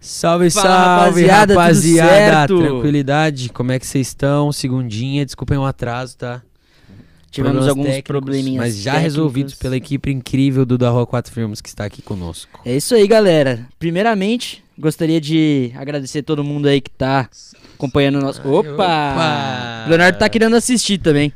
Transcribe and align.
Salve, 0.00 0.50
Fala, 0.50 0.66
salve, 0.66 1.26
rapaziada, 1.26 1.54
rapaziada. 1.54 2.46
Tranquilidade, 2.46 3.50
como 3.50 3.70
é 3.70 3.78
que 3.78 3.86
vocês 3.86 4.08
estão? 4.08 4.50
Segundinha, 4.50 5.26
desculpem 5.26 5.58
o 5.58 5.64
atraso, 5.64 6.16
tá? 6.16 6.42
Tivemos 7.30 7.58
Problemas 7.58 7.68
alguns 7.68 7.86
técnicos, 7.86 8.08
probleminhas. 8.08 8.56
Mas 8.64 8.76
já 8.76 8.94
resolvidos 8.94 9.54
pela 9.54 9.76
equipe 9.76 10.10
incrível 10.10 10.64
do 10.64 10.76
Da 10.76 10.88
Rua 10.90 11.06
4 11.06 11.32
Filmes 11.32 11.60
que 11.60 11.68
está 11.68 11.84
aqui 11.84 12.02
conosco. 12.02 12.60
É 12.64 12.74
isso 12.74 12.94
aí, 12.94 13.06
galera. 13.06 13.68
Primeiramente, 13.78 14.64
gostaria 14.76 15.20
de 15.20 15.70
agradecer 15.76 16.22
todo 16.22 16.42
mundo 16.42 16.66
aí 16.66 16.80
que 16.80 16.90
tá 16.90 17.28
acompanhando 17.74 18.16
o 18.16 18.20
nosso. 18.20 18.40
Opa! 18.40 18.70
opa! 18.70 19.84
Leonardo 19.86 20.18
tá 20.18 20.28
querendo 20.28 20.56
assistir 20.56 20.98
também. 20.98 21.32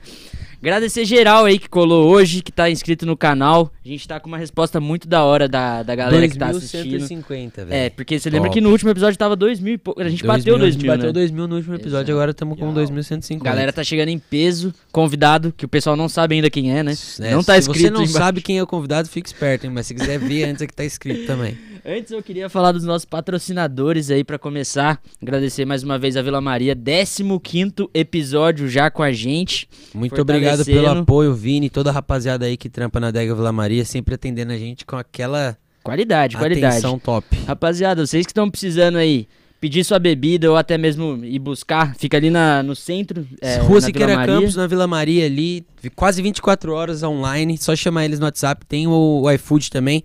Agradecer 0.65 1.05
geral 1.05 1.45
aí 1.45 1.59
que 1.59 1.69
colou 1.69 2.09
hoje, 2.09 2.41
que 2.41 2.51
tá 2.51 2.71
inscrito 2.71 3.05
no 3.05 3.19
canal. 3.19 3.71
A 3.85 3.87
gente 3.87 4.09
tá 4.09 4.19
com 4.19 4.29
uma 4.29 4.39
resposta 4.39 4.81
muito 4.81 5.07
da 5.07 5.23
hora 5.23 5.47
da, 5.47 5.83
da 5.83 5.95
galera 5.95 6.27
que 6.27 6.39
tá 6.39 6.47
assistindo. 6.47 6.89
2150, 6.89 7.67
velho. 7.67 7.85
É, 7.85 7.91
porque 7.91 8.19
você 8.19 8.31
lembra 8.31 8.49
que 8.49 8.63
no 8.63 8.71
último 8.71 8.89
episódio 8.89 9.19
tava 9.19 9.37
2 9.37 9.61
mil 9.61 9.75
e 9.75 9.79
pouco. 9.79 10.01
A 10.01 10.09
gente 10.09 10.23
2000, 10.23 10.39
bateu 10.39 10.59
2 10.59 10.69
A 10.69 10.73
gente 10.73 10.83
mil, 10.83 10.91
bateu 10.91 11.07
né? 11.09 11.13
2000 11.13 11.49
no 11.49 11.57
último 11.57 11.75
episódio, 11.75 12.01
Exato. 12.05 12.13
agora 12.13 12.31
estamos 12.31 12.59
com 12.59 12.73
2150. 12.73 13.45
Galera 13.45 13.75
tá 13.75 13.85
chegando 13.85 14.09
em 14.09 14.19
peso. 14.19 14.73
Convidado, 14.91 15.53
que 15.55 15.67
o 15.67 15.69
pessoal 15.69 15.97
não 15.97 16.09
sabe 16.09 16.37
ainda 16.37 16.49
quem 16.49 16.75
é, 16.75 16.83
né? 16.83 16.95
É, 17.21 17.33
não 17.33 17.45
tá 17.45 17.53
se 17.53 17.61
escrito 17.61 17.83
você 17.83 17.91
não 17.91 18.01
embaixo. 18.01 18.19
sabe 18.19 18.41
quem 18.41 18.57
é 18.57 18.63
o 18.63 18.67
convidado, 18.67 19.07
fique 19.07 19.29
esperto, 19.29 19.67
hein? 19.67 19.71
Mas 19.71 19.87
se 19.87 19.95
quiser 19.95 20.19
ver 20.19 20.45
antes 20.45 20.63
é 20.63 20.67
que 20.67 20.73
tá 20.73 20.83
escrito 20.83 21.27
também. 21.27 21.59
Antes 21.87 22.13
eu 22.13 22.23
queria 22.23 22.49
falar 22.49 22.73
dos 22.73 22.83
nossos 22.83 23.05
patrocinadores 23.05 24.11
aí 24.11 24.25
pra 24.25 24.39
começar. 24.39 24.99
Agradecer 25.21 25.67
mais 25.67 25.83
uma 25.83 25.99
vez 25.99 26.17
a 26.17 26.23
Vila 26.23 26.41
Maria, 26.41 26.75
15 26.75 27.91
episódio 27.93 28.71
já 28.71 28.91
com 28.91 29.03
a 29.03 29.13
gente. 29.13 29.69
Muito 29.93 30.19
obrigado 30.19 30.65
pelo 30.65 30.89
apoio, 30.89 31.35
Vini, 31.35 31.69
toda 31.69 31.91
a 31.91 31.93
rapaziada 31.93 32.47
aí 32.47 32.57
que 32.57 32.71
trampa 32.71 32.99
na 32.99 33.11
Dega 33.11 33.35
Vila 33.35 33.53
Maria, 33.53 33.85
sempre 33.85 34.15
atendendo 34.15 34.55
a 34.55 34.57
gente 34.57 34.87
com 34.87 34.97
aquela 34.97 35.59
Qualidade, 35.83 36.39
qualidade. 36.39 36.79
atenção 36.79 36.99
top. 36.99 37.27
Rapaziada, 37.47 38.07
vocês 38.07 38.25
que 38.25 38.31
estão 38.31 38.51
precisando 38.51 38.97
aí 38.97 39.29
pedir 39.61 39.85
sua 39.85 39.99
bebida 39.99 40.51
ou 40.51 40.57
até 40.57 40.79
mesmo 40.79 41.23
ir 41.23 41.39
buscar, 41.39 41.95
fica 41.97 42.17
ali 42.17 42.31
na, 42.31 42.63
no 42.63 42.75
centro. 42.75 43.27
É, 43.43 43.57
Rua 43.59 43.83
Siqueira. 43.83 44.25
Campos, 44.25 44.57
na 44.57 44.67
Vila 44.67 44.87
Maria 44.87 45.27
ali, 45.27 45.67
quase 45.95 46.23
24 46.23 46.73
horas 46.73 47.03
online, 47.03 47.59
só 47.59 47.77
chamar 47.77 48.07
eles 48.07 48.19
no 48.19 48.25
WhatsApp, 48.25 48.65
tem 48.65 48.87
o, 48.87 49.23
o 49.23 49.31
iFood 49.31 49.71
também. 49.71 50.03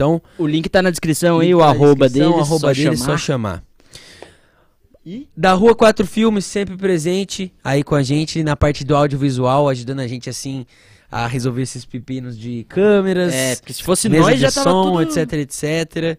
Então, 0.00 0.22
O 0.38 0.46
link 0.46 0.66
tá 0.70 0.80
na 0.80 0.88
descrição 0.88 1.40
aí, 1.40 1.54
o 1.54 1.58
na 1.58 1.66
arroba 1.66 2.06
descrição, 2.06 2.32
deles, 2.32 2.46
arroba 2.46 2.60
só 2.60 2.72
deles, 2.72 2.98
chamar. 3.00 3.04
só 3.12 3.16
chamar. 3.18 3.64
E? 5.04 5.28
Da 5.36 5.52
Rua 5.52 5.74
4 5.74 6.06
Filmes, 6.06 6.46
sempre 6.46 6.74
presente 6.74 7.52
aí 7.62 7.82
com 7.84 7.94
a 7.94 8.02
gente 8.02 8.42
na 8.42 8.56
parte 8.56 8.82
do 8.82 8.96
audiovisual, 8.96 9.68
ajudando 9.68 10.00
a 10.00 10.06
gente 10.06 10.30
assim 10.30 10.64
a 11.10 11.26
resolver 11.26 11.60
esses 11.62 11.84
pepinos 11.84 12.38
de 12.38 12.64
câmeras, 12.68 13.34
É, 13.34 13.56
porque 13.56 13.74
se 13.74 13.82
fosse 13.82 14.08
nós 14.08 14.40
já 14.40 14.50
tava 14.50 14.70
som, 14.70 14.84
tudo... 14.84 15.02
etc, 15.02 15.32
etc. 15.34 16.18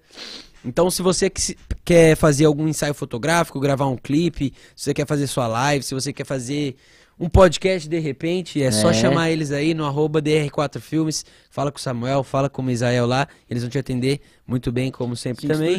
Então, 0.64 0.92
se 0.92 1.02
você 1.02 1.28
que 1.30 1.56
quer 1.84 2.16
fazer 2.16 2.46
algum 2.46 2.68
ensaio 2.68 2.94
fotográfico, 2.94 3.60
gravar 3.60 3.88
um 3.88 3.98
clipe, 3.98 4.54
se 4.76 4.84
você 4.86 4.94
quer 4.94 5.08
fazer 5.08 5.26
sua 5.26 5.48
live, 5.48 5.84
se 5.84 5.96
você 5.96 6.14
quer 6.14 6.26
fazer 6.26 6.76
um 7.22 7.30
podcast 7.30 7.88
de 7.88 8.00
repente, 8.00 8.62
é, 8.62 8.72
só 8.72 8.90
É. 8.90 8.94
chamar 8.94 9.30
eles 9.30 9.52
aí 9.52 9.74
no 9.76 9.86
arroba 9.86 10.20
DR4Filmes, 10.22 11.24
fala 11.52 11.72
com 11.72 11.78
o 11.78 11.82
Samuel, 11.82 12.24
fala 12.24 12.50
com 12.50 12.62
o 12.62 12.66
Misael 12.66 13.06
lá, 13.06 13.28
eles 13.50 13.62
vão 13.62 13.70
te 13.70 13.78
atender 13.78 14.20
muito 14.48 14.72
bem, 14.72 14.90
como 14.92 15.16
sempre 15.16 15.48
também. 15.48 15.76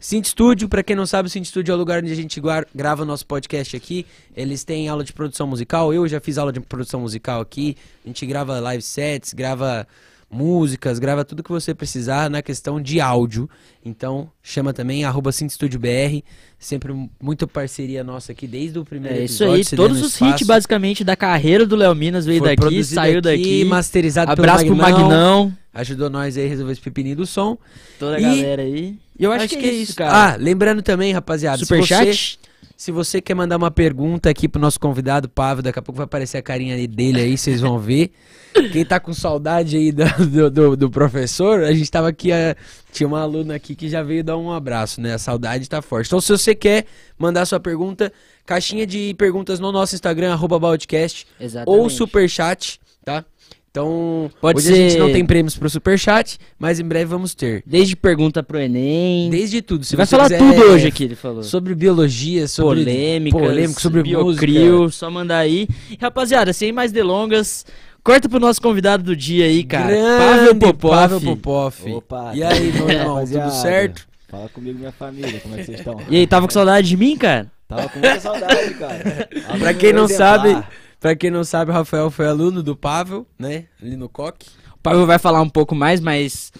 Cinti 0.00 0.28
Studio, 0.30 0.68
pra 0.68 0.82
quem 0.82 0.96
não 0.96 1.06
sabe, 1.06 1.28
o 1.28 1.30
Cinti 1.30 1.46
Studio 1.46 1.70
é 1.70 1.74
o 1.76 1.78
lugar 1.78 2.02
onde 2.02 2.10
a 2.10 2.16
gente 2.16 2.42
grava 2.74 3.02
o 3.02 3.06
nosso 3.06 3.24
podcast 3.24 3.76
aqui. 3.76 4.04
Eles 4.34 4.64
têm 4.64 4.88
aula 4.88 5.04
de 5.04 5.12
produção 5.12 5.46
musical, 5.46 5.94
eu 5.94 6.08
já 6.08 6.20
fiz 6.20 6.38
aula 6.38 6.52
de 6.52 6.58
produção 6.58 7.00
musical 7.00 7.40
aqui. 7.40 7.76
A 8.04 8.08
gente 8.08 8.26
grava 8.26 8.58
live 8.58 8.82
sets, 8.82 9.32
grava 9.32 9.86
músicas, 10.32 10.98
grava 10.98 11.24
tudo 11.24 11.42
que 11.42 11.50
você 11.50 11.74
precisar 11.74 12.30
na 12.30 12.40
questão 12.40 12.80
de 12.80 13.00
áudio. 13.00 13.48
Então, 13.84 14.30
chama 14.42 14.72
também, 14.72 15.04
arroba 15.04 15.30
BR. 15.78 16.22
Sempre 16.58 16.94
muita 17.20 17.46
parceria 17.46 18.02
nossa 18.02 18.32
aqui, 18.32 18.46
desde 18.46 18.78
o 18.78 18.84
primeiro 18.84 19.16
É 19.18 19.24
isso 19.24 19.42
episódio. 19.42 19.54
aí, 19.56 19.64
se 19.64 19.76
todos 19.76 20.00
os 20.00 20.12
espaço. 20.14 20.34
hits 20.36 20.46
basicamente 20.46 21.04
da 21.04 21.14
carreira 21.16 21.66
do 21.66 21.76
Léo 21.76 21.94
Minas 21.94 22.24
veio 22.24 22.38
Foi 22.38 22.56
daqui, 22.56 22.82
saiu 22.84 23.18
aqui, 23.18 23.20
daqui. 23.20 23.64
masterizado 23.64 24.32
Abraço 24.32 24.64
pelo 24.64 24.76
pro 24.76 24.84
Magnão, 24.84 25.52
Ajudou 25.74 26.10
nós 26.10 26.36
aí 26.36 26.44
a 26.44 26.48
resolver 26.48 26.72
esse 26.72 26.80
pepininho 26.80 27.16
do 27.16 27.26
som. 27.26 27.56
toda 27.98 28.16
a 28.16 28.20
E- 28.20 28.22
galera 28.22 28.62
aí. 28.62 28.96
E 29.18 29.24
eu 29.24 29.32
acho, 29.32 29.48
que, 29.48 29.56
é 29.56 29.72
isso, 29.72 29.94
cara. 29.96 30.32
Ah, 30.34 30.36
lembrando 30.36 30.82
também, 30.82 31.12
rapaziada, 31.12 31.58
Superchat? 31.58 32.38
Se 32.82 32.90
você 32.90 33.20
quer 33.20 33.34
mandar 33.34 33.58
uma 33.58 33.70
pergunta 33.70 34.28
aqui 34.28 34.48
pro 34.48 34.60
nosso 34.60 34.80
convidado, 34.80 35.28
Pablo, 35.28 35.62
daqui 35.62 35.78
a 35.78 35.82
pouco 35.82 35.98
vai 35.98 36.04
aparecer 36.04 36.38
a 36.38 36.42
carinha 36.42 36.74
dele 36.88 37.20
aí, 37.20 37.38
vocês 37.38 37.60
vão 37.60 37.78
ver. 37.78 38.10
Quem 38.72 38.84
tá 38.84 38.98
com 38.98 39.14
saudade 39.14 39.76
aí 39.76 39.92
do, 39.92 40.04
do, 40.26 40.50
do- 40.50 40.76
do 40.76 40.90
professor, 40.90 41.62
a 41.62 41.72
gente 41.72 41.88
tava 41.88 42.08
aqui, 42.08 42.32
a- 42.32 42.56
tinha 42.92 43.06
uma 43.06 43.20
aluna 43.20 43.54
aqui 43.54 43.76
que 43.76 43.88
já 43.88 44.02
veio 44.02 44.24
dar 44.24 44.36
um 44.36 44.50
abraço, 44.50 45.00
né? 45.00 45.14
A 45.14 45.18
saudade 45.18 45.68
tá 45.68 45.80
forte. 45.80 46.08
Então, 46.08 46.20
se 46.20 46.32
você 46.32 46.56
quer 46.56 46.86
mandar 47.16 47.46
sua 47.46 47.60
pergunta, 47.60 48.12
caixinha 48.44 48.84
de 48.84 49.14
perguntas 49.14 49.60
no 49.60 49.70
nosso 49.70 49.94
Instagram, 49.94 50.32
arroba 50.32 50.58
Exatamente. 51.38 51.80
ou 51.80 51.88
superchat, 51.88 52.80
tá? 53.04 53.24
Então, 53.72 54.30
Pode 54.38 54.58
hoje 54.58 54.70
a 54.70 54.76
gente 54.76 54.92
ser- 54.92 54.98
não 54.98 55.10
tem 55.10 55.24
prêmios 55.24 55.56
pro 55.56 55.68
superchat, 55.70 56.36
mas 56.58 56.78
em 56.78 56.84
breve 56.84 57.06
vamos 57.06 57.34
ter. 57.34 57.62
Desde 57.66 57.96
pergunta 57.96 58.42
pro 58.42 58.58
Enem. 58.60 59.30
Desde 59.30 59.62
tudo. 59.62 59.82
Se 59.82 59.96
vai 59.96 60.04
você 60.04 60.14
falar 60.14 60.24
quiser, 60.28 60.38
tudo 60.40 60.62
hoje 60.72 60.88
aqui, 60.88 61.04
ele 61.04 61.14
falou. 61.14 61.42
Sobre 61.42 61.74
biologia, 61.74 62.46
sobre 62.46 62.80
polêmicas, 62.84 63.40
polêmica, 63.40 63.80
sobre 63.80 64.02
biocrio, 64.02 64.80
música. 64.80 64.98
só 64.98 65.10
mandar 65.10 65.38
aí. 65.38 65.66
E, 65.90 65.96
rapaziada, 65.98 66.52
sem 66.52 66.70
mais 66.70 66.92
delongas, 66.92 67.64
corta 68.04 68.28
pro 68.28 68.38
nosso 68.38 68.60
convidado 68.60 69.02
do 69.04 69.16
dia 69.16 69.46
aí, 69.46 69.64
cara. 69.64 69.86
Grande 69.86 70.18
Pavel 70.18 70.54
Popov. 70.56 70.90
Pavel 70.92 71.20
Popov. 71.22 71.74
Opa, 71.94 72.32
E 72.34 72.42
aí, 72.44 72.72
meu 72.72 72.90
irmão, 72.90 73.24
tudo 73.26 73.50
certo? 73.52 74.06
Fala 74.28 74.50
comigo, 74.50 74.78
minha 74.78 74.92
família, 74.92 75.40
como 75.40 75.54
é 75.54 75.58
que 75.58 75.64
vocês 75.64 75.78
estão? 75.78 75.98
E 76.10 76.16
aí, 76.18 76.26
tava 76.26 76.46
com 76.46 76.52
saudade 76.52 76.86
de 76.88 76.96
mim, 76.98 77.16
cara? 77.16 77.50
Tava 77.66 77.88
com 77.88 77.98
muita 78.00 78.20
saudade, 78.20 78.74
cara. 78.74 79.28
Pra 79.58 79.72
quem 79.72 79.94
não 79.94 80.06
sabe, 80.06 80.62
pra 81.02 81.16
quem 81.16 81.30
não 81.30 81.42
sabe, 81.42 81.70
o 81.70 81.74
Rafael 81.74 82.10
foi 82.10 82.28
aluno 82.28 82.62
do 82.62 82.76
Pavel, 82.76 83.26
né? 83.38 83.64
Ali 83.82 83.96
no 83.96 84.08
coque. 84.08 84.46
O 84.74 84.78
Pavel 84.78 85.04
vai 85.04 85.18
falar 85.18 85.42
um 85.42 85.48
pouco 85.48 85.74
mais, 85.74 86.00
mas. 86.00 86.52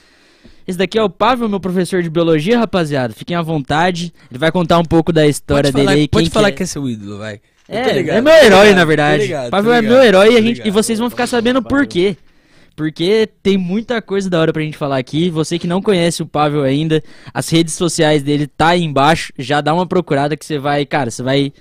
Esse 0.66 0.76
daqui 0.76 0.98
é 0.98 1.02
o 1.02 1.08
Pavel, 1.08 1.48
meu 1.48 1.60
professor 1.60 2.02
de 2.02 2.10
biologia, 2.10 2.58
rapaziada. 2.58 3.14
Fiquem 3.14 3.36
à 3.36 3.42
vontade. 3.42 4.12
Ele 4.30 4.38
vai 4.38 4.52
contar 4.52 4.78
um 4.78 4.84
pouco 4.84 5.12
da 5.12 5.26
história 5.26 5.72
Pode 5.72 5.84
falar, 5.84 5.92
dele 5.92 6.02
aí. 6.02 6.08
pode 6.08 6.30
falar 6.30 6.50
que 6.50 6.58
que 6.58 6.62
é 6.64 6.66
seu 6.66 6.88
ídolo, 6.88 7.18
vai. 7.18 7.40
É, 7.68 7.92
ligado, 7.92 8.16
é 8.16 8.20
meu 8.20 8.32
herói, 8.32 8.62
ligado, 8.64 8.76
na 8.76 8.84
verdade. 8.84 9.22
ligado, 9.22 9.50
Pavel 9.50 9.72
é 9.72 9.80
meu 9.80 10.02
herói 10.02 10.34
e, 10.34 10.36
a 10.36 10.42
gente, 10.42 10.62
e 10.66 10.70
vocês 10.70 10.98
vão 10.98 11.08
ficar 11.08 11.26
sabendo 11.26 11.62
por 11.62 11.86
quê. 11.86 12.16
Porque 12.74 13.28
tem 13.42 13.56
muita 13.56 14.00
coisa 14.02 14.28
da 14.28 14.40
hora 14.40 14.52
pra 14.52 14.62
gente 14.62 14.76
falar 14.76 14.98
aqui. 14.98 15.30
Você 15.30 15.58
que 15.58 15.66
não 15.66 15.80
conhece 15.80 16.22
o 16.22 16.26
Pavel 16.26 16.62
ainda, 16.62 17.02
as 17.32 17.48
redes 17.48 17.74
sociais 17.74 18.22
dele 18.22 18.46
tá 18.46 18.68
aí 18.68 18.82
embaixo. 18.82 19.32
Já 19.38 19.60
dá 19.60 19.72
uma 19.74 19.86
procurada 19.86 20.36
que 20.36 20.44
você 20.44 20.58
vai, 20.58 20.84
cara, 20.86 21.10
você 21.10 21.22
vai 21.22 21.52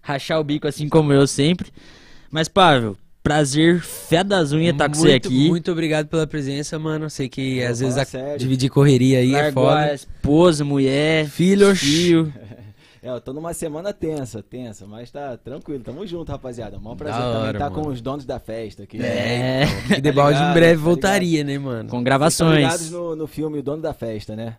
rachar 0.00 0.38
o 0.38 0.44
bico 0.44 0.68
assim 0.68 0.88
como 0.88 1.12
eu 1.12 1.26
sempre. 1.26 1.70
Mas, 2.34 2.48
Pavel, 2.48 2.96
prazer 3.22 3.80
fé 3.80 4.24
das 4.24 4.50
unhas 4.50 4.76
tá 4.76 4.88
com 4.88 4.96
você 4.96 5.12
aqui. 5.12 5.48
Muito 5.48 5.70
obrigado 5.70 6.08
pela 6.08 6.26
presença, 6.26 6.76
mano. 6.80 7.08
Sei 7.08 7.28
que 7.28 7.60
Pô, 7.64 7.70
às 7.70 7.78
vezes 7.78 7.96
a- 7.96 8.04
sério. 8.04 8.38
dividir 8.40 8.68
correria 8.70 9.20
aí 9.20 9.32
é 9.36 9.42
Largou 9.42 9.68
a 9.68 9.82
foda. 9.82 9.94
esposa, 9.94 10.64
mulher, 10.64 11.28
Filhos. 11.28 11.78
filho. 11.78 12.32
É, 13.00 13.10
eu 13.10 13.20
tô 13.20 13.32
numa 13.32 13.54
semana 13.54 13.92
tensa, 13.92 14.42
tensa, 14.42 14.84
mas 14.84 15.12
tá 15.12 15.36
tranquilo. 15.36 15.84
Tamo 15.84 16.04
junto, 16.08 16.32
rapaziada. 16.32 16.76
Mó 16.80 16.96
prazer 16.96 17.20
Da 17.20 17.32
também 17.34 17.50
estar 17.52 17.70
mano. 17.70 17.82
com 17.84 17.88
os 17.90 18.00
donos 18.00 18.24
da 18.24 18.40
festa 18.40 18.82
aqui. 18.82 19.00
É, 19.00 19.62
E 19.96 20.00
Debalde 20.00 20.36
em 20.36 20.40
ligado, 20.40 20.54
breve 20.54 20.78
tá 20.78 20.84
voltaria, 20.84 21.44
né, 21.44 21.56
mano? 21.56 21.88
com 21.88 22.02
gravações. 22.02 22.56
ligados 22.64 22.90
no, 22.90 23.14
no 23.14 23.26
filme 23.28 23.58
O 23.60 23.62
Dono 23.62 23.80
da 23.80 23.94
Festa, 23.94 24.34
né? 24.34 24.56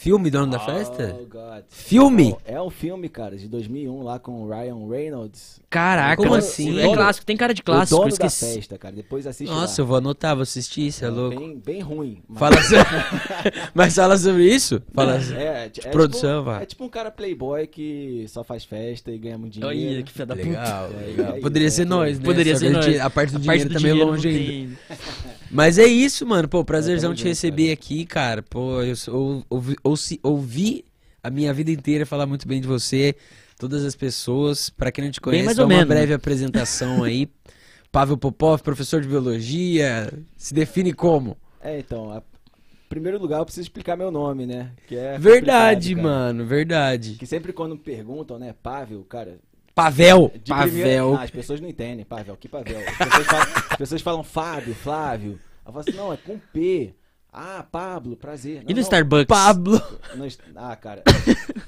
Filme 0.00 0.30
Dono 0.30 0.50
da 0.50 0.58
Festa? 0.58 1.14
Oh, 1.20 1.26
God. 1.26 1.62
Filme? 1.68 2.34
É 2.46 2.58
um 2.60 2.70
filme, 2.70 3.06
cara, 3.06 3.36
de 3.36 3.46
2001 3.46 4.02
lá 4.02 4.18
com 4.18 4.42
o 4.44 4.48
Ryan 4.48 4.88
Reynolds. 4.88 5.60
Caraca, 5.68 6.16
Como 6.22 6.34
assim? 6.34 6.80
É 6.80 6.90
clássico, 6.94 7.26
tem 7.26 7.36
cara 7.36 7.52
de 7.52 7.60
o 7.60 7.64
clássico, 7.64 7.98
Dono 8.00 8.08
esqueci. 8.08 8.46
da 8.46 8.52
Festa, 8.54 8.78
cara. 8.78 8.94
Depois 8.96 9.26
assiste 9.26 9.50
Nossa, 9.50 9.80
eu 9.82 9.84
lá. 9.84 9.88
vou 9.88 9.96
anotar, 9.98 10.34
vou 10.34 10.42
assistir, 10.42 10.86
isso 10.86 11.04
é 11.04 11.10
louco. 11.10 11.38
Bem, 11.38 11.58
bem 11.62 11.80
ruim. 11.82 12.22
mas- 12.26 12.38
Fala 12.38 12.62
so- 12.62 12.74
Mas 13.74 13.94
fala 13.94 14.16
sobre 14.16 14.44
isso? 14.52 14.80
Fala 14.94 15.18
É, 15.36 15.66
é, 15.66 15.68
ti- 15.68 15.80
é 15.86 15.90
produção, 15.90 16.38
tipo, 16.38 16.44
vai. 16.50 16.62
É 16.62 16.66
tipo 16.66 16.82
um 16.84 16.88
cara 16.88 17.10
playboy 17.10 17.66
que 17.66 18.24
só 18.28 18.42
faz 18.42 18.64
festa 18.64 19.10
e 19.10 19.18
ganha 19.18 19.36
muito 19.36 19.52
dinheiro. 19.60 19.76
Olha, 19.96 20.02
que 20.02 20.12
filha 20.12 20.24
da 20.26 20.34
puta. 20.34 20.48
Legal, 20.48 20.86
É, 20.92 21.06
legal. 21.06 21.36
é 21.36 21.40
Poderia 21.40 21.68
isso, 21.68 21.76
ser 21.76 21.82
é 21.82 21.84
nós, 21.84 22.18
né? 22.18 22.24
Poderia 22.24 22.54
Só 22.54 22.60
ser 22.60 22.70
nós. 22.70 23.00
A 23.00 23.10
parte 23.10 23.32
do 23.32 23.36
A 23.36 23.40
dinheiro 23.40 23.60
parte 23.64 23.68
do 23.68 23.74
tá 23.74 23.80
meio 23.80 23.94
dinheiro 23.94 24.10
longe 24.10 24.28
ainda. 24.28 24.78
Mas 25.50 25.78
é 25.78 25.86
isso, 25.86 26.24
mano. 26.26 26.48
Pô, 26.48 26.64
prazerzão 26.64 27.14
te 27.14 27.24
receber 27.24 27.72
aqui, 27.72 28.04
cara. 28.06 28.42
Pô, 28.42 28.82
eu 28.82 28.94
sou- 28.96 29.44
ouvi, 29.50 29.76
ouvi, 29.82 30.20
ouvi 30.22 30.84
a 31.22 31.30
minha 31.30 31.52
vida 31.52 31.70
inteira 31.70 32.06
falar 32.06 32.26
muito 32.26 32.46
bem 32.46 32.60
de 32.60 32.68
você, 32.68 33.14
todas 33.58 33.84
as 33.84 33.96
pessoas. 33.96 34.70
Pra 34.70 34.92
quem 34.92 35.04
não 35.04 35.10
te 35.10 35.20
conhece, 35.20 35.56
dá 35.56 35.62
ou 35.62 35.66
uma 35.68 35.76
menos, 35.76 35.88
breve 35.88 36.14
apresentação 36.14 37.02
aí. 37.02 37.28
Pavel 37.92 38.16
Popov, 38.16 38.62
professor 38.62 39.00
de 39.00 39.08
biologia, 39.08 40.12
se 40.36 40.54
define 40.54 40.92
como? 40.92 41.36
É, 41.60 41.78
então, 41.80 42.12
a- 42.12 42.18
em 42.18 42.88
primeiro 42.88 43.18
lugar 43.18 43.40
eu 43.40 43.44
preciso 43.44 43.62
explicar 43.66 43.96
meu 43.96 44.10
nome, 44.12 44.46
né? 44.46 44.70
Que 44.86 44.96
é 44.96 45.18
verdade, 45.18 45.94
cara. 45.96 46.06
mano, 46.06 46.46
verdade. 46.46 47.16
Que 47.18 47.26
sempre 47.26 47.52
quando 47.52 47.74
me 47.74 47.80
perguntam, 47.80 48.38
né, 48.38 48.54
Pavel, 48.62 49.02
cara. 49.04 49.38
Pavel. 49.74 50.32
de 50.42 50.50
Pavel. 50.50 50.68
primeira- 50.68 51.16
Ah, 51.16 51.22
as 51.22 51.30
pessoas 51.30 51.60
não 51.60 51.68
entendem, 51.68 52.04
Pavel, 52.04 52.36
que 52.36 52.48
Pavel. 52.48 52.80
As 52.88 52.96
pessoas 52.96 53.26
falam, 53.26 53.46
as 53.70 53.76
pessoas 53.76 54.02
falam 54.02 54.22
Fábio, 54.22 54.74
Flávio. 54.74 55.38
Eu 55.64 55.72
falo 55.72 55.84
assim, 55.86 55.96
não, 55.96 56.12
é 56.12 56.16
com 56.16 56.38
P. 56.52 56.94
Ah, 57.32 57.64
Pablo, 57.70 58.16
prazer. 58.16 58.64
E 58.66 58.74
no 58.74 58.80
Starbucks? 58.80 59.26
Pablo. 59.26 59.80
no 60.16 60.26
ah, 60.56 60.74
cara. 60.74 61.04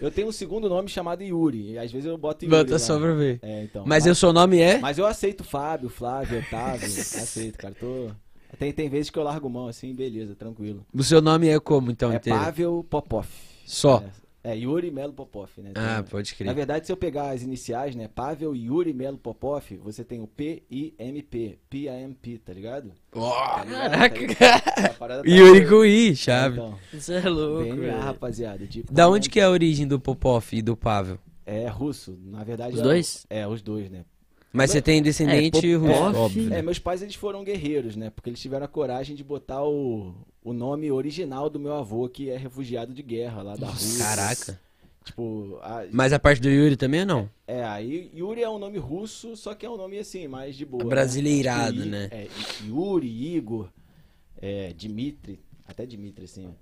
eu 0.00 0.10
tenho 0.10 0.26
um 0.26 0.32
segundo 0.32 0.68
nome 0.68 0.88
chamado 0.88 1.22
Yuri. 1.22 1.72
E 1.72 1.78
às 1.78 1.92
vezes 1.92 2.06
eu 2.06 2.18
boto 2.18 2.44
Yuri. 2.44 2.56
Bota 2.56 2.72
lá. 2.72 2.78
só 2.80 2.98
pra 2.98 3.12
ver. 3.14 3.38
É, 3.42 3.62
então. 3.62 3.84
Mas 3.86 4.04
o 4.04 4.14
seu 4.14 4.32
nome 4.32 4.58
é? 4.58 4.78
Mas 4.78 4.98
eu 4.98 5.06
aceito 5.06 5.44
Fábio, 5.44 5.88
Flávio, 5.88 6.40
Otávio. 6.40 6.86
aceito, 6.86 7.58
cara. 7.58 7.74
Tô... 7.78 8.10
Tem, 8.58 8.72
tem 8.72 8.88
vezes 8.88 9.08
que 9.08 9.18
eu 9.18 9.22
largo 9.22 9.48
mão 9.48 9.68
assim, 9.68 9.94
beleza, 9.94 10.34
tranquilo. 10.34 10.84
O 10.92 11.02
seu 11.02 11.22
nome 11.22 11.48
é 11.48 11.58
como, 11.58 11.90
então, 11.90 12.12
é 12.12 12.16
inteiro? 12.16 12.38
Pavel 12.38 12.86
Popov. 12.90 13.26
Só. 13.64 13.98
É, 14.04 14.21
é 14.44 14.56
Yuri 14.56 14.90
Melo 14.90 15.12
Popov, 15.12 15.50
né? 15.58 15.70
Tem- 15.72 15.82
Ah, 15.82 16.04
pode 16.08 16.32
Na 16.32 16.36
crer. 16.36 16.54
verdade, 16.54 16.86
se 16.86 16.92
eu 16.92 16.96
pegar 16.96 17.30
as 17.30 17.42
iniciais, 17.42 17.94
né? 17.94 18.08
Pavel 18.08 18.54
Yuri 18.56 18.92
Melo 18.92 19.18
Popov, 19.18 19.64
você 19.82 20.02
tem 20.04 20.20
o 20.20 20.26
P-I-M-P. 20.26 21.58
P-I-M-P, 21.70 22.38
tá 22.38 22.52
ligado? 22.52 22.92
Tá 23.10 23.64
ligado? 23.64 23.90
Caraca. 23.90 24.14
Tá 24.14 24.20
ligado? 24.20 24.86
A 24.86 24.94
parada 24.94 25.22
tá 25.22 25.28
Yuri 25.30 25.60
boa. 25.60 25.70
com 25.70 25.84
I, 25.84 26.16
chave. 26.16 26.54
Então, 26.56 26.78
Isso 26.92 27.12
é 27.12 27.28
louco. 27.28 27.64
DNA, 27.64 27.76
velho. 27.92 28.00
rapaziada. 28.00 28.66
Tipo, 28.66 28.92
Da 28.92 29.08
onde 29.08 29.28
que 29.30 29.38
é 29.40 29.44
a 29.44 29.50
origem 29.50 29.86
do 29.86 30.00
Popov 30.00 30.44
e 30.52 30.62
do 30.62 30.76
Pavel? 30.76 31.18
É 31.44 31.66
russo, 31.68 32.16
na 32.24 32.44
verdade. 32.44 32.74
Os 32.74 32.80
é- 32.80 32.82
dois? 32.84 33.26
É, 33.28 33.46
os 33.46 33.60
dois, 33.62 33.90
né? 33.90 34.04
Mas 34.52 34.70
você 34.70 34.82
tem 34.82 35.02
descendente 35.02 35.66
É, 35.72 35.76
russo, 35.76 36.16
óbvio. 36.18 36.46
É, 36.48 36.50
né? 36.56 36.62
meus 36.62 36.78
pais 36.78 37.00
eles 37.02 37.14
foram 37.14 37.42
guerreiros, 37.42 37.96
né? 37.96 38.10
Porque 38.10 38.28
eles 38.30 38.40
tiveram 38.40 38.64
a 38.66 38.68
coragem 38.68 39.16
de 39.16 39.24
botar 39.24 39.62
o, 39.64 40.14
o 40.44 40.52
nome 40.52 40.90
original 40.90 41.48
do 41.48 41.58
meu 41.58 41.72
avô, 41.74 42.08
que 42.08 42.28
é 42.28 42.36
refugiado 42.36 42.92
de 42.92 43.02
guerra 43.02 43.42
lá 43.42 43.56
da 43.56 43.68
Rússia. 43.68 44.04
Caraca. 44.04 44.60
Tipo, 45.04 45.58
a- 45.62 45.84
Mas 45.90 46.12
a 46.12 46.18
parte 46.18 46.40
do 46.42 46.48
Yuri 46.48 46.76
também 46.76 47.00
ou 47.00 47.06
não? 47.06 47.30
é, 47.46 47.64
aí 47.64 48.10
Yuri 48.14 48.42
é 48.42 48.48
um 48.48 48.58
nome 48.58 48.78
russo, 48.78 49.34
só 49.36 49.54
que 49.54 49.66
é 49.66 49.70
um 49.70 49.76
nome 49.76 49.98
assim, 49.98 50.28
mais 50.28 50.54
de 50.54 50.64
boa. 50.64 50.84
Brasileirado, 50.84 51.72
Tipo, 51.74 51.86
I- 51.86 51.90
né? 51.90 52.08
É, 52.12 52.28
Yuri, 52.66 53.34
Igor, 53.36 53.68
é, 54.40 54.72
Dimitri, 54.76 55.40
até 55.66 55.84
Dimitri, 55.86 56.24
assim. 56.26 56.54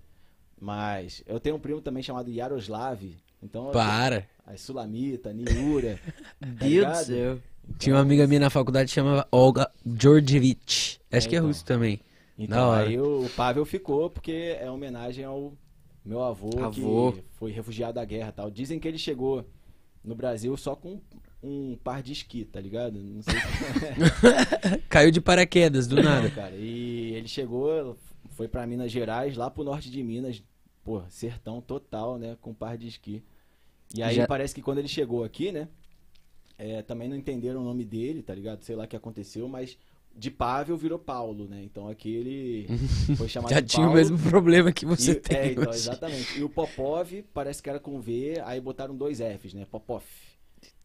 Mas 0.61 1.23
eu 1.27 1.41
tenho 1.41 1.57
um 1.57 1.61
primo 1.61 1.81
também 1.81 2.03
chamado 2.03 2.31
Yaroslav. 2.31 3.03
Então, 3.43 3.71
Para. 3.73 4.27
a 4.47 4.57
Sulamita, 4.57 5.33
Niura. 5.33 5.99
tá 6.41 6.47
Deus 6.47 6.99
do 6.99 7.05
céu. 7.05 7.39
Tinha 7.79 7.95
uma 7.97 8.03
amiga 8.03 8.27
minha 8.27 8.41
na 8.41 8.51
faculdade 8.51 8.89
que 8.89 8.95
chamava 8.95 9.27
Olga 9.33 9.71
Georgievich. 9.99 11.01
Acho 11.11 11.27
É, 11.27 11.31
que 11.31 11.35
é 11.35 11.39
então. 11.39 11.49
russo 11.49 11.65
também. 11.65 12.01
Então, 12.39 12.69
hora. 12.71 12.89
aí 12.89 12.99
o 12.99 13.29
Pavel 13.37 13.65
ficou 13.65 14.09
porque 14.11 14.57
é 14.61 14.71
homenagem 14.71 15.25
ao 15.25 15.53
meu 16.05 16.23
avô, 16.23 16.51
Avô. 16.63 17.13
que 17.13 17.23
foi 17.39 17.51
refugiado 17.53 17.95
da 17.95 18.05
guerra 18.05 18.31
e 18.31 18.33
tal. 18.33 18.51
Dizem 18.51 18.79
que 18.79 18.89
ele 18.89 18.99
chegou 18.99 19.45
no 20.03 20.15
Brasil 20.15 20.57
só 20.57 20.75
com 20.75 21.01
um 21.43 21.77
par 21.83 22.03
de 22.03 22.13
esqui, 22.13 22.45
tá 22.45 22.61
ligado? 22.61 22.99
Não 22.99 23.23
sei 23.23 23.35
se... 23.35 24.81
Caiu 24.89 25.11
de 25.11 25.21
paraquedas, 25.21 25.87
do 25.87 25.99
É, 25.99 26.03
nada. 26.03 26.31
cara. 26.31 26.55
E 26.57 27.13
ele 27.15 27.29
chegou, 27.29 27.97
foi 28.31 28.49
pra 28.49 28.67
Minas 28.67 28.91
Gerais, 28.91 29.37
lá 29.37 29.51
pro 29.51 29.65
norte 29.65 29.91
de 29.91 30.03
Minas, 30.03 30.43
pô, 30.85 31.03
sertão 31.09 31.61
total, 31.61 32.19
né, 32.19 32.37
com 32.41 32.53
par 32.55 32.77
de 32.79 32.89
esqui. 32.89 33.23
E 33.95 34.03
aí 34.03 34.15
Já- 34.17 34.27
parece 34.27 34.55
que 34.55 34.63
quando 34.63 34.79
ele 34.79 34.89
chegou 34.89 35.25
aqui, 35.25 35.51
né, 35.53 35.69
é, 36.63 36.83
também 36.83 37.09
não 37.09 37.17
entenderam 37.17 37.61
o 37.63 37.65
nome 37.65 37.85
dele, 37.85 38.23
tá 38.23 38.35
ligado? 38.35 38.63
Sei 38.63 38.77
lá 38.77 38.85
o 38.85 38.89
que 38.89 38.97
aconteceu, 38.97 39.49
mas 39.49 39.79
de 40.15 40.31
Pavel 40.31 40.77
virou 40.77 40.99
Paulo, 40.99 41.47
né? 41.49 41.63
Então 41.65 41.89
aqui 41.89 42.15
ele 42.15 42.67
foi 43.17 43.29
chamado 43.29 43.53
Já 43.55 43.61
de 43.61 43.67
tinha 43.69 43.87
o 43.87 43.91
Paulo. 43.91 43.99
mesmo 43.99 44.19
problema 44.19 44.73
que 44.73 44.85
você 44.85 45.13
E- 45.13 45.15
tem 45.15 45.37
é, 45.39 45.53
então, 45.53 45.73
exatamente. 45.73 46.39
E 46.39 46.43
o 46.45 46.49
Popov 46.51 47.11
parece 47.33 47.63
que 47.63 47.71
era 47.71 47.79
com 47.81 48.01
V, 48.01 48.41
aí 48.45 48.61
botaram 48.61 48.95
dois 48.97 49.19
Fs, 49.21 49.55
né? 49.55 49.65
Popov. 49.71 50.03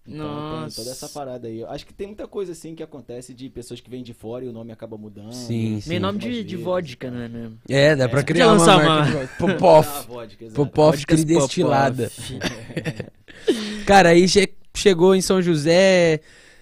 Então 0.08 0.24
Nossa. 0.24 0.76
tem 0.76 0.84
toda 0.84 0.92
essa 0.96 1.10
parada 1.10 1.48
aí. 1.48 1.62
Eu 1.62 1.68
acho 1.72 1.84
que 1.84 1.92
tem 1.92 2.06
muita 2.06 2.28
coisa 2.28 2.52
assim 2.52 2.76
que 2.76 2.84
acontece 2.84 3.34
de 3.34 3.50
pessoas 3.50 3.82
que 3.82 3.90
vêm 3.90 4.04
de 4.04 4.14
fora 4.14 4.46
e 4.46 4.48
o 4.48 4.52
nome 4.54 4.72
acaba 4.72 4.96
mudando. 5.00 5.34
Sim, 5.34 5.82
sim. 5.82 5.90
Meio 5.90 6.00
nome 6.00 6.20
de, 6.20 6.44
de 6.44 6.56
vodka, 6.56 7.08
tá? 7.10 7.14
não 7.18 7.24
é 7.24 7.28
mesmo? 7.28 7.58
É, 7.68 7.96
dá 7.96 8.08
pra 8.08 8.20
É. 8.20 8.24
criar 8.24 8.54
uma 8.54 8.64
marca 8.64 9.28
Popov. 9.40 9.88
Ah, 9.90 10.02
vodka. 10.04 10.46
Popov 10.54 10.96
destilada. 11.08 12.12
Popov. 12.12 13.06
Cara, 13.86 14.10
aí 14.10 14.28
che- 14.28 14.54
chegou 14.76 15.16
em 15.16 15.22
São 15.22 15.42
José. 15.42 16.20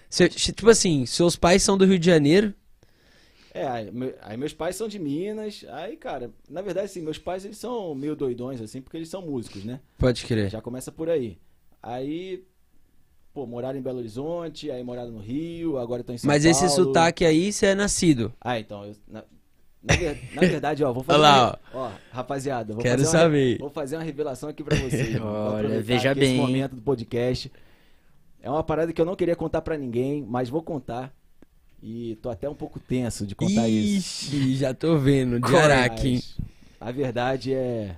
cê- 0.10 0.30
tipo 0.30 0.70
assim, 0.70 1.06
seus 1.06 1.36
pais 1.36 1.64
são 1.64 1.78
do 1.78 1.86
Rio 1.86 1.98
de 2.00 2.06
Janeiro. 2.06 2.54
É, 3.54 3.68
aí, 3.68 3.92
meu- 3.92 4.16
aí 4.22 4.36
meus 4.38 4.54
pais 4.54 4.76
são 4.76 4.88
de 4.88 4.98
Minas. 4.98 5.64
Aí, 5.70 5.96
cara, 5.96 6.32
na 6.50 6.62
verdade, 6.62 6.86
assim, 6.88 7.02
meus 7.02 7.18
pais 7.20 7.46
eles 7.46 7.58
são 7.58 7.94
meio 7.94 8.16
doidões, 8.16 8.60
assim, 8.62 8.82
porque 8.82 8.98
eles 8.98 9.10
são 9.10 9.22
músicos, 9.22 9.64
né? 9.64 9.80
Pode 9.98 10.26
crer. 10.26 10.50
Já 10.50 10.60
começa 10.62 10.92
por 10.92 11.08
aí. 11.10 11.38
Aí, 11.82 12.44
pô, 13.34 13.46
moraram 13.46 13.78
em 13.78 13.82
Belo 13.82 14.00
Horizonte, 14.00 14.72
aí 14.72 14.84
moraram 14.84 15.12
no 15.12 15.20
Rio, 15.20 15.78
agora 15.78 16.02
estão 16.02 16.16
em 16.16 16.18
São 16.18 16.28
Mas 16.28 16.44
Paulo. 16.44 16.58
esse 16.66 16.76
sotaque 16.76 17.26
aí, 17.26 17.52
você 17.52 17.68
é 17.68 17.76
nascido. 17.76 18.34
Ah, 18.42 18.60
então, 18.60 18.86
eu- 18.86 18.96
na, 19.08 19.24
na 19.84 19.94
na 20.36 20.42
verdade, 20.48 20.84
ó, 20.84 20.92
vou 20.94 21.04
fazer 21.04 21.20
Olha 21.20 21.28
lá, 21.30 21.60
uma, 21.74 21.80
ó, 21.88 21.92
rapaziada, 22.12 22.74
vou 22.74 22.82
Quero 22.82 23.04
fazer 23.04 23.18
uma- 23.18 23.24
saber. 23.24 23.58
vou 23.60 23.70
fazer 23.70 23.98
uma 23.98 24.04
revelação 24.04 24.50
aqui 24.50 24.64
pra 24.64 24.76
vocês. 24.78 25.16
Olha, 25.22 25.80
veja 25.82 26.16
bem. 26.16 26.32
Esse 26.34 26.42
momento 26.42 26.76
do 26.76 26.82
podcast. 26.82 27.52
É 28.44 28.50
uma 28.50 28.64
parada 28.64 28.92
que 28.92 29.00
eu 29.00 29.06
não 29.06 29.16
queria 29.16 29.38
contar 29.38 29.62
pra 29.62 29.78
ninguém, 29.78 30.22
mas 30.22 30.50
vou 30.50 30.62
contar. 30.62 31.14
E 31.82 32.18
tô 32.22 32.30
até 32.30 32.50
um 32.50 32.54
pouco 32.54 32.78
tenso 32.78 33.26
de 33.26 33.36
contar 33.36 33.70
isso. 33.70 34.36
Ixi, 34.36 34.56
já 34.58 34.74
tô 34.74 34.98
vendo. 34.98 35.40
De 35.40 35.56
Araque? 35.56 36.22
A 36.80 36.92
verdade 36.92 37.54
é 37.54 37.96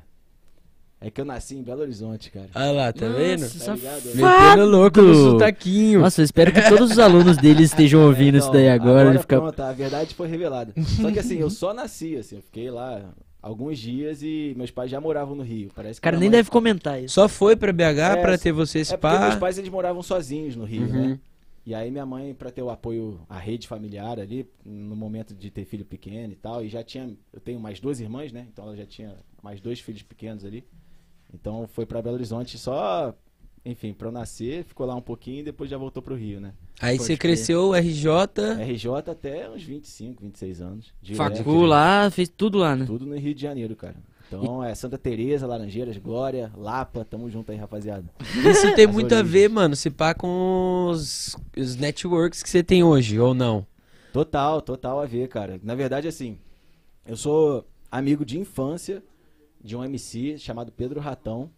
é 1.01 1.11
que 1.11 1.19
eu 1.19 1.25
nasci 1.25 1.55
em 1.55 1.61
Belo 1.61 1.81
Horizonte, 1.81 2.31
cara. 2.31 2.49
Olha 2.55 2.71
lá, 2.71 2.93
tá 2.93 3.07
Nossa, 3.07 3.19
vendo? 3.19 3.65
Tá 3.65 3.73
ligado? 3.75 4.05
Metendo 4.15 4.65
louco 4.65 5.01
no 5.01 5.13
sotaquinho. 5.13 6.01
Nossa, 6.01 6.21
eu 6.21 6.25
espero 6.25 6.51
que 6.51 6.61
todos 6.69 6.91
os 6.91 6.99
alunos 6.99 7.37
dele 7.37 7.63
estejam 7.63 8.05
ouvindo 8.05 8.37
isso 8.37 8.51
daí 8.51 8.69
agora. 8.69 9.09
ele 9.09 9.19
fica... 9.19 9.39
pronto, 9.39 9.59
a 9.61 9.71
verdade 9.71 10.15
foi 10.15 10.27
revelada. 10.27 10.73
Só 11.01 11.11
que 11.11 11.19
assim, 11.19 11.37
eu 11.37 11.49
só 11.49 11.73
nasci, 11.73 12.15
assim, 12.15 12.37
eu 12.37 12.41
fiquei 12.41 12.71
lá 12.71 13.01
alguns 13.47 13.77
dias 13.77 14.23
e 14.23 14.53
meus 14.57 14.71
pais 14.71 14.89
já 14.89 14.99
moravam 14.99 15.35
no 15.35 15.43
Rio. 15.43 15.69
Parece 15.75 15.99
O 15.99 16.01
que 16.01 16.03
cara 16.03 16.17
nem 16.17 16.29
mãe- 16.29 16.37
deve 16.39 16.49
comentar 16.49 17.01
isso. 17.01 17.13
Só 17.13 17.29
foi 17.29 17.55
pra 17.55 17.71
BH 17.71 17.99
É, 18.17 18.21
pra 18.21 18.37
ter 18.37 18.51
você 18.51 18.79
esse 18.79 18.93
É 18.93 18.97
meus 19.19 19.35
pais 19.35 19.57
eles 19.59 19.69
moravam 19.69 20.01
sozinhos 20.01 20.55
no 20.55 20.65
Rio, 20.65 20.83
Uhum. 20.87 21.09
né? 21.09 21.19
E 21.65 21.73
aí 21.73 21.89
minha 21.91 22.05
mãe, 22.05 22.33
pra 22.33 22.51
ter 22.51 22.61
o 22.61 22.69
apoio, 22.69 23.19
a 23.29 23.37
rede 23.39 23.67
familiar 23.67 24.19
ali, 24.19 24.47
no 24.63 24.95
momento 24.95 25.33
de 25.33 25.49
ter 25.49 25.65
filho 25.65 25.85
pequeno 25.85 26.33
e 26.33 26.35
tal, 26.35 26.63
e 26.63 26.69
já 26.69 26.83
tinha, 26.83 27.11
eu 27.33 27.39
tenho 27.39 27.59
mais 27.59 27.79
duas 27.79 27.99
irmãs, 27.99 28.31
né? 28.31 28.47
Então 28.51 28.65
ela 28.65 28.75
já 28.75 28.85
tinha 28.85 29.15
mais 29.41 29.59
dois 29.61 29.79
filhos 29.79 30.01
pequenos 30.03 30.43
ali. 30.45 30.63
Então 31.33 31.67
foi 31.67 31.85
pra 31.85 32.01
Belo 32.01 32.15
Horizonte 32.15 32.57
só, 32.57 33.13
enfim, 33.65 33.93
pra 33.93 34.07
eu 34.07 34.11
nascer, 34.11 34.63
ficou 34.63 34.85
lá 34.85 34.95
um 34.95 35.01
pouquinho 35.01 35.39
e 35.39 35.43
depois 35.43 35.69
já 35.69 35.77
voltou 35.77 36.01
pro 36.03 36.15
Rio, 36.15 36.39
né? 36.39 36.53
Aí 36.79 36.97
Pode 36.97 37.07
você 37.07 37.17
crer. 37.17 37.35
cresceu 37.35 37.73
RJ. 37.73 38.09
RJ 38.61 38.91
até 39.09 39.49
uns 39.49 39.63
25, 39.63 40.21
26 40.21 40.61
anos. 40.61 40.93
Facu 41.15 41.61
lá, 41.65 42.09
fez 42.11 42.29
tudo 42.29 42.57
lá, 42.59 42.75
né? 42.75 42.85
Tudo 42.85 43.05
no 43.05 43.17
Rio 43.17 43.33
de 43.33 43.41
Janeiro, 43.41 43.75
cara. 43.75 43.95
Então 44.27 44.63
é 44.63 44.73
Santa 44.75 44.97
Teresa, 44.97 45.45
Laranjeiras, 45.47 45.97
Glória, 45.97 46.51
Lapa, 46.55 47.05
tamo 47.05 47.29
junto 47.29 47.51
aí, 47.51 47.57
rapaziada. 47.57 48.05
Isso 48.49 48.73
tem 48.75 48.87
muito 48.87 49.13
a 49.13 49.17
origens. 49.19 49.31
ver, 49.31 49.49
mano, 49.49 49.75
se 49.75 49.89
pá 49.89 50.13
com 50.13 50.87
os, 50.91 51.35
os 51.57 51.75
networks 51.75 52.41
que 52.43 52.49
você 52.49 52.63
tem 52.63 52.83
hoje, 52.83 53.19
ou 53.19 53.33
não? 53.33 53.65
Total, 54.11 54.61
total 54.61 54.99
a 54.99 55.05
ver, 55.05 55.27
cara. 55.27 55.59
Na 55.63 55.75
verdade, 55.75 56.07
assim, 56.07 56.37
eu 57.05 57.15
sou 57.15 57.65
amigo 57.91 58.25
de 58.25 58.39
infância 58.39 59.03
de 59.63 59.75
um 59.75 59.83
MC 59.83 60.37
chamado 60.37 60.71
Pedro 60.71 60.99
Ratão. 60.99 61.49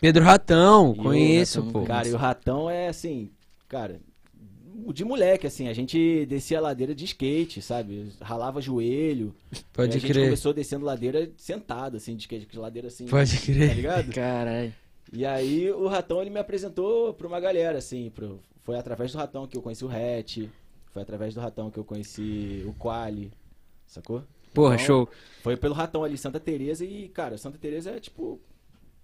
Pedro 0.00 0.24
Ratão, 0.24 0.94
E 0.96 1.00
o 1.00 1.02
conheço, 1.02 1.60
Ratão, 1.60 1.72
pô. 1.80 1.86
Cara, 1.86 2.08
e 2.08 2.12
o 2.12 2.16
Ratão 2.16 2.70
é 2.70 2.88
assim, 2.88 3.30
cara, 3.68 4.00
de 4.94 5.04
moleque, 5.04 5.46
assim, 5.46 5.68
a 5.68 5.72
gente 5.72 6.24
descia 6.26 6.58
a 6.58 6.60
ladeira 6.60 6.94
de 6.94 7.04
skate, 7.04 7.60
sabe? 7.60 8.10
Ralava 8.20 8.60
joelho. 8.60 9.34
Pode 9.72 9.94
e 9.94 9.96
a 9.96 10.00
gente 10.00 10.10
crer. 10.12 10.24
começou 10.24 10.52
descendo 10.54 10.84
ladeira 10.84 11.30
sentado, 11.36 11.96
assim, 11.96 12.14
de 12.14 12.22
skate, 12.22 12.46
de 12.46 12.58
ladeira 12.58 12.88
assim. 12.88 13.06
Pode 13.06 13.36
Tá 13.38 13.44
crer. 13.44 13.74
ligado? 13.74 14.10
Caralho. 14.14 14.72
E 15.12 15.24
aí 15.26 15.70
o 15.70 15.86
Ratão 15.88 16.20
ele 16.20 16.30
me 16.30 16.38
apresentou 16.38 17.12
pra 17.14 17.26
uma 17.26 17.40
galera, 17.40 17.78
assim, 17.78 18.10
pro... 18.14 18.38
foi 18.62 18.78
através 18.78 19.10
do 19.12 19.18
Ratão 19.18 19.46
que 19.46 19.56
eu 19.56 19.62
conheci 19.62 19.84
o 19.84 19.88
Hatch, 19.88 20.46
foi 20.92 21.02
através 21.02 21.34
do 21.34 21.40
Ratão 21.40 21.70
que 21.70 21.78
eu 21.78 21.84
conheci 21.84 22.62
o 22.66 22.72
Quali, 22.74 23.30
sacou? 23.86 24.22
Porra, 24.54 24.74
Então, 24.74 24.86
show. 24.86 25.08
Foi 25.42 25.56
pelo 25.56 25.74
Ratão 25.74 26.04
ali, 26.04 26.16
Santa 26.18 26.38
Teresa 26.38 26.84
e, 26.84 27.08
cara, 27.08 27.36
Santa 27.38 27.56
Teresa 27.58 27.90
é 27.90 28.00
tipo, 28.00 28.38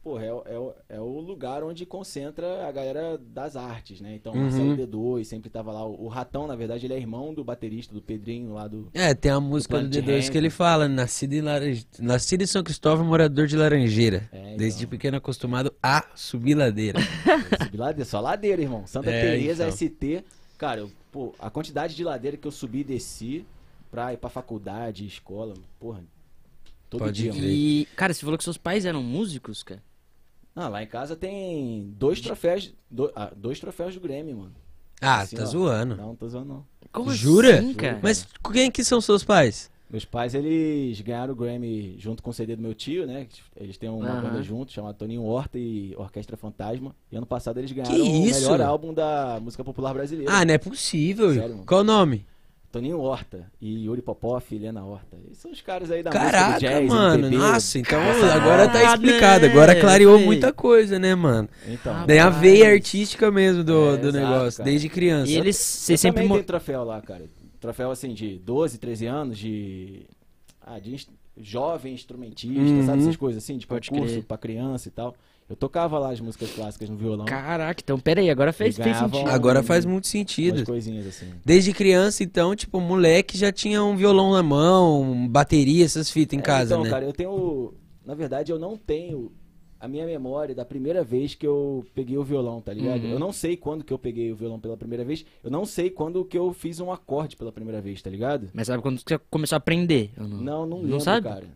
porra, 0.04 0.25
é, 0.26 0.32
o- 0.32 0.42
é, 0.46 0.58
o- 0.58 0.75
é 0.90 1.00
o 1.00 1.18
lugar 1.20 1.64
onde 1.64 1.87
concentra 1.87 2.68
a 2.68 2.70
galera 2.70 3.16
das 3.18 3.56
artes, 3.56 4.00
né? 4.02 4.14
Então, 4.14 4.34
Uhum. 4.34 4.42
Marcelo 4.42 4.76
D2 4.76 5.25
sempre 5.25 5.49
tava 5.49 5.73
lá. 5.73 5.84
O, 5.84 6.04
o 6.04 6.08
Ratão, 6.08 6.46
na 6.46 6.54
verdade, 6.54 6.87
ele 6.87 6.92
é 6.92 6.99
irmão 6.99 7.32
do 7.32 7.42
baterista, 7.42 7.94
do 7.94 8.02
Pedrinho 8.02 8.52
lá 8.52 8.68
do... 8.68 8.90
É, 8.92 9.14
tem 9.14 9.32
a 9.32 9.40
música 9.40 9.78
do 9.80 9.88
Planet 9.88 10.04
D2 10.04 10.23
Ramp. 10.25 10.30
que 10.32 10.38
ele 10.38 10.50
fala, 10.50 10.87
nascido 10.87 11.32
em, 11.32 11.40
Laranj... 11.40 11.84
nascido 11.99 12.42
em 12.42 12.46
São 12.46 12.62
Cristóvão, 12.62 13.06
morador 13.06 13.46
de 13.46 13.56
Laranjeira. 13.56 14.28
É, 14.30 14.38
então. 14.49 14.56
Desde 14.58 14.87
pequeno 14.87 15.16
acostumado 15.16 15.75
a 15.82 16.04
subir 16.14 16.54
ladeira. 16.54 17.00
Eu 17.58 17.64
subi 17.64 17.76
ladeira, 17.78 18.04
só 18.04 18.20
ladeira, 18.20 18.61
irmão. 18.62 18.87
Santa 18.87 19.11
É, 19.11 19.20
Teresa, 19.23 19.64
então. 19.66 19.76
ST. 19.76 20.25
Cara, 20.58 20.80
eu, 20.82 20.90
pô, 21.11 21.34
a 21.38 21.49
quantidade 21.50 21.96
de 21.96 22.04
ladeira 22.04 22.37
que 22.37 22.46
eu 22.46 22.52
subi 22.52 22.80
e 22.80 22.84
desci 22.84 23.44
pra 23.90 24.12
ir 24.12 24.16
pra 24.18 24.28
faculdade, 24.30 25.04
escola, 25.06 25.54
porra, 25.80 26.02
todo 26.90 27.00
Pode 27.00 27.23
dia. 27.30 27.32
E, 27.34 27.87
cara, 27.96 28.14
você 28.14 28.20
falou 28.20 28.37
que 28.38 28.44
seus 28.44 28.56
pais 28.56 28.84
eram 28.84 29.02
músicos, 29.02 29.62
cara? 29.64 29.82
Não, 30.54 30.68
lá 30.70 30.82
em 30.82 30.87
casa 30.87 31.16
tem 31.16 31.92
dois 31.99 32.20
troféus, 32.20 32.73
do- 32.90 33.11
ah, 33.16 33.32
dois 33.37 33.58
troféus 33.58 33.94
do 33.94 34.00
Grêmio, 34.00 34.37
mano. 34.37 34.54
Ah, 35.00 35.20
Assim, 35.20 35.37
tá 35.37 35.42
ó. 35.42 35.46
zoando. 35.46 35.96
Não, 35.96 36.14
tô 36.14 36.28
zoando 36.28 36.49
não. 36.49 36.66
Como 36.92 37.12
Jura? 37.12 37.58
assim, 37.58 37.75
cara? 37.75 37.99
Mas 38.02 38.26
quem 38.52 38.70
que 38.70 38.84
são 38.84 39.00
seus 39.00 39.25
pais? 39.25 39.70
Meus 39.90 40.04
pais, 40.04 40.34
eles 40.34 41.00
ganharam 41.02 41.32
o 41.34 41.37
Grammy 41.37 41.96
junto 41.99 42.23
com 42.23 42.30
o 42.30 42.32
CD 42.32 42.56
do 42.56 42.62
meu 42.62 42.75
tio, 42.75 43.06
né? 43.06 43.26
Eles 43.56 43.76
têm 43.76 43.88
uma 43.90 44.08
Aham. 44.08 44.23
banda 44.23 44.42
junto, 44.42 44.73
chamada 44.73 44.94
Toninho 44.94 45.23
Horta 45.25 45.58
e 45.58 45.94
Orquestra 45.96 46.37
Fantasma. 46.37 46.94
E 47.12 47.16
ano 47.16 47.26
passado 47.26 47.58
eles 47.58 47.70
ganharam 47.70 47.94
o 48.04 48.23
melhor 48.25 48.61
álbum 48.61 48.94
da 48.94 49.38
música 49.42 49.62
popular 49.62 49.92
brasileira. 49.92 50.32
Ah, 50.32 50.44
não 50.44 50.54
é 50.54 50.58
possível. 50.58 51.34
Sério. 51.34 51.62
Qual 51.66 51.80
o 51.82 51.84
nome? 51.84 52.25
Toninho 52.75 52.99
Horta 53.00 53.47
e 53.61 53.85
Yuri 53.85 54.02
Popov 54.02 54.43
e 54.50 54.57
Helena 54.57 54.85
Horta. 54.85 55.16
Eles 55.25 55.38
são 55.38 55.50
os 55.52 55.61
caras 55.61 55.90
aí 55.93 56.02
da 56.02 56.11
Caraca, 56.11 56.47
música 56.54 56.54
do 56.54 56.61
jazz, 56.81 56.88
mano. 56.88 57.26
MPB. 57.26 57.37
Nossa, 57.37 57.78
então 57.78 57.99
Caraca, 58.00 58.35
agora 58.35 58.69
tá 58.69 58.83
explicado. 58.85 59.47
né? 59.47 59.52
Agora 59.52 59.81
clareou 59.81 60.16
Sei. 60.16 60.26
muita 60.26 60.52
coisa, 60.52 60.99
né, 60.99 61.14
mano? 61.14 61.49
Então, 61.69 62.04
Tem 62.04 62.19
a 62.19 62.28
veia 62.31 62.71
artística 62.73 63.31
mesmo 63.31 63.62
do, 63.62 63.95
É, 63.95 63.97
do 63.97 64.09
exato, 64.09 64.12
negócio, 64.26 64.57
cara. 64.59 64.71
desde 64.71 64.88
criança. 64.88 65.31
E 65.31 65.37
eles, 65.37 65.57
eu 65.57 65.62
vocês 65.87 66.00
sempre. 66.00 66.14
também 66.16 66.28
mo- 66.28 66.35
tenho 66.35 66.47
troféu 66.47 66.83
lá, 66.83 67.00
cara. 67.00 67.25
Troféu 67.61 67.90
assim 67.93 68.12
de 68.12 68.38
12, 68.40 68.76
13 68.78 69.07
anos 69.07 69.38
de. 69.38 70.02
Ah, 70.61 70.78
de 70.81 71.07
jovem 71.37 71.95
instrumentista, 71.95 72.61
Uhum. 72.61 72.87
sabe? 72.87 73.02
Essas 73.02 73.16
coisas 73.16 73.43
assim, 73.43 73.57
de 73.57 73.66
Pode 73.66 73.88
concurso 73.90 74.14
crer. 74.14 74.25
pra 74.25 74.37
criança 74.38 74.88
e 74.88 74.90
tal. 74.90 75.14
Eu 75.48 75.54
tocava 75.56 75.98
lá 75.98 76.10
as 76.10 76.20
músicas 76.20 76.50
clássicas 76.52 76.88
no 76.88 76.96
violão. 76.96 77.26
Caraca, 77.26 77.80
então 77.84 77.98
pera 77.98 78.20
aí, 78.20 78.30
agora 78.30 78.52
fez, 78.52 78.76
fez 78.76 78.96
sentido. 78.96 79.28
Agora 79.28 79.62
faz 79.62 79.84
muito 79.84 80.04
umas 80.04 80.10
sentido. 80.10 80.64
coisinhas 80.64 81.06
assim. 81.06 81.26
Desde 81.44 81.72
criança, 81.72 82.22
então, 82.24 82.56
tipo, 82.56 82.80
moleque 82.80 83.36
já 83.36 83.52
tinha 83.52 83.84
um 83.84 83.94
violão 83.94 84.32
na 84.32 84.42
mão, 84.42 85.28
bateria, 85.28 85.84
essas 85.84 86.10
fitas 86.10 86.36
em 86.38 86.40
É, 86.40 86.42
casa, 86.42 86.74
então, 86.74 86.84
né? 86.84 86.90
cara, 86.90 87.04
eu 87.04 87.12
tenho. 87.12 87.74
Na 88.04 88.14
verdade, 88.14 88.50
eu 88.52 88.58
não 88.58 88.76
tenho 88.76 89.30
a 89.78 89.86
minha 89.86 90.06
memória 90.06 90.54
da 90.54 90.64
primeira 90.64 91.04
vez 91.04 91.34
que 91.34 91.46
eu 91.46 91.84
peguei 91.94 92.16
o 92.16 92.24
violão, 92.24 92.62
tá 92.62 92.72
ligado? 92.72 93.04
Uhum. 93.04 93.10
Eu 93.10 93.18
não 93.18 93.30
sei 93.32 93.54
quando 93.54 93.84
que 93.84 93.92
eu 93.92 93.98
peguei 93.98 94.32
o 94.32 94.36
violão 94.36 94.58
pela 94.58 94.78
primeira 94.78 95.04
vez. 95.04 95.26
Eu 95.42 95.50
não 95.50 95.66
sei 95.66 95.90
quando 95.90 96.24
que 96.24 96.38
eu 96.38 96.54
fiz 96.54 96.80
um 96.80 96.90
acorde 96.90 97.36
pela 97.36 97.52
primeira 97.52 97.82
vez, 97.82 98.00
tá 98.00 98.08
ligado? 98.08 98.48
Mas 98.54 98.68
sabe 98.68 98.82
quando 98.82 98.98
você 98.98 99.18
começou 99.30 99.56
a 99.56 99.58
aprender? 99.58 100.10
não? 100.16 100.26
Não, 100.26 100.40
não 100.40 100.66
Não 100.66 100.82
lembro, 100.84 101.00
sabe? 101.00 101.28
cara. 101.28 101.46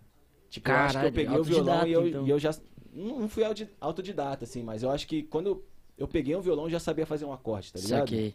Tipo, 0.51 0.69
eu 0.71 0.75
acho 0.75 0.87
que 0.89 0.93
Caralho, 0.95 1.09
eu 1.09 1.13
peguei 1.13 1.39
o 1.39 1.45
violão 1.45 1.87
e 1.87 1.93
eu, 1.93 2.07
então. 2.09 2.27
e 2.27 2.31
eu 2.31 2.39
já. 2.39 2.55
Não 2.99 3.29
fui 3.29 3.45
autodidata, 3.81 4.45
assim, 4.45 4.63
mas 4.63 4.83
eu 4.83 4.91
acho 4.91 5.07
que 5.07 5.23
quando 5.23 5.63
eu, 5.97 6.09
peguei 6.09 6.35
um 6.35 6.41
violão 6.41 6.65
eu 6.65 6.71
já 6.71 6.81
sabia 6.81 7.07
fazer 7.07 7.25
um 7.25 7.33
acorde, 7.33 7.73
tá 7.73 7.79
ligado? 7.79 8.01
Saquei. 8.01 8.35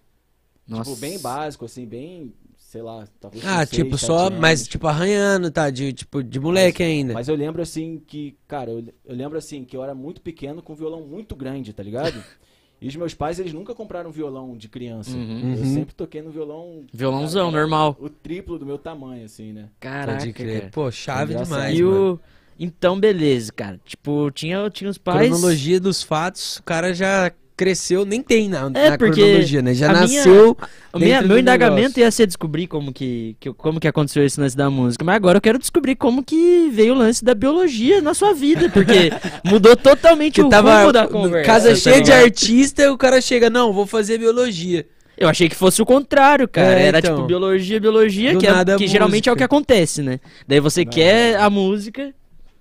Nossa. 0.68 0.90
Tipo, 0.92 1.02
bem 1.02 1.20
básico, 1.20 1.66
assim, 1.66 1.86
bem. 1.86 2.34
Sei 2.58 2.82
lá, 2.82 3.06
talvez. 3.20 3.44
Ah, 3.46 3.66
seis, 3.66 3.70
tipo, 3.70 3.98
só, 3.98 4.28
anos. 4.28 4.40
mas 4.40 4.68
tipo, 4.68 4.88
arranhando, 4.88 5.52
tá? 5.52 5.70
De, 5.70 5.92
tipo, 5.94 6.24
de 6.24 6.40
moleque 6.40 6.82
ainda. 6.82 7.14
Mas 7.14 7.28
eu 7.28 7.36
lembro 7.36 7.62
assim 7.62 8.02
que, 8.08 8.36
cara, 8.48 8.72
eu, 8.72 8.84
eu 9.06 9.16
lembro 9.16 9.38
assim 9.38 9.64
que 9.66 9.76
eu 9.76 9.84
era 9.84 9.94
muito 9.94 10.22
pequeno 10.22 10.62
com 10.62 10.74
um 10.74 10.76
violão 10.76 11.02
muito 11.02 11.36
grande, 11.36 11.74
tá 11.74 11.84
ligado? 11.84 12.24
E 12.82 12.88
os 12.90 12.98
meus 12.98 13.14
pais, 13.14 13.40
eles 13.40 13.54
nunca 13.54 13.74
compraram 13.74 14.10
um 14.10 14.12
violão 14.12 14.58
de 14.58 14.68
criança. 14.68 15.16
Uhum. 15.16 15.54
Eu 15.54 15.60
Uhum. 15.60 15.74
sempre 15.74 15.96
toquei 15.96 16.22
no 16.22 16.32
violão. 16.32 16.84
Violãozão, 16.92 17.50
cara, 17.50 17.62
normal. 17.62 17.96
O 17.98 18.10
triplo 18.10 18.60
do 18.60 18.66
meu 18.66 18.78
tamanho, 18.78 19.24
assim, 19.24 19.54
né? 19.54 19.70
Caraca, 19.80 20.20
Pode 20.20 20.34
crer. 20.34 20.70
Pô, 20.70 20.92
chave 20.92 21.34
demais, 21.34 21.80
E 21.80 21.82
mano. 21.82 22.20
Então, 22.60 23.00
beleza, 23.00 23.52
cara. 23.52 23.80
Tipo, 23.86 24.30
tinha, 24.32 24.70
tinha 24.70 24.90
os 24.90 24.98
pais... 24.98 25.30
Cronologia 25.30 25.80
dos 25.80 26.02
fatos, 26.04 26.58
o 26.58 26.64
cara 26.64 26.94
já 26.94 27.32
cresceu, 27.56 28.04
nem 28.04 28.20
tem 28.22 28.50
na, 28.50 28.70
É, 28.74 28.90
na 28.92 28.98
porque 28.98 29.22
cronologia, 29.22 29.62
né? 29.62 29.74
Já 29.76 29.92
a 29.92 30.06
minha- 30.06 30.18
nasceu. 30.26 30.58
Minha- 30.96 31.16
dentro 31.18 31.28
meu 31.28 31.38
indagamento 31.40 31.82
negócio. 31.82 32.00
ia 32.02 32.12
ser 32.12 32.26
descobrir 32.26 32.66
como 32.68 32.92
que, 32.92 33.36
que- 33.40 33.54
como 33.54 33.80
que 33.80 33.88
aconteceu 33.88 34.26
esse 34.26 34.40
lance 34.42 34.58
da 34.58 34.70
música. 34.72 35.06
Mas 35.06 35.16
agora 35.16 35.38
eu 35.38 35.42
quero 35.42 35.60
descobrir 35.60 35.96
como 35.96 36.24
que 36.24 36.70
veio 36.74 36.94
o 36.96 36.98
lance 36.98 37.24
da 37.24 37.36
biologia 37.36 38.02
na 38.02 38.16
sua 38.16 38.34
vida. 38.34 38.70
Porque 38.70 39.12
mudou 39.46 39.76
totalmente 39.78 40.34
Que 40.36 40.42
o 40.42 40.50
tava 40.50 40.80
rumo 40.82 40.92
da 40.92 41.08
conversa. 41.08 41.46
casa 41.46 41.70
tá 41.70 41.76
cheia 41.76 42.02
de 42.02 42.12
artista, 42.12 42.92
o 42.92 42.98
cara 42.98 43.22
chega, 43.22 43.50
não, 43.52 43.72
vou 43.72 43.86
fazer 43.86 44.18
biologia. 44.18 44.88
Eu 45.16 45.30
achei 45.30 45.48
que 45.48 45.56
fosse 45.56 45.80
o 45.80 45.86
contrário, 45.86 46.48
cara. 46.48 46.80
É, 46.80 46.88
Era 46.88 47.00
então. 47.00 47.16
tipo 47.18 47.28
biologia, 47.28 47.80
biologia, 47.80 48.36
que, 48.36 48.48
é- 48.48 48.78
que 48.78 48.88
geralmente 48.88 49.30
é 49.30 49.32
o 49.32 49.36
que 49.36 49.44
acontece, 49.44 50.02
né? 50.02 50.20
Daí 50.48 50.60
você 50.60 50.84
Não, 50.84 50.92
quer 50.92 51.38
não. 51.38 51.44
a 51.46 51.50
música, 51.52 52.12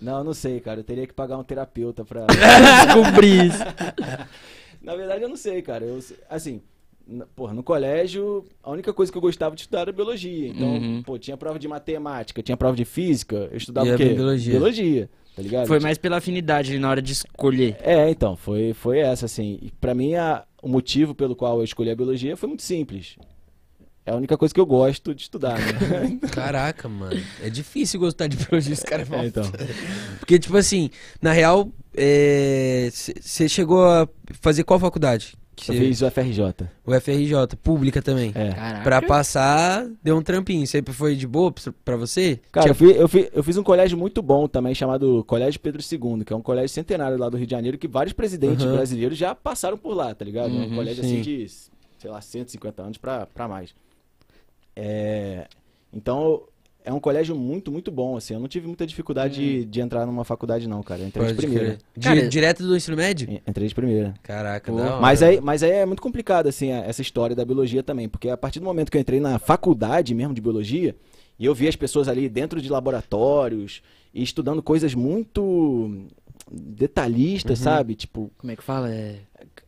Não, 0.02 0.25
não 0.25 0.35
sei, 0.35 0.61
cara. 0.61 0.80
Eu 0.80 0.85
teria 0.85 1.06
que 1.06 1.14
pagar 1.14 1.38
um 1.38 1.44
terapeuta 1.44 2.04
pra. 2.04 2.26
descobrir 2.87 3.47
isso. 3.47 3.59
Na 4.82 4.97
verdade, 4.97 5.23
eu 5.23 5.28
não 5.28 5.37
sei, 5.37 5.62
cara. 5.62 5.85
Eu, 5.85 6.00
assim, 6.28 6.61
porra, 7.37 7.54
no 7.54 7.62
colégio, 7.62 8.44
a 8.62 8.71
única 8.71 8.92
coisa 8.92 9.12
que 9.12 9.18
eu 9.18 9.23
gostava 9.23 9.54
de 9.54 9.62
estudar 9.62 9.82
era 9.82 9.92
biologia. 9.92 10.49
Então, 10.49 10.68
Uhum. 10.75 11.02
pô, 11.04 11.18
tinha 11.18 11.37
prova 11.37 11.59
de 11.59 11.68
matemática, 11.68 12.42
tinha 12.42 12.56
prova 12.56 12.76
de 12.76 12.85
física, 12.85 13.49
eu 13.50 13.56
estudava 13.56 13.87
Ia 13.87 13.94
o 13.94 13.97
quê? 13.97 14.06
biologia. 14.14 14.52
Biologia, 14.52 15.11
tá 15.37 15.42
ligado? 15.42 15.66
Foi 15.68 15.78
mais 15.78 15.99
pela 15.99 16.16
afinidade 16.16 16.71
ali 16.73 16.80
na 16.80 16.90
hora 16.90 17.00
de 17.02 17.12
escolher. 17.12 17.76
É, 17.80 18.11
então, 18.11 18.37
foi, 18.37 18.73
foi 18.75 18.99
essa, 18.99 19.26
assim. 19.26 19.59
E 19.62 19.71
pra 19.80 19.94
mim, 19.94 20.14
a- 20.16 20.44
o 20.61 20.68
motivo 20.68 21.14
pelo 21.14 21.37
qual 21.37 21.59
eu 21.59 21.64
escolhi 21.64 21.90
a 21.90 21.94
biologia 21.97 22.37
foi 22.37 22.49
muito 22.49 22.62
simples. 22.62 23.16
É 24.04 24.11
a 24.11 24.16
única 24.16 24.37
coisa 24.37 24.52
que 24.52 24.59
eu 24.61 24.66
gosto 24.66 25.14
de 25.14 25.23
estudar, 25.23 25.59
né? 25.59 26.18
Caraca, 26.32 26.88
mano. 26.88 27.21
É 27.40 27.49
difícil 27.49 28.00
gostar 28.00 28.26
de 28.26 28.37
biologia, 28.37 28.73
esse 28.73 28.85
cara 28.85 29.06
É, 29.11 29.26
então. 29.26 29.44
Porque, 30.18 30.38
tipo 30.40 30.56
assim, 30.56 30.90
na 31.21 31.30
real, 31.32 31.71
você 32.90 33.49
chegou 33.49 33.85
a 33.85 34.09
fazer 34.40 34.64
qual 34.64 34.78
faculdade? 34.80 35.35
Que 35.54 35.71
Eu 35.71 35.75
cê- 35.76 35.80
fiz 35.80 36.02
o 36.02 36.11
FRJ. 36.11 36.40
O 36.85 36.92
FRJ, 36.99 37.56
pública 37.62 38.00
também. 38.02 38.32
É. 38.35 38.52
Caraca. 38.52 38.82
Pra 38.82 39.02
passar, 39.02 39.87
deu 40.02 40.16
um 40.16 40.23
trampinho. 40.23 40.66
Sempre 40.66 40.92
foi 40.94 41.14
de 41.14 41.26
boa 41.26 41.52
pra- 41.85 41.97
você? 41.97 42.40
Cara, 42.50 42.71
eu, 42.71 42.75
Tinha- 42.75 42.88
fui- 42.92 43.02
eu, 43.02 43.09
fui- 43.09 43.30
eu 43.32 43.42
fiz 43.44 43.56
um 43.59 43.62
colégio 43.62 43.97
muito 43.97 44.23
bom 44.23 44.49
também, 44.49 44.75
chamado 44.75 45.23
Colégio 45.25 45.61
Pedro 45.61 45.80
II, 45.80 46.25
que 46.25 46.32
é 46.32 46.37
um 46.37 46.40
colégio 46.42 46.71
centenário 46.71 47.18
lá 47.18 47.28
do 47.28 47.37
Rio 47.37 47.47
de 47.47 47.50
Janeiro, 47.52 47.76
que 47.78 47.87
vários 47.87 48.14
presidentes 48.14 48.64
Uhum. 48.64 48.73
brasileiros 48.73 49.16
já 49.16 49.35
passaram 49.35 49.76
por 49.76 49.94
lá, 49.94 50.14
tá 50.14 50.25
ligado? 50.25 50.49
é 50.49 50.52
Uhum, 50.52 50.73
um 50.73 50.75
colégio 50.75 51.04
sim. 51.04 51.21
assim 51.21 51.23
de, 51.23 51.47
sei 51.99 52.11
lá, 52.11 52.21
150 52.21 52.82
anos 52.82 52.97
pra, 52.99 53.26
pra 53.26 53.47
mais. 53.47 53.75
É, 54.75 55.47
então, 55.93 56.43
é 56.85 56.93
um 56.93 56.99
colégio 56.99 57.37
muito, 57.37 57.71
muito 57.71 57.91
bom, 57.91 58.17
assim. 58.17 58.35
Eu 58.35 58.41
não 58.41 58.49
tive 58.49 58.67
muita 58.67 58.87
dificuldade 58.87 59.35
de, 59.35 59.64
de 59.64 59.81
entrar 59.81 60.05
numa 60.07 60.25
faculdade, 60.25 60.67
não, 60.69 60.83
cara. 60.83 61.00
Eu 61.02 61.07
entrei 61.09 61.26
de 61.26 61.35
Pode 61.35 61.47
primeira. 61.47 61.64
crer. 61.76 61.79
Di- 61.97 62.09
Cara, 62.09 62.29
direto 62.29 62.62
do 62.67 62.76
ensino 62.76 62.97
médio? 62.97 63.31
En- 63.31 63.41
Entrei 63.47 63.69
de 63.69 63.75
primeira. 63.75 64.14
Caraca, 64.23 64.73
hora. 64.73 65.00
Mas 65.00 65.23
aí, 65.23 65.41
mas 65.41 65.62
aí 65.62 65.71
é 65.71 65.87
muito 65.87 66.02
complicado, 66.02 66.49
assim, 66.49 66.71
essa 66.71 67.02
história 67.02 67.37
da 67.37 67.45
biologia 67.45 67.83
também, 67.83 68.09
porque 68.09 68.29
a 68.29 68.37
partir 68.37 68.59
do 68.59 68.64
momento 68.64 68.91
que 68.91 68.97
eu 68.97 69.00
entrei 69.00 69.21
na 69.21 69.38
faculdade 69.38 70.14
mesmo 70.14 70.35
de 70.35 70.41
biologia, 70.41 70.97
e 71.38 71.45
eu 71.45 71.55
vi 71.55 71.69
as 71.69 71.76
pessoas 71.76 72.09
ali 72.09 72.29
dentro 72.29 72.61
de 72.61 72.69
laboratórios 72.69 73.83
e 74.14 74.23
estudando 74.23 74.62
coisas 74.62 74.95
muito 74.95 76.07
detalhistas, 76.50 77.59
Uhum. 77.59 77.64
sabe? 77.64 77.95
Tipo, 77.95 78.31
Como 78.38 78.52
é 78.52 78.57
que 78.57 78.62
fala? 78.62 78.93
É... 78.93 79.17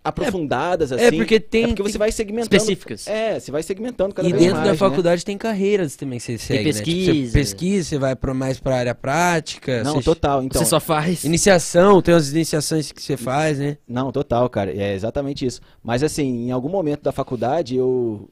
aprofundadas, 0.05 0.93
assim. 0.93 1.03
É 1.05 1.11
porque 1.11 1.41
tem. 1.41 1.65
É 1.65 1.67
porque 1.69 1.83
tem- 1.83 1.93
você 1.93 1.99
vai 1.99 2.13
segmentando. 2.13 2.55
Específicas. 2.55 3.07
É, 3.09 3.41
você 3.41 3.51
vai 3.51 3.63
segmentando 3.63 4.15
cada 4.15 4.29
E 4.29 4.31
vez 4.33 4.43
dentro 4.43 4.57
mais, 4.57 4.67
da 4.67 4.73
né? 4.73 4.79
faculdade 4.79 5.25
tem 5.25 5.39
carreiras 5.39 5.97
também 5.97 6.19
que 6.19 6.25
você 6.25 6.39
segue, 6.39 6.65
né? 6.65 6.73
Tipo, 6.73 6.85
você 6.85 6.85
pesquisa. 7.07 7.33
pesquisa, 7.33 7.89
você 7.89 7.99
vai 7.99 8.15
pra, 8.15 8.35
mais 8.35 8.61
pra 8.61 8.77
área 8.77 8.95
prática. 8.95 9.83
Não, 9.83 9.95
você- 9.95 10.03
total. 10.05 10.43
Então, 10.43 10.63
você 10.63 10.69
só 10.69 10.79
faz. 10.79 11.25
Iniciação, 11.25 12.03
tem 12.03 12.15
as 12.15 12.31
iniciações 12.31 12.93
que 12.93 13.03
você 13.03 13.17
faz, 13.17 13.59
né? 13.59 13.79
Não, 13.89 14.13
total, 14.13 14.49
cara. 14.51 14.71
É 14.71 14.95
exatamente 14.95 15.47
isso. 15.47 15.61
Mas 15.83 16.03
assim, 16.03 16.47
em 16.47 16.51
algum 16.51 16.69
momento 16.69 17.03
da 17.03 17.11
faculdade 17.13 17.75
eu 17.77 18.29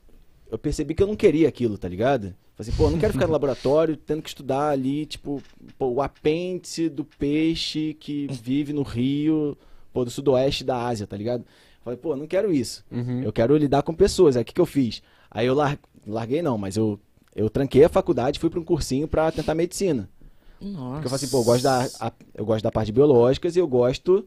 eu 0.50 0.58
percebi 0.58 0.94
que 0.94 1.02
eu 1.02 1.06
não 1.06 1.16
queria 1.16 1.48
aquilo, 1.48 1.78
tá 1.78 1.88
ligado? 1.88 2.34
Falei 2.54 2.68
assim, 2.68 2.72
pô, 2.72 2.84
eu 2.84 2.90
não 2.90 2.98
quero 2.98 3.14
ficar 3.14 3.26
no 3.26 3.32
laboratório 3.32 3.96
tendo 3.96 4.20
que 4.20 4.28
estudar 4.28 4.68
ali, 4.68 5.06
tipo, 5.06 5.42
pô, 5.78 5.86
o 5.86 6.02
apêndice 6.02 6.90
do 6.90 7.02
peixe 7.06 7.96
que 7.98 8.26
vive 8.30 8.74
no 8.74 8.82
rio, 8.82 9.56
pô, 9.92 10.04
do 10.04 10.10
sudoeste 10.10 10.64
da 10.64 10.86
Ásia, 10.86 11.06
tá 11.06 11.16
ligado? 11.16 11.44
Falei, 11.84 11.96
pô, 11.98 12.14
não 12.16 12.26
quero 12.26 12.52
isso. 12.52 12.84
Uhum. 12.90 13.22
Eu 13.22 13.32
quero 13.32 13.56
lidar 13.56 13.82
com 13.82 13.92
pessoas. 13.94 14.36
Aí 14.36 14.42
o 14.42 14.44
que, 14.44 14.52
que 14.54 14.60
eu 14.60 14.66
fiz? 14.66 15.02
Aí 15.30 15.46
eu 15.46 15.54
lar... 15.54 15.78
larguei 16.06 16.40
não, 16.42 16.56
mas 16.58 16.76
eu 16.76 16.98
eu 17.34 17.48
tranquei 17.48 17.82
a 17.82 17.88
faculdade 17.88 18.36
e 18.36 18.40
fui 18.40 18.50
para 18.50 18.60
um 18.60 18.64
cursinho 18.64 19.08
pra 19.08 19.32
tentar 19.32 19.54
medicina. 19.54 20.08
Nossa. 20.60 20.92
Porque 20.92 21.06
eu 21.06 21.10
falei 21.10 21.16
assim, 21.24 21.28
pô, 21.28 21.38
eu 21.38 21.44
gosto 21.44 21.62
da, 21.62 21.88
a- 21.98 22.12
eu 22.34 22.44
gosto 22.44 22.62
da 22.62 22.70
parte 22.70 22.86
de 22.86 22.92
biológicas 22.92 23.56
e 23.56 23.58
eu 23.58 23.66
gosto 23.66 24.26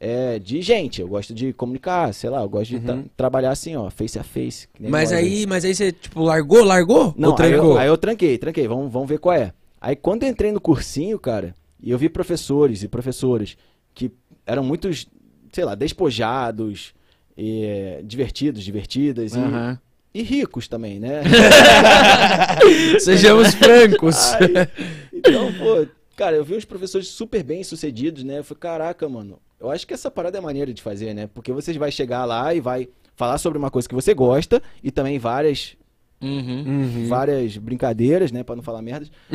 é, 0.00 0.38
de 0.38 0.62
gente, 0.62 1.00
eu 1.00 1.08
gosto 1.08 1.34
de 1.34 1.52
comunicar, 1.52 2.12
sei 2.14 2.30
lá, 2.30 2.40
eu 2.42 2.48
gosto 2.48 2.70
de 2.70 2.80
tra- 2.80 2.94
Uhum. 2.94 3.04
trabalhar 3.16 3.50
assim, 3.50 3.76
ó, 3.76 3.90
face 3.90 4.18
a 4.18 4.22
face. 4.24 4.66
Mas 4.80 5.12
aí, 5.12 5.46
mas 5.46 5.64
aí 5.64 5.74
você, 5.74 5.92
tipo, 5.92 6.22
largou, 6.22 6.64
largou? 6.64 7.12
Não, 7.18 7.36
aí 7.38 7.52
eu, 7.52 7.76
aí 7.78 7.88
eu 7.88 7.98
tranquei, 7.98 8.38
tranquei, 8.38 8.66
vamos, 8.66 8.90
vamos 8.92 9.08
ver 9.08 9.18
qual 9.18 9.34
é. 9.36 9.52
Aí 9.80 9.94
quando 9.94 10.22
eu 10.22 10.28
entrei 10.30 10.50
no 10.52 10.60
cursinho, 10.60 11.18
cara, 11.18 11.54
e 11.82 11.90
eu 11.90 11.98
vi 11.98 12.08
professores 12.08 12.82
e 12.82 12.88
professoras 12.88 13.56
que 13.94 14.10
eram 14.48 14.64
muitos, 14.64 15.06
sei 15.52 15.64
lá, 15.64 15.74
despojados, 15.74 16.92
é, 17.36 18.00
divertidos, 18.04 18.64
divertidas 18.64 19.34
e- 19.34 19.38
Aham. 19.38 19.78
e, 20.12 20.22
ricos 20.22 20.66
também, 20.66 20.98
né? 20.98 21.22
Sejamos 23.00 23.54
francos. 23.54 24.16
Ai, 24.34 24.68
então, 25.12 25.52
pô, 25.52 25.86
cara, 26.16 26.36
eu 26.36 26.44
vi 26.44 26.56
uns 26.56 26.64
professores 26.64 27.08
super 27.08 27.42
bem 27.42 27.62
sucedidos, 27.62 28.24
né? 28.24 28.38
Eu 28.38 28.44
falei, 28.44 28.60
caraca, 28.60 29.08
mano, 29.08 29.38
eu 29.60 29.70
acho 29.70 29.86
que 29.86 29.94
essa 29.94 30.10
parada 30.10 30.38
é 30.38 30.40
maneira 30.40 30.72
de 30.72 30.82
fazer, 30.82 31.14
né? 31.14 31.28
Porque 31.32 31.52
você 31.52 31.72
vai 31.78 31.90
chegar 31.92 32.24
lá 32.24 32.54
e 32.54 32.60
vai 32.60 32.88
falar 33.16 33.38
sobre 33.38 33.58
uma 33.58 33.70
coisa 33.70 33.88
que 33.88 33.94
você 33.94 34.14
gosta 34.14 34.62
e 34.82 34.90
também 34.90 35.18
várias, 35.18 35.76
Uhum. 36.20 36.64
Uhum. 36.66 37.06
várias 37.08 37.56
brincadeiras, 37.56 38.32
né? 38.32 38.42
Pra 38.42 38.56
não 38.56 38.62
falar 38.62 38.82
merdas. 38.82 39.08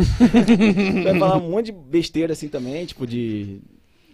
vai 1.03 1.17
falar 1.17 1.37
um 1.37 1.49
monte 1.51 1.67
de 1.67 1.71
besteira 1.71 2.33
assim 2.33 2.49
também, 2.49 2.85
tipo 2.85 3.07
de. 3.07 3.61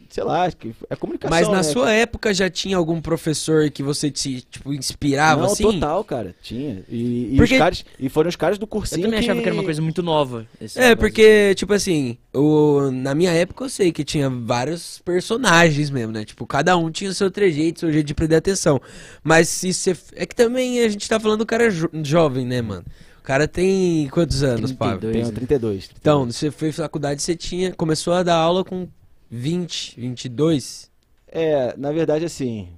Sei 0.09 0.23
lá, 0.23 0.43
acho 0.45 0.57
que 0.57 0.73
é 0.89 0.95
comunicação. 0.95 1.29
Mas 1.37 1.47
na 1.47 1.57
né? 1.57 1.63
sua 1.63 1.91
época 1.91 2.33
já 2.33 2.49
tinha 2.49 2.75
algum 2.77 2.99
professor 2.99 3.69
que 3.69 3.83
você 3.83 4.09
te, 4.09 4.41
tipo, 4.41 4.73
inspirava, 4.73 5.41
Não, 5.43 5.51
assim? 5.51 5.63
total, 5.63 6.03
cara. 6.03 6.35
Tinha. 6.41 6.83
E, 6.89 7.33
e 7.33 7.37
Porque- 7.37 7.53
os 7.53 7.59
caras, 7.59 7.85
e 7.99 8.09
foram 8.09 8.29
os 8.29 8.35
caras 8.35 8.57
do 8.57 8.63
Eu 8.63 8.67
cursinho 8.67 9.03
também 9.03 9.19
achava 9.19 9.39
que 9.41 9.45
era 9.47 9.53
uma 9.55 9.63
coisa 9.63 9.81
muito 9.81 10.01
nova. 10.01 10.45
esse 10.59 10.79
É, 10.79 10.95
porque, 10.95 11.53
tipo 11.55 11.73
assim, 11.73 12.17
o, 12.33 12.89
na 12.91 13.13
minha 13.13 13.31
época 13.31 13.63
eu 13.65 13.69
sei 13.69 13.91
que 13.91 14.03
tinha 14.03 14.29
vários 14.29 14.99
personagens 15.05 15.89
mesmo, 15.89 16.11
né? 16.11 16.25
Tipo, 16.25 16.45
cada 16.47 16.75
um 16.77 16.89
tinha 16.91 17.09
o 17.09 17.13
seu 17.13 17.29
trejeito, 17.29 17.79
seu 17.81 17.91
jeito 17.91 18.07
de 18.07 18.13
prender 18.13 18.37
atenção. 18.37 18.81
Mas 19.23 19.47
se 19.49 19.73
você. 19.73 19.95
É 20.15 20.25
que 20.25 20.35
também 20.35 20.79
a 20.83 20.89
gente 20.89 21.07
tá 21.07 21.19
falando 21.19 21.39
do 21.39 21.45
cara 21.45 21.69
jo- 21.69 21.89
jovem, 22.03 22.45
né, 22.45 22.61
mano? 22.61 22.83
O 23.19 23.21
cara 23.29 23.47
tem 23.47 24.07
quantos 24.11 24.41
anos, 24.41 24.71
Pablo? 24.71 24.99
32. 25.01 25.13
Tenho 25.13 25.25
né? 25.27 25.31
32. 25.35 25.89
Então, 25.99 26.25
você 26.25 26.49
fez 26.49 26.75
faculdade, 26.77 27.21
você 27.21 27.35
tinha. 27.35 27.71
Começou 27.73 28.13
a 28.13 28.23
dar 28.23 28.35
aula 28.35 28.63
com 28.63 28.87
20, 29.29 29.99
22. 29.99 30.89
É, 31.27 31.75
na 31.77 31.91
verdade, 31.91 32.25
assim. 32.25 32.69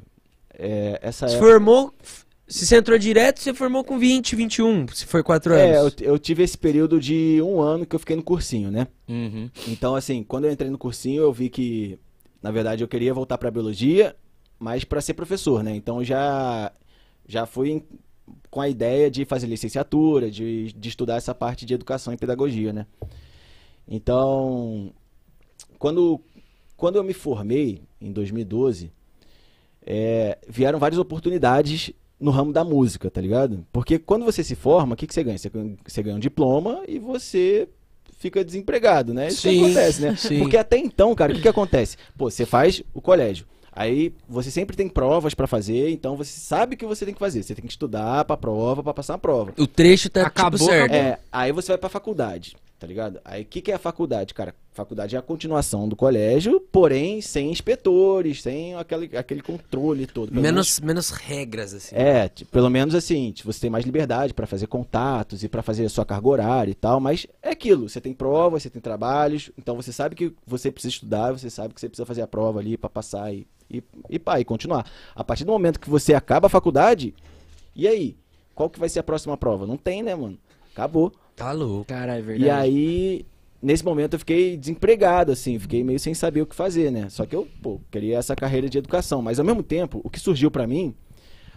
é, 0.57 0.99
essa 1.01 1.27
Se 1.27 1.35
época. 1.35 1.49
formou. 1.49 1.93
Se 2.47 2.65
você 2.65 2.75
entrou 2.75 2.97
direto, 2.99 3.39
você 3.39 3.53
formou 3.53 3.81
com 3.81 3.97
20, 3.97 4.35
21. 4.35 4.85
Se 4.89 5.05
foi 5.05 5.23
4 5.23 5.53
É, 5.53 5.77
eu, 5.77 5.81
anos. 5.81 5.95
eu 6.01 6.19
tive 6.19 6.43
esse 6.43 6.57
período 6.57 6.99
de 6.99 7.41
um 7.41 7.61
ano 7.61 7.85
que 7.85 7.95
eu 7.95 7.99
fiquei 7.99 8.15
no 8.15 8.23
cursinho, 8.23 8.69
né? 8.69 8.87
Uhum. 9.07 9.49
Então, 9.69 9.95
assim, 9.95 10.21
quando 10.21 10.45
eu 10.45 10.51
entrei 10.51 10.69
no 10.69 10.77
cursinho, 10.77 11.21
eu 11.21 11.31
vi 11.31 11.49
que, 11.49 11.97
na 12.43 12.51
verdade, 12.51 12.83
eu 12.83 12.89
queria 12.89 13.13
voltar 13.13 13.37
pra 13.37 13.49
biologia, 13.49 14.13
mas 14.59 14.83
pra 14.83 14.99
ser 14.99 15.13
professor, 15.13 15.63
né? 15.63 15.73
Então, 15.73 16.03
já 16.03 16.71
já 17.25 17.45
fui 17.45 17.85
com 18.49 18.59
a 18.59 18.67
ideia 18.67 19.09
de 19.09 19.23
fazer 19.23 19.47
licenciatura, 19.47 20.29
de, 20.29 20.73
de 20.73 20.89
estudar 20.89 21.15
essa 21.15 21.33
parte 21.33 21.65
de 21.65 21.73
educação 21.73 22.13
e 22.13 22.17
pedagogia, 22.17 22.73
né? 22.73 22.85
Então, 23.87 24.91
quando, 25.79 26.19
quando 26.81 26.95
eu 26.95 27.03
me 27.03 27.13
formei, 27.13 27.79
em 28.01 28.11
2012, 28.11 28.91
é, 29.85 30.39
vieram 30.49 30.79
várias 30.79 30.97
oportunidades 30.97 31.91
no 32.19 32.31
ramo 32.31 32.51
da 32.51 32.63
música, 32.63 33.07
tá 33.11 33.21
ligado? 33.21 33.63
Porque 33.71 33.99
quando 33.99 34.25
você 34.25 34.43
se 34.43 34.55
forma, 34.55 34.95
o 34.95 34.97
que, 34.97 35.05
que 35.05 35.13
você 35.13 35.23
ganha? 35.23 35.37
Você, 35.37 35.47
ganha? 35.47 35.75
você 35.85 36.01
ganha 36.01 36.15
um 36.15 36.19
diploma 36.19 36.81
e 36.87 36.97
você 36.97 37.69
fica 38.17 38.43
desempregado, 38.43 39.13
né? 39.13 39.27
Isso 39.27 39.43
que 39.43 39.49
Sim, 39.49 39.63
acontece, 39.63 40.01
né? 40.01 40.15
sim. 40.15 40.39
Porque 40.39 40.57
até 40.57 40.75
então, 40.75 41.13
cara, 41.13 41.31
o 41.31 41.35
que, 41.35 41.43
que 41.43 41.47
acontece? 41.47 41.97
Pô, 42.17 42.31
você 42.31 42.47
faz 42.47 42.81
o 42.95 42.99
colégio. 42.99 43.45
Aí 43.71 44.11
você 44.27 44.49
sempre 44.49 44.75
tem 44.75 44.89
provas 44.89 45.35
pra 45.35 45.45
fazer, 45.45 45.91
então 45.91 46.17
você 46.17 46.31
sabe 46.31 46.73
o 46.73 46.77
que 46.79 46.85
você 46.87 47.05
tem 47.05 47.13
que 47.13 47.19
fazer. 47.19 47.43
Você 47.43 47.53
tem 47.53 47.63
que 47.63 47.71
estudar 47.71 48.25
pra 48.25 48.35
prova, 48.35 48.81
pra 48.81 48.91
passar 48.91 49.13
a 49.13 49.19
prova. 49.19 49.53
O 49.55 49.67
trecho 49.67 50.09
tá 50.09 50.23
Acabou, 50.23 50.57
tipo 50.57 50.71
certo. 50.71 50.93
É, 50.93 51.19
aí 51.31 51.51
você 51.51 51.73
vai 51.73 51.77
pra 51.77 51.89
faculdade, 51.89 52.55
tá 52.81 52.87
ligado? 52.87 53.21
Aí 53.23 53.43
o 53.43 53.45
que, 53.45 53.61
que 53.61 53.71
é 53.71 53.75
a 53.75 53.79
faculdade, 53.79 54.33
cara? 54.33 54.55
Faculdade 54.73 55.15
é 55.15 55.19
a 55.19 55.21
continuação 55.21 55.87
do 55.87 55.95
colégio, 55.95 56.59
porém 56.71 57.21
sem 57.21 57.51
inspetores, 57.51 58.41
sem 58.41 58.73
aquele, 58.73 59.15
aquele 59.15 59.41
controle 59.43 60.07
todo. 60.07 60.29
Pelo 60.29 60.41
Menos, 60.41 60.79
menos 60.79 61.11
regras, 61.11 61.75
assim. 61.75 61.95
é, 61.95 62.27
pelo 62.49 62.71
menos 62.71 62.95
assim, 62.95 63.31
você 63.45 63.59
tem 63.59 63.69
mais 63.69 63.85
liberdade 63.85 64.33
pra 64.33 64.47
fazer 64.47 64.65
contatos 64.65 65.43
e 65.43 65.47
pra 65.47 65.61
fazer 65.61 65.85
a 65.85 65.89
sua 65.89 66.03
carga 66.03 66.27
horária 66.27 66.71
e 66.71 66.73
tal, 66.73 66.99
mas 66.99 67.27
é 67.43 67.51
aquilo, 67.51 67.87
você 67.87 68.01
tem 68.01 68.13
provas, 68.15 68.63
você 68.63 68.69
tem 68.71 68.81
trabalhos, 68.81 69.51
então 69.59 69.75
você 69.75 69.93
sabe 69.93 70.15
que 70.15 70.33
você 70.47 70.71
precisa 70.71 70.91
estudar, 70.95 71.31
você 71.33 71.51
sabe 71.51 71.75
que 71.75 71.79
você 71.79 71.87
precisa 71.87 72.05
fazer 72.05 72.23
a 72.23 72.27
prova 72.27 72.57
ali 72.57 72.77
pra 72.77 72.89
passar 72.89 73.31
e, 73.31 73.45
e, 73.69 73.83
e 74.09 74.17
pá, 74.17 74.39
e 74.39 74.43
continuar. 74.43 74.89
A 75.13 75.23
partir 75.23 75.45
do 75.45 75.51
momento 75.51 75.79
que 75.79 75.89
você 75.89 76.15
acaba 76.15 76.47
a 76.47 76.49
faculdade, 76.49 77.13
e 77.75 77.87
aí? 77.87 78.17
Qual 78.55 78.71
que 78.71 78.79
vai 78.79 78.89
ser 78.89 78.99
a 78.99 79.03
próxima 79.03 79.37
prova? 79.37 79.67
Não 79.67 79.77
tem, 79.77 80.01
né, 80.01 80.15
mano? 80.15 80.37
Acabou. 80.73 81.11
Tá 81.41 81.51
louco. 81.51 81.85
Cara, 81.85 82.17
é 82.17 82.21
verdade. 82.21 82.45
E 82.45 82.49
aí, 82.49 83.25
nesse 83.61 83.83
momento 83.83 84.13
eu 84.13 84.19
fiquei 84.19 84.57
desempregado, 84.57 85.31
assim, 85.31 85.57
fiquei 85.59 85.83
meio 85.83 85.99
sem 85.99 86.13
saber 86.13 86.41
o 86.41 86.45
que 86.45 86.55
fazer, 86.55 86.91
né? 86.91 87.09
Só 87.09 87.25
que 87.25 87.35
eu, 87.35 87.47
pô, 87.61 87.79
queria 87.89 88.17
essa 88.17 88.35
carreira 88.35 88.69
de 88.69 88.77
educação, 88.77 89.21
mas 89.21 89.39
ao 89.39 89.45
mesmo 89.45 89.63
tempo, 89.63 90.01
o 90.03 90.09
que 90.09 90.19
surgiu 90.19 90.51
pra 90.51 90.67
mim 90.67 90.93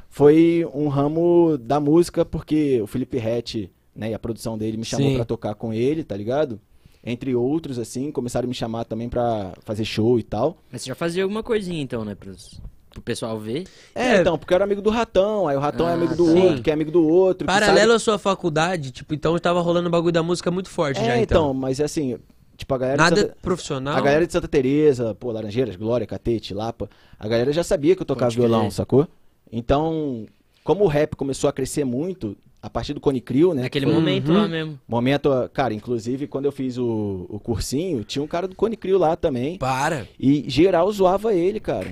foi 0.09 0.67
um 0.73 0.89
ramo 0.89 1.59
da 1.59 1.81
música, 1.81 2.25
porque 2.25 2.81
o 2.81 2.87
Felipe 2.87 3.19
Rett, 3.19 3.71
né, 3.95 4.11
e 4.11 4.15
a 4.15 4.19
produção 4.19 4.57
dele 4.57 4.77
me 4.77 4.85
chamou 4.85 5.15
pra 5.17 5.25
tocar 5.25 5.55
com 5.55 5.73
ele, 5.73 6.05
tá 6.05 6.17
ligado? 6.17 6.61
Entre 7.07 7.35
outros, 7.35 7.79
assim, 7.79 8.11
começaram 8.11 8.47
a 8.47 8.49
me 8.49 8.55
chamar 8.55 8.85
também 8.85 9.09
pra 9.09 9.53
fazer 9.65 9.85
show 9.85 10.19
e 10.19 10.23
tal. 10.23 10.57
Mas 10.73 10.83
você 10.83 10.89
já 10.89 10.95
fazia 10.95 11.23
alguma 11.23 11.43
coisinha 11.43 11.83
então, 11.83 12.05
né? 12.05 12.15
Pros, 12.15 12.61
pro 12.95 13.03
pessoal 13.03 13.39
ver. 13.39 13.65
É, 13.95 14.15
É. 14.17 14.21
então, 14.21 14.39
porque 14.39 14.53
eu 14.53 14.57
era 14.57 14.65
amigo 14.65 14.81
do 14.81 14.89
Ratão, 14.91 15.47
aí 15.47 15.57
o 15.57 15.61
Ratão 15.61 15.87
é 15.87 15.91
Ah, 15.91 15.95
amigo 15.95 16.15
do 16.17 16.27
sim. 16.27 16.41
outro, 16.47 16.63
que 16.63 16.71
é 16.71 16.73
amigo 16.73 16.91
do 16.91 17.07
outro. 17.07 17.47
Paralelo 17.47 17.79
sabe- 17.89 17.93
à 17.95 17.99
sua 17.99 18.19
faculdade, 18.19 18.91
tipo, 18.91 19.13
então 19.15 19.39
tava 19.39 19.61
rolando 19.61 19.89
o 19.89 19.91
bagulho 19.91 20.13
da 20.13 20.23
música 20.23 20.51
muito 20.51 20.71
forte 20.71 20.99
É, 21.01 21.05
já, 21.05 21.19
então, 21.19 21.51
então. 21.51 21.55
mas 21.55 21.81
assim, 21.81 22.17
tipo, 22.57 22.73
a 22.75 22.79
galera... 22.79 22.97
de 22.97 23.03
Nada 23.11 23.21
Santa- 23.21 23.37
profissional. 23.43 23.97
A 23.97 24.01
galera 24.01 24.27
de 24.27 24.33
Santa 24.33 24.49
Teresa, 24.49 25.15
pô, 25.15 25.31
Laranjeiras, 25.33 25.77
Glória, 25.77 26.07
Catete, 26.07 26.55
Lapa, 26.55 26.89
a 27.19 27.29
galera 27.29 27.53
já 27.53 27.63
sabia 27.65 27.95
que 27.95 28.01
eu 28.03 28.07
tocava 28.07 28.31
Pode 28.31 28.37
violão, 28.39 28.71
sacou? 28.71 29.07
Então, 29.53 30.27
como 30.63 30.85
o 30.85 30.89
rap 30.89 31.15
começou 31.17 31.49
a 31.49 31.53
crescer 31.53 31.85
muito, 31.85 32.37
a 32.63 32.71
partir 32.71 32.95
do 32.95 33.01
Cone 33.01 33.21
Crew, 33.21 33.53
né? 33.53 33.63
Naquele 33.63 33.85
que 33.85 33.93
foi- 33.93 34.01
momento 34.01 34.29
Uhum. 34.33 34.39
lá 34.39 34.49
mesmo. 34.49 34.81
Momento, 34.89 35.31
cara, 35.53 35.75
inclusive 35.75 36.27
quando 36.27 36.47
eu 36.47 36.53
fiz 36.53 36.79
o, 36.79 37.27
o 37.29 37.39
cursinho, 37.39 38.03
tinha 38.05 38.23
um 38.23 38.27
cara 38.27 38.49
do 38.49 38.55
Cone 38.57 38.75
Crew 38.77 38.97
lá 38.99 39.15
também, 39.17 39.59
Para. 39.59 40.09
e 40.19 40.45
geral 40.49 40.91
zoava 40.91 41.35
ele, 41.35 41.61
cara. 41.61 41.87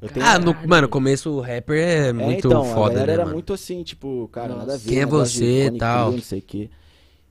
Eu 0.00 0.08
tenho- 0.08 0.26
Ah, 0.26 0.38
no, 0.38 0.54
mano, 0.66 0.88
começo 0.88 1.30
o 1.30 1.40
rapper 1.40 1.76
é 1.78 2.08
É, 2.08 2.12
muito 2.12 2.48
então, 2.48 2.60
a 2.62 2.64
foda, 2.74 2.94
galera 2.94 3.06
né, 3.06 3.12
era 3.14 3.22
mano? 3.24 3.34
muito 3.34 3.52
assim, 3.52 3.82
tipo, 3.82 4.28
cara, 4.32 4.48
Nossa. 4.48 4.60
nada 4.60 4.74
a 4.74 4.76
ver. 4.76 4.88
Quem 4.88 5.00
é 5.00 5.06
você 5.06 5.66
e 5.66 5.78
tal? 5.78 6.12
Não 6.12 6.20
sei 6.20 6.38
o 6.38 6.42
quê. 6.42 6.70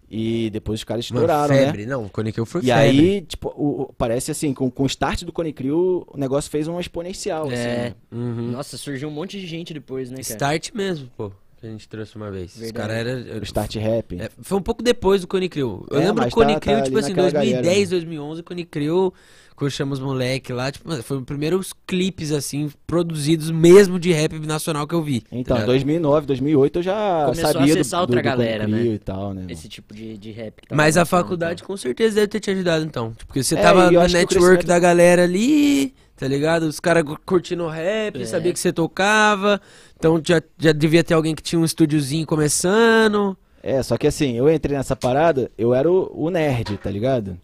E 0.10 0.50
depois 0.52 0.80
os 0.80 0.84
caras 0.84 1.10
Mano, 1.10 1.26
estouraram, 1.26 1.54
né? 1.56 1.66
febre. 1.66 1.86
Não, 1.86 2.08
quando 2.08 2.32
que 2.32 2.40
eu 2.40 2.46
fui 2.46 2.62
E 2.62 2.66
febre. 2.66 2.82
aí, 2.84 3.22
tipo, 3.22 3.50
o- 3.56 3.82
o- 3.84 3.94
parece 3.94 4.30
assim, 4.32 4.54
com, 4.54 4.70
com 4.70 4.84
o 4.84 4.86
start 4.86 5.24
do 5.24 5.32
Cone 5.32 5.52
Crew, 5.52 6.06
o 6.08 6.18
negócio 6.18 6.50
fez 6.50 6.68
uma 6.68 6.80
exponencial, 6.80 7.46
assim, 7.48 7.56
É. 7.56 7.78
né? 7.78 7.96
Uhum. 8.12 8.52
Nossa, 8.52 8.78
surgiu 8.78 9.10
um 9.10 9.12
monte 9.12 9.40
de 9.40 9.48
gente 9.48 9.74
depois, 9.74 10.10
né, 10.12 10.18
cara? 10.18 10.28
Start 10.30 10.72
mesmo, 10.74 11.10
pô. 11.18 11.32
Que 11.60 11.66
a 11.66 11.70
gente 11.70 11.90
trouxe 11.90 12.16
uma 12.16 12.30
vez. 12.30 12.54
Os 12.54 12.60
Verdade. 12.62 12.74
caras 12.88 13.28
eram. 13.28 13.40
O 13.40 13.44
start 13.44 13.76
rap. 13.78 14.20
É, 14.22 14.30
foi 14.42 14.58
um 14.58 14.62
pouco 14.62 14.84
depois 14.84 15.22
do 15.22 15.28
Cone 15.28 15.50
Crew. 15.50 15.86
Eu 15.90 15.98
É, 16.00 16.06
lembro 16.06 16.24
do 16.24 16.32
Cone 16.32 16.54
tá- 16.54 16.60
Crew, 16.60 16.76
tá 16.78 16.82
tipo 16.84 16.98
assim, 17.00 17.10
naquela 17.10 17.32
2010, 17.32 17.64
galera, 17.66 17.80
né? 17.80 17.86
2011, 17.90 18.44
Cone 18.44 18.66
Crew, 18.66 19.14
que 19.58 19.70
chama 19.70 19.94
os 19.94 20.00
moleque 20.00 20.52
lá, 20.52 20.72
tipo, 20.72 20.88
mano, 20.90 21.02
foi 21.02 21.18
os 21.18 21.24
primeiros 21.24 21.74
clipes, 21.88 22.32
assim, 22.32 22.70
produzidos 22.86 23.50
mesmo 23.52 23.98
de 24.00 24.12
rap 24.12 24.34
nacional 24.40 24.86
que 24.88 24.94
eu 24.94 25.02
vi. 25.02 25.24
Então, 25.32 25.56
tá 25.56 25.62
em 25.62 25.66
ligado? 25.66 25.66
2009, 25.68 26.28
2008 26.28 26.80
eu 26.80 26.84
já 26.84 27.22
Começou 27.26 27.50
a 27.50 27.54
sabia 27.54 27.74
do, 27.76 27.80
acessar 27.80 28.00
do, 28.00 28.02
outra 28.02 28.16
do 28.22 28.24
Cone 28.24 28.38
galera, 28.38 28.68
né? 28.68 28.84
e 28.84 29.00
tal, 29.00 29.34
né? 29.34 29.46
Esse 29.50 29.70
tipo 29.70 29.94
de, 29.94 30.18
de 30.18 30.32
rap 30.32 30.62
que 30.62 30.68
tava 30.68 30.76
Mas 30.82 30.98
a 30.98 31.06
faculdade 31.06 31.62
então. 31.62 31.68
com 31.68 31.78
certeza 31.78 32.16
deve 32.16 32.28
ter 32.28 32.40
te 32.40 32.52
ajudado, 32.52 32.84
então. 32.86 33.12
Tipo, 33.12 33.26
Porque 33.28 33.44
você 33.44 33.56
É, 33.56 33.62
tava 33.62 33.86
no 33.90 34.00
network 34.02 34.28
crescimento- 34.28 34.66
da 34.68 34.78
galera 34.80 35.24
ali, 35.24 35.94
tá 36.18 36.28
ligado? 36.28 36.64
Os 36.64 36.80
caras 36.80 37.04
curtindo 37.26 37.68
rap, 37.68 38.22
É. 38.22 38.26
sabia 38.26 38.52
que 38.52 38.60
você 38.60 38.74
tocava. 38.74 39.62
Então 39.98 40.22
já, 40.26 40.42
já 40.58 40.72
devia 40.74 41.04
ter 41.04 41.14
alguém 41.14 41.34
que 41.34 41.42
tinha 41.42 41.60
um 41.60 41.66
estúdiozinho 41.66 42.26
começando. 42.26 43.38
É, 43.64 43.82
só 43.82 43.98
que 43.98 44.06
assim, 44.06 44.38
eu 44.38 44.52
entrei 44.52 44.78
nessa 44.78 44.96
parada, 44.96 45.50
eu 45.58 45.74
era 45.74 45.92
o, 45.92 46.12
o 46.14 46.30
nerd, 46.30 46.78
tá 46.78 46.90
ligado? 46.92 47.40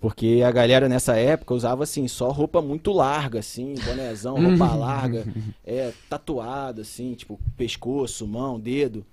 Porque 0.00 0.42
a 0.46 0.50
galera 0.50 0.88
nessa 0.88 1.14
época 1.16 1.52
usava 1.52 1.82
assim, 1.82 2.08
só 2.08 2.30
roupa 2.30 2.62
muito 2.62 2.90
larga, 2.90 3.40
assim, 3.40 3.74
bonézão, 3.84 4.40
roupa 4.40 4.74
larga, 4.74 5.26
é, 5.64 5.92
tatuado, 6.08 6.80
assim, 6.80 7.12
tipo, 7.14 7.38
pescoço, 7.56 8.26
mão, 8.26 8.58
dedo. 8.58 9.04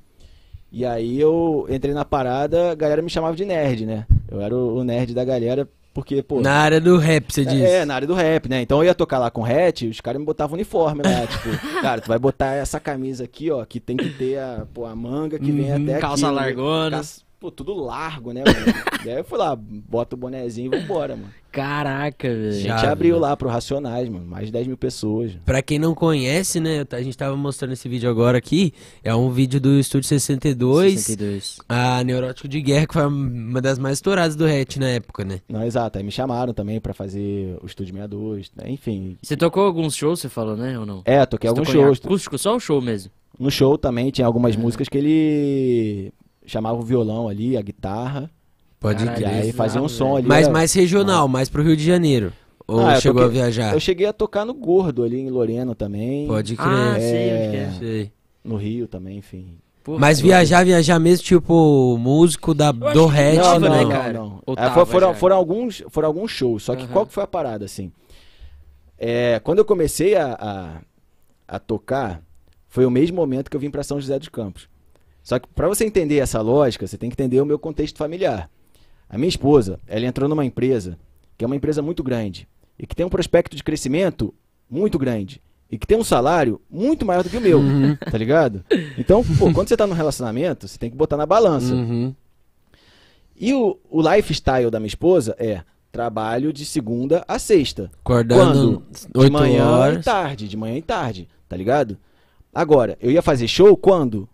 E 0.71 0.85
aí 0.85 1.19
eu 1.19 1.65
entrei 1.69 1.93
na 1.93 2.05
parada, 2.05 2.71
a 2.71 2.75
galera 2.75 3.01
me 3.01 3.09
chamava 3.09 3.35
de 3.35 3.43
nerd, 3.45 3.85
né? 3.85 4.05
Eu 4.29 4.39
era 4.41 4.55
o, 4.55 4.77
o 4.77 4.83
nerd 4.83 5.13
da 5.13 5.25
galera, 5.25 5.67
porque, 5.93 6.21
pô. 6.21 6.39
Na 6.41 6.53
área 6.53 6.79
do 6.79 6.97
rap, 6.97 7.33
você 7.33 7.43
diz. 7.43 7.61
É, 7.61 7.83
na 7.85 7.95
área 7.95 8.07
do 8.07 8.13
rap, 8.13 8.47
né? 8.47 8.61
Então 8.61 8.77
eu 8.79 8.85
ia 8.85 8.93
tocar 8.95 9.17
lá 9.17 9.29
com 9.31 9.43
hatch, 9.45 9.83
os 9.83 9.99
caras 9.99 10.19
me 10.19 10.25
botavam 10.25 10.53
uniforme 10.55 11.03
lá, 11.03 11.25
tipo, 11.27 11.81
cara, 11.81 11.99
tu 11.99 12.07
vai 12.07 12.19
botar 12.19 12.53
essa 12.53 12.79
camisa 12.79 13.25
aqui, 13.25 13.51
ó, 13.51 13.65
que 13.65 13.79
tem 13.79 13.97
que 13.97 14.09
ter 14.09 14.39
a, 14.39 14.65
pô, 14.73 14.85
a 14.85 14.95
manga 14.95 15.37
que 15.37 15.51
vem 15.51 15.69
Uhum, 15.71 15.83
até 15.83 15.91
aqui. 15.93 16.01
calça 16.01 16.27
né? 16.27 16.31
largona. 16.31 17.01
Pô, 17.39 17.51
tudo 17.51 17.75
largo, 17.75 18.31
né, 18.33 18.41
mano? 18.43 18.77
Daí 19.05 19.17
eu 19.19 19.23
fui 19.23 19.37
lá, 19.37 19.55
bota 19.55 20.15
o 20.15 20.17
bonezinho 20.17 20.73
e 20.73 20.79
vambora, 20.79 21.15
mano. 21.15 21.29
Caraca, 21.51 22.27
A 22.27 22.31
velho. 22.33 22.51
gente 22.51 22.65
Já, 22.65 22.91
abriu 22.91 23.15
né? 23.15 23.21
lá 23.21 23.37
pro 23.37 23.47
Racionais, 23.47 24.09
mano, 24.09 24.25
mais 24.25 24.47
de 24.47 24.51
10 24.51 24.65
mil 24.67 24.77
pessoas. 24.77 25.33
Pra 25.45 25.61
quem 25.61 25.77
não 25.77 25.93
conhece, 25.93 26.59
né? 26.59 26.83
A 26.91 27.01
gente 27.01 27.15
tava 27.15 27.35
mostrando 27.37 27.73
esse 27.73 27.87
vídeo 27.87 28.09
agora 28.09 28.39
aqui. 28.39 28.73
É 29.03 29.13
um 29.13 29.29
vídeo 29.29 29.61
do 29.61 29.79
Estúdio 29.79 30.07
62. 30.07 30.93
62. 30.99 31.57
A 31.69 32.03
Neurótico 32.03 32.47
de 32.47 32.59
Guerra, 32.59 32.87
que 32.87 32.93
foi 32.95 33.05
uma 33.05 33.61
das 33.61 33.77
mais 33.77 33.97
estouradas 33.99 34.35
do 34.35 34.45
RET 34.45 34.77
na 34.79 34.89
época, 34.89 35.23
né? 35.23 35.39
Não, 35.47 35.63
exato, 35.63 35.99
aí 35.99 36.03
me 36.03 36.11
chamaram 36.11 36.53
também 36.55 36.81
pra 36.81 36.93
fazer 36.93 37.55
o 37.61 37.67
Estúdio 37.67 37.93
62, 37.93 38.51
né? 38.55 38.63
enfim. 38.67 39.15
Você 39.21 39.37
tocou 39.37 39.63
alguns 39.63 39.95
shows, 39.95 40.19
você 40.21 40.29
falou, 40.29 40.57
né? 40.57 40.77
Ou 40.79 40.87
não? 40.87 41.03
É, 41.05 41.23
toquei 41.25 41.47
Você 41.47 41.51
alguns 41.51 41.67
tocou 41.67 41.81
em 41.81 41.85
shows. 41.85 41.99
Acústico, 42.03 42.37
só 42.39 42.55
o 42.55 42.59
show 42.59 42.81
mesmo. 42.81 43.11
No 43.39 43.51
show 43.51 43.77
também 43.77 44.09
tinha 44.09 44.25
algumas 44.25 44.55
Uhum. 44.55 44.63
músicas 44.63 44.89
que 44.89 44.97
ele 44.97 46.11
chamava 46.47 46.77
o 46.79 46.81
violão 46.81 47.27
ali, 47.27 47.55
a 47.57 47.61
guitarra, 47.61 48.29
Pode 48.79 49.03
Caralho, 49.05 49.21
e 49.21 49.23
crer. 49.29 49.41
aí 49.43 49.51
fazia 49.51 49.81
um 49.81 49.87
som 49.89 50.15
ali. 50.17 50.27
Mas 50.27 50.43
era- 50.45 50.53
mais 50.53 50.71
regional, 50.73 51.27
mais 51.27 51.49
pro 51.49 51.63
Rio 51.63 51.75
de 51.75 51.83
Janeiro. 51.83 52.31
Ou 52.67 52.85
Ah, 52.85 52.95
eu 52.95 53.01
chegou 53.01 53.21
a 53.21 53.25
toquei- 53.25 53.41
viajar? 53.41 53.73
Eu 53.73 53.79
cheguei 53.79 54.05
a 54.05 54.13
tocar 54.13 54.45
no 54.45 54.53
Gordo 54.53 55.03
ali 55.03 55.19
em 55.19 55.29
Lorena 55.29 55.73
também. 55.73 56.27
Pode 56.27 56.55
crer. 56.55 56.67
Ah, 56.67 56.97
É, 56.97 57.71
sei 57.71 58.01
é. 58.03 58.09
No 58.43 58.55
Rio 58.55 58.87
também, 58.87 59.17
enfim. 59.17 59.57
Pô, 59.83 59.97
Mas 59.97 60.19
viajar, 60.19 60.65
viajar 60.65 60.99
mesmo, 60.99 61.23
tipo, 61.23 61.97
músico 61.97 62.53
da, 62.53 62.71
do 62.73 63.05
RET, 63.05 63.37
não, 63.37 63.59
não. 63.59 63.69
né, 63.69 63.81
não, 63.83 63.89
cara? 63.89 64.13
não. 64.13 64.41
É, 64.47 64.55
tava 64.55 64.85
foi- 64.85 64.93
foram, 64.93 65.07
já? 65.09 65.13
foram 65.15 65.35
alguns, 65.37 65.83
foram 65.89 66.07
alguns 66.09 66.29
shows, 66.31 66.63
só 66.63 66.75
que 66.75 66.83
Aham. 66.83 66.91
qual 66.93 67.05
que 67.05 67.13
foi 67.13 67.23
a 67.23 67.27
parada, 67.27 67.63
assim? 67.65 67.91
é, 68.99 69.39
quando 69.43 69.59
eu 69.59 69.65
comecei 69.65 70.15
a, 70.15 70.33
a, 70.39 71.55
a 71.55 71.59
tocar, 71.59 72.21
foi 72.67 72.85
o 72.85 72.91
mesmo 72.91 73.15
momento 73.15 73.49
que 73.49 73.55
eu 73.55 73.61
vim 73.61 73.69
pra 73.69 73.83
São 73.83 73.99
José 73.99 74.17
dos 74.19 74.29
Campos. 74.29 74.67
Só 75.27 75.37
que 75.39 75.47
pra 75.53 75.67
você 75.67 75.83
entender 75.83 76.19
essa 76.19 76.39
lógica, 76.39 76.87
você 76.87 76.97
tem 76.97 77.09
que 77.09 77.15
entender 77.15 77.41
o 77.41 77.45
meu 77.45 77.59
contexto 77.59 77.97
familiar. 77.97 78.49
A 79.09 79.17
minha 79.17 79.27
esposa, 79.27 79.77
ela 79.85 80.05
entrou 80.05 80.29
numa 80.29 80.45
empresa 80.45 80.97
que 81.37 81.43
é 81.43 81.45
uma 81.45 81.55
empresa 81.57 81.81
muito 81.81 82.01
grande 82.01 82.47
e 82.79 82.87
que 82.87 82.95
tem 82.95 83.05
um 83.05 83.09
prospecto 83.09 83.53
de 83.53 83.61
crescimento 83.61 84.33
muito 84.71 84.97
grande 84.97 85.41
e 85.69 85.77
que 85.77 85.85
tem 85.85 85.97
um 85.97 86.03
salário 86.03 86.61
muito 86.71 87.05
maior 87.05 87.25
do 87.25 87.29
que 87.29 87.35
o 87.35 87.41
meu, 87.41 87.59
tá 88.09 88.17
ligado? 88.17 88.63
Então, 88.97 89.21
pô, 89.37 89.51
quando 89.51 89.67
você 89.67 89.75
tá 89.75 89.85
num 89.85 89.93
relacionamento, 89.93 90.65
você 90.65 90.77
tem 90.77 90.89
que 90.89 90.95
botar 90.95 91.17
na 91.17 91.25
balança. 91.25 91.73
Uhum. 91.73 92.15
E 93.35 93.53
o, 93.53 93.77
o 93.89 94.01
lifestyle 94.01 94.71
da 94.71 94.79
minha 94.79 94.87
esposa 94.87 95.35
é 95.37 95.61
trabalho 95.91 96.53
de 96.53 96.63
segunda 96.63 97.25
a 97.27 97.37
sexta. 97.37 97.91
Acordando 97.99 98.81
De 99.13 99.19
8 99.19 99.33
manhã 99.33 99.57
e 99.57 99.61
horas. 99.61 100.05
tarde, 100.05 100.47
de 100.47 100.55
manhã 100.55 100.77
e 100.77 100.81
tarde, 100.81 101.27
tá 101.49 101.57
ligado? 101.57 101.97
Agora, 102.55 102.97
eu 103.01 103.11
ia 103.11 103.21
fazer 103.21 103.49
show 103.49 103.75
quando? 103.75 104.29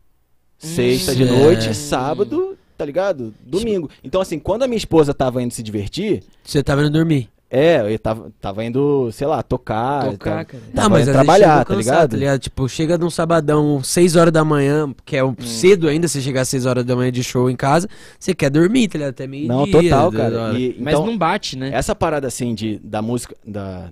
Sexta 0.57 1.15
de 1.15 1.23
Hum, 1.23 1.39
noite, 1.39 1.69
é. 1.69 1.73
sábado, 1.73 2.57
tá 2.77 2.85
ligado? 2.85 3.33
Domingo. 3.45 3.89
Então, 4.03 4.21
assim, 4.21 4.39
quando 4.39 4.63
a 4.63 4.67
minha 4.67 4.77
esposa 4.77 5.13
tava 5.13 5.41
indo 5.41 5.53
se 5.53 5.61
divertir, 5.63 6.23
Você 6.43 6.63
tava 6.63 6.81
indo 6.81 6.89
dormir. 6.91 7.29
é, 7.49 7.93
eu 7.93 7.99
tava, 7.99 8.31
tava 8.41 8.63
indo, 8.63 9.11
sei 9.11 9.27
lá, 9.27 9.43
tocar. 9.43 10.05
Tocar, 10.11 10.29
tava- 10.31 10.45
cara. 10.45 10.63
tava 10.73 10.83
Não, 10.83 10.89
mas 10.89 10.89
indo 10.89 10.91
às 10.91 11.05
vezes 11.05 11.13
trabalhar, 11.13 11.53
chega 11.59 11.65
tá 11.65 11.75
cansado, 11.75 12.15
ligado? 12.17 12.39
Tipo, 12.39 12.69
chega 12.69 12.97
num 12.97 13.09
sabadão, 13.09 13.83
6 13.83 14.15
horas 14.15 14.31
da 14.31 14.43
manhã, 14.45 14.93
que 15.05 15.17
é 15.17 15.23
um- 15.23 15.35
cedo 15.41 15.87
ainda, 15.89 16.07
você 16.07 16.21
chegar 16.21 16.41
às 16.41 16.49
6 16.49 16.65
horas 16.65 16.85
da 16.85 16.95
manhã 16.95 17.11
de 17.11 17.23
show 17.23 17.49
em 17.49 17.55
casa, 17.57 17.87
você 18.17 18.33
quer 18.33 18.49
dormir, 18.49 18.87
tá 18.87 18.97
ligado? 18.97 19.09
Até 19.11 19.27
meio 19.27 19.47
Não, 19.47 19.65
dia, 19.65 19.73
total, 19.81 20.11
cara. 20.13 20.57
E, 20.57 20.75
Mas 20.79 20.93
então, 20.93 21.05
não 21.05 21.17
bate, 21.17 21.57
né? 21.57 21.71
essa 21.73 21.93
parada 21.93 22.25
assim 22.27 22.55
de 22.55 22.79
da 22.83 23.01
música 23.01 23.35
da 23.45 23.89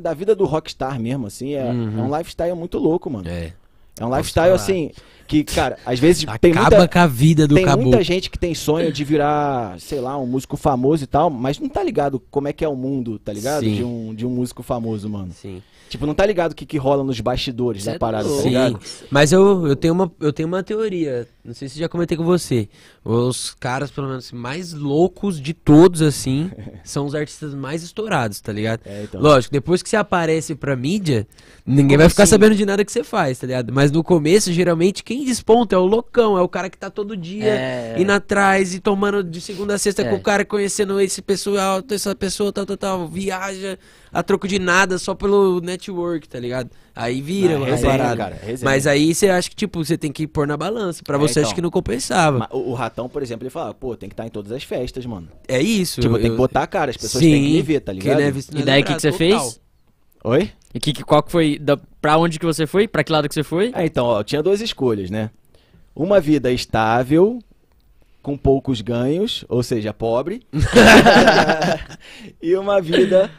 da 0.00 0.14
vida 0.14 0.36
do 0.36 0.44
rockstar 0.44 1.00
mesmo 1.00 1.26
assim 1.26 1.54
é, 1.54 1.64
Uhum. 1.64 1.98
é 1.98 2.02
um 2.02 2.16
lifestyle 2.16 2.54
muito 2.54 2.78
louco, 2.78 3.10
mano. 3.10 3.28
É. 3.28 3.52
É 4.00 4.04
um 4.04 4.16
lifestyle 4.16 4.54
assim 4.54 4.90
que, 5.30 5.44
cara, 5.44 5.78
às 5.86 6.00
vezes 6.00 6.24
tem 6.40 6.50
Acaba 6.50 6.78
muita 6.78 6.88
com 6.88 6.98
a 6.98 7.06
vida 7.06 7.46
do 7.46 7.54
tem 7.54 7.64
caboclo. 7.64 7.90
muita 7.90 8.02
gente 8.02 8.28
que 8.28 8.36
tem 8.36 8.52
sonho 8.52 8.90
de 8.90 9.04
virar, 9.04 9.78
sei 9.78 10.00
lá, 10.00 10.18
um 10.18 10.26
músico 10.26 10.56
famoso 10.56 11.04
e 11.04 11.06
tal, 11.06 11.30
mas 11.30 11.60
não 11.60 11.68
tá 11.68 11.84
ligado 11.84 12.20
como 12.32 12.48
é 12.48 12.52
que 12.52 12.64
é 12.64 12.68
o 12.68 12.74
mundo, 12.74 13.16
tá 13.16 13.32
ligado? 13.32 13.62
Sim. 13.62 13.76
De 13.76 13.84
um, 13.84 14.12
de 14.12 14.26
um 14.26 14.30
músico 14.30 14.64
famoso, 14.64 15.08
mano. 15.08 15.32
Sim. 15.32 15.62
Tipo, 15.90 16.06
não 16.06 16.14
tá 16.14 16.24
ligado 16.24 16.52
o 16.52 16.54
que, 16.54 16.64
que 16.64 16.78
rola 16.78 17.02
nos 17.02 17.20
bastidores 17.20 17.82
Cê 17.82 17.90
da 17.90 17.96
é 17.96 17.98
parada, 17.98 18.22
tá 18.24 18.30
louco. 18.30 18.46
ligado? 18.46 18.78
Sim, 18.80 19.04
mas 19.10 19.32
eu, 19.32 19.66
eu, 19.66 19.74
tenho 19.74 19.92
uma, 19.92 20.10
eu 20.20 20.32
tenho 20.32 20.46
uma 20.46 20.62
teoria, 20.62 21.26
não 21.44 21.52
sei 21.52 21.68
se 21.68 21.80
já 21.80 21.88
comentei 21.88 22.16
com 22.16 22.22
você. 22.22 22.68
Os 23.04 23.54
caras, 23.58 23.90
pelo 23.90 24.06
menos, 24.06 24.30
mais 24.30 24.72
loucos 24.72 25.40
de 25.40 25.52
todos, 25.52 26.00
assim, 26.00 26.48
são 26.84 27.06
os 27.06 27.14
artistas 27.14 27.52
mais 27.54 27.82
estourados, 27.82 28.40
tá 28.40 28.52
ligado? 28.52 28.82
É, 28.84 29.02
então. 29.02 29.20
Lógico, 29.20 29.52
depois 29.52 29.82
que 29.82 29.88
você 29.88 29.96
aparece 29.96 30.54
pra 30.54 30.76
mídia, 30.76 31.26
ninguém 31.66 31.88
Como 31.96 31.98
vai 31.98 32.08
ficar 32.08 32.22
assim? 32.22 32.30
sabendo 32.30 32.54
de 32.54 32.64
nada 32.64 32.84
que 32.84 32.92
você 32.92 33.02
faz, 33.02 33.38
tá 33.40 33.46
ligado? 33.48 33.72
Mas 33.72 33.90
no 33.90 34.04
começo, 34.04 34.52
geralmente, 34.52 35.02
quem 35.02 35.24
desponta 35.24 35.74
é 35.74 35.78
o 35.78 35.84
loucão, 35.86 36.38
é 36.38 36.40
o 36.40 36.48
cara 36.48 36.70
que 36.70 36.78
tá 36.78 36.88
todo 36.88 37.16
dia 37.16 37.46
É. 37.46 37.96
indo 37.98 38.12
atrás 38.12 38.74
e 38.74 38.78
tomando 38.78 39.24
de 39.24 39.40
segunda 39.40 39.74
a 39.74 39.78
sexta 39.78 40.02
É. 40.02 40.08
com 40.08 40.14
o 40.14 40.20
cara, 40.20 40.44
conhecendo 40.44 41.00
esse 41.00 41.20
pessoal, 41.20 41.82
essa 41.90 42.14
pessoa, 42.14 42.52
tal, 42.52 42.64
tal, 42.64 42.76
tal, 42.76 43.08
viaja 43.08 43.76
a 44.12 44.22
troco 44.22 44.46
de 44.48 44.58
nada 44.58 44.98
só 44.98 45.14
pelo 45.14 45.60
network, 45.60 46.28
tá 46.28 46.38
ligado? 46.38 46.70
Aí 46.94 47.20
vira 47.20 47.54
Ah, 47.54 47.58
uma 47.58 47.78
parada. 47.78 48.38
Mas 48.62 48.86
aí 48.86 49.14
você 49.14 49.28
acha 49.28 49.48
que, 49.48 49.56
tipo, 49.56 49.82
você 49.84 49.96
tem 49.96 50.10
que 50.12 50.26
pôr 50.26 50.46
na 50.46 50.56
balança. 50.56 51.02
Pra 51.04 51.16
É, 51.16 51.20
você, 51.20 51.40
então. 51.40 51.44
acho 51.44 51.54
que 51.54 51.62
não 51.62 51.70
compensava. 51.70 52.48
O, 52.50 52.70
o 52.70 52.74
Ratão, 52.74 53.08
por 53.08 53.22
exemplo, 53.22 53.44
ele 53.44 53.50
fala, 53.50 53.72
pô, 53.72 53.96
tem 53.96 54.08
que 54.08 54.12
estar 54.14 54.26
em 54.26 54.30
todas 54.30 54.50
as 54.52 54.62
festas, 54.64 55.06
mano. 55.06 55.28
É 55.48 55.60
isso. 55.60 56.00
Tipo, 56.00 56.16
eu- 56.16 56.20
tem 56.20 56.30
que 56.30 56.36
botar 56.36 56.62
a 56.62 56.66
cara, 56.66 56.90
as 56.90 56.96
pessoas 56.96 57.22
Sim, 57.24 57.30
têm 57.30 57.42
que 57.44 57.52
me 57.52 57.62
ver, 57.62 57.80
tá 57.80 57.92
ligado? 57.92 58.20
é 58.20 58.28
E 58.28 58.62
daí 58.62 58.82
o 58.82 58.84
que, 58.84 58.94
que 58.94 59.00
você 59.00 59.12
total. 59.12 59.40
fez? 59.40 59.60
Oi? 60.22 60.50
E 60.74 60.78
que, 60.80 60.92
que- 60.92 61.04
qual 61.04 61.22
que 61.22 61.32
foi? 61.32 61.58
Da, 61.58 61.78
pra 62.00 62.18
onde 62.18 62.38
que 62.38 62.44
você 62.46 62.66
foi? 62.66 62.86
Pra 62.86 63.02
que 63.02 63.10
lado 63.12 63.28
que 63.28 63.34
você 63.34 63.42
foi? 63.42 63.70
Ah, 63.74 63.84
então, 63.84 64.04
ó, 64.06 64.20
eu 64.20 64.24
tinha 64.24 64.42
duas 64.42 64.60
escolhas, 64.60 65.08
né? 65.10 65.30
Uma 65.96 66.20
vida 66.20 66.52
estável, 66.52 67.38
com 68.22 68.36
poucos 68.36 68.80
ganhos, 68.82 69.44
ou 69.48 69.62
seja, 69.62 69.94
pobre. 69.94 70.42
e 72.42 72.54
uma 72.56 72.80
vida, 72.80 73.30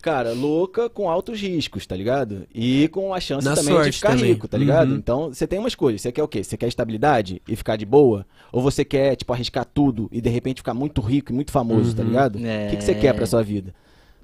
cara, 0.00 0.32
louca, 0.32 0.88
com 0.88 1.08
altos 1.10 1.40
riscos, 1.40 1.86
tá 1.86 1.94
ligado? 1.96 2.46
E 2.54 2.88
com 2.88 3.12
a 3.14 3.20
chance 3.20 3.44
Na 3.46 3.54
também 3.54 3.80
de 3.82 3.92
ficar 3.92 4.10
também. 4.10 4.32
rico, 4.32 4.48
tá 4.48 4.56
ligado? 4.58 4.90
Uhum. 4.90 4.96
Então, 4.96 5.28
você 5.32 5.46
tem 5.46 5.58
uma 5.58 5.68
escolha. 5.68 5.96
Você 5.98 6.10
quer 6.10 6.22
o 6.22 6.28
quê? 6.28 6.42
Você 6.42 6.56
quer 6.56 6.66
estabilidade 6.68 7.40
e 7.46 7.54
ficar 7.56 7.76
de 7.76 7.84
boa? 7.86 8.26
Ou 8.52 8.60
você 8.62 8.84
quer, 8.84 9.14
tipo, 9.16 9.32
arriscar 9.32 9.64
tudo 9.64 10.08
e 10.12 10.20
de 10.20 10.28
repente 10.30 10.58
ficar 10.58 10.74
muito 10.74 11.00
rico 11.00 11.32
e 11.32 11.34
muito 11.34 11.50
famoso, 11.52 11.94
tá 11.94 12.02
Uhum. 12.02 12.08
ligado? 12.08 12.36
O 12.36 12.46
É. 12.46 12.68
que, 12.70 12.76
que 12.76 12.84
você 12.84 12.94
quer 12.94 13.14
pra 13.14 13.26
sua 13.26 13.42
vida? 13.42 13.74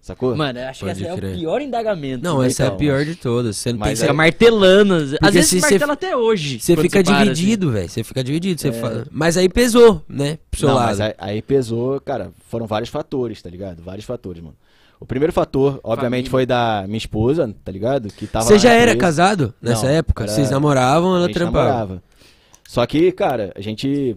Sacou? 0.06 0.36
Mano, 0.36 0.56
eu 0.60 0.68
acho 0.68 0.84
Pode 0.86 0.94
que 0.94 1.02
esse 1.02 1.10
é 1.12 1.16
crer. 1.16 1.34
o 1.34 1.38
pior 1.40 1.60
indagamento. 1.60 2.22
Não, 2.22 2.40
essa 2.40 2.62
é 2.62 2.66
a 2.68 2.70
pior 2.70 3.04
de 3.04 3.16
todas. 3.16 3.56
Você 3.56 3.72
não 3.72 3.80
mas 3.80 3.88
tem 3.88 3.96
Fica 3.96 4.06
que 4.06 4.10
é- 4.10 4.14
martelando. 4.14 4.94
Às 4.94 5.10
Porque 5.10 5.30
vezes 5.32 5.50
se 5.50 5.60
martela 5.60 5.92
até 5.94 6.16
hoje. 6.16 6.60
Você 6.60 6.76
fica 6.76 7.02
para, 7.02 7.12
assim. 7.16 7.24
dividido, 7.32 7.72
velho. 7.72 7.88
Você 7.88 8.04
fica 8.04 8.22
dividido. 8.22 8.60
Você 8.60 8.70
fala... 8.70 9.04
Mas 9.10 9.36
aí 9.36 9.48
pesou, 9.48 10.04
né? 10.08 10.38
Pro 10.48 10.60
seu 10.60 10.68
Não, 10.68 10.76
lado. 10.76 10.86
mas 10.86 11.00
aí, 11.00 11.14
aí 11.18 11.42
pesou, 11.42 12.00
cara, 12.00 12.30
foram 12.48 12.68
vários 12.68 12.88
fatores, 12.88 13.42
tá 13.42 13.50
ligado? 13.50 13.82
Vários 13.82 14.04
fatores, 14.06 14.40
mano. 14.40 14.54
O 15.00 15.04
primeiro 15.04 15.32
fator, 15.32 15.80
obviamente, 15.82 16.30
Família. 16.30 16.30
foi 16.30 16.46
da 16.46 16.84
minha 16.86 16.98
esposa, 16.98 17.52
tá 17.64 17.72
ligado? 17.72 18.06
Que 18.08 18.28
tava 18.28 18.44
Você 18.44 18.60
já 18.60 18.70
era 18.72 18.94
casado 18.94 19.52
nessa 19.60 19.86
Não, 19.86 19.92
época? 19.92 20.22
era- 20.22 20.32
Vocês 20.32 20.50
namoravam, 20.52 21.16
ela 21.16 21.28
trampava. 21.32 21.64
namorava. 21.68 22.02
Só 22.68 22.86
que, 22.86 23.10
cara, 23.10 23.52
a 23.56 23.60
gente. 23.60 24.16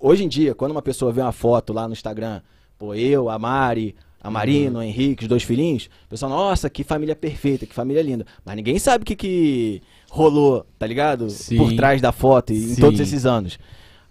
Hoje 0.00 0.24
em 0.24 0.28
dia, 0.28 0.52
quando 0.52 0.72
uma 0.72 0.82
pessoa 0.82 1.12
vê 1.12 1.20
uma 1.20 1.30
foto 1.32 1.72
lá 1.72 1.86
no 1.86 1.92
Instagram, 1.92 2.40
pô, 2.76 2.92
eu, 2.94 3.28
a 3.28 3.38
Mari, 3.38 3.94
a 4.28 4.30
Marina, 4.30 4.78
o 4.78 4.82
Henrique, 4.82 5.24
os 5.24 5.28
dois 5.28 5.42
filhinhos, 5.42 5.88
o 6.06 6.08
pessoal, 6.08 6.30
nossa, 6.30 6.70
que 6.70 6.84
família 6.84 7.16
perfeita, 7.16 7.66
que 7.66 7.74
família 7.74 8.02
linda. 8.02 8.24
Mas 8.44 8.56
ninguém 8.56 8.78
sabe 8.78 9.02
o 9.02 9.06
que, 9.06 9.16
que 9.16 9.82
rolou, 10.10 10.64
tá 10.78 10.86
ligado? 10.86 11.28
Sim. 11.30 11.56
Por 11.56 11.72
trás 11.74 12.00
da 12.00 12.12
foto 12.12 12.52
e 12.52 12.56
em 12.56 12.74
Sim. 12.74 12.80
todos 12.80 13.00
esses 13.00 13.26
anos. 13.26 13.58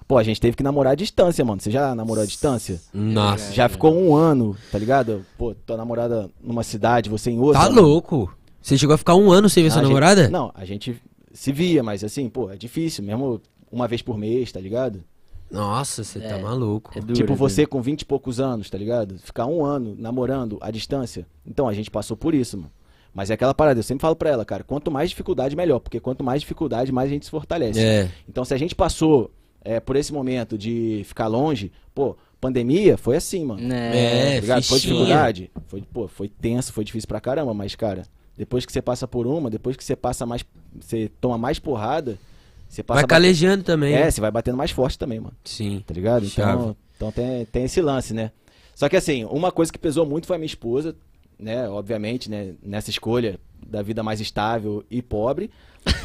Pô, 0.08 0.18
a 0.18 0.24
gente 0.24 0.40
teve 0.40 0.56
que 0.56 0.64
namorar 0.64 0.94
à 0.94 0.96
distância, 0.96 1.44
mano. 1.44 1.60
Você 1.62 1.70
já 1.70 1.94
namorou 1.94 2.24
à 2.24 2.26
distância? 2.26 2.80
Nossa. 2.94 3.54
Já 3.54 3.68
ficou 3.68 3.94
um 3.94 4.16
ano, 4.16 4.56
tá 4.72 4.78
ligado? 4.80 5.26
Pô, 5.38 5.54
tua 5.54 5.76
namorada 5.76 6.30
numa 6.42 6.64
cidade, 6.64 7.10
você 7.10 7.30
em 7.30 7.40
outra. 7.40 7.62
Tá 7.62 7.68
louco. 7.68 8.34
Você 8.62 8.78
chegou 8.78 8.94
a 8.94 8.98
ficar 8.98 9.16
um 9.16 9.30
ano 9.32 9.50
sem 9.50 9.64
ver 9.64 9.70
sua 9.70 9.80
a 9.82 9.84
gente- 9.84 9.90
namorada? 9.90 10.30
Não, 10.30 10.50
a 10.56 10.64
gente 10.64 10.96
se 11.34 11.52
via, 11.52 11.84
mas 11.84 12.04
assim, 12.06 12.30
pô, 12.30 12.50
é 12.50 12.56
difícil, 12.56 13.04
mesmo 13.04 13.42
uma 13.70 13.86
vez 13.88 14.02
por 14.02 14.18
mês, 14.18 14.50
tá 14.52 14.60
ligado? 14.62 15.04
Nossa, 15.50 16.04
você 16.04 16.20
tá 16.20 16.38
É. 16.38 16.42
maluco. 16.42 16.92
É 16.96 17.02
duro, 17.02 17.14
tipo 17.14 17.34
é 17.34 17.36
você 17.36 17.66
com 17.66 17.82
20 17.82 18.02
e 18.02 18.06
poucos 18.06 18.40
anos, 18.40 18.70
tá 18.70 18.78
ligado? 18.78 19.18
Ficar 19.20 19.46
um 19.46 19.64
ano 19.64 19.96
namorando 19.98 20.58
à 20.62 20.70
distância. 20.72 21.26
Então 21.46 21.68
a 21.68 21.74
gente 21.74 21.90
passou 21.90 22.18
por 22.18 22.36
isso, 22.36 22.58
mano. 22.58 22.72
Mas 23.14 23.32
é 23.32 23.34
aquela 23.34 23.54
parada, 23.54 23.80
eu 23.80 23.84
sempre 23.84 24.02
falo 24.02 24.16
pra 24.16 24.30
ela, 24.30 24.46
cara, 24.46 24.64
quanto 24.64 24.92
mais 24.92 25.10
dificuldade, 25.10 25.56
melhor. 25.56 25.80
Porque 25.80 26.00
quanto 26.00 26.24
mais 26.24 26.42
dificuldade, 26.42 26.92
mais 26.92 27.10
a 27.10 27.14
gente 27.14 27.26
se 27.26 27.32
fortalece. 27.32 27.80
É. 27.80 28.12
Então 28.30 28.46
se 28.46 28.54
a 28.54 28.58
gente 28.58 28.76
passou 28.76 29.32
é, 29.62 29.80
por 29.80 29.96
esse 29.96 30.14
momento 30.14 30.58
de 30.58 31.02
ficar 31.06 31.28
longe, 31.28 31.72
pô, 31.96 32.16
pandemia 32.40 32.98
foi 32.98 33.16
assim, 33.16 33.46
mano. 33.46 33.62
Né? 33.62 33.98
É, 33.98 34.36
tá 34.36 34.42
ligado? 34.42 34.64
Foi 34.64 34.80
dificuldade. 34.80 35.52
Foi, 35.68 35.82
pô, 35.82 36.08
foi 36.08 36.30
tenso, 36.30 36.72
foi 36.72 36.84
difícil 36.84 37.08
pra 37.08 37.20
caramba, 37.20 37.54
mas, 37.54 37.74
cara, 37.74 38.04
depois 38.38 38.66
que 38.66 38.72
você 38.72 38.82
passa 38.82 39.08
por 39.08 39.26
uma, 39.26 39.50
depois 39.50 39.76
que 39.76 39.84
você 39.84 39.96
passa 39.96 40.26
mais. 40.26 40.46
Você 40.80 41.10
toma 41.20 41.38
mais 41.40 41.58
porrada, 41.58 42.20
você 42.68 42.84
passa. 42.84 43.02
Vai 43.02 43.08
calejando 43.08 43.64
também. 43.64 43.94
É, 43.94 44.10
você 44.10 44.22
vai 44.22 44.32
batendo 44.32 44.58
mais 44.58 44.72
forte 44.72 44.98
também, 44.98 45.20
mano. 45.20 45.36
Sim. 45.44 45.84
Tá 45.86 45.94
ligado? 45.94 46.26
Chave. 46.26 46.54
Então, 46.54 46.76
então 46.96 47.12
tem, 47.12 47.46
tem 47.46 47.64
esse 47.64 47.82
lance, 47.82 48.14
né? 48.14 48.32
Só 48.76 48.88
que 48.88 48.96
assim, 48.96 49.26
uma 49.26 49.52
coisa 49.52 49.72
que 49.72 49.80
pesou 49.80 50.06
muito 50.06 50.28
foi 50.28 50.36
a 50.36 50.40
minha 50.40 50.46
esposa, 50.46 50.96
né? 51.40 51.68
Obviamente, 51.70 52.30
né? 52.30 52.54
Nessa 52.62 52.90
escolha 52.90 53.40
da 53.66 53.82
vida 53.82 54.04
mais 54.04 54.22
estável 54.22 54.84
e 54.90 55.02
pobre. 55.02 55.50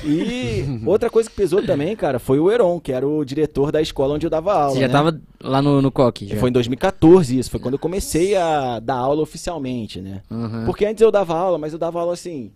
E 0.05 0.64
outra 0.87 1.11
coisa 1.11 1.29
que 1.29 1.37
pesou 1.37 1.62
também, 1.64 1.94
cara, 1.96 2.18
foi 2.18 2.38
o 2.38 2.51
Heron, 2.51 2.81
que 2.81 2.92
era 2.92 3.07
o 3.07 3.25
diretor 3.25 3.72
da 3.72 3.81
escola 3.81 4.14
onde 4.14 4.27
eu 4.27 4.31
dava 4.31 4.55
aula. 4.55 4.75
Você 4.75 4.81
já 4.81 4.88
né? 4.88 4.92
tava 4.92 5.20
lá 5.40 5.61
no, 5.61 5.83
no 5.83 5.90
coque? 5.90 6.27
já? 6.27 6.37
Foi 6.37 6.51
em 6.51 6.53
2014 6.53 7.38
isso, 7.38 7.51
foi 7.51 7.61
quando 7.61 7.75
eu 7.75 7.79
comecei 7.79 8.37
a 8.37 8.79
dar 8.81 8.96
aula 8.96 9.22
oficialmente, 9.22 10.01
né? 10.01 10.22
Uhum. 10.31 10.64
Porque 10.64 10.87
antes 10.87 11.01
eu 11.03 11.11
dava 11.11 11.37
aula, 11.37 11.59
mas 11.59 11.72
eu 11.72 11.79
dava 11.79 12.01
aula 12.01 12.12
assim, 12.12 12.53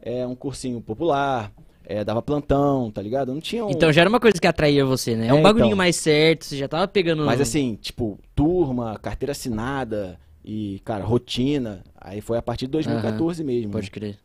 é 0.00 0.26
um 0.26 0.34
cursinho 0.34 0.80
popular, 0.80 1.52
é, 1.90 2.04
dava 2.04 2.20
plantão, 2.20 2.90
tá 2.90 3.00
ligado? 3.00 3.32
Não 3.32 3.40
tinha 3.40 3.64
um... 3.64 3.70
Então 3.70 3.90
já 3.90 4.02
era 4.02 4.10
uma 4.10 4.20
coisa 4.20 4.38
que 4.38 4.46
atraía 4.46 4.84
você, 4.84 5.16
né? 5.16 5.28
É, 5.28 5.32
um 5.32 5.38
É, 5.38 5.40
bagulhinho 5.40 5.68
então. 5.68 5.78
mais 5.78 5.96
certo, 5.96 6.44
você 6.44 6.58
já 6.58 6.68
tava 6.68 6.86
pegando... 6.86 7.24
Mas 7.24 7.40
assim, 7.40 7.78
tipo, 7.80 8.20
turma, 8.34 8.98
carteira 8.98 9.32
assinada 9.32 10.20
e, 10.44 10.82
cara, 10.84 11.02
rotina. 11.02 11.82
Aí 11.98 12.20
foi 12.20 12.36
a 12.36 12.42
partir 12.42 12.66
de 12.66 12.72
2014 12.72 13.42
mesmo. 13.42 13.72
Pode 13.72 13.86
né? 13.86 13.90
crer. 13.90 14.18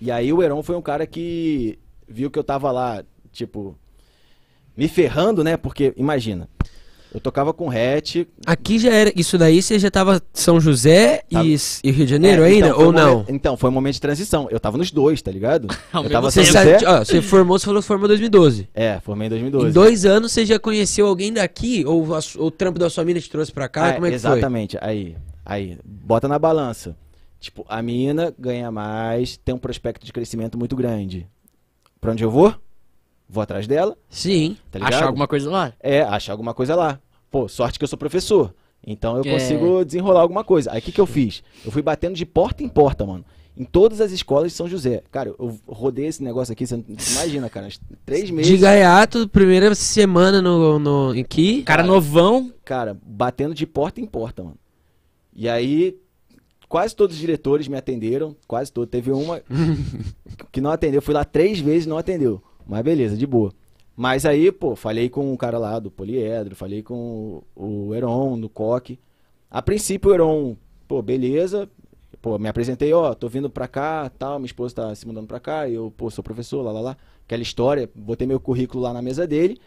E 0.00 0.10
aí 0.10 0.32
o 0.32 0.42
Heron 0.42 0.64
foi 0.64 0.74
um 0.74 0.82
cara 0.82 1.06
que 1.06 1.78
viu 2.08 2.28
que 2.28 2.38
eu 2.40 2.44
tava 2.44 2.72
lá, 2.72 3.04
tipo, 3.30 3.78
me 4.76 4.88
ferrando, 4.88 5.44
né? 5.44 5.56
Porque, 5.56 5.94
imagina, 5.96 6.48
eu 7.14 7.20
tocava 7.20 7.52
com 7.54 7.70
hatch. 7.70 8.26
Aqui 8.44 8.78
já 8.78 8.92
era. 8.92 9.12
Isso 9.16 9.38
daí 9.38 9.62
você 9.62 9.78
já 9.78 9.90
tava 9.90 10.20
São 10.32 10.60
José 10.60 11.22
Tava- 11.30 11.46
e, 11.46 11.56
e 11.84 11.90
Rio 11.90 12.04
de 12.04 12.10
Janeiro 12.10 12.42
É, 12.42 12.46
ainda? 12.48 12.66
então, 12.66 12.76
foi 12.76 12.84
ou 12.84 12.90
um 12.90 12.94
não? 12.94 13.10
momento- 13.12 13.32
então, 13.32 13.56
foi 13.56 13.70
um 13.70 13.72
momento 13.72 13.94
de 13.94 14.00
transição. 14.00 14.48
Eu 14.50 14.60
tava 14.60 14.76
nos 14.76 14.90
dois, 14.90 15.22
tá 15.22 15.30
ligado? 15.30 15.68
Eu 15.94 16.10
tava 16.10 16.30
Você, 16.30 16.44
José- 16.44 16.78
ó, 16.86 16.98
você 17.04 17.22
formou, 17.22 17.58
você 17.58 17.64
falou 17.64 17.80
que 17.80 17.86
formou 17.88 18.06
em 18.06 18.08
2012. 18.08 18.68
É, 18.74 19.00
formei 19.00 19.26
em 19.26 19.30
2012. 19.30 19.68
Em 19.68 19.72
dois 19.72 20.04
anos 20.04 20.32
você 20.32 20.44
já 20.44 20.58
conheceu 20.58 21.06
alguém 21.06 21.32
daqui? 21.32 21.84
Ou 21.86 22.14
a 22.14 22.20
o 22.38 22.50
trampo 22.50 22.78
da 22.78 22.90
sua 22.90 23.04
mina 23.04 23.20
te 23.20 23.30
trouxe 23.30 23.50
pra 23.52 23.68
cá? 23.68 23.88
Ah, 23.88 23.92
Como 23.94 24.06
é 24.06 24.10
que 24.10 24.14
exatamente. 24.16 24.76
Aí, 24.80 25.16
aí, 25.44 25.78
bota 25.84 26.28
na 26.28 26.38
balança. 26.38 26.96
Tipo, 27.40 27.64
a 27.68 27.80
mina 27.82 28.34
ganha 28.38 28.70
mais, 28.70 29.36
tem 29.36 29.54
um 29.54 29.58
prospecto 29.58 30.04
de 30.04 30.12
crescimento 30.12 30.58
muito 30.58 30.74
grande. 30.74 31.26
Pra 32.00 32.12
onde 32.12 32.24
eu 32.24 32.30
vou? 32.30 32.54
Vou 33.28 33.42
atrás 33.42 33.66
dela, 33.66 33.96
Sim. 34.08 34.56
tá? 34.70 34.78
Achar 34.82 35.06
alguma 35.06 35.26
coisa 35.26 35.50
lá. 35.50 35.72
É, 35.80 36.02
achar 36.02 36.32
alguma 36.32 36.54
coisa 36.54 36.74
lá. 36.76 37.00
Pô, 37.30 37.48
sorte 37.48 37.78
que 37.78 37.84
eu 37.84 37.88
sou 37.88 37.98
professor. 37.98 38.54
Então 38.86 39.16
eu 39.16 39.24
É. 39.24 39.32
consigo 39.32 39.84
desenrolar 39.84 40.20
alguma 40.20 40.44
coisa. 40.44 40.70
Aí 40.72 40.78
o 40.78 40.82
que, 40.82 40.92
que 40.92 41.00
eu 41.00 41.06
fiz? 41.06 41.42
Eu 41.64 41.72
fui 41.72 41.82
batendo 41.82 42.14
de 42.14 42.24
porta 42.24 42.62
em 42.62 42.68
porta, 42.68 43.04
mano. 43.04 43.24
Em 43.56 43.64
todas 43.64 44.00
as 44.00 44.12
escolas 44.12 44.52
de 44.52 44.56
São 44.56 44.68
José. 44.68 45.02
Cara, 45.10 45.30
eu 45.36 45.58
rodei 45.66 46.06
esse 46.06 46.22
negócio 46.22 46.52
aqui, 46.52 46.66
você 46.66 46.76
não 46.76 46.84
imagina, 46.88 47.48
cara. 47.50 47.68
Três 48.04 48.30
meses. 48.30 48.52
De 48.52 48.58
gaiato, 48.58 49.26
primeira 49.28 49.74
semana 49.74 50.40
no, 50.42 50.78
no, 50.78 51.10
aqui. 51.18 51.62
Cara 51.62 51.82
novão. 51.82 52.52
Cara, 52.64 52.96
batendo 53.04 53.54
de 53.54 53.66
porta 53.66 54.00
em 54.00 54.04
porta, 54.06 54.42
mano. 54.44 54.58
E 55.34 55.48
aí, 55.48 55.96
quase 56.68 56.94
todos 56.94 57.16
os 57.16 57.20
diretores 57.20 57.66
me 57.66 57.76
atenderam. 57.78 58.36
Quase 58.46 58.70
todos. 58.70 58.90
Teve 58.90 59.10
uma 59.10 59.40
que 60.52 60.60
não 60.60 60.70
atendeu. 60.70 61.00
Fui 61.02 61.14
lá 61.14 61.24
três 61.24 61.58
vezes 61.58 61.86
e 61.86 61.88
não 61.88 61.98
atendeu. 61.98 62.42
Mas 62.66 62.82
beleza, 62.82 63.16
de 63.16 63.26
boa. 63.26 63.52
Mas 63.96 64.26
aí, 64.26 64.52
pô, 64.52 64.76
falei 64.76 65.08
com 65.08 65.32
o 65.32 65.38
cara 65.38 65.56
lá 65.56 65.78
do 65.78 65.90
Poliedro, 65.90 66.54
falei 66.54 66.82
com 66.82 67.42
o 67.54 67.94
Heron, 67.94 68.38
do 68.38 68.48
Coque. 68.48 68.98
A 69.50 69.62
princípio, 69.62 70.10
o 70.10 70.14
Heron, 70.14 70.56
pô, 70.86 71.00
beleza. 71.00 71.68
Pô, 72.20 72.38
me 72.38 72.48
apresentei, 72.48 72.92
ó, 72.92 73.14
tô 73.14 73.28
vindo 73.28 73.48
pra 73.48 73.68
cá, 73.68 74.10
tal, 74.18 74.38
minha 74.38 74.46
esposa 74.46 74.74
tá 74.74 74.94
se 74.94 75.06
mudando 75.06 75.28
pra 75.28 75.38
cá, 75.38 75.68
e 75.68 75.74
eu, 75.74 75.92
pô, 75.96 76.10
sou 76.10 76.24
professor, 76.24 76.60
lá, 76.62 76.72
lá, 76.72 76.80
lá. 76.80 76.96
Aquela 77.24 77.42
história, 77.42 77.88
botei 77.94 78.26
meu 78.26 78.40
currículo 78.40 78.82
lá 78.82 78.92
na 78.92 79.00
mesa 79.00 79.26
dele, 79.26 79.58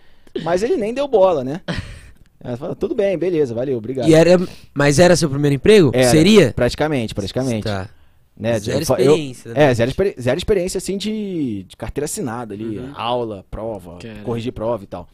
mas 0.44 0.62
ele 0.62 0.76
nem 0.76 0.94
deu 0.94 1.08
bola, 1.08 1.44
né? 1.44 1.62
Ela 2.42 2.56
falou, 2.56 2.76
tudo 2.76 2.96
bem, 2.96 3.18
beleza, 3.18 3.54
valeu, 3.54 3.78
obrigado. 3.78 4.08
E 4.08 4.14
era, 4.14 4.40
mas 4.74 4.98
era 4.98 5.16
seu 5.16 5.30
primeiro 5.30 5.56
emprego? 5.56 5.92
Era, 5.94 6.10
Seria? 6.10 6.54
Praticamente, 6.54 7.14
praticamente. 7.14 7.64
Tá. 7.64 7.90
Né, 8.40 8.58
Zero 8.58 8.82
experiência, 8.82 9.50
eu- 9.50 9.54
né? 9.54 9.64
é, 9.66 9.74
zero, 9.74 9.92
zero 10.20 10.38
experiência, 10.38 10.78
assim, 10.78 10.98
de, 10.98 11.64
de 11.68 11.76
carteira 11.76 12.06
assinada 12.06 12.54
ali. 12.54 12.78
Uhum. 12.80 12.94
Aula, 12.96 13.46
prova, 13.52 13.98
Caramba. 13.98 14.22
corrigir 14.24 14.54
prova 14.54 14.82
e 14.82 14.88
tal. 14.88 15.10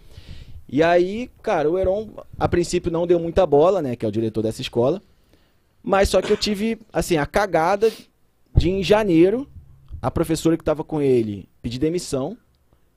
E 0.70 0.84
aí, 0.84 1.30
cara, 1.42 1.70
o 1.70 1.78
Heron, 1.78 2.10
a 2.38 2.48
princípio, 2.48 2.92
não 2.92 3.08
deu 3.08 3.20
muita 3.20 3.44
bola, 3.46 3.82
né? 3.82 3.96
Que 3.96 4.06
é 4.06 4.08
o 4.10 4.12
diretor 4.12 4.44
dessa 4.44 4.62
escola. 4.62 5.02
Mas 5.84 6.10
só 6.10 6.22
que 6.22 6.32
eu 6.32 6.38
tive, 6.38 6.78
assim, 6.94 7.18
a 7.18 7.26
cagada 7.26 7.92
de, 8.56 8.70
em 8.70 8.84
janeiro, 8.84 9.48
a 10.02 10.12
professora 10.12 10.56
que 10.56 10.64
tava 10.64 10.84
com 10.84 11.02
ele 11.02 11.50
pedir 11.64 11.80
demissão. 11.80 12.38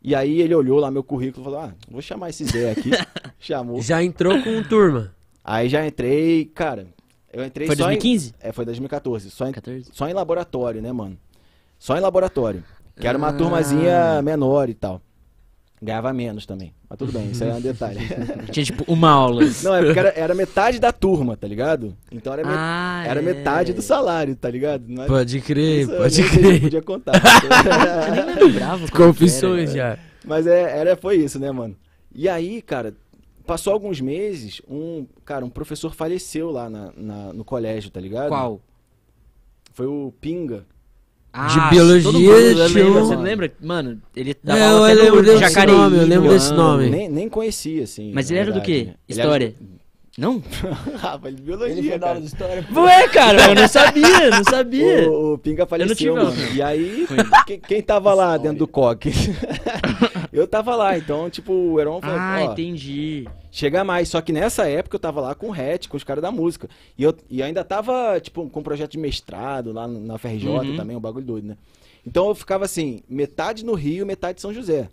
E 0.03 0.15
aí 0.15 0.41
ele 0.43 0.55
olhou 0.55 0.79
lá 0.79 0.91
meu 0.91 1.03
currículo 1.03 1.43
e 1.43 1.45
falou, 1.45 1.61
ah, 1.61 1.75
vou 1.91 2.01
chamar 2.03 2.29
esse 2.31 2.45
Zé 2.45 2.71
aqui. 2.71 2.91
Chamou. 3.41 3.81
Já 3.83 4.03
entrou 4.03 4.43
com 4.43 4.63
turma. 4.63 5.15
Aí 5.43 5.69
já 5.71 5.87
entrei, 5.87 6.45
cara, 6.45 6.87
eu 7.33 7.45
entrei 7.45 7.67
Foi 7.67 7.77
só 7.77 7.85
em- 7.85 7.99
2015? 7.99 8.35
É, 8.41 8.53
foi 8.53 8.65
2014. 8.65 9.31
Só 9.31 9.47
em 9.47 9.53
14. 9.53 9.91
só 9.93 10.09
em 10.09 10.13
laboratório, 10.13 10.81
né, 10.83 10.93
mano? 10.93 11.17
Só 11.79 11.97
em 11.97 12.01
laboratório. 12.01 12.63
Que 12.99 13.07
era 13.07 13.17
uma 13.17 13.29
Ah. 13.29 13.33
turmazinha 13.33 14.21
menor 14.23 14.69
e 14.69 14.75
tal. 14.75 15.01
Ganhava 15.81 16.13
menos 16.13 16.45
também. 16.45 16.75
Mas 16.91 16.99
tudo 16.99 17.13
bem, 17.13 17.31
isso 17.31 17.45
aí 17.45 17.51
é 17.51 17.55
um 17.55 17.61
detalhe. 17.61 18.01
Tinha 18.51 18.65
tipo 18.65 18.83
uma 18.93 19.11
aula. 19.11 19.43
Não, 19.63 19.75
é 19.77 19.85
porque 19.85 19.99
era, 20.01 20.09
era 20.17 20.35
metade 20.35 20.81
da 20.81 20.91
turma, 20.91 21.37
tá 21.37 21.47
ligado? 21.47 21.97
Então 22.11 22.33
era, 22.33 22.43
met- 22.43 22.57
Ah, 22.59 23.05
era 23.07 23.21
é. 23.21 23.23
metade 23.23 23.73
do 23.73 23.81
salário, 23.81 24.35
tá 24.35 24.51
ligado? 24.51 24.85
É- 25.01 25.07
Pode 25.07 25.41
crer, 25.41 25.83
isso 25.83 25.93
pode 25.97 26.15
se 26.15 26.29
crer. 26.29 26.61
podia 26.63 26.83
contar. 26.83 27.13
Eu 28.19 28.25
nem 28.27 28.35
lembrava. 28.49 28.89
como 28.91 29.07
Confissões 29.09 29.73
já. 29.73 29.97
Mas 30.25 30.49
é, 30.49 30.79
era, 30.81 30.97
foi 30.97 31.17
isso, 31.19 31.39
né, 31.39 31.53
mano? 31.53 31.77
E 32.13 32.29
aí, 32.29 32.61
cara, 32.61 32.93
passou 33.49 33.73
alguns 33.73 34.01
meses, 34.01 34.61
um, 34.69 35.07
cara, 35.25 35.45
um 35.45 35.49
professor 35.51 35.95
faleceu 35.95 36.51
lá 36.51 36.69
na, 36.69 36.93
na- 36.95 37.33
no 37.33 37.45
colégio, 37.45 37.91
tá 37.91 37.99
ligado? 38.01 38.29
Qual? 38.29 38.61
Foi 39.73 39.87
o 39.87 40.13
Pinga. 40.21 40.67
Ah, 41.33 41.69
biologia 41.71 42.03
todo 42.03 42.19
mundo 42.21 42.33
lembra, 42.37 43.01
Você 43.05 43.17
lembra? 43.17 43.53
Mano, 43.61 44.03
ele 44.17 44.35
dava 44.43 44.59
É, 44.61 44.71
eu 44.73 44.85
até 44.85 44.95
lembro 44.95 45.23
desse 45.23 45.67
nome, 45.67 45.97
eu 45.99 46.07
lembro 46.07 46.29
desse 46.31 46.53
nome. 46.53 46.91
Nem, 46.91 47.09
nem 47.09 47.29
conhecia, 47.29 47.85
assim. 47.85 48.13
Mas 48.15 48.31
ele 48.31 48.41
era 48.41 48.53
do 48.53 48.61
quê? 48.63 48.73
Ele 48.73 48.89
era 48.91 48.99
História? 49.09 49.49
de- 49.51 49.78
Não? 50.19 50.43
Rafa, 50.99 51.29
ele 51.29 51.37
de 51.37 51.43
biologia, 51.43 51.97
cara. 51.97 52.19
história. 52.19 52.67
Ué, 52.75 53.09
cara, 53.09 53.51
eu 53.51 53.55
não 53.55 53.69
sabia, 53.69 54.31
não 54.31 54.43
sabia. 54.51 55.09
O, 55.09 55.35
o 55.35 55.39
Pinga 55.39 55.65
faleceu, 55.65 55.95
tive 55.95 56.11
mano. 56.11 56.27
aula. 56.31 56.37
E 56.53 56.61
aí, 56.61 57.07
quem, 57.47 57.61
quem 57.61 57.81
tava 57.81 58.13
lá 58.13 58.37
dentro 58.37 58.59
do 58.59 58.67
coque? 58.67 59.11
eu 60.33 60.47
tava 60.49 60.75
lá, 60.75 60.99
então, 60.99 61.31
tipo, 61.31 61.53
o 61.53 61.79
Heron 61.81 62.01
falou, 62.01 62.17
Ah, 62.19 62.39
ó, 62.49 62.53
entendi. 62.53 63.29
chega 63.51 63.85
mais. 63.85 64.09
Só 64.09 64.21
que 64.21 64.33
nessa 64.33 64.69
época 64.69 64.97
eu 64.97 65.01
tava 65.01 65.21
lá 65.21 65.35
com 65.37 65.51
o 65.51 65.53
Hatch, 65.53 65.87
com 65.87 65.97
os 65.97 66.03
caras 66.03 66.21
da 66.21 66.33
música. 66.33 66.69
E 66.99 67.05
eu 67.05 67.15
e 67.31 67.41
ainda 67.41 67.63
tava, 67.63 68.19
tipo, 68.21 68.51
com 68.51 68.59
um 68.61 68.63
projeto 68.65 68.91
de 68.93 68.99
mestrado 68.99 69.73
lá 69.73 69.87
na 69.87 70.19
FRJ 70.19 70.49
Uhum. 70.49 70.77
também, 70.77 70.97
um 70.97 71.01
bagulho 71.01 71.25
doido, 71.25 71.47
né? 71.49 71.57
Então 72.05 72.27
eu 72.29 72.35
ficava 72.35 72.65
assim, 72.65 73.03
metade 73.09 73.65
no 73.65 73.75
Rio, 73.75 74.05
metade 74.05 74.39
em 74.39 74.41
São 74.43 74.53
José. 74.53 74.89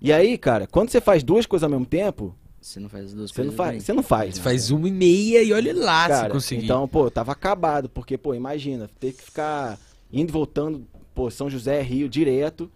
E 0.00 0.12
aí, 0.12 0.38
cara, 0.38 0.68
quando 0.70 0.90
você 0.90 1.00
faz 1.00 1.22
duas 1.22 1.46
coisas 1.46 1.64
ao 1.64 1.70
mesmo 1.70 1.86
tempo, 1.86 2.34
Você 2.62 2.78
não 2.78 2.88
faz 2.88 3.06
as 3.06 3.12
duas 3.12 3.30
você 3.32 3.42
não 3.42 3.52
coisas 3.52 3.56
faz, 3.56 3.82
você 3.82 3.92
não 3.92 4.02
faz. 4.04 4.34
Você 4.34 4.40
né? 4.40 4.44
faz 4.44 4.70
uma 4.70 4.88
e 4.88 4.92
meia 4.92 5.42
e 5.42 5.52
olha 5.52 5.74
lá 5.74 6.04
se 6.04 6.08
Cara, 6.08 6.30
conseguir. 6.30 6.64
então, 6.64 6.86
pô, 6.86 7.10
tava 7.10 7.32
acabado, 7.32 7.88
porque, 7.88 8.16
pô, 8.16 8.34
imagina, 8.34 8.88
ter 9.00 9.12
que 9.12 9.22
ficar 9.22 9.78
indo 10.12 10.30
e 10.30 10.32
voltando, 10.32 10.86
pô, 11.12 11.28
São 11.28 11.50
José, 11.50 11.82
Rio, 11.82 12.08
direto. 12.08 12.70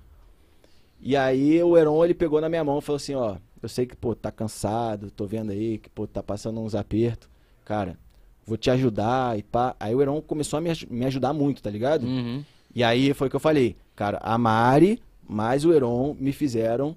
E 1.00 1.16
aí 1.16 1.62
o 1.62 1.76
Heron, 1.76 2.04
ele 2.04 2.14
pegou 2.14 2.40
na 2.40 2.48
minha 2.48 2.64
mão 2.64 2.80
e 2.80 2.82
falou 2.82 2.96
assim, 2.96 3.14
ó, 3.14 3.36
eu 3.62 3.68
sei 3.68 3.86
que, 3.86 3.94
pô, 3.94 4.12
tá 4.14 4.32
cansado, 4.32 5.08
tô 5.10 5.24
vendo 5.24 5.52
aí 5.52 5.78
que, 5.78 5.88
pô, 5.88 6.04
tá 6.04 6.20
passando 6.20 6.60
uns 6.60 6.74
apertos. 6.74 7.28
Cara, 7.64 7.96
vou 8.44 8.56
te 8.56 8.70
ajudar 8.70 9.38
e 9.38 9.42
pá. 9.44 9.76
Aí 9.78 9.94
o 9.94 10.02
Heron 10.02 10.20
começou 10.20 10.56
a 10.56 10.60
me, 10.60 10.70
me 10.90 11.06
ajudar 11.06 11.32
muito, 11.32 11.62
tá 11.62 11.70
ligado? 11.70 12.04
Uhum. 12.04 12.44
E 12.74 12.82
aí 12.82 13.14
foi 13.14 13.28
o 13.28 13.30
que 13.30 13.36
eu 13.36 13.40
falei, 13.40 13.76
cara, 13.94 14.18
a 14.20 14.36
Mari 14.36 15.00
mais 15.28 15.64
o 15.64 15.72
Heron 15.72 16.16
me 16.18 16.32
fizeram 16.32 16.96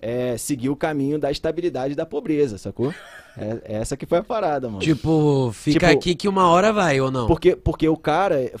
é, 0.00 0.36
seguir 0.36 0.68
o 0.68 0.76
caminho 0.76 1.18
da 1.18 1.30
estabilidade 1.30 1.92
e 1.92 1.96
da 1.96 2.06
pobreza, 2.06 2.58
sacou? 2.58 2.94
É, 3.36 3.60
essa 3.64 3.96
que 3.96 4.06
foi 4.06 4.18
a 4.18 4.22
parada, 4.22 4.68
mano. 4.68 4.80
Tipo, 4.80 5.50
fica 5.52 5.88
Tipo- 5.88 5.98
aqui 5.98 6.14
que 6.14 6.28
uma 6.28 6.48
hora 6.48 6.72
vai, 6.72 7.00
ou 7.00 7.10
não? 7.10 7.26
Porque, 7.26 7.54
porque 7.56 7.88
o 7.88 7.96
cara. 7.96 8.52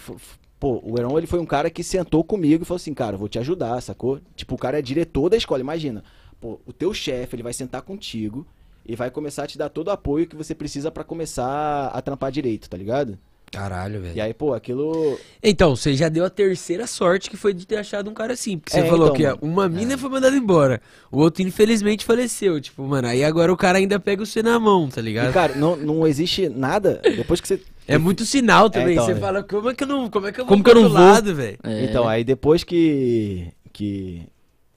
Pô, 0.60 0.80
o 0.84 0.98
Heron 0.98 1.16
ele 1.16 1.26
foi 1.28 1.38
um 1.38 1.46
cara 1.46 1.70
que 1.70 1.84
sentou 1.84 2.24
comigo 2.24 2.62
e 2.62 2.66
falou 2.66 2.76
assim, 2.76 2.92
cara, 2.92 3.16
vou 3.16 3.28
te 3.28 3.38
ajudar, 3.38 3.80
sacou? 3.80 4.20
Tipo, 4.34 4.56
o 4.56 4.58
cara 4.58 4.78
é 4.78 4.82
diretor 4.82 5.28
da 5.28 5.36
escola, 5.36 5.60
imagina. 5.60 6.02
Pô, 6.40 6.58
o 6.66 6.72
teu 6.72 6.92
chefe, 6.92 7.36
ele 7.36 7.44
vai 7.44 7.52
sentar 7.52 7.82
contigo 7.82 8.44
e 8.84 8.96
vai 8.96 9.08
começar 9.10 9.44
a 9.44 9.46
te 9.46 9.56
dar 9.56 9.68
todo 9.68 9.86
o 9.88 9.92
apoio 9.92 10.26
que 10.26 10.34
você 10.34 10.54
precisa 10.56 10.90
pra 10.90 11.04
começar 11.04 11.86
a 11.88 12.02
trampar 12.02 12.32
direito, 12.32 12.68
tá 12.68 12.76
ligado? 12.76 13.16
Caralho, 13.50 14.00
velho. 14.02 14.16
E 14.16 14.20
aí, 14.20 14.34
pô, 14.34 14.52
aquilo. 14.52 15.18
Então, 15.42 15.74
você 15.74 15.94
já 15.94 16.08
deu 16.08 16.24
a 16.24 16.30
terceira 16.30 16.86
sorte 16.86 17.30
que 17.30 17.36
foi 17.36 17.54
de 17.54 17.66
ter 17.66 17.76
achado 17.76 18.10
um 18.10 18.14
cara 18.14 18.34
assim. 18.34 18.58
Porque 18.58 18.72
você 18.72 18.80
É, 18.80 18.84
falou 18.88 19.06
então, 19.06 19.16
que 19.16 19.22
mano. 19.24 19.38
uma 19.40 19.68
mina 19.68 19.96
foi 19.96 20.10
mandada 20.10 20.36
embora. 20.36 20.80
O 21.10 21.18
outro, 21.18 21.42
infelizmente, 21.42 22.04
faleceu. 22.04 22.60
Tipo, 22.60 22.82
mano, 22.84 23.08
aí 23.08 23.24
agora 23.24 23.52
o 23.52 23.56
cara 23.56 23.78
ainda 23.78 23.98
pega 23.98 24.24
você 24.24 24.42
na 24.42 24.58
mão, 24.60 24.88
tá 24.88 25.00
E, 25.00 25.04
ligado? 25.04 25.32
cara, 25.32 25.54
não, 25.54 25.76
não 25.76 26.06
existe 26.06 26.48
nada. 26.48 27.00
Depois 27.02 27.40
que 27.40 27.48
você. 27.48 27.60
É 27.86 27.96
muito 27.96 28.26
sinal 28.26 28.68
também. 28.68 28.92
então, 28.92 29.06
você 29.06 29.12
é. 29.12 29.16
fala, 29.16 29.42
como 29.42 29.70
é 29.70 29.74
que 29.74 29.82
eu 29.84 29.88
não. 29.88 30.10
Como 30.10 30.26
é 30.26 30.32
que 30.32 30.40
eu 30.40 30.44
vou 30.44 30.50
Como 30.50 30.62
que 30.62 30.70
eu 30.70 30.74
pro 30.74 30.82
não 30.82 30.90
vou? 30.90 30.98
lado, 30.98 31.34
velho? 31.34 31.58
É. 31.64 31.84
Então, 31.84 32.06
aí 32.06 32.22
depois 32.22 32.62
que, 32.62 33.48
que, 33.72 34.22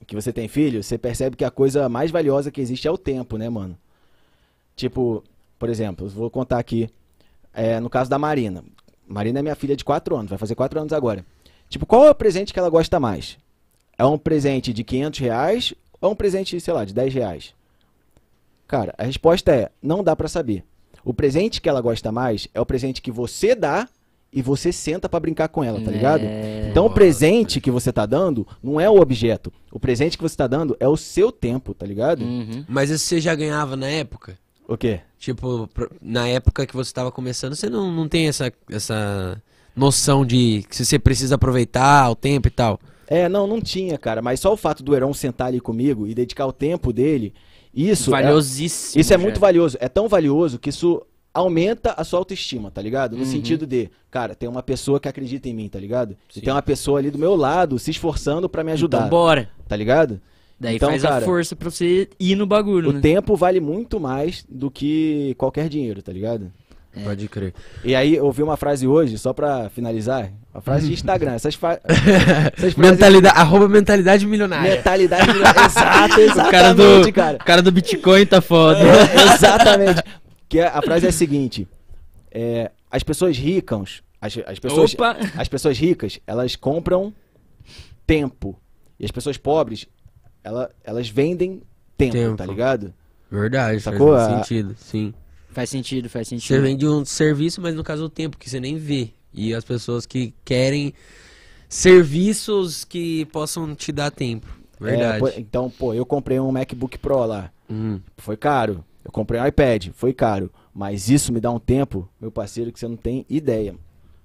que 0.06 0.14
você 0.14 0.32
tem 0.32 0.48
filho, 0.48 0.82
você 0.82 0.96
percebe 0.96 1.36
que 1.36 1.44
a 1.44 1.50
coisa 1.50 1.90
mais 1.90 2.10
valiosa 2.10 2.50
que 2.50 2.60
existe 2.60 2.88
é 2.88 2.90
o 2.90 2.96
tempo, 2.96 3.36
né, 3.36 3.50
mano? 3.50 3.76
Tipo, 4.74 5.22
por 5.58 5.68
exemplo, 5.68 6.08
vou 6.08 6.30
contar 6.30 6.58
aqui, 6.58 6.88
é, 7.52 7.80
no 7.80 7.90
caso 7.90 8.08
da 8.08 8.18
Marina. 8.18 8.64
Marina 9.06 9.38
é 9.38 9.42
minha 9.42 9.54
filha 9.54 9.76
de 9.76 9.84
4 9.84 10.16
anos, 10.16 10.30
vai 10.30 10.38
fazer 10.38 10.54
4 10.54 10.80
anos 10.80 10.92
agora. 10.92 11.24
Tipo, 11.68 11.86
qual 11.86 12.06
é 12.06 12.10
o 12.10 12.14
presente 12.14 12.52
que 12.52 12.58
ela 12.58 12.68
gosta 12.68 12.98
mais? 13.00 13.38
É 13.96 14.04
um 14.04 14.18
presente 14.18 14.72
de 14.72 14.84
500 14.84 15.20
reais 15.20 15.74
ou 16.00 16.10
é 16.10 16.12
um 16.12 16.16
presente, 16.16 16.58
sei 16.60 16.74
lá, 16.74 16.84
de 16.84 16.92
10 16.92 17.14
reais? 17.14 17.54
Cara, 18.66 18.94
a 18.96 19.04
resposta 19.04 19.52
é, 19.52 19.70
não 19.82 20.02
dá 20.02 20.16
pra 20.16 20.28
saber. 20.28 20.64
O 21.04 21.12
presente 21.12 21.60
que 21.60 21.68
ela 21.68 21.80
gosta 21.80 22.10
mais 22.10 22.48
é 22.54 22.60
o 22.60 22.66
presente 22.66 23.02
que 23.02 23.10
você 23.10 23.54
dá 23.54 23.88
e 24.32 24.40
você 24.40 24.72
senta 24.72 25.08
pra 25.08 25.20
brincar 25.20 25.48
com 25.48 25.62
ela, 25.62 25.80
tá 25.80 25.90
ligado? 25.90 26.24
É. 26.24 26.68
Então 26.70 26.86
o 26.86 26.90
presente 26.90 27.60
que 27.60 27.70
você 27.70 27.92
tá 27.92 28.06
dando 28.06 28.46
não 28.62 28.80
é 28.80 28.88
o 28.88 28.98
objeto. 28.98 29.52
O 29.70 29.78
presente 29.78 30.16
que 30.16 30.22
você 30.22 30.36
tá 30.36 30.46
dando 30.46 30.74
é 30.80 30.88
o 30.88 30.96
seu 30.96 31.30
tempo, 31.30 31.74
tá 31.74 31.84
ligado? 31.84 32.24
Uhum. 32.24 32.64
Mas 32.66 32.88
isso 32.88 33.04
você 33.04 33.20
já 33.20 33.34
ganhava 33.34 33.76
na 33.76 33.88
época? 33.88 34.38
O 34.72 34.76
quê? 34.78 35.00
Tipo, 35.18 35.68
na 36.00 36.28
época 36.28 36.66
que 36.66 36.74
você 36.74 36.92
tava 36.92 37.12
começando, 37.12 37.54
você 37.54 37.68
não, 37.70 37.90
não 37.92 38.08
tem 38.08 38.26
essa, 38.28 38.52
essa 38.70 39.40
noção 39.74 40.24
de 40.24 40.64
que 40.68 40.84
você 40.84 40.98
precisa 40.98 41.34
aproveitar 41.36 42.10
o 42.10 42.14
tempo 42.16 42.48
e 42.48 42.50
tal. 42.50 42.80
É, 43.06 43.28
não, 43.28 43.46
não 43.46 43.60
tinha, 43.60 43.98
cara. 43.98 44.22
Mas 44.22 44.40
só 44.40 44.52
o 44.52 44.56
fato 44.56 44.82
do 44.82 44.94
Heron 44.94 45.12
sentar 45.12 45.48
ali 45.48 45.60
comigo 45.60 46.06
e 46.06 46.14
dedicar 46.14 46.46
o 46.46 46.52
tempo 46.52 46.92
dele, 46.92 47.34
isso 47.74 48.14
é, 48.14 48.22
Valiosíssimo. 48.22 49.00
isso 49.00 49.12
é 49.12 49.18
já. 49.18 49.22
muito 49.22 49.38
valioso. 49.38 49.76
É 49.80 49.88
tão 49.88 50.08
valioso 50.08 50.58
que 50.58 50.70
isso 50.70 51.02
aumenta 51.34 51.92
a 51.96 52.04
sua 52.04 52.18
autoestima, 52.18 52.70
tá 52.70 52.82
ligado? 52.82 53.16
No 53.16 53.22
Uhum. 53.24 53.30
sentido 53.30 53.66
de, 53.66 53.90
cara, 54.10 54.34
tem 54.34 54.48
uma 54.48 54.62
pessoa 54.62 55.00
que 55.00 55.08
acredita 55.08 55.48
em 55.48 55.54
mim, 55.54 55.68
tá 55.68 55.78
ligado? 55.78 56.16
Sim. 56.30 56.40
E 56.40 56.42
tem 56.42 56.52
uma 56.52 56.60
pessoa 56.62 56.98
ali 56.98 57.10
do 57.10 57.18
meu 57.18 57.34
lado 57.34 57.78
se 57.78 57.90
esforçando 57.90 58.48
pra 58.48 58.62
me 58.64 58.72
ajudar, 58.72 58.98
Então 58.98 59.08
bora. 59.10 59.48
tá 59.66 59.74
ligado? 59.76 60.20
Daí 60.62 60.76
Então, 60.76 60.90
faz 60.90 61.02
cara, 61.02 61.16
a 61.16 61.20
força 61.20 61.56
pra 61.56 61.68
você 61.70 62.08
ir 62.20 62.36
no 62.36 62.46
bagulho, 62.46 62.90
O 62.90 62.92
né? 62.92 63.00
tempo 63.00 63.34
vale 63.34 63.58
muito 63.58 63.98
mais 63.98 64.46
do 64.48 64.70
que 64.70 65.34
qualquer 65.36 65.68
dinheiro, 65.68 66.00
tá 66.02 66.12
ligado? 66.12 66.52
Pode 67.04 67.26
crer. 67.26 67.52
E 67.82 67.94
aí 67.96 68.14
eu 68.14 68.24
ouvi 68.26 68.42
uma 68.42 68.56
frase 68.56 68.86
hoje, 68.86 69.18
só 69.18 69.32
pra 69.32 69.68
finalizar, 69.70 70.30
uma 70.54 70.60
frase 70.60 70.86
de 70.86 70.92
Instagram. 70.94 71.32
Essas, 71.32 71.54
fa- 71.56 71.80
essas 71.88 72.74
frases- 72.74 72.76
mentalidade, 72.76 73.36
arroba 73.36 73.66
mentalidade 73.68 74.24
milionária. 74.26 74.76
Mentalidade. 74.76 75.26
Exato, 76.20 76.48
O 76.48 76.50
cara 76.50 76.72
do, 76.74 76.82
exatamente, 76.82 77.12
cara. 77.12 77.36
o 77.40 77.44
cara 77.44 77.62
do 77.62 77.72
Bitcoin 77.72 78.24
tá 78.26 78.40
foda. 78.40 78.78
É, 78.78 79.34
exatamente. 79.34 80.02
Que 80.48 80.60
a 80.60 80.78
a 80.78 80.82
frase 80.82 81.06
é 81.06 81.08
a 81.08 81.12
seguinte: 81.12 81.66
é, 82.30 82.70
as 82.90 83.02
pessoas 83.02 83.36
ricas, 83.38 84.02
as, 84.20 84.38
as 84.46 84.58
pessoas, 84.60 84.92
Opa! 84.94 85.16
as 85.36 85.48
pessoas 85.48 85.78
ricas, 85.78 86.20
elas 86.26 86.54
compram 86.56 87.12
tempo 88.06 88.56
e 89.00 89.04
as 89.04 89.10
pessoas 89.10 89.36
pobres, 89.38 89.86
ela, 90.44 90.70
elas 90.84 91.08
vendem 91.08 91.62
tempo, 91.96 92.12
Tempo. 92.12 92.36
tá 92.36 92.46
ligado? 92.46 92.92
Verdade, 93.30 93.80
Sacou? 93.80 94.14
faz 94.16 94.22
A- 94.22 94.36
sentido, 94.44 94.74
sim. 94.78 95.14
Faz 95.50 95.68
sentido, 95.70 96.08
faz 96.08 96.28
Você 96.28 96.38
sentido. 96.38 96.62
vende 96.62 96.86
um 96.86 97.04
serviço, 97.04 97.60
mas 97.60 97.74
no 97.74 97.84
caso 97.84 98.04
o 98.04 98.08
tempo 98.08 98.38
que 98.38 98.48
você 98.48 98.58
nem 98.58 98.76
vê. 98.76 99.10
E 99.34 99.54
as 99.54 99.64
pessoas 99.64 100.04
que 100.06 100.34
querem 100.44 100.92
serviços 101.68 102.84
que 102.84 103.24
possam 103.26 103.74
te 103.74 103.90
dar 103.92 104.10
tempo. 104.10 104.46
Verdade. 104.80 105.16
É, 105.16 105.18
pô, 105.32 105.40
então, 105.40 105.70
pô, 105.70 105.94
eu 105.94 106.04
comprei 106.04 106.38
um 106.40 106.50
MacBook 106.52 106.98
Pro 106.98 107.24
lá, 107.24 107.50
Hum. 107.70 108.00
foi 108.18 108.36
caro. 108.36 108.84
Eu 109.04 109.10
comprei 109.10 109.40
um 109.40 109.46
iPad, 109.46 109.88
foi 109.94 110.12
caro. 110.12 110.50
Mas 110.74 111.08
isso 111.08 111.32
me 111.32 111.40
dá 111.40 111.50
um 111.50 111.58
tempo, 111.58 112.08
meu 112.20 112.30
parceiro, 112.30 112.70
que 112.72 112.78
você 112.78 112.86
não 112.88 112.96
tem 112.96 113.26
ideia. 113.28 113.74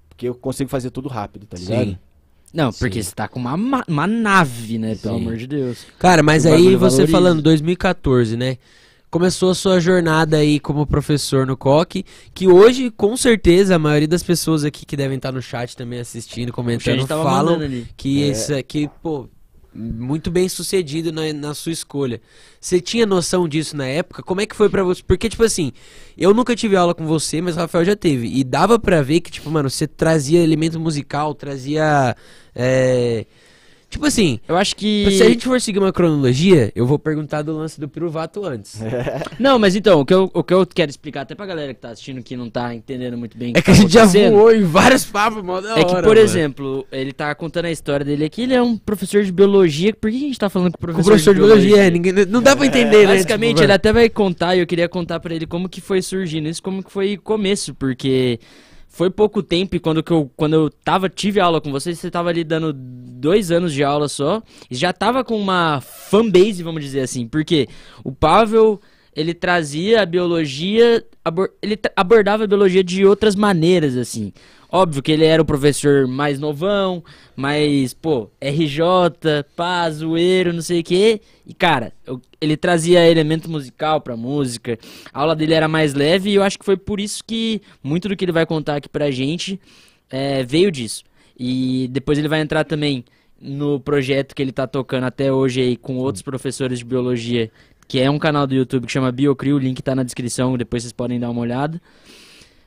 Porque 0.09 0.27
eu 0.27 0.35
consigo 0.35 0.69
fazer 0.69 0.91
tudo 0.91 1.09
rápido, 1.09 1.45
tá 1.45 1.57
ligado? 1.57 1.85
Sim. 1.89 1.97
Não, 2.53 2.71
porque 2.71 3.03
Sim. 3.03 3.09
você 3.09 3.15
tá 3.15 3.27
com 3.27 3.39
uma, 3.39 3.55
ma- 3.57 3.83
uma 3.87 4.07
nave, 4.07 4.77
né? 4.77 4.95
Pelo 4.95 5.15
Sim. 5.15 5.21
amor 5.21 5.37
de 5.37 5.47
Deus. 5.47 5.85
Cara, 5.99 6.23
mas 6.23 6.45
O 6.45 6.49
aí 6.49 6.75
você 6.75 6.97
valoriza. 7.05 7.07
falando 7.07 7.41
2014, 7.41 8.37
né? 8.37 8.57
Começou 9.09 9.51
a 9.51 9.55
sua 9.55 9.79
jornada 9.79 10.37
aí 10.37 10.59
como 10.59 10.85
professor 10.85 11.45
no 11.47 11.55
COC, 11.55 12.03
que 12.33 12.47
hoje, 12.47 12.91
com 12.91 13.15
certeza, 13.15 13.75
a 13.75 13.79
maioria 13.79 14.07
das 14.07 14.21
pessoas 14.21 14.65
aqui 14.65 14.85
que 14.85 14.97
devem 14.97 15.15
estar 15.15 15.31
no 15.31 15.41
chat 15.41 15.77
também 15.77 15.99
assistindo, 15.99 16.51
comentando, 16.51 17.07
falam 17.07 17.57
que 17.95 18.21
É. 18.23 18.27
esse 18.27 18.53
aqui, 18.53 18.89
pô, 19.01 19.29
muito 19.77 20.31
bem 20.31 20.49
sucedido 20.49 21.11
na, 21.11 21.31
na 21.33 21.53
sua 21.53 21.71
escolha. 21.71 22.19
Você 22.59 22.81
tinha 22.81 23.05
noção 23.05 23.47
disso 23.47 23.77
na 23.77 23.85
época? 23.85 24.23
Como 24.23 24.41
é 24.41 24.45
que 24.45 24.55
foi 24.55 24.69
pra 24.69 24.83
você? 24.83 25.03
Porque, 25.03 25.29
tipo 25.29 25.43
assim, 25.43 25.71
eu 26.17 26.33
nunca 26.33 26.55
tive 26.55 26.75
aula 26.75 26.95
com 26.95 27.05
você, 27.05 27.41
mas 27.41 27.55
o 27.55 27.59
Rafael 27.59 27.85
já 27.85 27.95
teve. 27.95 28.27
E 28.27 28.43
dava 28.43 28.79
pra 28.79 29.01
ver 29.01 29.21
que, 29.21 29.31
tipo, 29.31 29.49
mano, 29.51 29.69
você 29.69 29.87
trazia 29.87 30.43
elemento 30.43 30.79
musical, 30.79 31.35
trazia. 31.35 32.15
é, 32.55 33.25
Tipo 33.89 34.05
assim, 34.05 34.39
Eu 34.47 34.57
acho 34.57 34.75
que. 34.75 35.09
se 35.11 35.23
a 35.23 35.29
gente 35.29 35.45
for 35.45 35.61
seguir 35.61 35.79
uma 35.79 35.93
cronologia, 35.93 36.71
eu 36.75 36.85
vou 36.85 36.99
perguntar 36.99 37.41
do 37.41 37.55
lance 37.57 37.79
do 37.79 37.87
piruvato 37.87 38.43
antes. 38.45 38.81
Não, 39.39 39.57
mas 39.57 39.75
então, 39.77 40.01
o 40.01 40.05
que, 40.05 40.13
eu, 40.13 40.29
o 40.33 40.43
que 40.43 40.53
eu 40.53 40.65
quero 40.65 40.89
explicar 40.91 41.21
até 41.21 41.33
pra 41.33 41.45
galera 41.45 41.73
que 41.73 41.79
tá 41.79 41.89
assistindo 41.91 42.21
que 42.21 42.35
não 42.35 42.49
tá 42.49 42.75
entendendo 42.75 43.17
muito 43.17 43.37
bem 43.37 43.53
o 43.53 43.57
É 43.57 43.61
que 43.61 43.65
tá 43.65 43.71
a 43.71 43.75
gente 43.75 43.93
já 43.93 44.01
acontecendo, 44.03 44.33
voou 44.33 44.53
em 44.53 44.63
vários 44.63 45.05
papos, 45.05 45.41
mó 45.41 45.61
da 45.61 45.79
É 45.79 45.85
que, 45.85 45.93
por 45.95 46.03
mano. 46.03 46.19
exemplo, 46.19 46.85
ele 46.91 47.13
tá 47.13 47.33
contando 47.33 47.65
a 47.65 47.71
história 47.71 48.05
dele 48.05 48.25
aqui, 48.25 48.41
ele 48.43 48.53
é 48.53 48.61
um 48.61 48.77
professor 48.77 49.23
de 49.23 49.31
biologia. 49.31 49.93
Por 49.93 50.11
que 50.11 50.17
a 50.17 50.19
gente 50.19 50.37
tá 50.39 50.49
falando 50.49 50.71
com 50.73 50.77
o 50.77 50.79
Com 50.79 50.85
professor, 50.87 51.03
o 51.03 51.11
professor 51.11 51.33
de 51.33 51.39
biologia, 51.39 51.77
é, 51.77 51.89
ninguém, 51.89 52.13
não 52.25 52.41
dá 52.41 52.55
pra 52.55 52.65
entender, 52.65 53.07
né? 53.07 53.13
Basicamente, 53.13 53.55
Tipo, 53.55 53.63
ele 53.65 53.71
até 53.73 53.93
vai 53.93 54.09
contar, 54.09 54.55
e 54.55 54.59
eu 54.59 54.67
queria 54.67 54.89
contar 54.89 55.19
pra 55.21 55.33
ele 55.33 55.47
como 55.47 55.69
que 55.69 55.79
foi 55.79 56.01
surgindo 56.01 56.49
isso, 56.49 56.61
como 56.61 56.83
que 56.83 56.91
foi 56.91 57.15
o 57.15 57.21
começo, 57.21 57.73
porque 57.73 58.39
foi 58.97 59.11
pouco 59.11 59.43
tempo 59.43 59.75
e 59.75 59.79
quando, 59.79 60.01
que 60.01 60.09
eu, 60.11 60.27
quando 60.35 60.53
eu 60.53 60.71
tava, 60.71 61.07
tive 61.07 61.39
aula 61.39 61.61
com 61.61 61.71
você, 61.71 61.93
você 61.93 62.09
tava 62.09 62.29
ali 62.29 62.43
dando 62.43 62.73
dois 62.73 63.51
anos 63.51 63.71
de 63.71 63.83
aula 63.83 64.07
só, 64.07 64.41
e 64.71 64.75
já 64.75 64.91
tava 64.91 65.23
com 65.23 65.39
uma 65.39 65.79
fanbase, 65.81 66.63
vamos 66.63 66.83
dizer 66.83 67.01
assim, 67.01 67.27
porque 67.27 67.69
o 68.03 68.11
Pavel, 68.11 68.81
ele 69.17 69.33
trazia 69.33 70.01
a 70.03 70.05
biologia, 70.05 71.03
abor- 71.25 71.49
ele 71.59 71.75
abordava 71.95 72.43
a 72.43 72.47
biologia 72.47 72.83
de 72.83 73.03
outras 73.03 73.35
maneiras, 73.35 73.97
assim. 73.97 74.31
Óbvio 74.69 75.01
que 75.01 75.11
ele 75.11 75.25
era 75.25 75.41
o 75.41 75.45
professor 75.45 76.05
mais 76.07 76.39
novão, 76.39 77.03
mais, 77.35 77.93
pô, 77.93 78.29
RJ, 78.39 79.43
pá, 79.55 79.89
zoeiro, 79.89 80.53
não 80.53 80.61
sei 80.61 80.81
o 80.81 80.83
quê. 80.83 81.21
E, 81.47 81.53
cara, 81.53 81.93
eu- 82.05 82.21
ele 82.39 82.55
trazia 82.55 83.09
elemento 83.09 83.49
musical 83.49 83.99
pra 84.01 84.15
música. 84.15 84.77
A 85.11 85.21
aula 85.21 85.35
dele 85.35 85.53
era 85.53 85.67
mais 85.67 85.93
leve 85.95 86.29
e 86.29 86.35
eu 86.35 86.43
acho 86.43 86.59
que 86.59 86.65
foi 86.65 86.77
por 86.77 86.99
isso 86.99 87.23
que 87.25 87.59
muito 87.81 88.07
do 88.07 88.15
que 88.15 88.23
ele 88.25 88.31
vai 88.31 88.45
contar 88.45 88.75
aqui 88.75 88.89
pra 88.89 89.09
gente 89.09 89.59
é, 90.11 90.43
veio 90.43 90.69
disso. 90.71 91.03
E 91.39 91.87
depois 91.91 92.17
ele 92.19 92.27
vai 92.27 92.41
entrar 92.41 92.63
também 92.65 93.03
no 93.41 93.79
projeto 93.79 94.35
que 94.35 94.41
ele 94.41 94.51
tá 94.51 94.67
tocando 94.67 95.05
até 95.05 95.31
hoje 95.31 95.61
aí 95.61 95.77
com 95.77 95.95
outros 95.97 96.21
professores 96.21 96.79
de 96.79 96.85
biologia, 96.85 97.49
que 97.87 97.99
é 97.99 98.09
um 98.09 98.19
canal 98.19 98.45
do 98.45 98.53
YouTube 98.55 98.85
que 98.85 98.91
chama 98.91 99.11
Biocrio, 99.11 99.55
o 99.55 99.59
link 99.59 99.81
tá 99.81 99.95
na 99.95 100.03
descrição, 100.03 100.57
depois 100.57 100.83
vocês 100.83 100.93
podem 100.93 101.19
dar 101.19 101.29
uma 101.29 101.41
olhada. 101.41 101.81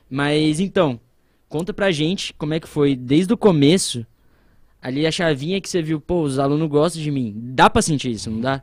Mas 0.09 0.59
então, 0.59 0.99
conta 1.47 1.73
pra 1.73 1.91
gente 1.91 2.33
como 2.33 2.53
é 2.53 2.59
que 2.59 2.67
foi 2.67 2.95
desde 2.95 3.33
o 3.33 3.37
começo, 3.37 4.05
ali 4.81 5.05
a 5.05 5.11
chavinha 5.11 5.61
que 5.61 5.69
você 5.69 5.81
viu, 5.81 6.01
pô, 6.01 6.21
os 6.21 6.39
alunos 6.39 6.67
gostam 6.69 7.01
de 7.01 7.11
mim. 7.11 7.33
Dá 7.35 7.69
pra 7.69 7.81
sentir 7.81 8.11
isso, 8.11 8.29
não 8.31 8.41
dá? 8.41 8.61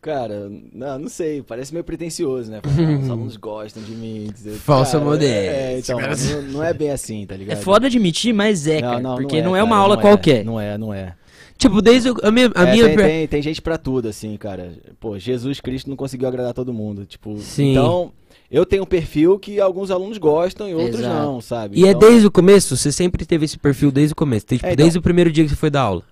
Cara, 0.00 0.50
não, 0.74 0.98
não 0.98 1.08
sei, 1.08 1.42
parece 1.42 1.72
meio 1.72 1.82
pretencioso, 1.82 2.50
né? 2.50 2.60
Falar, 2.62 2.88
"Ah, 2.88 2.98
os 2.98 3.08
alunos 3.10 3.36
gostam 3.38 3.82
de 3.82 3.92
mim. 3.92 4.30
dizer- 4.32 4.52
Falsa 4.58 5.00
modéstia. 5.00 5.50
É, 5.50 5.78
então, 5.78 5.98
não, 5.98 6.42
não 6.52 6.62
é 6.62 6.74
bem 6.74 6.90
assim, 6.90 7.24
tá 7.26 7.34
É 7.34 7.38
ligado? 7.38 7.62
foda 7.62 7.86
admitir, 7.86 8.34
mas 8.34 8.66
é, 8.66 8.82
cara, 8.82 9.00
porque 9.16 9.40
não 9.40 9.56
é, 9.56 9.62
uma 9.62 9.70
cara, 9.76 9.82
aula 9.82 9.94
não 9.96 10.02
qualquer. 10.02 10.44
Não 10.44 10.60
é, 10.60 10.76
não 10.76 10.92
é. 10.92 11.16
Tipo, 11.56 11.80
desde 11.80 12.10
o- 12.10 12.16
a 12.22 12.30
minha, 12.30 12.50
a 12.54 12.64
É, 12.68 12.72
minha 12.72 12.84
tem, 12.88 12.96
tem, 12.96 13.28
tem 13.28 13.42
gente 13.42 13.62
pra 13.62 13.78
tudo, 13.78 14.08
assim, 14.08 14.36
cara. 14.36 14.72
Pô, 15.00 15.18
Jesus 15.18 15.60
Cristo 15.60 15.88
não 15.88 15.96
conseguiu 15.96 16.28
agradar 16.28 16.52
todo 16.52 16.72
mundo. 16.74 17.06
Tipo, 17.06 17.38
Sim. 17.38 17.70
então, 17.70 18.12
eu 18.50 18.66
tenho 18.66 18.82
um 18.82 18.86
perfil 18.86 19.38
que 19.38 19.60
alguns 19.60 19.90
alunos 19.90 20.18
gostam 20.18 20.68
e 20.68 20.74
outros 20.74 21.00
Exato. 21.00 21.14
não, 21.22 21.40
sabe? 21.40 21.78
E 21.78 21.84
é 21.86 21.90
Então, 21.90 22.00
desde 22.08 22.26
o 22.26 22.30
começo? 22.30 22.76
Você 22.76 22.90
sempre 22.92 23.24
teve 23.24 23.44
esse 23.44 23.56
perfil 23.58 23.90
desde 23.92 24.12
o 24.12 24.16
começo? 24.16 24.46
Tipo, 24.46 24.66
É, 24.66 24.72
então- 24.72 24.84
desde 24.84 24.98
o 24.98 25.02
primeiro 25.02 25.30
dia 25.32 25.44
que 25.44 25.50
você 25.50 25.56
foi 25.56 25.70
dar 25.70 25.82
aula? 25.82 26.02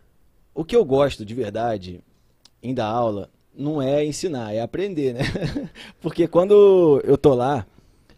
O 0.55 0.64
que 0.64 0.76
eu 0.76 0.85
gosto 0.85 1.24
de 1.24 1.35
verdade 1.35 2.00
em 2.62 2.72
dar 2.72 2.87
aula 2.87 3.28
não 3.57 3.83
é 3.83 4.05
ensinar, 4.05 4.55
é 4.55 4.61
aprender, 4.62 5.12
né? 5.14 5.20
Porque 6.00 6.26
quando 6.28 7.00
eu 7.05 7.18
tô 7.18 7.35
lá 7.35 7.66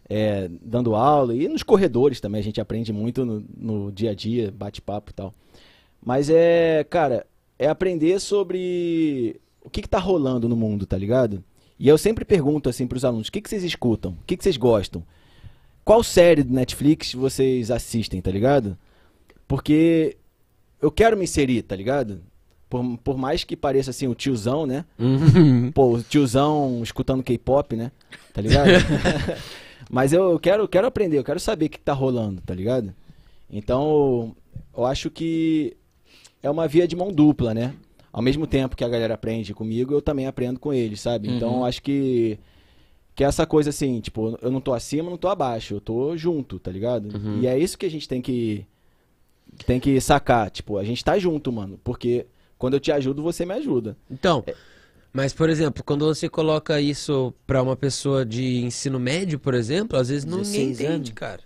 é, 0.07 0.47
dando 0.61 0.95
aula 0.95 1.33
e 1.33 1.47
nos 1.47 1.63
corredores 1.63 2.19
também 2.21 2.39
a 2.39 2.43
gente 2.43 2.61
aprende 2.61 2.93
muito 2.93 3.25
no, 3.25 3.43
no 3.57 3.91
dia 3.91 4.11
a 4.11 4.13
dia, 4.13 4.53
bate-papo 4.55 5.11
e 5.11 5.13
tal. 5.13 5.33
Mas 6.05 6.29
é, 6.29 6.85
cara, 6.87 7.25
é 7.57 7.67
aprender 7.67 8.19
sobre 8.19 9.41
o 9.61 9.69
que, 9.71 9.81
que 9.81 9.89
tá 9.89 9.97
rolando 9.97 10.47
no 10.47 10.55
mundo, 10.55 10.85
tá 10.85 10.95
ligado? 10.95 11.43
E 11.79 11.87
eu 11.87 11.97
sempre 11.97 12.23
pergunto 12.23 12.69
assim 12.69 12.85
pros 12.85 13.03
alunos, 13.03 13.27
o 13.27 13.31
que, 13.31 13.41
que 13.41 13.49
vocês 13.49 13.63
escutam? 13.63 14.11
O 14.11 14.25
que, 14.25 14.37
que 14.37 14.43
vocês 14.43 14.55
gostam? 14.55 15.03
Qual 15.83 16.03
série 16.03 16.43
do 16.43 16.53
Netflix 16.53 17.13
vocês 17.13 17.71
assistem, 17.71 18.21
tá 18.21 18.29
ligado? 18.29 18.77
Porque 19.47 20.15
eu 20.79 20.91
quero 20.91 21.17
me 21.17 21.23
inserir, 21.23 21.63
tá 21.63 21.75
ligado? 21.75 22.21
Por, 22.69 22.97
por 22.99 23.17
mais 23.17 23.43
que 23.43 23.55
pareça 23.55 23.89
assim 23.89 24.07
o 24.07 24.15
tiozão, 24.15 24.65
né? 24.65 24.85
Uhum. 24.99 25.71
Pô, 25.71 25.95
o 25.95 26.03
tiozão 26.03 26.81
escutando 26.83 27.23
K-pop, 27.23 27.75
né? 27.75 27.91
Tá 28.31 28.41
ligado? 28.41 28.69
Mas 29.89 30.13
eu 30.13 30.39
quero, 30.39 30.67
quero 30.67 30.87
aprender, 30.87 31.17
eu 31.17 31.23
quero 31.23 31.39
saber 31.39 31.65
o 31.65 31.69
que 31.69 31.79
tá 31.79 31.93
rolando, 31.93 32.41
tá 32.41 32.53
ligado? 32.53 32.93
Então, 33.49 34.35
eu 34.75 34.85
acho 34.85 35.11
que 35.11 35.77
é 36.45 36.49
uma 36.49 36.67
via 36.67 36.87
de 36.87 36.95
mão 36.95 37.11
dupla, 37.11 37.53
né? 37.53 37.73
Ao 38.13 38.21
mesmo 38.21 38.47
tempo 38.47 38.75
que 38.75 38.83
a 38.83 38.87
galera 38.89 39.13
aprende 39.15 39.53
comigo, 39.53 39.93
eu 39.93 40.01
também 40.01 40.27
aprendo 40.27 40.59
com 40.59 40.73
eles, 40.73 41.01
sabe? 41.01 41.29
Então, 41.29 41.49
Uhum. 41.53 41.59
eu 41.59 41.65
acho 41.65 41.81
que 41.81 42.39
que 43.15 43.23
é 43.23 43.27
essa 43.27 43.45
coisa 43.45 43.69
assim, 43.69 44.01
tipo, 44.01 44.37
eu 44.41 44.51
não 44.51 44.59
tô 44.59 44.73
acima, 44.73 45.09
não 45.09 45.17
tô 45.17 45.29
abaixo, 45.29 45.75
eu 45.75 45.79
tô 45.79 46.17
junto, 46.17 46.59
tá 46.59 46.69
ligado? 46.69 47.15
Uhum. 47.15 47.39
E 47.41 47.47
é 47.47 47.57
isso 47.57 47.77
que 47.77 47.85
a 47.85 47.89
gente 47.89 48.07
tem 48.09 48.21
que 48.21 48.65
tem 49.65 49.79
que 49.79 49.99
sacar, 50.01 50.49
tipo, 50.51 50.77
a 50.77 50.83
gente 50.83 51.03
tá 51.03 51.17
junto, 51.17 51.49
mano, 51.51 51.79
porque 51.83 52.25
quando 52.57 52.73
eu 52.73 52.79
te 52.79 52.91
ajudo, 52.91 53.23
você 53.23 53.45
me 53.45 53.53
ajuda. 53.53 53.95
Então, 54.11 54.43
mas 55.13 55.31
por 55.33 55.49
exemplo, 55.49 55.81
quando 55.81 56.05
você 56.05 56.27
coloca 56.27 56.81
isso 56.81 57.33
pra 57.47 57.63
uma 57.63 57.75
pessoa 57.77 58.25
de 58.25 58.57
ensino 58.65 58.99
médio, 58.99 59.39
por 59.39 59.53
exemplo, 59.53 59.97
às 59.97 60.09
vezes 60.09 60.25
não 60.25 60.39
ninguém 60.39 60.67
16 60.71 60.79
entende, 60.81 60.93
anos. 60.95 61.09
cara. 61.11 61.41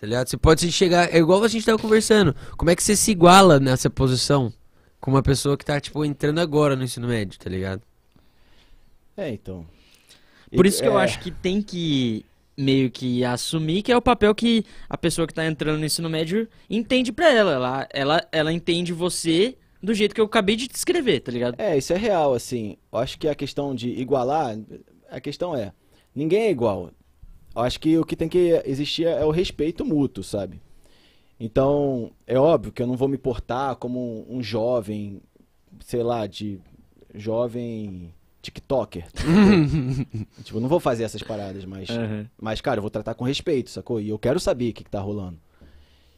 Tá 0.00 0.06
ligado? 0.06 0.28
Você 0.28 0.36
pode 0.38 0.62
se 0.62 0.72
chegar, 0.72 1.14
é 1.14 1.18
igual 1.18 1.44
a 1.44 1.48
gente 1.48 1.66
tava 1.66 1.78
conversando. 1.78 2.34
Como 2.56 2.70
é 2.70 2.76
que 2.76 2.82
você 2.82 2.96
se 2.96 3.10
iguala 3.10 3.60
nessa 3.60 3.90
posição 3.90 4.50
com 4.98 5.10
uma 5.10 5.22
pessoa 5.22 5.58
que 5.58 5.64
tá 5.64 5.78
tipo 5.78 6.02
entrando 6.04 6.40
agora 6.40 6.74
no 6.74 6.82
ensino 6.82 7.06
médio, 7.06 7.38
tá 7.38 7.50
ligado? 7.50 7.82
É, 9.14 9.28
então. 9.28 9.66
Por 10.56 10.64
isso 10.64 10.80
que 10.80 10.88
eu 10.88 10.98
é, 10.98 11.04
acho 11.04 11.20
que 11.20 11.30
tem 11.30 11.60
que 11.60 12.24
meio 12.56 12.90
que 12.90 13.24
assumir 13.24 13.82
que 13.82 13.92
é 13.92 13.96
o 13.96 14.02
papel 14.02 14.34
que 14.34 14.64
a 14.88 14.96
pessoa 14.96 15.26
que 15.26 15.34
tá 15.34 15.46
entrando 15.46 15.78
no 15.78 15.84
ensino 15.84 16.08
médio 16.08 16.48
entende 16.68 17.12
pra 17.12 17.30
ela. 17.30 17.52
Ela, 17.52 17.88
ela, 17.92 18.28
ela 18.32 18.52
entende 18.52 18.94
você 18.94 19.54
do 19.82 19.92
jeito 19.92 20.14
que 20.14 20.20
eu 20.20 20.24
acabei 20.24 20.56
de 20.56 20.66
descrever, 20.66 21.20
tá 21.20 21.30
ligado? 21.30 21.56
É, 21.58 21.76
isso 21.76 21.92
é 21.92 21.96
real, 21.98 22.32
assim. 22.32 22.78
Eu 22.90 22.98
acho 22.98 23.18
que 23.18 23.28
a 23.28 23.34
questão 23.34 23.74
de 23.74 23.90
igualar, 23.90 24.58
a 25.10 25.20
questão 25.20 25.54
é, 25.54 25.72
ninguém 26.14 26.44
é 26.44 26.50
igual. 26.50 26.90
Eu 27.54 27.62
acho 27.62 27.80
que 27.80 27.98
o 27.98 28.04
que 28.04 28.16
tem 28.16 28.28
que 28.28 28.62
existir 28.64 29.06
é 29.06 29.24
o 29.24 29.30
respeito 29.30 29.84
mútuo, 29.84 30.22
sabe? 30.22 30.60
Então, 31.38 32.12
é 32.26 32.38
óbvio 32.38 32.72
que 32.72 32.82
eu 32.82 32.86
não 32.86 32.96
vou 32.96 33.08
me 33.08 33.16
portar 33.18 33.74
como 33.76 33.98
um, 34.30 34.36
um 34.38 34.42
jovem, 34.42 35.20
sei 35.80 36.02
lá, 36.02 36.26
de 36.26 36.60
jovem 37.14 38.12
TikToker. 38.42 39.06
tipo, 40.44 40.58
eu 40.58 40.60
não 40.60 40.68
vou 40.68 40.78
fazer 40.80 41.04
essas 41.04 41.22
paradas, 41.22 41.64
mas. 41.64 41.88
Aham. 41.90 42.28
Mas, 42.40 42.60
cara, 42.60 42.78
eu 42.78 42.82
vou 42.82 42.90
tratar 42.90 43.14
com 43.14 43.24
respeito, 43.24 43.70
sacou? 43.70 44.00
E 44.00 44.08
eu 44.10 44.18
quero 44.18 44.38
saber 44.38 44.70
o 44.70 44.72
que, 44.74 44.84
que 44.84 44.90
tá 44.90 45.00
rolando. 45.00 45.38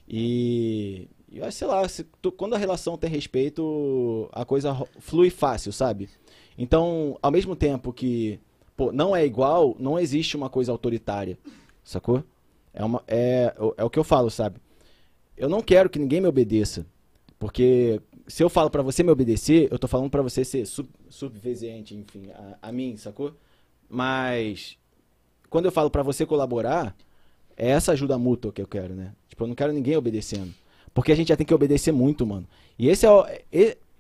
E. 0.09 1.09
e 1.31 1.39
eu 1.39 1.51
sei 1.53 1.67
lá, 1.67 1.87
se 1.89 2.05
tu- 2.21 2.33
quando 2.33 2.55
a 2.55 2.59
relação 2.59 2.99
tem 2.99 3.09
respeito, 3.11 4.29
a 4.33 4.45
coisa 4.45 4.77
flui 4.99 5.31
fácil, 5.31 5.73
sabe? 5.73 6.09
Então, 6.59 7.17
ao 7.23 7.31
mesmo 7.31 7.57
tempo 7.57 7.93
que, 7.93 8.39
pô, 8.83 8.91
não 8.91 9.15
é 9.15 9.25
igual, 9.25 9.77
não 9.79 9.97
existe 9.97 10.37
uma 10.37 10.51
coisa 10.51 10.73
autoritária, 10.73 11.39
sacou? 11.85 12.25
É, 12.75 12.85
uma, 12.85 13.01
é, 13.07 13.55
é 13.77 13.85
o 13.85 13.89
que 13.91 13.99
eu 13.99 14.03
falo, 14.03 14.29
sabe? 14.29 14.59
Eu 15.37 15.49
não 15.49 15.61
quero 15.61 15.89
que 15.89 16.01
ninguém 16.01 16.21
me 16.21 16.27
obedeça. 16.27 16.85
Porque 17.39 18.01
se 18.27 18.43
eu 18.43 18.51
falo 18.51 18.71
pra 18.71 18.83
você 18.83 19.05
me 19.05 19.11
obedecer, 19.13 19.69
eu 19.71 19.79
tô 19.79 19.87
falando 19.87 20.11
pra 20.11 20.21
você 20.21 20.45
ser 20.45 20.67
sub, 20.67 20.89
subvesiente, 21.09 21.95
enfim, 21.95 22.31
a, 22.33 22.69
a 22.69 22.73
mim, 22.73 22.97
sacou? 22.97 23.33
Mas 23.89 24.77
quando 25.49 25.67
eu 25.67 25.73
falo 25.73 25.91
pra 25.91 26.03
você 26.03 26.27
colaborar, 26.27 26.97
é 27.57 27.69
essa 27.69 27.93
ajuda 27.93 28.19
mútua 28.19 28.53
que 28.53 28.63
eu 28.63 28.67
quero, 28.67 28.95
né? 28.95 29.13
Tipo, 29.29 29.45
eu 29.45 29.49
não 29.49 29.55
quero 29.55 29.73
ninguém 29.73 29.97
obedecendo. 29.97 30.53
Porque 30.93 31.13
a 31.13 31.15
gente 31.15 31.29
já 31.29 31.37
tem 31.37 31.47
que 31.47 31.55
obedecer 31.55 31.93
muito, 31.93 32.27
mano. 32.27 32.49
E 32.77 32.89
esse 32.89 33.07
é 33.07 33.11
o, 33.11 33.25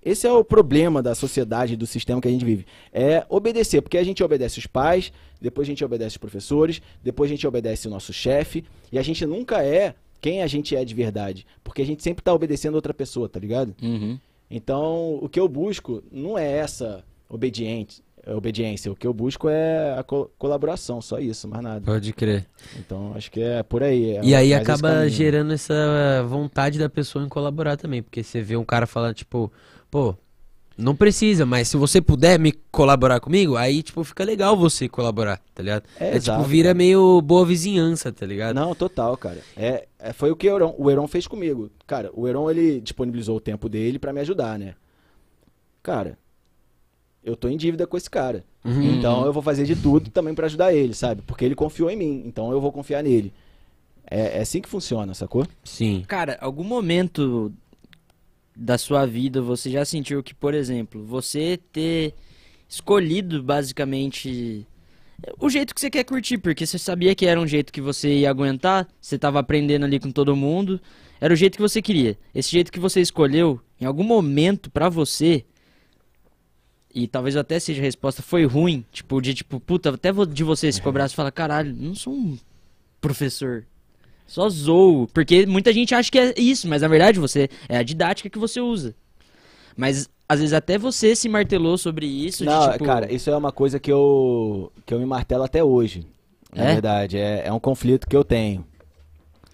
esse 0.04 0.26
é 0.26 0.32
o 0.32 0.44
problema 0.44 1.02
da 1.02 1.14
sociedade, 1.14 1.76
do 1.76 1.86
sistema 1.86 2.20
que 2.20 2.28
a 2.28 2.30
gente 2.30 2.44
vive. 2.44 2.66
É 2.92 3.24
obedecer, 3.28 3.80
porque 3.82 3.98
a 3.98 4.04
gente 4.04 4.22
obedece 4.22 4.58
os 4.58 4.66
pais, 4.66 5.12
depois 5.40 5.66
a 5.66 5.70
gente 5.70 5.84
obedece 5.84 6.14
os 6.14 6.18
professores, 6.18 6.80
depois 7.02 7.30
a 7.30 7.34
gente 7.34 7.46
obedece 7.46 7.86
o 7.86 7.90
nosso 7.90 8.12
chefe, 8.12 8.64
e 8.90 8.98
a 8.98 9.02
gente 9.02 9.24
nunca 9.26 9.62
é 9.64 9.94
quem 10.20 10.42
a 10.42 10.46
gente 10.46 10.74
é 10.76 10.84
de 10.84 10.94
verdade. 10.94 11.46
Porque 11.64 11.82
a 11.82 11.86
gente 11.86 12.02
sempre 12.02 12.22
tá 12.22 12.32
obedecendo 12.32 12.74
outra 12.74 12.94
pessoa, 12.94 13.28
tá 13.28 13.40
ligado? 13.40 13.74
Uhum. 13.82 14.18
Então, 14.50 15.18
o 15.20 15.28
que 15.28 15.40
eu 15.40 15.48
busco 15.48 16.02
não 16.12 16.36
é 16.38 16.50
essa 16.50 17.02
obediente, 17.28 18.02
obediência. 18.26 18.92
O 18.92 18.94
que 18.94 19.06
eu 19.06 19.12
busco 19.14 19.48
é 19.48 19.98
a 19.98 20.02
co- 20.02 20.30
colaboração, 20.38 21.00
só 21.00 21.18
isso, 21.18 21.48
mais 21.48 21.62
nada. 21.62 21.80
Pode 21.84 22.12
crer. 22.12 22.46
Então, 22.78 23.12
acho 23.16 23.30
que 23.30 23.40
é 23.40 23.62
por 23.62 23.82
aí. 23.82 24.16
é 24.16 24.20
E 24.22 24.34
aí 24.34 24.54
acaba 24.54 25.08
gerando 25.08 25.52
essa 25.52 26.22
vontade 26.28 26.78
da 26.78 26.88
pessoa 26.88 27.24
em 27.24 27.28
colaborar 27.28 27.76
também. 27.76 28.02
Porque 28.02 28.22
você 28.22 28.40
vê 28.42 28.56
um 28.56 28.64
cara 28.64 28.86
falando, 28.86 29.14
tipo, 29.14 29.50
pô, 29.92 30.16
não 30.76 30.96
precisa, 30.96 31.44
mas 31.44 31.68
se 31.68 31.76
você 31.76 32.00
puder 32.00 32.38
me 32.38 32.50
colaborar 32.72 33.20
comigo, 33.20 33.56
aí, 33.56 33.82
tipo, 33.82 34.02
fica 34.02 34.24
legal 34.24 34.56
você 34.56 34.88
colaborar, 34.88 35.38
tá 35.54 35.62
ligado? 35.62 35.84
É, 36.00 36.08
É, 36.12 36.16
exato, 36.16 36.38
tipo, 36.40 36.50
vira 36.50 36.68
cara. 36.70 36.74
meio 36.78 37.20
boa 37.20 37.44
vizinhança, 37.44 38.10
tá 38.10 38.24
ligado? 38.24 38.56
Não, 38.56 38.74
total, 38.74 39.14
cara. 39.18 39.38
É, 39.54 39.86
é- 39.98 40.12
foi 40.14 40.30
o 40.30 40.36
que 40.36 40.48
o 40.50 40.56
Heron, 40.56 40.74
o 40.78 40.90
Heron 40.90 41.06
fez 41.06 41.26
comigo. 41.26 41.70
Cara, 41.86 42.10
o 42.14 42.26
Heron, 42.26 42.50
ele 42.50 42.80
disponibilizou 42.80 43.36
o 43.36 43.40
tempo 43.40 43.68
dele 43.68 43.98
pra 43.98 44.14
me 44.14 44.20
ajudar, 44.22 44.58
né? 44.58 44.74
Cara, 45.82 46.16
eu 47.22 47.36
tô 47.36 47.48
em 47.48 47.56
dívida 47.58 47.86
com 47.86 47.96
esse 47.96 48.08
cara. 48.08 48.42
Uhum. 48.64 48.94
Então, 48.96 49.26
eu 49.26 49.32
vou 49.32 49.42
fazer 49.42 49.64
de 49.66 49.76
tudo 49.76 50.10
também 50.10 50.34
pra 50.34 50.46
ajudar 50.46 50.72
ele, 50.72 50.94
sabe? 50.94 51.20
Porque 51.22 51.44
ele 51.44 51.54
confiou 51.54 51.90
em 51.90 51.96
mim, 51.96 52.22
então 52.24 52.50
eu 52.50 52.60
vou 52.60 52.72
confiar 52.72 53.02
nele. 53.02 53.30
É, 54.10 54.38
é 54.38 54.40
assim 54.40 54.60
que 54.62 54.68
funciona, 54.68 55.12
sacou? 55.14 55.46
Sim. 55.62 56.02
Cara, 56.08 56.38
algum 56.40 56.64
momento 56.64 57.52
da 58.54 58.76
sua 58.76 59.06
vida 59.06 59.40
você 59.40 59.70
já 59.70 59.84
sentiu 59.84 60.22
que, 60.22 60.34
por 60.34 60.54
exemplo, 60.54 61.04
você 61.04 61.58
ter 61.72 62.14
escolhido 62.68 63.42
basicamente 63.42 64.66
o 65.38 65.48
jeito 65.48 65.74
que 65.74 65.80
você 65.80 65.90
quer 65.90 66.04
curtir, 66.04 66.38
porque 66.38 66.66
você 66.66 66.78
sabia 66.78 67.14
que 67.14 67.26
era 67.26 67.40
um 67.40 67.46
jeito 67.46 67.72
que 67.72 67.80
você 67.80 68.20
ia 68.20 68.30
aguentar, 68.30 68.88
você 69.00 69.18
tava 69.18 69.38
aprendendo 69.38 69.84
ali 69.84 70.00
com 70.00 70.10
todo 70.10 70.34
mundo, 70.34 70.80
era 71.20 71.32
o 71.32 71.36
jeito 71.36 71.56
que 71.56 71.62
você 71.62 71.80
queria. 71.80 72.18
Esse 72.34 72.50
jeito 72.50 72.72
que 72.72 72.80
você 72.80 73.00
escolheu, 73.00 73.60
em 73.80 73.84
algum 73.84 74.02
momento 74.02 74.70
pra 74.70 74.88
você, 74.88 75.44
e 76.94 77.06
talvez 77.06 77.36
até 77.36 77.58
seja 77.60 77.80
a 77.80 77.84
resposta, 77.84 78.22
foi 78.22 78.44
ruim, 78.44 78.84
tipo, 78.90 79.20
de 79.20 79.34
tipo, 79.34 79.60
puta, 79.60 79.90
até 79.90 80.10
de 80.12 80.44
você 80.44 80.70
se 80.70 80.82
cobrar, 80.82 81.08
você 81.08 81.14
fala, 81.14 81.30
caralho, 81.30 81.74
não 81.74 81.94
sou 81.94 82.12
um 82.12 82.38
professor. 83.00 83.64
Só 84.32 84.48
zoo. 84.48 85.06
Porque 85.12 85.44
muita 85.44 85.74
gente 85.74 85.94
acha 85.94 86.10
que 86.10 86.18
é 86.18 86.32
isso, 86.38 86.66
mas 86.66 86.80
na 86.80 86.88
verdade 86.88 87.20
você 87.20 87.50
é 87.68 87.76
a 87.76 87.82
didática 87.82 88.30
que 88.30 88.38
você 88.38 88.62
usa. 88.62 88.94
Mas 89.76 90.08
às 90.26 90.38
vezes 90.40 90.54
até 90.54 90.78
você 90.78 91.14
se 91.14 91.28
martelou 91.28 91.76
sobre 91.76 92.06
isso. 92.06 92.38
de, 92.38 92.48
Não, 92.48 92.72
tipo, 92.72 92.82
cara, 92.86 93.12
isso 93.12 93.28
é 93.28 93.36
uma 93.36 93.52
coisa 93.52 93.78
que 93.78 93.92
eu, 93.92 94.72
que 94.86 94.94
eu 94.94 94.98
me 94.98 95.04
martelo 95.04 95.44
até 95.44 95.62
hoje. 95.62 96.06
Na 96.50 96.64
É? 96.64 96.72
verdade, 96.72 97.18
é, 97.18 97.46
é 97.46 97.52
um 97.52 97.60
conflito 97.60 98.08
que 98.08 98.16
eu 98.16 98.24
tenho. 98.24 98.64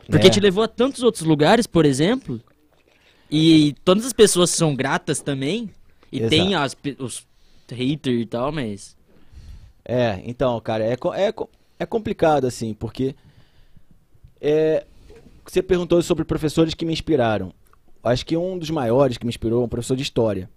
Porque 0.09 0.29
né? 0.29 0.31
te 0.31 0.39
levou 0.39 0.62
a 0.62 0.68
tantos 0.68 1.03
outros 1.03 1.24
lugares, 1.24 1.66
por 1.66 1.85
exemplo. 1.85 2.41
E 3.29 3.74
todas 3.85 4.07
as 4.07 4.12
pessoas 4.12 4.51
são 4.51 4.76
gratas 4.76 5.20
também. 5.20 5.68
E 6.12 6.18
Exato. 6.18 6.31
tem 6.31 6.55
as, 6.55 6.76
os 7.01 7.26
haters 7.68 8.22
e 8.22 8.26
tal, 8.26 8.53
mas. 8.53 8.97
É, 9.85 10.22
então, 10.24 10.61
cara, 10.61 10.85
é, 10.85 10.93
é, 10.93 11.35
é 11.81 11.87
complicado, 11.87 12.47
assim, 12.47 12.74
porque 12.74 13.16
é, 14.41 14.86
você 15.45 15.62
perguntou 15.62 16.01
sobre 16.03 16.24
professores 16.24 16.74
que 16.74 16.84
me 16.84 16.93
inspiraram. 16.93 17.53
Acho 18.03 18.24
que 18.24 18.36
um 18.36 18.59
dos 18.59 18.70
maiores 18.70 19.16
que 19.18 19.24
me 19.26 19.30
inspirou 19.30 19.62
é 19.62 19.64
um 19.64 19.68
professor 19.68 19.97
de 19.97 20.03
história. 20.03 20.49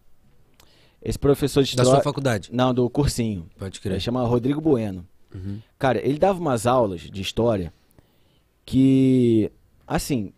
Esse 1.02 1.18
professor 1.18 1.64
de 1.64 1.76
Da 1.76 1.82
história. 1.84 2.02
sua 2.02 2.04
faculdade. 2.04 2.50
Não, 2.54 2.74
do 2.74 2.90
cursinho. 2.90 3.48
Pode 3.58 3.78
Ele 3.78 3.82
crer. 3.82 4.00
chama 4.00 4.24
Rodrigo 4.26 4.62
Bueno. 4.62 5.06
Uhum. 5.34 5.60
Cara, 5.80 6.00
ele 6.06 6.20
dava 6.20 6.40
umas 6.40 6.68
aulas 6.68 7.02
de 7.02 7.22
história 7.22 7.74
que, 8.66 9.52
assim, 9.88 10.32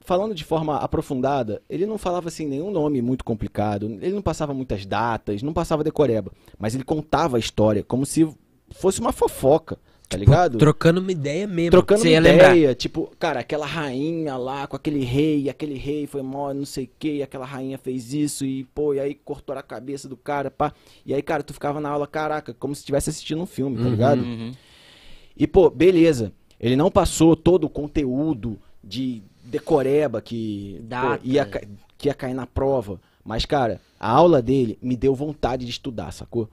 falando 0.00 0.34
de 0.34 0.44
forma 0.44 0.76
aprofundada, 0.78 1.62
ele 1.68 1.86
não 1.86 1.96
falava 1.98 2.28
assim 2.28 2.46
nenhum 2.46 2.70
nome 2.70 3.00
muito 3.00 3.24
complicado, 3.24 3.86
ele 4.00 4.12
não 4.12 4.22
passava 4.22 4.52
muitas 4.52 4.84
datas, 4.84 5.42
não 5.42 5.52
passava 5.52 5.84
decoreba, 5.84 6.32
mas 6.58 6.74
ele 6.74 6.84
contava 6.84 7.36
a 7.36 7.40
história 7.40 7.84
como 7.84 8.04
se 8.04 8.28
fosse 8.72 9.00
uma 9.00 9.12
fofoca, 9.12 9.78
tá 10.10 10.18
ligado? 10.18 10.58
Trocando 10.58 11.00
uma 11.00 11.12
ideia 11.12 11.46
mesmo. 11.46 11.70
Trocando 11.70 12.02
uma 12.02 12.10
ia 12.10 12.20
lembrar. 12.20 12.50
ideia, 12.56 12.74
tipo, 12.74 13.10
cara, 13.18 13.40
aquela 13.40 13.64
rainha 13.64 14.36
lá 14.36 14.66
com 14.66 14.74
aquele 14.76 15.04
rei, 15.04 15.48
aquele 15.48 15.76
rei 15.76 16.06
foi 16.06 16.20
mó, 16.20 16.52
não 16.52 16.66
sei 16.66 16.84
o 16.84 16.90
que, 16.98 17.22
aquela 17.22 17.46
rainha 17.46 17.78
fez 17.78 18.12
isso, 18.12 18.44
e 18.44 18.64
pô, 18.74 18.92
e 18.92 19.00
aí 19.00 19.14
cortou 19.14 19.56
a 19.56 19.62
cabeça 19.62 20.08
do 20.08 20.16
cara, 20.16 20.50
pá. 20.50 20.72
E 21.06 21.14
aí, 21.14 21.22
cara, 21.22 21.42
tu 21.44 21.54
ficava 21.54 21.80
na 21.80 21.88
aula, 21.88 22.06
caraca, 22.06 22.52
como 22.52 22.74
se 22.74 22.80
estivesse 22.80 23.08
assistindo 23.08 23.40
um 23.40 23.46
filme, 23.46 23.76
tá 23.78 23.84
Uhum. 23.84 23.90
ligado? 23.90 24.20
Uhum. 24.22 24.52
E, 25.36 25.46
pô, 25.46 25.70
beleza. 25.70 26.32
Ele 26.58 26.76
não 26.76 26.90
passou 26.90 27.34
todo 27.34 27.64
o 27.64 27.70
conteúdo 27.70 28.58
de 28.84 29.22
decoreba 29.44 30.20
que, 30.20 30.76
pô, 30.80 30.86
Data. 30.88 31.20
ia, 31.24 31.46
ca- 31.46 31.62
que 31.96 32.08
ia 32.08 32.14
cair 32.14 32.34
na 32.34 32.46
prova. 32.46 33.00
Mas, 33.24 33.46
cara, 33.46 33.80
a 33.98 34.10
aula 34.10 34.42
dele 34.42 34.76
me 34.82 34.96
deu 34.96 35.14
vontade 35.14 35.64
de 35.64 35.70
estudar, 35.70 36.12
sacou? 36.12 36.48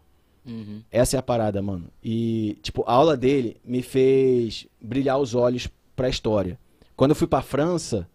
Uhum. 0.48 0.82
Essa 0.92 1.18
é 1.18 1.20
a 1.20 1.24
parada, 1.24 1.62
mano. 1.62 1.86
E, 2.04 2.58
tipo, 2.62 2.84
a 2.88 2.94
aula 2.94 3.18
dele 3.18 3.58
me 3.66 3.82
fez 3.82 4.66
brilhar 4.82 5.20
os 5.20 5.36
olhos 5.36 5.68
pra 5.96 6.10
história. 6.10 6.58
Quando 6.96 7.12
eu 7.12 7.16
fui 7.16 7.28
pra 7.28 7.42
França, 7.42 8.08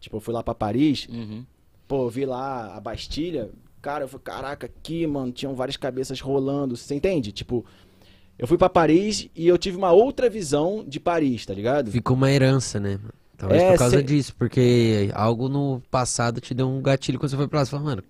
tipo, 0.00 0.16
eu 0.16 0.20
fui 0.20 0.32
lá 0.34 0.42
pra 0.42 0.54
Paris, 0.54 1.06
Uhum. 1.10 1.44
pô, 1.86 2.04
eu 2.04 2.10
vi 2.10 2.24
lá 2.26 2.74
a 2.76 2.80
Bastilha, 2.80 3.50
cara, 3.82 4.04
eu 4.04 4.08
falei, 4.08 4.24
caraca, 4.24 4.66
aqui, 4.66 5.06
mano, 5.06 5.30
tinham 5.32 5.54
várias 5.54 5.76
cabeças 5.76 6.20
rolando, 6.20 6.76
você 6.76 6.94
entende? 6.94 7.30
Tipo, 7.32 7.64
eu 8.38 8.46
fui 8.46 8.58
pra 8.58 8.68
Paris 8.68 9.28
e 9.34 9.46
eu 9.46 9.56
tive 9.56 9.76
uma 9.76 9.92
outra 9.92 10.28
visão 10.28 10.84
de 10.86 10.98
Paris, 10.98 11.46
tá 11.46 11.54
ligado? 11.54 11.90
Ficou 11.90 12.16
uma 12.16 12.30
herança, 12.30 12.78
né? 12.80 12.98
Talvez 13.38 13.62
É, 13.62 13.72
por 13.72 13.78
causa 13.78 13.96
cê- 13.98 14.02
disso, 14.02 14.34
porque 14.36 15.10
algo 15.14 15.48
no 15.48 15.82
passado 15.90 16.40
te 16.40 16.54
deu 16.54 16.68
um 16.68 16.80
gatilho 16.80 17.18
quando 17.18 17.30
você 17.30 17.36
foi 17.36 17.46
pra 17.46 17.58
lá. 17.60 17.64
Você 17.66 17.70
falou, 17.70 17.84
mano, 17.86 18.02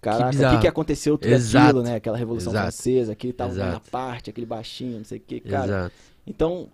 Caraca, 0.00 0.48
o 0.48 0.54
que, 0.54 0.60
que 0.62 0.68
aconteceu 0.68 1.18
tudo 1.18 1.30
Exato. 1.30 1.66
aquilo, 1.66 1.82
né? 1.82 1.96
Aquela 1.96 2.16
Revolução 2.16 2.52
Exato. 2.52 2.72
Francesa, 2.72 3.12
aquele 3.12 3.32
tava 3.32 3.54
na 3.54 3.80
parte, 3.80 4.30
aquele 4.30 4.46
baixinho, 4.46 4.98
não 4.98 5.04
sei 5.04 5.18
o 5.18 5.20
que, 5.20 5.40
cara. 5.40 5.64
exato. 5.64 5.94
Então, 6.26 6.68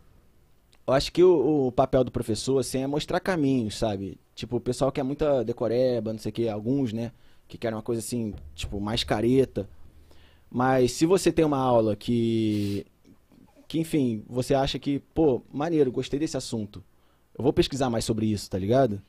eu 0.86 0.94
acho 0.94 1.12
que 1.12 1.24
o, 1.24 1.66
o 1.66 1.72
papel 1.72 2.04
do 2.04 2.12
professor, 2.12 2.58
assim, 2.58 2.82
é 2.82 2.86
mostrar 2.86 3.18
caminhos, 3.18 3.76
sabe? 3.76 4.18
Tipo, 4.34 4.56
o 4.56 4.60
pessoal 4.60 4.92
quer 4.92 5.02
muita 5.02 5.42
decoreba, 5.42 6.12
não 6.12 6.20
sei 6.20 6.30
o 6.30 6.32
que, 6.32 6.48
alguns, 6.48 6.92
né? 6.92 7.10
Que 7.48 7.58
querem 7.58 7.76
uma 7.76 7.82
coisa 7.82 8.00
assim, 8.00 8.32
tipo, 8.54 8.80
mais 8.80 9.02
careta. 9.02 9.68
Mas 10.48 10.92
se 10.92 11.04
você 11.04 11.32
tem 11.32 11.44
uma 11.44 11.58
aula 11.58 11.96
que, 11.96 12.86
que 13.66 13.80
enfim, 13.80 14.22
você 14.28 14.54
acha 14.54 14.78
que, 14.78 15.00
pô, 15.12 15.42
maneiro, 15.52 15.90
gostei 15.90 16.20
desse 16.20 16.36
assunto. 16.36 16.82
Eu 17.36 17.42
vou 17.42 17.52
pesquisar 17.52 17.90
mais 17.90 18.04
sobre 18.04 18.26
isso, 18.26 18.48
tá 18.48 18.58
ligado? 18.58 19.02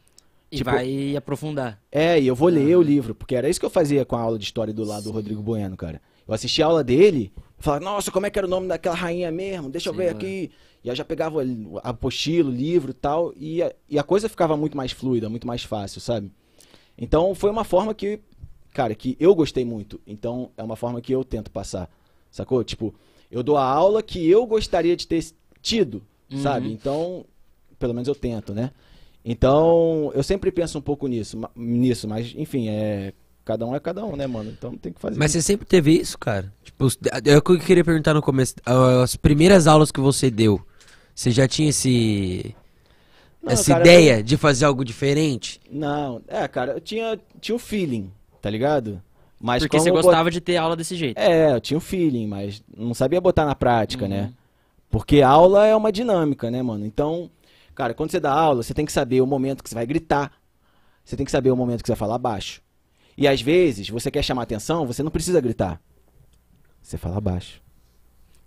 E 0.52 0.58
Tipo- 0.58 0.72
vai 0.72 1.16
aprofundar. 1.16 1.82
É, 1.92 2.20
e 2.20 2.28
eu 2.28 2.36
vou 2.36 2.48
ler 2.48 2.78
o 2.78 2.82
livro, 2.82 3.14
porque 3.14 3.36
era 3.36 3.50
isso 3.50 3.60
que 3.60 3.66
eu 3.66 3.70
fazia 3.70 4.06
com 4.06 4.16
a 4.16 4.22
aula 4.22 4.38
de 4.40 4.46
história 4.46 4.74
do 4.74 4.84
lado 4.84 5.04
do 5.04 5.12
Rodrigo 5.12 5.42
Bueno, 5.42 5.76
cara. 5.76 6.02
Eu 6.26 6.34
assistia 6.34 6.66
a 6.66 6.70
aula 6.70 6.84
dele, 6.84 7.32
falava, 7.58 7.84
nossa, 7.84 8.12
como 8.12 8.26
é 8.26 8.30
que 8.30 8.40
era 8.40 8.48
o 8.48 8.50
nome 8.50 8.68
daquela 8.68 8.96
rainha 8.96 9.32
mesmo? 9.32 9.70
Deixa 9.70 9.90
eu 9.90 9.94
Sim, 9.94 9.98
ver 10.00 10.06
é. 10.06 10.10
aqui. 10.12 10.52
E 10.84 10.90
aí 10.90 10.96
já 10.96 11.04
pegava 11.04 11.44
o 11.44 11.80
apostilo, 11.84 12.50
o 12.50 12.54
livro 12.54 12.92
e 12.92 12.94
tal, 12.94 13.34
e 13.36 13.62
a, 13.62 13.74
e 13.90 14.00
a 14.00 14.04
coisa 14.04 14.30
ficava 14.30 14.56
muito 14.56 14.78
mais 14.78 14.92
fluida, 14.92 15.28
muito 15.30 15.46
mais 15.46 15.64
fácil, 15.64 16.00
sabe? 16.00 16.32
Então 16.98 17.36
foi 17.36 17.50
uma 17.50 17.64
forma 17.66 17.94
que, 17.94 18.20
cara, 18.74 18.96
que 18.96 19.18
eu 19.20 19.36
gostei 19.36 19.66
muito. 19.66 20.00
Então 20.08 20.52
é 20.56 20.64
uma 20.64 20.76
forma 20.78 21.02
que 21.02 21.14
eu 21.14 21.24
tento 21.26 21.52
passar, 21.52 21.90
sacou? 22.32 22.64
Tipo, 22.64 22.96
eu 23.30 23.44
dou 23.44 23.58
a 23.58 23.64
aula 23.66 24.02
que 24.02 24.30
eu 24.30 24.46
gostaria 24.46 24.96
de 24.96 25.06
ter 25.08 25.26
tido, 25.62 26.02
sabe? 26.42 26.68
Uhum. 26.68 26.74
Então, 26.74 27.26
pelo 27.78 27.94
menos 27.94 28.08
eu 28.08 28.16
tento, 28.16 28.54
né? 28.54 28.72
Então, 29.30 30.10
eu 30.16 30.24
sempre 30.24 30.50
penso 30.54 30.78
um 30.78 30.82
pouco 30.82 31.06
nisso, 31.06 31.38
nisso 31.54 32.08
mas 32.08 32.34
enfim, 32.38 32.70
é 32.70 33.14
cada 33.44 33.66
um 33.66 33.76
é 33.76 33.80
cada 33.80 34.06
um, 34.06 34.16
né, 34.16 34.26
mano? 34.26 34.50
Então 34.58 34.76
tem 34.78 34.94
que 34.94 35.02
fazer. 35.02 35.20
Mas 35.20 35.32
você 35.32 35.42
sempre 35.42 35.66
teve 35.66 35.92
isso, 35.92 36.18
cara? 36.18 36.52
Tipo, 36.64 36.88
é 37.26 37.36
o 37.38 37.42
que 37.42 37.52
eu 37.52 37.60
queria 37.60 37.84
perguntar 37.84 38.14
no 38.14 38.22
começo. 38.22 38.56
As 39.04 39.18
primeiras 39.18 39.68
aulas 39.68 39.92
que 39.92 40.00
você 40.00 40.32
deu, 40.32 40.62
você 41.14 41.30
já 41.30 41.46
tinha 41.46 41.70
esse. 41.70 42.56
Não, 43.44 43.52
essa 43.52 43.74
cara, 43.74 43.82
ideia 43.82 44.24
de 44.24 44.38
fazer 44.38 44.64
algo 44.66 44.86
diferente? 44.86 45.60
Não, 45.70 46.22
é, 46.28 46.48
cara, 46.48 46.74
eu 46.74 46.82
tinha, 46.82 47.20
tinha 47.42 47.56
o 47.56 47.60
feeling, 47.60 48.10
tá 48.42 48.50
ligado? 48.50 49.02
Mas 49.40 49.62
Porque 49.62 49.78
você 49.80 49.90
eu 49.90 49.94
bot- 49.94 50.04
gostava 50.04 50.32
de 50.32 50.40
ter 50.42 50.56
aula 50.58 50.76
desse 50.76 50.96
jeito. 50.96 51.18
É, 51.18 51.54
eu 51.54 51.62
tinha 51.62 51.78
o 51.78 51.82
feeling, 51.82 52.28
mas 52.28 52.64
não 52.76 52.94
sabia 52.94 53.20
botar 53.22 53.46
na 53.46 53.54
prática, 53.56 54.06
Uhum. 54.06 54.10
né? 54.10 54.34
Porque 54.90 55.22
aula 55.22 55.66
é 55.68 55.76
uma 55.76 55.92
dinâmica, 55.92 56.50
né, 56.50 56.62
mano? 56.64 56.86
Então, 56.86 57.30
cara, 57.78 57.94
quando 57.94 58.10
você 58.10 58.20
dá 58.20 58.32
aula, 58.34 58.64
você 58.64 58.74
tem 58.74 58.86
que 58.88 58.92
saber 58.92 59.22
o 59.22 59.28
momento 59.28 59.64
que 59.64 59.70
você 59.70 59.76
vai 59.76 59.86
gritar. 59.86 60.32
Você 61.06 61.16
tem 61.16 61.24
que 61.26 61.32
saber 61.32 61.52
o 61.52 61.56
momento 61.56 61.84
que 61.84 61.88
você 61.88 61.94
vai 61.94 62.00
falar 62.00 62.18
baixo. 62.18 62.60
E 63.16 63.28
às 63.28 63.40
vezes, 63.40 63.88
você 63.88 64.10
quer 64.10 64.24
chamar 64.24 64.42
atenção, 64.44 64.86
você 64.86 65.04
não 65.04 65.12
precisa 65.12 65.40
gritar. 65.40 65.80
Você 66.82 66.98
fala 66.98 67.22
baixo. 67.22 67.62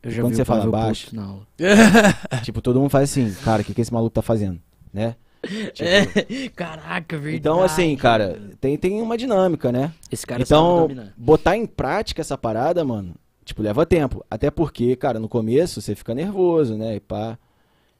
Eu 0.02 0.10
já 0.10 0.22
quando 0.22 0.30
vi 0.30 0.36
você 0.36 0.44
fala 0.44 0.66
baixo- 0.70 1.14
na 1.14 1.24
aula. 1.24 1.46
tipo, 2.42 2.60
todo 2.60 2.80
mundo 2.80 2.90
faz 2.90 3.10
assim, 3.10 3.32
cara, 3.44 3.62
o 3.62 3.64
que, 3.64 3.72
que 3.72 3.80
esse 3.80 3.92
maluco 3.92 4.10
tá 4.14 4.22
fazendo? 4.22 4.60
Né? 4.92 5.14
Tipo, 5.72 5.88
É, 5.88 6.48
caraca, 6.50 7.16
verdade. 7.16 7.36
Então, 7.36 7.62
assim, 7.62 7.96
cara, 7.96 8.40
tem, 8.60 8.76
tem 8.76 9.00
uma 9.00 9.16
dinâmica, 9.16 9.70
né? 9.72 9.92
Esse 10.10 10.26
cara 10.26 10.42
Então, 10.42 10.88
botar 11.16 11.56
em 11.56 11.66
prática 11.66 12.20
essa 12.20 12.36
parada, 12.36 12.84
mano, 12.84 13.14
tipo, 13.44 13.62
leva 13.62 13.86
tempo. 13.86 14.24
Até 14.30 14.50
porque, 14.50 14.96
cara, 14.96 15.18
no 15.18 15.28
começo 15.28 15.80
você 15.80 15.94
fica 15.94 16.14
nervoso, 16.14 16.76
né? 16.76 16.96
E 16.96 17.00
pá. 17.00 17.38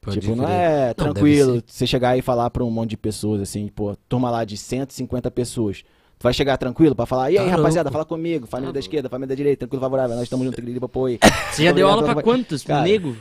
Pode 0.00 0.18
tipo, 0.20 0.34
não 0.34 0.48
é 0.48 0.88
Não, 0.88 0.94
tranquilo 0.94 1.62
você 1.66 1.86
chegar 1.86 2.16
e 2.16 2.22
falar 2.22 2.48
pra 2.50 2.64
um 2.64 2.70
monte 2.70 2.90
de 2.90 2.96
pessoas, 2.96 3.40
assim, 3.42 3.68
pô, 3.68 3.94
turma 4.08 4.30
lá 4.30 4.44
de 4.44 4.56
150 4.56 5.30
pessoas. 5.30 5.82
Tu 6.18 6.22
vai 6.22 6.32
chegar 6.34 6.56
tranquilo 6.56 6.94
pra 6.94 7.06
falar, 7.06 7.30
e 7.30 7.38
aí, 7.38 7.44
Tá 7.44 7.56
rapaziada, 7.56 7.88
louco. 7.88 7.92
fala 7.92 8.04
comigo, 8.04 8.46
família 8.46 8.70
Tá 8.70 8.74
da 8.74 8.80
esquerda, 8.80 9.08
família 9.08 9.28
da 9.28 9.34
direita, 9.34 9.60
tranquilo, 9.60 9.80
favorável, 9.80 10.14
nós 10.16 10.24
estamos 10.24 10.44
juntos, 10.46 10.58
querido, 10.64 10.84
apoio. 10.84 11.18
Você 11.52 11.64
já 11.64 11.72
deu 11.72 11.88
aula 11.88 12.02
pra 12.02 12.22
quantos? 12.22 12.62
Cara, 12.62 12.82
Nego? 12.82 13.16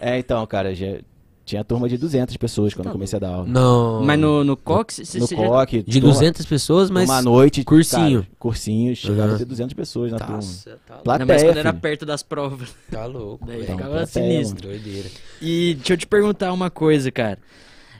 É, 0.00 0.18
então, 0.18 0.44
cara, 0.46 0.74
já 0.74 0.98
tinha 1.44 1.62
turma 1.64 1.88
de 1.88 1.96
200 1.98 2.36
pessoas 2.36 2.72
quando 2.74 2.86
eu 2.86 2.92
comecei 2.92 3.16
a 3.16 3.20
dar 3.20 3.28
aula. 3.28 3.46
Não. 3.46 4.02
Mas 4.02 4.18
no, 4.18 4.42
no 4.44 4.56
Cox, 4.56 4.98
no 5.14 5.26
já... 5.26 5.36
coque, 5.36 5.82
De 5.82 6.00
turma- 6.00 6.14
200 6.14 6.46
pessoas, 6.46 6.90
mas. 6.90 7.08
uma 7.08 7.20
noite, 7.22 7.62
cursinho. 7.64 8.22
cara, 8.22 8.32
cursinho, 8.38 8.96
chegaram 8.96 9.30
Uhum. 9.30 9.34
a 9.36 9.38
ter 9.38 9.44
200 9.44 9.74
pessoas 9.74 10.12
na 10.12 10.18
turma. 10.18 10.34
Nossa, 10.36 10.78
tá, 10.86 10.94
Ainda 10.94 11.02
Plateia, 11.04 11.26
mais 11.26 11.42
quando 11.42 11.56
era 11.58 11.72
perto 11.72 12.06
das 12.06 12.22
provas. 12.22 12.74
tá 12.90 13.04
louco. 13.06 13.46
Daí. 13.46 13.62
Então, 13.62 13.76
ficava 13.76 13.94
plateia, 13.96 14.44
sinistro. 14.44 14.68
Doideira. 14.68 15.08
E 15.42 15.74
deixa 15.74 15.92
eu 15.92 15.96
te 15.98 16.06
perguntar 16.06 16.52
uma 16.52 16.70
coisa, 16.70 17.10
cara. 17.12 17.38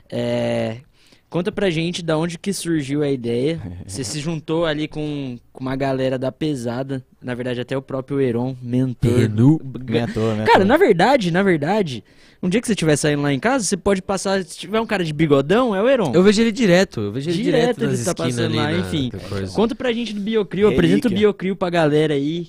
É, 0.09 0.77
Conta 1.35 1.51
pra 1.51 1.69
gente 1.69 2.01
da 2.01 2.17
onde 2.17 2.39
que 2.39 2.53
surgiu 2.53 3.03
a 3.03 3.09
ideia. 3.09 3.59
Você 3.85 4.05
se 4.05 4.21
juntou 4.21 4.65
ali 4.65 4.87
com, 4.87 5.37
com 5.51 5.61
uma 5.65 5.75
galera 5.75 6.17
da 6.17 6.31
pesada. 6.31 7.03
Na 7.21 7.35
verdade, 7.35 7.59
até 7.59 7.75
o 7.75 7.81
próprio 7.81 8.21
Heron, 8.21 8.55
mentor. 8.61 9.11
Penu. 9.11 9.59
Mentor, 9.61 10.33
mentor. 10.33 10.45
Cara, 10.45 10.63
na 10.63 10.77
verdade, 10.77 11.31
na 11.31 11.43
verdade, 11.43 12.05
um 12.41 12.47
dia 12.47 12.61
que 12.61 12.67
você 12.67 12.71
estiver 12.71 12.95
saindo 12.95 13.21
lá 13.21 13.33
em 13.33 13.39
casa, 13.41 13.65
você 13.65 13.75
pode 13.75 14.01
passar. 14.01 14.45
Se 14.45 14.57
tiver 14.57 14.79
um 14.79 14.85
cara 14.85 15.03
de 15.03 15.11
bigodão, 15.11 15.75
é 15.75 15.83
o 15.83 15.89
Heron. 15.89 16.13
Eu 16.15 16.23
vejo 16.23 16.41
ele 16.41 16.53
direto, 16.53 17.01
eu 17.01 17.11
vejo 17.11 17.29
ele 17.29 17.43
Direto 17.43 17.79
direto, 17.79 17.79
ele 17.79 17.87
tá 17.87 18.11
esquinas 18.11 18.15
passando 18.15 18.55
lá, 18.55 18.71
na- 18.71 18.77
enfim. 18.77 19.11
Conta 19.53 19.75
pra 19.75 19.91
gente 19.91 20.13
do 20.13 20.21
Biocrio, 20.21 20.69
apresenta 20.69 21.09
o. 21.09 21.11
Biocrio 21.11 21.53
pra 21.57 21.69
galera 21.69 22.13
aí. 22.13 22.47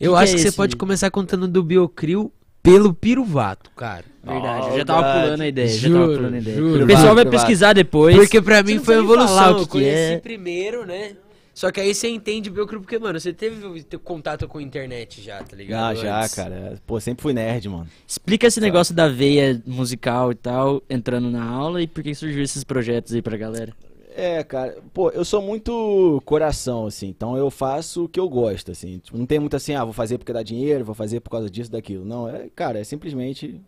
Eu 0.00 0.12
que 0.12 0.16
que 0.16 0.22
acho 0.22 0.32
é 0.32 0.36
que 0.36 0.42
você 0.42 0.52
pode 0.52 0.74
começar 0.76 1.10
contando 1.10 1.46
do 1.46 1.62
Biocrio 1.62 2.32
pelo 2.62 2.94
Piruvato, 2.94 3.70
cara. 3.76 4.06
Verdade, 4.24 4.68
eu 4.68 4.76
já 4.78 4.84
tava 4.84 5.20
pulando 5.20 5.40
a 5.40 5.48
ideia, 5.48 5.68
já 5.68 5.88
tava 5.88 6.04
Juro, 6.04 6.16
pulando 6.16 6.34
a 6.34 6.38
ideia. 6.38 6.56
juro. 6.56 6.84
O 6.84 6.86
pessoal 6.86 7.14
vai 7.14 7.24
pesquisar 7.26 7.72
depois. 7.72 8.16
Porque 8.16 8.40
pra 8.40 8.62
mim 8.62 8.78
foi 8.78 8.96
evolução. 8.98 9.58
Eu 9.58 9.66
conheci 9.66 10.14
é. 10.14 10.18
primeiro, 10.18 10.86
né? 10.86 11.16
Só 11.54 11.70
que 11.70 11.80
aí 11.80 11.94
você 11.94 12.08
entende 12.08 12.48
o 12.48 12.52
Biocrio, 12.52 12.80
porque, 12.80 12.98
mano, 12.98 13.20
você 13.20 13.30
teve 13.30 13.60
contato 14.02 14.48
com 14.48 14.56
a 14.56 14.62
internet 14.62 15.20
já, 15.20 15.36
tá 15.38 15.48
Ah, 15.52 15.56
ligado? 15.56 15.96
já, 15.96 16.20
Antes. 16.20 16.34
cara. 16.34 16.80
Pô, 16.86 16.98
sempre 16.98 17.22
fui 17.22 17.34
nerd, 17.34 17.68
mano. 17.68 17.86
Explica 18.06 18.46
esse 18.46 18.58
negócio 18.58 18.94
da 18.94 19.06
veia 19.06 19.60
musical 19.66 20.32
e 20.32 20.34
tal, 20.34 20.82
entrando 20.88 21.30
na 21.30 21.44
aula 21.44 21.82
e 21.82 21.86
por 21.86 22.02
que 22.02 22.14
surgiu 22.14 22.42
esses 22.42 22.64
projetos 22.64 23.12
aí 23.12 23.20
pra 23.20 23.36
galera. 23.36 23.74
É, 24.16 24.42
cara, 24.44 24.76
pô, 24.94 25.10
eu 25.10 25.24
sou 25.26 25.42
muito 25.42 26.22
coração, 26.24 26.86
assim, 26.86 27.08
então 27.08 27.36
eu 27.36 27.50
faço 27.50 28.04
o 28.04 28.08
que 28.08 28.20
eu 28.20 28.28
gosto, 28.28 28.70
assim. 28.70 28.98
Tipo, 28.98 29.16
não 29.18 29.26
tem 29.26 29.38
muito 29.38 29.56
assim, 29.56 29.74
ah, 29.74 29.84
vou 29.84 29.92
fazer 29.94 30.16
porque 30.18 30.32
dá 30.32 30.42
dinheiro, 30.42 30.84
vou 30.84 30.94
fazer 30.94 31.20
por 31.20 31.30
causa 31.30 31.50
disso, 31.50 31.70
daquilo. 31.70 32.04
Não, 32.04 32.28
é, 32.28 32.46
cara, 32.54 32.78
é 32.78 32.84
simplesmente. 32.84 33.60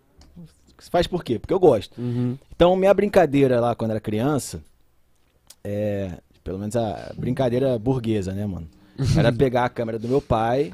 Faz 0.89 1.07
por 1.07 1.25
quê? 1.25 1.39
Porque 1.39 1.53
eu 1.53 1.61
gosto. 1.61 2.01
Uhum. 2.01 2.37
Então, 2.55 2.75
minha 2.77 2.93
brincadeira 2.95 3.61
lá 3.61 3.75
quando 3.75 3.93
era 3.93 4.01
criança, 4.01 4.63
é. 5.63 6.13
Pelo 6.43 6.59
menos 6.59 6.77
a 6.77 7.13
brincadeira 7.17 7.79
burguesa, 7.79 8.33
né, 8.33 8.45
mano? 8.45 8.69
Era 9.17 9.33
pegar 9.33 9.65
a 9.65 9.69
câmera 9.71 9.99
do 9.99 10.07
meu 10.07 10.21
pai, 10.21 10.73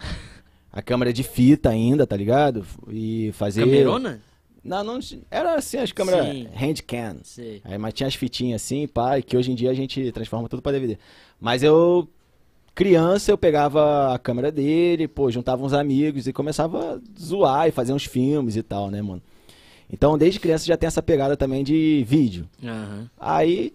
a 0.72 0.82
câmera 0.82 1.12
de 1.12 1.22
fita 1.22 1.70
ainda, 1.70 2.06
tá 2.06 2.16
ligado? 2.16 2.66
E 2.88 3.30
fazer. 3.34 3.60
Camerona? 3.60 4.20
Não, 4.62 4.84
não. 4.84 4.98
Era 5.30 5.54
assim, 5.54 5.78
as 5.78 5.92
câmeras 5.92 6.26
Sim. 6.26 6.48
handcam. 6.54 7.18
Sei. 7.22 7.62
Aí, 7.64 7.78
mas 7.78 7.94
tinha 7.94 8.06
as 8.06 8.14
fitinhas 8.14 8.62
assim, 8.62 8.86
pá, 8.86 9.18
e 9.18 9.22
que 9.22 9.36
hoje 9.36 9.50
em 9.50 9.54
dia 9.54 9.70
a 9.70 9.74
gente 9.74 10.12
transforma 10.12 10.48
tudo 10.48 10.60
pra 10.60 10.72
DVD. 10.72 10.98
Mas 11.40 11.62
eu, 11.62 12.06
criança, 12.74 13.30
eu 13.30 13.38
pegava 13.38 14.12
a 14.12 14.18
câmera 14.18 14.52
dele, 14.52 15.08
pô, 15.08 15.30
juntava 15.30 15.64
uns 15.64 15.72
amigos 15.72 16.26
e 16.26 16.32
começava 16.32 16.96
a 16.96 17.20
zoar 17.20 17.68
e 17.68 17.72
fazer 17.72 17.92
uns 17.92 18.04
filmes 18.04 18.56
e 18.56 18.62
tal, 18.62 18.90
né, 18.90 19.00
mano? 19.00 19.22
Então, 19.92 20.16
desde 20.16 20.38
criança 20.40 20.64
já 20.66 20.76
tem 20.76 20.86
essa 20.86 21.02
pegada 21.02 21.36
também 21.36 21.64
de 21.64 22.04
vídeo. 22.06 22.48
Aham. 22.62 23.10
Aí, 23.18 23.72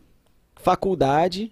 faculdade, 0.56 1.52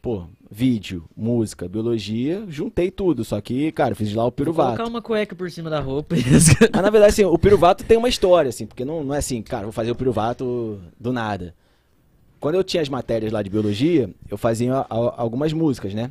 pô, 0.00 0.24
vídeo, 0.50 1.04
música, 1.16 1.68
biologia, 1.68 2.44
juntei 2.48 2.90
tudo. 2.90 3.24
Só 3.24 3.40
que, 3.40 3.70
cara, 3.72 3.94
fiz 3.94 4.12
lá 4.12 4.22
o 4.22 4.26
Vou 4.26 4.32
piruvato. 4.32 4.76
colocar 4.76 4.90
uma 4.90 5.00
cueca 5.02 5.34
por 5.34 5.50
cima 5.50 5.70
da 5.70 5.80
roupa. 5.80 6.14
Mas 6.72 6.82
na 6.82 6.90
verdade, 6.90 7.12
assim, 7.12 7.24
o 7.24 7.38
piruvato 7.38 7.84
tem 7.84 7.96
uma 7.96 8.08
história, 8.08 8.48
assim, 8.48 8.66
porque 8.66 8.84
não, 8.84 9.02
não 9.04 9.14
é 9.14 9.18
assim, 9.18 9.40
cara, 9.42 9.62
vou 9.64 9.72
fazer 9.72 9.90
o 9.90 9.94
piruvato 9.94 10.80
do 10.98 11.12
nada. 11.12 11.54
Quando 12.40 12.56
eu 12.56 12.64
tinha 12.64 12.82
as 12.82 12.88
matérias 12.88 13.30
lá 13.32 13.40
de 13.40 13.48
biologia, 13.48 14.10
eu 14.28 14.36
fazia 14.36 14.74
a- 14.74 14.80
a- 14.90 15.14
algumas 15.16 15.52
músicas, 15.52 15.94
né? 15.94 16.10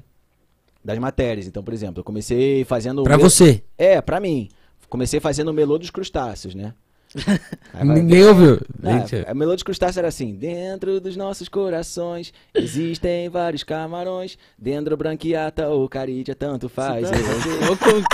Das 0.83 0.97
matérias. 0.97 1.45
Então, 1.45 1.61
por 1.61 1.73
exemplo, 1.73 1.99
eu 1.99 2.03
comecei 2.03 2.63
fazendo. 2.63 2.99
o 2.99 3.03
Pra 3.03 3.17
mel- 3.17 3.29
você. 3.29 3.61
É, 3.77 4.01
pra 4.01 4.19
mim. 4.19 4.47
Comecei 4.89 5.19
fazendo 5.19 5.49
o 5.49 5.53
melô 5.53 5.77
dos 5.77 5.89
crustáceos, 5.89 6.55
né? 6.55 6.73
Ninguém 7.83 8.23
ouviu. 8.25 8.59
É, 8.83 9.29
a 9.29 9.33
melô 9.33 9.53
dos 9.53 9.63
crustáceos 9.63 9.97
era 9.97 10.07
assim: 10.07 10.33
Dentro 10.33 10.99
dos 10.99 11.15
nossos 11.17 11.49
corações 11.49 12.33
existem 12.53 13.29
vários 13.29 13.63
camarões. 13.63 14.37
Dentro 14.57 14.95
branquiata 14.95 15.67
ou 15.67 15.87
carítia, 15.89 16.35
tanto 16.35 16.69
faz. 16.69 17.09
Tá- 17.09 17.17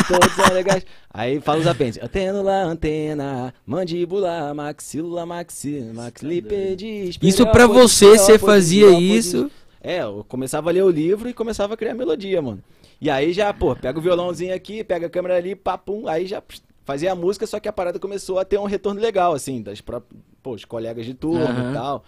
Todos 0.08 0.34
são 0.34 0.54
legais. 0.54 0.86
Aí 1.14 1.40
fala 1.40 1.60
os 1.60 1.68
apêndices: 1.68 2.04
Antênula, 2.04 2.64
antena, 2.64 3.54
mandíbula, 3.66 4.54
maxila, 4.54 5.26
maxi, 5.26 5.92
maxilipedis. 5.94 7.18
Isso 7.22 7.46
pra 7.48 7.68
você, 7.68 8.18
você 8.18 8.40
fazia 8.40 8.90
isso. 9.00 9.52
É, 9.82 10.02
eu 10.02 10.26
começava 10.28 10.70
a 10.70 10.74
ler 10.74 10.84
o 10.84 10.90
livro 10.90 11.30
e 11.30 11.34
começava 11.34 11.76
a 11.76 11.78
criar 11.78 11.94
melodia, 11.94 12.42
mano. 12.42 12.62
E 13.00 13.10
aí 13.12 13.32
já, 13.32 13.54
pô, 13.54 13.76
pega 13.76 14.00
o 14.00 14.02
violãozinho 14.02 14.54
aqui, 14.56 14.84
pega 14.84 15.06
a 15.06 15.10
câmera 15.10 15.38
ali, 15.38 15.56
papum, 15.56 16.08
aí 16.08 16.26
já 16.26 16.42
pss, 16.42 16.64
fazia 16.88 17.12
a 17.12 17.16
música, 17.16 17.46
só 17.46 17.60
que 17.60 17.68
a 17.68 17.74
parada 17.74 18.00
começou 18.00 18.40
a 18.40 18.46
ter 18.46 18.58
um 18.58 18.64
retorno 18.64 19.02
legal, 19.02 19.34
assim, 19.34 19.62
das 19.62 19.82
próprias, 19.82 20.22
pô, 20.42 20.52
os 20.54 20.64
colegas 20.64 21.06
de 21.06 21.14
turma 21.14 21.44
Aham. 21.44 21.72
e 21.72 21.74
tal. 21.74 22.04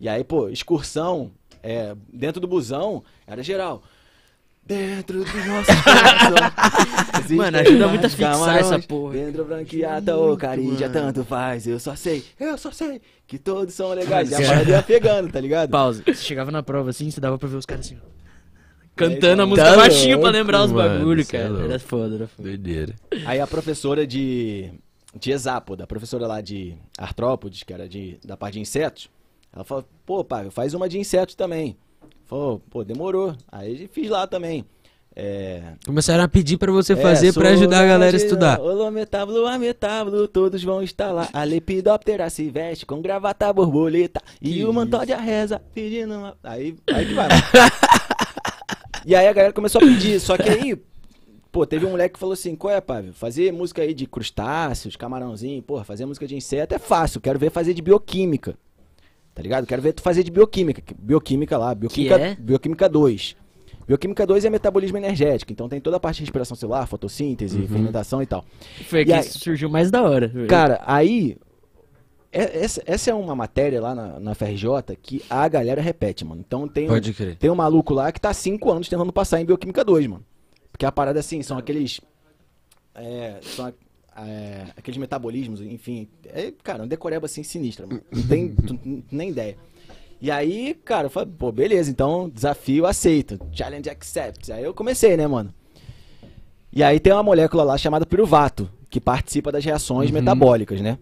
E 0.00 0.08
aí, 0.08 0.24
pô, 0.24 0.48
excursão, 0.48 1.30
é, 1.62 1.94
dentro 2.12 2.40
do 2.40 2.48
busão, 2.48 3.04
era 3.28 3.44
geral. 3.44 3.80
Dentro 4.66 5.18
corações. 5.30 5.68
existem 7.18 7.36
Mano, 7.36 7.58
ajuda 7.58 7.86
muito 7.86 8.06
a 8.06 8.08
fixar 8.08 8.32
camarões. 8.32 8.66
essa 8.66 8.78
porra. 8.80 9.12
Dentro 9.12 9.44
branqueada 9.44 10.16
ou 10.16 10.36
carídia, 10.36 10.88
tanto 10.88 11.22
faz. 11.22 11.66
Eu 11.66 11.78
só 11.78 11.94
sei, 11.94 12.24
eu 12.40 12.58
só 12.58 12.72
sei 12.72 13.00
que 13.26 13.38
todos 13.38 13.72
são 13.72 13.92
legais. 13.92 14.30
E 14.32 14.34
a 14.34 14.38
parada 14.46 14.70
ia 14.70 14.82
pegando, 14.82 15.30
tá 15.30 15.38
ligado? 15.38 15.70
Pausa. 15.70 16.02
Você 16.04 16.14
chegava 16.14 16.50
na 16.50 16.62
prova 16.62 16.90
assim, 16.90 17.08
você 17.10 17.20
dava 17.20 17.38
pra 17.38 17.46
ver 17.48 17.56
os 17.56 17.66
caras 17.66 17.86
assim. 17.86 17.98
Cantando 18.96 19.42
a 19.42 19.44
Tá 19.44 19.46
música 19.46 19.76
baixinho 19.76 20.20
pra 20.20 20.30
lembrar 20.30 20.64
os 20.64 20.72
bagulhos, 20.72 21.28
é 21.28 21.32
cara. 21.38 21.48
louco. 21.48 21.64
Era 21.64 21.78
foda, 21.78 22.14
era 22.14 22.28
foda. 22.28 22.48
Doideira. 22.48 22.94
Aí 23.26 23.40
a 23.40 23.46
professora 23.46 24.06
de, 24.06 24.70
de 25.18 25.30
exápoda, 25.32 25.84
a 25.84 25.86
professora 25.86 26.26
lá 26.26 26.40
de 26.40 26.74
artrópodes, 26.96 27.62
que 27.62 27.72
era 27.72 27.88
de, 27.88 28.18
da 28.24 28.36
parte 28.36 28.54
de 28.54 28.60
insetos, 28.60 29.08
ela 29.52 29.64
falou, 29.64 29.84
pô, 30.06 30.24
pai, 30.24 30.48
faz 30.50 30.74
uma 30.74 30.88
de 30.88 30.98
insetos 30.98 31.34
também. 31.34 31.76
Falou, 32.26 32.60
pô, 32.70 32.84
demorou. 32.84 33.34
Aí 33.50 33.88
fiz 33.92 34.08
lá 34.08 34.26
também. 34.26 34.64
É, 35.16 35.74
Começaram 35.86 36.24
a 36.24 36.28
pedir 36.28 36.56
pra 36.56 36.72
você 36.72 36.94
é, 36.94 36.96
fazer 36.96 37.32
pra 37.32 37.50
ajudar 37.50 37.82
a 37.82 37.86
galera 37.86 38.16
a 38.16 38.20
estudar. 38.20 38.60
Holometábulo, 38.60 39.46
ametábulo, 39.46 40.26
todos 40.26 40.62
vão 40.64 40.82
estar 40.82 41.12
lá. 41.12 41.28
A 41.32 41.44
lepidóptera 41.44 42.28
se 42.30 42.50
veste 42.50 42.84
com 42.84 43.00
gravata 43.00 43.52
borboleta. 43.52 44.20
E 44.42 44.54
Que 44.54 44.64
o 44.64 44.72
mantódia 44.72 45.16
reza 45.16 45.62
pedindo 45.72 46.14
uma... 46.14 46.36
Aí, 46.42 46.76
aí 46.92 47.06
que 47.06 47.14
vai. 47.14 47.28
e 49.06 49.14
aí 49.14 49.26
a 49.28 49.32
galera 49.32 49.52
começou 49.52 49.80
a 49.80 49.84
pedir. 49.84 50.20
Só 50.20 50.36
que 50.36 50.48
aí, 50.48 50.76
pô, 51.52 51.66
teve 51.66 51.86
um 51.86 51.90
moleque 51.90 52.14
que 52.14 52.18
falou 52.20 52.32
assim: 52.32 52.54
qual 52.56 52.72
é, 52.72 52.80
Pávio? 52.80 53.12
Fazer 53.12 53.52
música 53.52 53.82
aí 53.82 53.92
de 53.94 54.06
crustáceos, 54.06 54.96
camarãozinho, 54.96 55.62
porra, 55.62 55.84
fazer 55.84 56.06
música 56.06 56.26
de 56.26 56.34
inseto 56.36 56.74
é 56.74 56.78
fácil. 56.78 57.20
Quero 57.20 57.38
ver 57.38 57.50
fazer 57.50 57.74
de 57.74 57.82
bioquímica. 57.82 58.56
Tá 59.34 59.42
ligado? 59.42 59.66
Quero 59.66 59.82
ver 59.82 59.92
tu 59.92 60.02
fazer 60.02 60.22
de 60.22 60.30
bioquímica. 60.30 60.80
Bioquímica 60.98 61.58
lá, 61.58 61.74
bioquímica, 61.74 62.16
é? 62.18 62.34
bioquímica 62.36 62.88
2. 62.88 63.36
Bioquímica 63.86 64.26
2 64.26 64.44
é 64.46 64.50
metabolismo 64.50 64.96
energético, 64.96 65.52
então 65.52 65.68
tem 65.68 65.78
toda 65.80 65.96
a 65.98 66.00
parte 66.00 66.16
de 66.16 66.22
respiração 66.22 66.56
celular, 66.56 66.86
fotossíntese, 66.86 67.58
Uhum. 67.58 67.66
fermentação 67.68 68.22
e 68.22 68.26
tal. 68.26 68.44
Foi 68.86 69.04
E 69.04 69.12
aí- 69.12 69.22
que 69.22 69.28
surgiu 69.38 69.68
mais 69.68 69.90
da 69.90 70.02
hora. 70.02 70.32
Cara, 70.48 70.80
aí. 70.86 71.36
É- 72.34 72.64
Essa, 72.64 72.82
essa 72.86 73.10
é 73.10 73.14
uma 73.14 73.34
matéria 73.34 73.80
lá 73.80 73.94
na, 73.94 74.18
na 74.20 74.34
FRJ 74.34 74.96
que 75.00 75.22
a 75.30 75.46
galera 75.48 75.80
repete, 75.80 76.24
mano. 76.24 76.42
Então 76.46 76.66
tem, 76.68 76.84
um- 76.86 76.88
Pode 76.88 77.12
crer. 77.14 77.36
tem 77.36 77.50
um 77.50 77.54
maluco 77.54 77.94
lá 77.94 78.10
que 78.12 78.20
tá 78.20 78.30
há 78.30 78.34
5 78.34 78.70
anos 78.70 78.88
tentando 78.88 79.12
passar 79.12 79.40
em 79.40 79.44
Bioquímica 79.44 79.84
2, 79.84 80.06
mano. 80.06 80.24
Porque 80.70 80.84
a 80.84 80.92
parada 80.92 81.20
assim, 81.20 81.40
são 81.42 81.56
aqueles. 81.56 82.00
É, 82.94 83.38
são 83.42 83.72
é, 84.16 84.66
aqueles 84.76 84.98
metabolismos, 84.98 85.60
enfim. 85.60 86.08
É, 86.26 86.52
cara, 86.62 86.82
uma 86.82 86.88
decoreba 86.88 87.26
assim 87.26 87.42
sinistra, 87.42 87.86
mano. 87.86 88.00
Não 88.12 88.22
tem 88.22 88.48
tu- 88.54 88.78
nem 89.10 89.30
ideia. 89.30 89.56
E 90.20 90.30
aí, 90.30 90.74
cara, 90.84 91.06
eu 91.06 91.10
falei, 91.10 91.28
pô, 91.38 91.52
beleza, 91.52 91.90
então 91.90 92.28
desafio 92.32 92.86
aceito. 92.86 93.38
Challenge 93.52 93.90
accept. 93.90 94.50
Aí 94.52 94.64
eu 94.64 94.72
comecei, 94.72 95.16
né, 95.16 95.26
mano? 95.26 95.52
E 96.72 96.82
aí 96.82 96.98
tem 96.98 97.12
uma 97.12 97.22
molécula 97.22 97.62
lá 97.62 97.76
chamada 97.78 98.06
piruvato, 98.06 98.68
que 98.90 99.00
participa 99.00 99.52
das 99.52 99.64
reações 99.64 100.08
Uhum. 100.10 100.14
metabólicas, 100.14 100.80
né? 100.80 100.98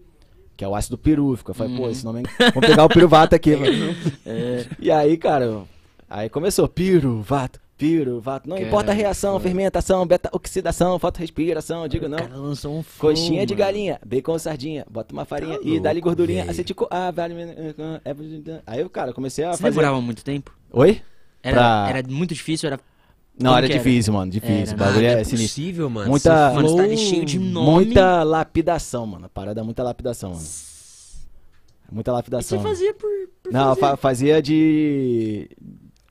Que 0.55 0.63
é 0.63 0.67
o 0.67 0.75
ácido 0.75 0.97
pirúvico. 0.97 1.51
Eu 1.51 1.55
falei, 1.55 1.75
pô, 1.75 1.89
esse 1.89 2.05
nome 2.05 2.21
é... 2.39 2.51
Vamos 2.51 2.69
pegar 2.69 2.85
o 2.85 2.89
piruvato 2.89 3.35
aqui, 3.35 3.55
mano. 3.55 3.95
É, 4.25 4.65
E 4.79 4.91
aí, 4.91 5.17
cara, 5.17 5.63
aí 6.09 6.29
começou, 6.29 6.67
piruvato, 6.67 7.59
piruvato. 7.77 8.47
Não 8.47 8.57
importa 8.57 8.91
a 8.91 8.93
reação, 8.93 9.39
fermentação, 9.39 10.05
beta-oxidação, 10.05 10.99
fotorrespiração, 10.99 11.87
digo 11.87 12.07
não. 12.07 12.17
cara 12.19 12.35
lançou 12.37 12.77
um 12.77 12.83
flow, 12.83 13.11
Coxinha 13.11 13.45
de 13.45 13.53
mano. 13.53 13.65
galinha, 13.65 13.99
bacon 14.05 14.37
sardinha, 14.37 14.85
bota 14.89 15.11
uma 15.13 15.25
farinha 15.25 15.57
Tá 15.57 15.61
e 15.63 15.79
dá-lhe 15.79 15.99
gordurinha, 16.01 16.43
acetico, 16.49 16.87
ah, 16.91 17.09
vale... 17.11 17.33
Aí 18.67 18.79
eu, 18.79 18.89
cara, 18.89 19.11
comecei 19.11 19.43
a 19.43 19.51
Você 19.53 19.57
fazer... 19.61 19.71
demorava 19.71 19.99
muito 20.01 20.23
tempo? 20.23 20.55
Oi? 20.71 21.01
Era, 21.41 21.55
Pra- 21.55 21.85
era 21.97 22.07
muito 22.07 22.33
difícil, 22.33 22.67
era... 22.67 22.79
Não, 23.39 23.57
era 23.57 23.67
difícil, 23.67 24.13
mano, 24.13 24.31
difícil. 24.31 24.55
Era, 24.55 24.75
o 24.75 24.77
bagulho 24.77 25.07
Ah, 25.07 25.11
é, 25.11 25.21
é 25.21 25.23
sinistro. 25.23 25.61
possível, 25.63 25.89
mano. 25.89 26.09
Muita- 26.09 26.49
Você 26.49 26.55
Mano, 26.55 26.69
você 26.69 26.87
tá 26.89 26.95
cheio 26.97 27.25
de 27.25 27.39
nome. 27.39 27.71
Muita 27.71 28.23
lapidação, 28.23 29.07
mano. 29.07 29.25
A 29.25 29.29
parada 29.29 29.59
é 29.59 29.63
muita 29.63 29.81
lapidação, 29.83 30.31
mano. 30.31 30.43
Muita 31.91 32.09
E 32.09 32.13
você 32.13 32.15
lapidação. 32.15 32.61
fazia 32.61 32.93
por, 32.93 33.09
por 33.43 33.51
Não, 33.51 33.69
fazer. 33.69 33.79
fa- 33.81 33.97
fazia 33.97 34.41
de. 34.41 35.49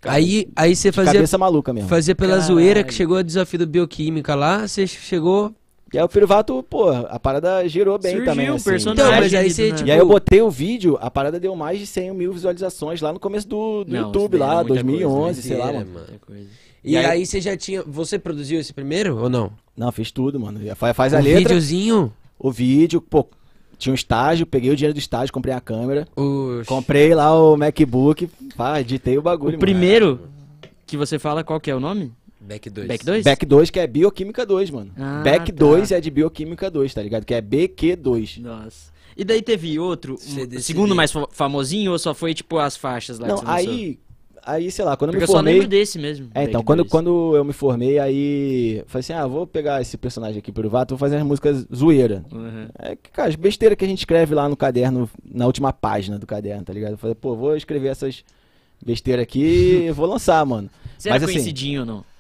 Aí, 0.05 0.49
aí 0.57 0.75
você 0.75 0.91
de 0.91 0.97
fazia, 0.97 1.13
cabeça 1.15 1.39
maluca 1.39 1.73
mesmo. 1.73 1.89
fazia 1.89 2.15
pela 2.15 2.33
Caralho. 2.33 2.47
zoeira 2.47 2.83
que 2.85 2.93
chegou 2.93 3.19
o 3.19 3.23
desafio 3.23 3.61
do 3.61 3.67
Bioquímica 3.69 4.35
lá, 4.35 4.67
você 4.67 4.85
chegou... 4.87 5.55
E 5.93 5.99
aí 5.99 6.05
o 6.05 6.09
Piruvato, 6.09 6.63
pô, 6.71 6.89
a 6.91 7.19
parada 7.21 7.69
girou 7.69 7.99
bem 7.99 8.13
Surgiu 8.13 8.31
também. 8.31 8.51
o 8.51 8.55
assim. 8.55 8.65
personagem. 8.71 9.05
Então, 9.05 9.21
mas 9.21 9.35
aí 9.35 9.51
você, 9.51 9.71
do 9.71 9.77
tipo... 9.77 9.89
E 9.89 9.93
aí 9.93 9.99
eu 9.99 10.07
botei 10.09 10.41
o 10.41 10.51
vídeo, 10.51 10.97
a 11.01 11.11
parada 11.11 11.39
deu 11.39 11.55
mais 11.55 11.79
de 11.79 11.87
100 11.87 12.15
mil 12.15 12.33
visualizações 12.33 13.01
lá 13.03 13.13
no 13.13 13.21
começo 13.21 13.47
do, 13.47 13.85
do 13.85 13.93
Não, 13.93 14.07
YouTube, 14.07 14.39
lá, 14.39 14.47
era 14.47 14.55
muita 14.65 14.69
2011, 14.75 15.43
sei 15.43 15.57
lá, 15.59 15.67
Doideira, 15.67 15.91
mano. 15.93 16.07
Coisa. 16.27 16.47
E, 16.83 16.93
E 16.93 16.97
aí- 16.97 17.05
aí... 17.07 17.27
você 17.27 17.41
já 17.41 17.57
tinha... 17.57 17.83
Você 17.87 18.19
produziu 18.19 18.59
esse 18.59 18.73
primeiro 18.73 19.19
ou 19.19 19.29
não? 19.29 19.53
Não, 19.77 19.93
fiz 19.93 20.11
tudo, 20.11 20.41
mano. 20.41 20.61
Faz, 20.77 20.97
faz 20.97 21.15
a 21.15 21.19
o 21.19 21.23
letra, 21.23 21.41
videozinho... 21.41 22.13
o 22.39 22.51
vídeo, 22.51 23.01
pô, 23.03 23.27
tinha 23.79 23.93
um 23.93 23.95
estágio, 23.95 24.47
peguei 24.47 24.71
o 24.71 24.77
dinheiro 24.77 24.95
do 24.95 24.99
estágio, 24.99 25.33
comprei 25.33 25.53
a 25.55 25.61
câmera, 25.61 26.09
O... 26.17 26.63
comprei 26.67 27.15
lá 27.15 27.35
o 27.39 27.57
MacBook, 27.57 28.29
pá, 28.57 28.81
editei 28.81 29.19
o 29.19 29.23
bagulho, 29.23 29.57
O 29.57 29.61
primeiro 29.61 30.21
que 30.87 30.97
você 30.97 31.19
fala, 31.19 31.43
qual 31.45 31.61
que 31.61 31.71
é 31.71 31.75
o 31.75 31.81
nome? 31.81 32.13
Back 32.43 32.69
2. 32.71 32.89
Back 32.89 33.05
mano. 33.05 33.17
2? 33.17 33.25
Back 33.25 33.47
2, 33.47 33.71
que 33.71 33.81
é 33.81 33.87
Bioquímica 33.87 34.45
2, 34.45 34.71
mano. 34.71 34.91
Ah, 34.99 35.23
Back 35.25 35.53
tá. 35.53 35.59
2 35.59 35.93
é 35.93 36.01
de 36.01 36.11
Bioquímica 36.11 36.71
2, 36.71 36.93
tá 36.95 37.03
ligado? 37.03 37.25
Que 37.25 37.35
é 37.35 37.41
BQ2. 37.43 38.41
Nossa. 38.41 38.93
E 39.17 39.25
daí 39.25 39.43
teve 39.43 39.79
outro, 39.79 40.15
um, 40.15 40.59
segundo 40.61 40.95
mais 40.95 41.13
fa- 41.13 41.29
famosinho 41.31 41.93
ou 41.93 41.99
só 41.99 42.15
foi 42.15 42.33
tipo 42.35 42.59
as 42.59 42.77
faixas 42.77 43.19
lá 43.19 43.29
Não, 43.29 43.35
que 43.37 43.41
você 43.45 43.47
lançou? 43.51 43.73
aí, 43.73 43.99
aí, 44.43 44.71
sei 44.71 44.85
lá, 44.87 44.97
quando 44.97 45.11
eu 45.11 45.13
Porque 45.13 45.19
me 45.19 45.25
eu 45.25 45.27
só 45.27 45.33
formei... 45.35 45.53
lembro 45.53 45.69
desse 45.69 45.99
mesmo. 45.99 46.31
É, 46.35 46.45
então, 46.45 46.63
quando, 46.63 46.79
2. 46.79 46.91
quando 46.91 47.37
eu 47.37 47.45
me 47.45 47.53
formei, 47.53 47.99
aí 47.99 48.83
falei 48.87 49.01
assim, 49.01 49.13
ah, 49.13 49.27
vou 49.27 49.47
pegar 49.47 49.83
esse 49.83 49.99
personagem 49.99 50.39
aqui 50.39 50.51
pro 50.51 50.69
Vato, 50.71 50.95
vou 50.95 50.99
fazer 50.99 51.17
as 51.17 51.23
músicas 51.23 51.67
zoeira. 51.75 52.25
Uhum. 52.33 52.69
É 52.79 52.97
que, 52.97 53.11
cara, 53.11 53.29
as 53.29 53.37
besteiras 53.37 53.77
que 53.77 53.85
a 53.85 53.89
gente 53.89 53.99
escreve 53.99 54.35
lá 54.35 54.49
no 54.49 54.57
caderno, 54.57 55.09
na 55.23 55.45
última 55.47 55.75
página 55.75 56.19
do 56.19 56.27
caderno, 56.27 56.65
tá 56.65 56.73
ligado? 56.73 56.93
Eu 56.93 56.99
falei, 56.99 57.15
pô, 57.15 57.37
vou 57.37 57.55
escrever 57.55 57.89
essas 57.89 58.25
besteiras 58.85 59.23
aqui 59.25 59.85
e 59.89 59.91
vou 59.91 60.07
lançar, 60.07 60.45
mano. 60.47 60.71
Você 60.97 61.11
era 61.11 61.17
Mas, 61.17 61.25
assim, 61.25 61.33
conhecidinho 61.35 61.81
ou 61.81 61.87
não? 61.87 62.12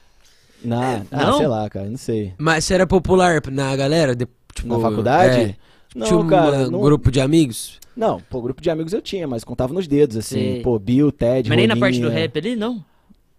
Na, 0.64 1.02
ah, 1.10 1.26
não? 1.26 1.38
sei 1.38 1.46
lá, 1.46 1.68
cara, 1.68 1.86
não 1.88 1.96
sei. 1.96 2.32
Mas 2.38 2.64
você 2.64 2.74
era 2.74 2.86
popular 2.86 3.42
na 3.50 3.74
galera? 3.76 4.14
De, 4.14 4.26
tipo, 4.54 4.68
Na 4.68 4.78
faculdade? 4.78 5.40
é, 5.40 5.54
Não, 5.94 6.06
tinha 6.06 6.18
um 6.18 6.26
cara, 6.26 6.68
uh, 6.68 6.70
não, 6.70 6.80
grupo 6.80 7.10
de 7.10 7.20
amigos? 7.20 7.78
não, 7.96 8.20
pô, 8.30 8.40
grupo 8.40 8.62
de 8.62 8.70
amigos 8.70 8.92
eu 8.92 9.02
tinha, 9.02 9.26
mas 9.26 9.44
contava 9.44 9.72
nos 9.74 9.86
dedos, 9.86 10.16
assim. 10.16 10.36
Sei. 10.36 10.62
Pô, 10.62 10.78
Bill, 10.78 11.10
Ted, 11.12 11.48
Mas 11.48 11.58
nem 11.58 11.66
na 11.66 11.76
parte 11.76 11.98
do 11.98 12.06
Rolinha. 12.06 12.22
rap 12.22 12.38
ali, 12.38 12.56
não? 12.56 12.84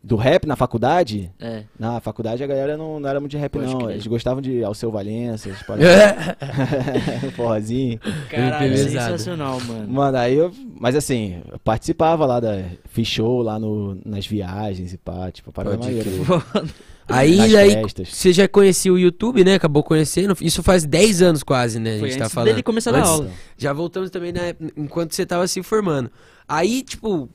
Do 0.05 0.17
rap 0.17 0.45
na 0.45 0.57
faculdade? 0.57 1.31
É. 1.39 1.63
Na 1.79 2.01
faculdade 2.01 2.43
a 2.43 2.47
galera 2.47 2.75
não, 2.75 2.99
não 2.99 3.07
era 3.07 3.21
muito 3.21 3.31
de 3.31 3.37
rap, 3.37 3.57
não. 3.57 3.89
Eles 3.89 4.05
gostavam 4.05 4.41
de 4.41 4.61
Alceu 4.61 4.91
Valença, 4.91 5.47
eles 5.47 5.61
forrozinho. 7.37 7.97
Caralho, 8.29 8.77
sensacional, 8.77 9.61
mano. 9.61 9.87
Mano, 9.87 10.17
aí 10.17 10.35
eu. 10.35 10.51
Mas 10.77 10.97
assim, 10.97 11.41
eu 11.49 11.57
participava 11.57 12.25
lá 12.25 12.41
da. 12.41 12.63
Fiz 12.89 13.07
show 13.07 13.41
lá 13.41 13.57
no, 13.57 13.97
nas 14.05 14.27
viagens 14.27 14.91
e 14.91 14.97
pá, 14.97 15.31
tipo, 15.31 15.53
parada 15.53 15.77
Pode 15.77 15.89
maneira. 15.89 16.09
Foda. 16.25 16.67
Aí, 17.07 17.55
aí 17.57 17.81
você 18.05 18.31
já 18.31 18.47
conhecia 18.47 18.91
o 18.93 18.97
YouTube, 18.97 19.43
né? 19.43 19.55
Acabou 19.55 19.83
conhecendo. 19.83 20.35
Isso 20.41 20.63
faz 20.63 20.85
10 20.85 21.21
anos 21.21 21.43
quase, 21.43 21.79
né? 21.79 21.95
A 21.95 21.99
Foi 21.99 22.07
gente 22.09 22.17
tá 22.17 22.23
antes 22.25 22.33
falando. 22.33 22.49
dele 22.49 22.63
começar 22.63 22.93
a 22.93 22.97
Antes- 22.99 23.09
aula. 23.09 23.29
Já 23.57 23.73
voltamos 23.73 24.09
também 24.09 24.31
né, 24.31 24.55
enquanto 24.77 25.13
você 25.13 25.25
tava 25.25 25.47
se 25.47 25.61
formando. 25.61 26.09
Aí, 26.47 26.81
tipo, 26.81 27.29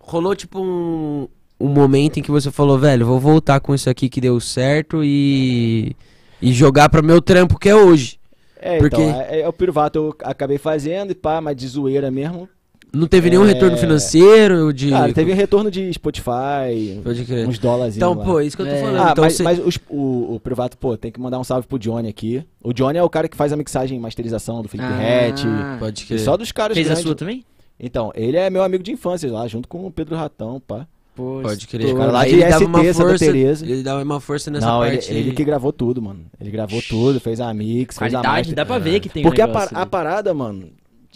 rolou 0.00 0.34
tipo 0.36 0.60
um, 0.60 1.26
um 1.58 1.68
momento 1.68 2.18
em 2.18 2.22
que 2.22 2.30
você 2.30 2.50
falou, 2.50 2.78
velho, 2.78 3.04
vou 3.06 3.18
voltar 3.18 3.60
com 3.60 3.74
isso 3.74 3.90
aqui 3.90 4.08
que 4.08 4.20
deu 4.20 4.38
certo 4.40 5.02
e. 5.04 5.96
E 6.40 6.52
jogar 6.52 6.88
pra 6.88 7.02
meu 7.02 7.20
trampo 7.20 7.58
que 7.58 7.68
é 7.68 7.74
hoje. 7.74 8.18
É, 8.60 8.78
Porque- 8.78 9.02
então, 9.02 9.20
é, 9.22 9.40
é 9.40 9.48
o 9.48 9.52
Piruvato 9.52 9.98
eu 9.98 10.16
acabei 10.22 10.58
fazendo 10.58 11.10
e 11.10 11.14
pá, 11.14 11.40
mas 11.40 11.56
de 11.56 11.66
zoeira 11.66 12.10
mesmo. 12.10 12.48
Não 12.92 13.06
teve 13.06 13.28
nenhum 13.30 13.44
É. 13.44 13.48
retorno 13.48 13.76
financeiro 13.76 14.72
de. 14.72 14.90
Cara, 14.90 15.12
teve 15.12 15.32
retorno 15.34 15.70
de 15.70 15.92
Spotify, 15.92 17.00
Pode 17.04 17.24
crer. 17.24 17.46
uns 17.46 17.58
dólares. 17.58 17.96
Então, 17.96 18.14
lá. 18.14 18.24
pô, 18.24 18.40
isso 18.40 18.56
que 18.56 18.62
eu 18.62 18.66
tô 18.66 18.72
É. 18.72 18.80
falando. 18.80 18.96
Ah, 19.00 19.08
então 19.12 19.24
mas, 19.24 19.34
você- 19.34 19.42
mas 19.42 19.58
os- 19.58 19.78
o, 19.88 20.34
o 20.36 20.40
Privato, 20.42 20.76
pô, 20.78 20.96
tem 20.96 21.12
que 21.12 21.20
mandar 21.20 21.38
um 21.38 21.44
salve 21.44 21.66
pro 21.66 21.78
Johnny 21.78 22.08
aqui. 22.08 22.42
O 22.62 22.72
Johnny 22.72 22.98
é 22.98 23.02
o 23.02 23.10
cara 23.10 23.28
que 23.28 23.36
faz 23.36 23.52
a 23.52 23.56
mixagem 23.56 23.98
e 23.98 24.00
masterização 24.00 24.62
do 24.62 24.68
Felipe 24.68 24.88
Ah. 24.90 25.76
Pode 25.78 26.02
E 26.02 26.06
crer. 26.06 26.20
só 26.20 26.36
dos 26.36 26.50
caras 26.52 26.74
Fez 26.76 26.86
a 26.86 26.90
grandes. 26.90 27.02
sua 27.04 27.14
também? 27.14 27.44
Então, 27.78 28.10
ele 28.14 28.36
é 28.36 28.48
meu 28.50 28.62
amigo 28.62 28.82
de 28.82 28.90
infância 28.90 29.30
lá, 29.30 29.46
junto 29.46 29.68
com 29.68 29.86
o 29.86 29.90
Pedro 29.90 30.16
Ratão, 30.16 30.60
pá. 30.66 30.86
Pô, 31.14 31.40
Pode 31.42 31.66
crer. 31.66 31.86
Os 31.86 31.92
caras 31.98 32.12
lá 32.12 32.24
de 32.24 32.30
ele 32.30 32.40
dava 32.42 32.54
ST, 32.54 32.64
uma 32.66 32.78
Santa 32.84 32.94
força, 32.94 33.24
Teresa. 33.24 33.66
Ele 33.66 33.82
dava 33.82 34.02
uma 34.02 34.20
força 34.20 34.50
nessa 34.52 34.66
Não, 34.66 34.84
ele, 34.86 34.96
parte. 34.98 35.12
ele 35.12 35.32
que 35.32 35.44
gravou 35.44 35.72
tudo, 35.72 36.00
mano. 36.00 36.20
Ele 36.40 36.50
gravou 36.50 36.80
tudo, 36.80 37.18
fez 37.20 37.40
a 37.40 37.52
mix, 37.52 37.98
fez 37.98 38.14
a 38.14 38.18
Qualidade, 38.18 38.36
master. 38.50 38.54
dá 38.54 38.64
pra 38.64 38.78
ver 38.78 39.00
que 39.00 39.08
tem 39.08 39.22
Porque 39.24 39.40
um 39.40 39.44
a, 39.44 39.48
par- 39.48 39.68
a 39.74 39.84
parada, 39.84 40.32
mano, 40.32 40.68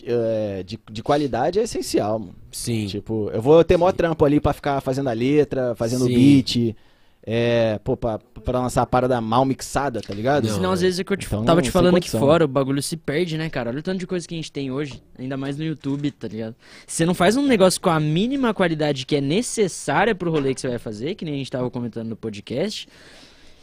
é, 0.04 0.62
de, 0.62 0.78
de 0.90 1.02
qualidade 1.02 1.58
é 1.58 1.62
essencial, 1.62 2.18
mano. 2.18 2.34
Sim. 2.50 2.86
Tipo, 2.86 3.30
eu 3.32 3.40
vou 3.40 3.62
ter 3.64 3.76
maior 3.76 3.92
trampo 3.92 4.24
ali 4.24 4.40
pra 4.40 4.52
ficar 4.52 4.80
fazendo 4.80 5.08
a 5.08 5.12
letra, 5.12 5.74
fazendo 5.74 6.04
o 6.04 6.06
Sim. 6.08 6.14
beat. 6.14 6.76
É, 7.24 7.78
pô, 7.84 7.96
pra, 7.96 8.18
pra 8.18 8.58
lançar 8.58 8.82
a 8.82 8.86
parada 8.86 9.20
mal 9.20 9.44
mixada, 9.44 10.00
tá 10.00 10.12
ligado? 10.12 10.48
Não. 10.48 10.54
Senão, 10.54 10.72
às 10.72 10.80
vezes, 10.80 10.98
é 10.98 11.04
que 11.04 11.12
eu 11.12 11.16
te, 11.16 11.26
Então, 11.26 11.44
tava 11.44 11.62
te 11.62 11.70
falando 11.70 11.96
aqui 11.96 12.10
fora, 12.10 12.44
o 12.44 12.48
bagulho 12.48 12.82
se 12.82 12.96
perde, 12.96 13.38
né, 13.38 13.48
cara? 13.48 13.70
Olha 13.70 13.78
o 13.78 13.82
tanto 13.82 14.00
de 14.00 14.08
coisa 14.08 14.26
que 14.26 14.34
a 14.34 14.36
gente 14.36 14.50
tem 14.50 14.72
hoje, 14.72 15.00
ainda 15.16 15.36
mais 15.36 15.56
no 15.56 15.62
YouTube, 15.62 16.10
tá 16.10 16.26
ligado? 16.26 16.56
Se 16.84 16.96
você 16.96 17.06
não 17.06 17.14
faz 17.14 17.36
um 17.36 17.46
negócio 17.46 17.80
com 17.80 17.90
a 17.90 18.00
mínima 18.00 18.52
qualidade 18.52 19.06
que 19.06 19.14
é 19.14 19.20
necessária 19.20 20.16
pro 20.16 20.32
rolê 20.32 20.52
que 20.52 20.60
você 20.60 20.68
vai 20.68 20.78
fazer, 20.78 21.14
que 21.14 21.24
nem 21.24 21.34
a 21.34 21.36
gente 21.38 21.50
tava 21.50 21.70
comentando 21.70 22.08
no 22.08 22.16
podcast, 22.16 22.88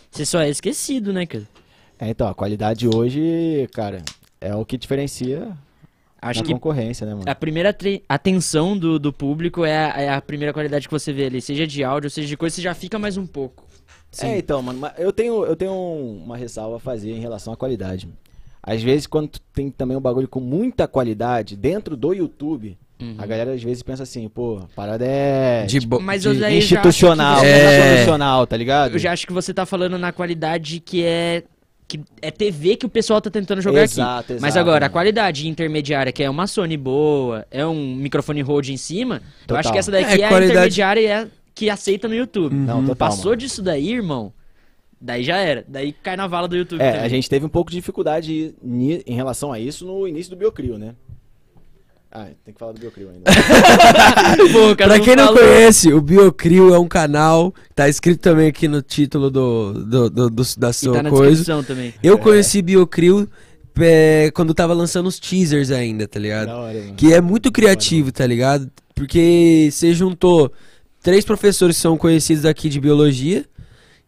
você 0.09 0.25
só 0.25 0.39
é 0.39 0.49
esquecido, 0.49 1.11
né, 1.11 1.25
cara? 1.25 1.47
É, 1.99 2.09
então, 2.09 2.29
a 2.29 2.33
qualidade 2.33 2.87
hoje, 2.87 3.67
cara, 3.73 4.01
é 4.39 4.55
o 4.55 4.63
que 4.63 4.77
diferencia 4.77 5.51
Acho 6.21 6.41
a 6.41 6.43
que 6.43 6.51
concorrência, 6.53 7.05
né, 7.07 7.13
mano? 7.13 7.25
a 7.27 7.35
primeira 7.35 7.75
atenção 8.07 8.77
do, 8.77 8.99
do 8.99 9.11
público 9.13 9.63
é 9.65 9.77
a, 9.77 10.01
é 10.01 10.09
a 10.09 10.21
primeira 10.21 10.51
qualidade 10.53 10.87
que 10.87 10.91
você 10.91 11.13
vê 11.13 11.25
ali, 11.25 11.41
seja 11.41 11.65
de 11.65 11.83
áudio, 11.83 12.09
seja 12.09 12.27
de 12.27 12.35
coisa, 12.37 12.55
você 12.55 12.61
já 12.61 12.73
fica 12.73 12.99
mais 12.99 13.15
um 13.17 13.25
pouco. 13.25 13.65
É, 14.21 14.37
então, 14.37 14.61
mano, 14.61 14.79
mas 14.79 14.93
eu 14.97 15.13
tenho, 15.13 15.45
eu 15.45 15.55
tenho 15.55 15.71
um- 15.71 16.23
uma 16.25 16.35
ressalva 16.35 16.77
a 16.77 16.79
fazer 16.79 17.11
em 17.11 17.19
relação 17.19 17.53
à 17.53 17.57
qualidade. 17.57 18.09
Às 18.61 18.81
vezes, 18.83 19.07
quando 19.07 19.29
tu 19.29 19.39
tem 19.53 19.69
também 19.69 19.95
um 19.95 20.01
bagulho 20.01 20.27
com 20.27 20.39
muita 20.39 20.87
qualidade 20.87 21.55
dentro 21.55 21.95
do 21.95 22.11
YouTube, 22.13 22.77
Uhum. 23.01 23.15
a 23.17 23.25
galera 23.25 23.53
às 23.53 23.63
vezes 23.63 23.81
pensa 23.81 24.03
assim, 24.03 24.27
pô, 24.27 24.57
a 24.57 24.67
parada 24.75 25.05
é 25.05 25.65
De 25.65 25.79
bo- 25.79 26.01
Mas 26.01 26.23
de- 26.23 26.29
institucional, 26.57 27.39
você- 27.39 27.45
é 27.45 27.59
É. 27.79 27.87
profissional, 27.91 28.45
tá 28.45 28.57
ligado? 28.57 28.93
Eu 28.93 28.99
já 28.99 29.13
acho 29.13 29.25
que 29.25 29.31
você 29.31 29.53
tá 29.53 29.65
falando 29.65 29.97
na 29.97 30.11
qualidade 30.11 30.81
que 30.81 31.03
é 31.05 31.43
que 31.89 31.99
é 32.21 32.29
TV 32.29 32.75
que 32.77 32.85
o 32.85 32.89
pessoal 32.89 33.19
tá 33.19 33.29
tentando 33.31 33.61
jogar 33.61 33.81
aqui. 33.81 33.93
Exato, 33.95 34.33
Mas 34.33 34.53
exato, 34.53 34.59
agora, 34.59 34.85
a 34.85 34.89
qualidade 34.89 35.47
intermediária, 35.49 36.11
que 36.13 36.21
é 36.23 36.29
uma 36.29 36.45
Sony 36.45 36.77
boa, 36.77 37.45
é 37.49 37.65
um 37.65 37.95
microfone 37.95 38.41
Rode 38.41 38.71
em 38.71 38.77
cima, 38.77 39.15
eu 39.41 39.47
Total. 39.47 39.57
acho 39.59 39.71
que 39.71 39.77
essa 39.79 39.91
daqui 39.91 40.05
É, 40.13 40.21
é, 40.21 40.25
a 40.25 40.29
qualidade- 40.29 40.51
intermediária 40.51 41.01
e 41.01 41.05
é 41.07 41.15
a 41.23 41.27
que 41.55 41.69
aceita 41.69 42.07
no 42.07 42.13
YouTube. 42.15 42.55
Não, 42.55 42.81
total, 42.81 42.95
Passou 42.95 43.25
mano. 43.31 43.37
disso 43.37 43.61
daí, 43.61 43.91
irmão, 43.91 44.31
daí 45.01 45.23
já 45.23 45.37
era. 45.37 45.65
Daí 45.67 45.91
cai 45.91 46.15
na 46.15 46.25
vala 46.27 46.47
do 46.47 46.55
YouTube 46.55 46.79
É, 46.79 46.91
também. 46.91 47.05
a 47.05 47.09
gente 47.09 47.27
teve 47.29 47.45
um 47.45 47.49
pouco 47.49 47.69
de 47.71 47.77
dificuldade 47.77 48.53
em 48.63 49.13
relação 49.15 49.51
a 49.51 49.59
isso 49.59 49.85
no 49.85 50.07
início 50.07 50.29
do 50.29 50.37
Biocrio, 50.37 50.77
né? 50.77 50.93
Ah, 52.11 52.25
tem 52.43 52.51
que 52.53 52.59
falar 52.59 52.71
do 52.71 52.79
Biocrio 52.79 53.09
ainda. 53.09 53.29
Pô, 54.51 54.75
Pra 54.75 54.99
quem 54.99 55.15
não 55.15 55.27
falou. 55.27 55.39
conhece, 55.41 55.93
o 55.93 56.01
Biocrio 56.01 56.73
é 56.73 56.79
um 56.79 56.87
canal, 56.87 57.53
tá 57.75 57.87
escrito 57.87 58.19
também 58.19 58.47
aqui 58.47 58.67
no 58.67 58.81
título 58.81 59.29
do, 59.29 59.73
do, 59.73 60.09
do- 60.09 60.29
do- 60.31 60.43
da 60.57 60.69
E 60.69 60.73
sua 60.73 60.93
tá 60.93 61.03
na 61.03 61.09
coisa. 61.11 61.29
descrição 61.29 61.63
também. 61.63 61.93
Eu 62.01 62.17
conheci 62.17 62.61
Biocrio 62.63 63.29
é, 63.79 64.31
quando 64.33 64.53
tava 64.55 64.73
lançando 64.73 65.05
os 65.07 65.19
teasers 65.19 65.69
ainda, 65.69 66.07
tá 66.07 66.19
ligado? 66.19 66.47
da 66.47 66.57
hora. 66.57 66.79
Que 66.97 67.13
é 67.13 67.21
muito 67.21 67.51
criativo, 67.51 68.11
tá 68.11 68.25
ligado? 68.25 68.69
Porque 68.95 69.69
você 69.71 69.93
juntou 69.93 70.51
três 71.03 71.23
professores 71.23 71.75
que 71.75 71.81
são 71.83 71.95
conhecidos 71.95 72.43
aqui 72.43 72.67
de 72.69 72.79
biologia 72.81 73.45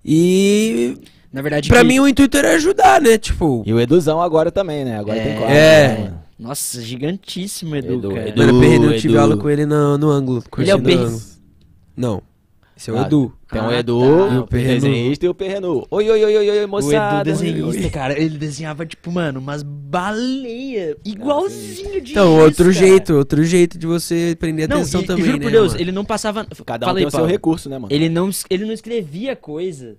e 0.04 0.97
Na 1.32 1.41
verdade, 1.41 1.70
pra 1.70 1.82
que- 1.82 1.88
mim 1.88 1.99
o 1.99 2.08
intuito 2.08 2.36
era 2.36 2.56
ajudar, 2.56 2.99
né? 2.99 3.18
Tipo, 3.18 3.64
E 3.66 3.74
o 3.74 3.80
Eduzão 3.80 4.20
agora 4.22 4.52
também, 4.52 4.84
né? 4.84 4.97
Agora 4.99 5.18
É. 5.20 5.24
tem 5.24 5.36
quatro. 5.38 5.56
É. 5.56 5.88
né? 5.99 6.14
Nossa, 6.42 6.82
gigantíssimo, 6.82 7.76
Edu, 7.76 7.94
Edu, 7.94 8.10
cara. 8.10 8.30
Edu. 8.30 8.38
mano, 8.42 8.52
eu 8.52 8.60
perdi- 8.60 8.86
eu 8.86 9.00
tive 9.00 9.14
Edu. 9.14 9.22
aula 9.22 9.38
com 9.38 9.48
ele 9.50 9.66
no, 9.66 9.98
no 9.98 10.10
ângulo. 10.10 10.44
Ele 10.58 10.72
é 10.72 10.76
o 10.76 10.80
ângulo. 10.80 11.22
Não, 11.96 12.24
esse 12.76 12.89
é 12.89 12.94
o 12.94 12.98
Ah, 12.98 13.06
Edu. 13.06 13.32
Tem 13.52 13.62
o 13.62 13.66
Ah, 13.66 13.76
Edu, 13.80 14.00
tá. 14.00 14.06
o 14.06 14.39
o 14.39 14.48
Perrenu. 14.48 14.74
desenhista 14.82 15.26
e 15.26 15.30
o 15.30 15.36
Perrenu. 15.36 15.86
Oi, 15.92 16.10
oi, 16.10 16.24
oi, 16.26 16.38
oi, 16.38 16.50
oi, 16.50 16.66
O 16.66 16.68
moçada. 16.68 17.30
Edu 17.30 17.39
desenhista, 17.39 17.89
cara, 17.92 18.20
ele 18.20 18.38
desenhava, 18.39 18.86
tipo, 18.88 19.12
mano, 19.12 19.39
umas 19.39 19.62
baleias 19.62 20.96
igualzinho 21.06 22.02
de 22.02 22.12
Então, 22.12 22.36
outro 22.39 22.66
cara. 22.66 22.74
jeito, 22.74 23.14
outro 23.14 23.44
jeito 23.44 23.78
de 23.78 23.86
você 23.86 24.36
prender 24.39 24.68
Não, 24.68 24.78
atenção 24.78 25.02
e, 25.02 25.04
e 25.04 25.08
também, 25.08 25.26
juro 25.26 25.38
né, 25.38 25.44
por 25.44 25.52
Deus, 25.52 25.72
mano? 25.74 25.82
ele 25.84 25.92
não 25.92 26.04
passava... 26.04 26.46
Cada 26.66 26.86
um 26.86 26.89
Fala 26.89 26.98
aí, 27.00 27.04
tem 27.04 27.08
o 27.08 27.12
seu 27.12 27.20
Paulo. 27.20 27.32
recurso, 27.32 27.70
né, 27.70 27.78
mano? 27.78 27.94
Ele 27.94 28.10
não, 28.10 28.30
es- 28.30 28.46
ele 28.50 28.66
não 28.66 28.74
escrevia 28.74 29.36
coisa. 29.36 29.96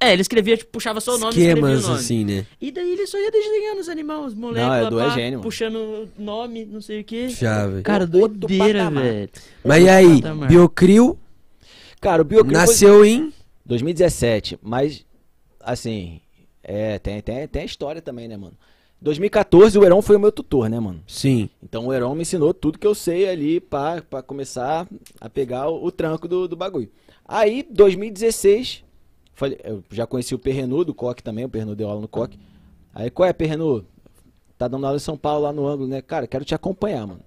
É, 0.00 0.12
ele 0.12 0.22
escrevia, 0.22 0.56
tipo, 0.56 0.72
puxava 0.72 1.00
só 1.00 1.14
o 1.14 1.18
nome 1.18 1.34
e 1.36 1.38
escrevia 1.38 1.54
o 1.54 1.66
Esquemas, 1.68 1.82
nome. 1.86 1.98
assim, 2.00 2.24
né? 2.24 2.46
E 2.60 2.72
daí 2.72 2.92
ele 2.92 3.06
só 3.06 3.16
ia 3.18 3.30
desenhando 3.30 3.78
os 3.78 3.88
animais, 3.88 4.24
os 4.26 4.34
moleques, 4.34 4.62
Não, 4.62 4.68
lá, 4.68 4.82
Edu 4.86 4.98
é 5.00 5.04
pá, 5.04 5.10
gênio, 5.10 5.30
mano. 5.32 5.42
puxando 5.42 6.08
nome, 6.18 6.64
não 6.64 6.80
sei 6.80 7.00
o 7.00 7.04
que. 7.04 7.28
Já, 7.28 7.66
velho. 7.66 7.82
Cara, 7.84 8.06
doideira, 8.06 8.80
patamar. 8.80 9.02
velho. 9.04 9.30
Mas 9.64 9.84
e 9.84 9.88
aí, 9.88 10.22
patamar. 10.22 10.48
Biocrio 10.48 11.18
Cara, 12.00 12.22
o 12.22 12.24
Biocrio 12.24 12.54
foi 12.56 12.60
nasceu 12.60 13.04
em... 13.04 13.32
2017, 13.66 14.58
mas, 14.62 15.04
assim, 15.60 16.20
é, 16.62 16.98
tem, 16.98 17.20
tem, 17.20 17.46
tem 17.46 17.62
a 17.62 17.64
história 17.66 18.00
também, 18.02 18.26
né, 18.26 18.36
mano? 18.36 18.54
2014 19.00 19.78
o 19.78 19.84
Heron 19.84 20.02
foi 20.02 20.16
o 20.16 20.20
meu 20.20 20.32
tutor, 20.32 20.68
né, 20.68 20.80
mano? 20.80 21.00
Sim. 21.06 21.48
Então 21.62 21.86
o 21.86 21.92
Heron 21.94 22.14
me 22.16 22.22
ensinou 22.22 22.52
tudo 22.52 22.78
que 22.78 22.86
eu 22.86 22.94
sei 22.96 23.28
ali 23.28 23.60
pra, 23.60 24.02
pra 24.02 24.22
começar 24.22 24.88
a 25.20 25.28
pegar 25.28 25.68
o, 25.68 25.84
o 25.84 25.92
tranco 25.92 26.26
do, 26.26 26.48
do 26.48 26.56
bagulho. 26.56 26.90
Aí, 27.24 27.64
2016, 27.70 28.82
falei, 29.38 29.58
eu 29.62 29.82
já 29.90 30.06
conheci 30.06 30.34
o 30.34 30.38
Perrenu 30.38 30.84
do 30.84 30.94
Coque 30.94 31.22
também, 31.22 31.44
o 31.44 31.48
Perrenu 31.48 31.74
deu 31.74 31.88
aula 31.88 32.00
no 32.00 32.08
Coque. 32.08 32.38
Aí, 32.94 33.10
qual 33.10 33.28
é, 33.28 33.32
Perrenu? 33.32 33.84
Tá 34.56 34.66
dando 34.66 34.84
aula 34.84 34.96
em 34.96 35.00
São 35.00 35.16
Paulo 35.16 35.44
lá 35.44 35.52
no 35.52 35.66
ângulo, 35.66 35.88
né? 35.88 36.02
Cara, 36.02 36.26
quero 36.26 36.44
te 36.44 36.54
acompanhar, 36.54 37.06
mano. 37.06 37.22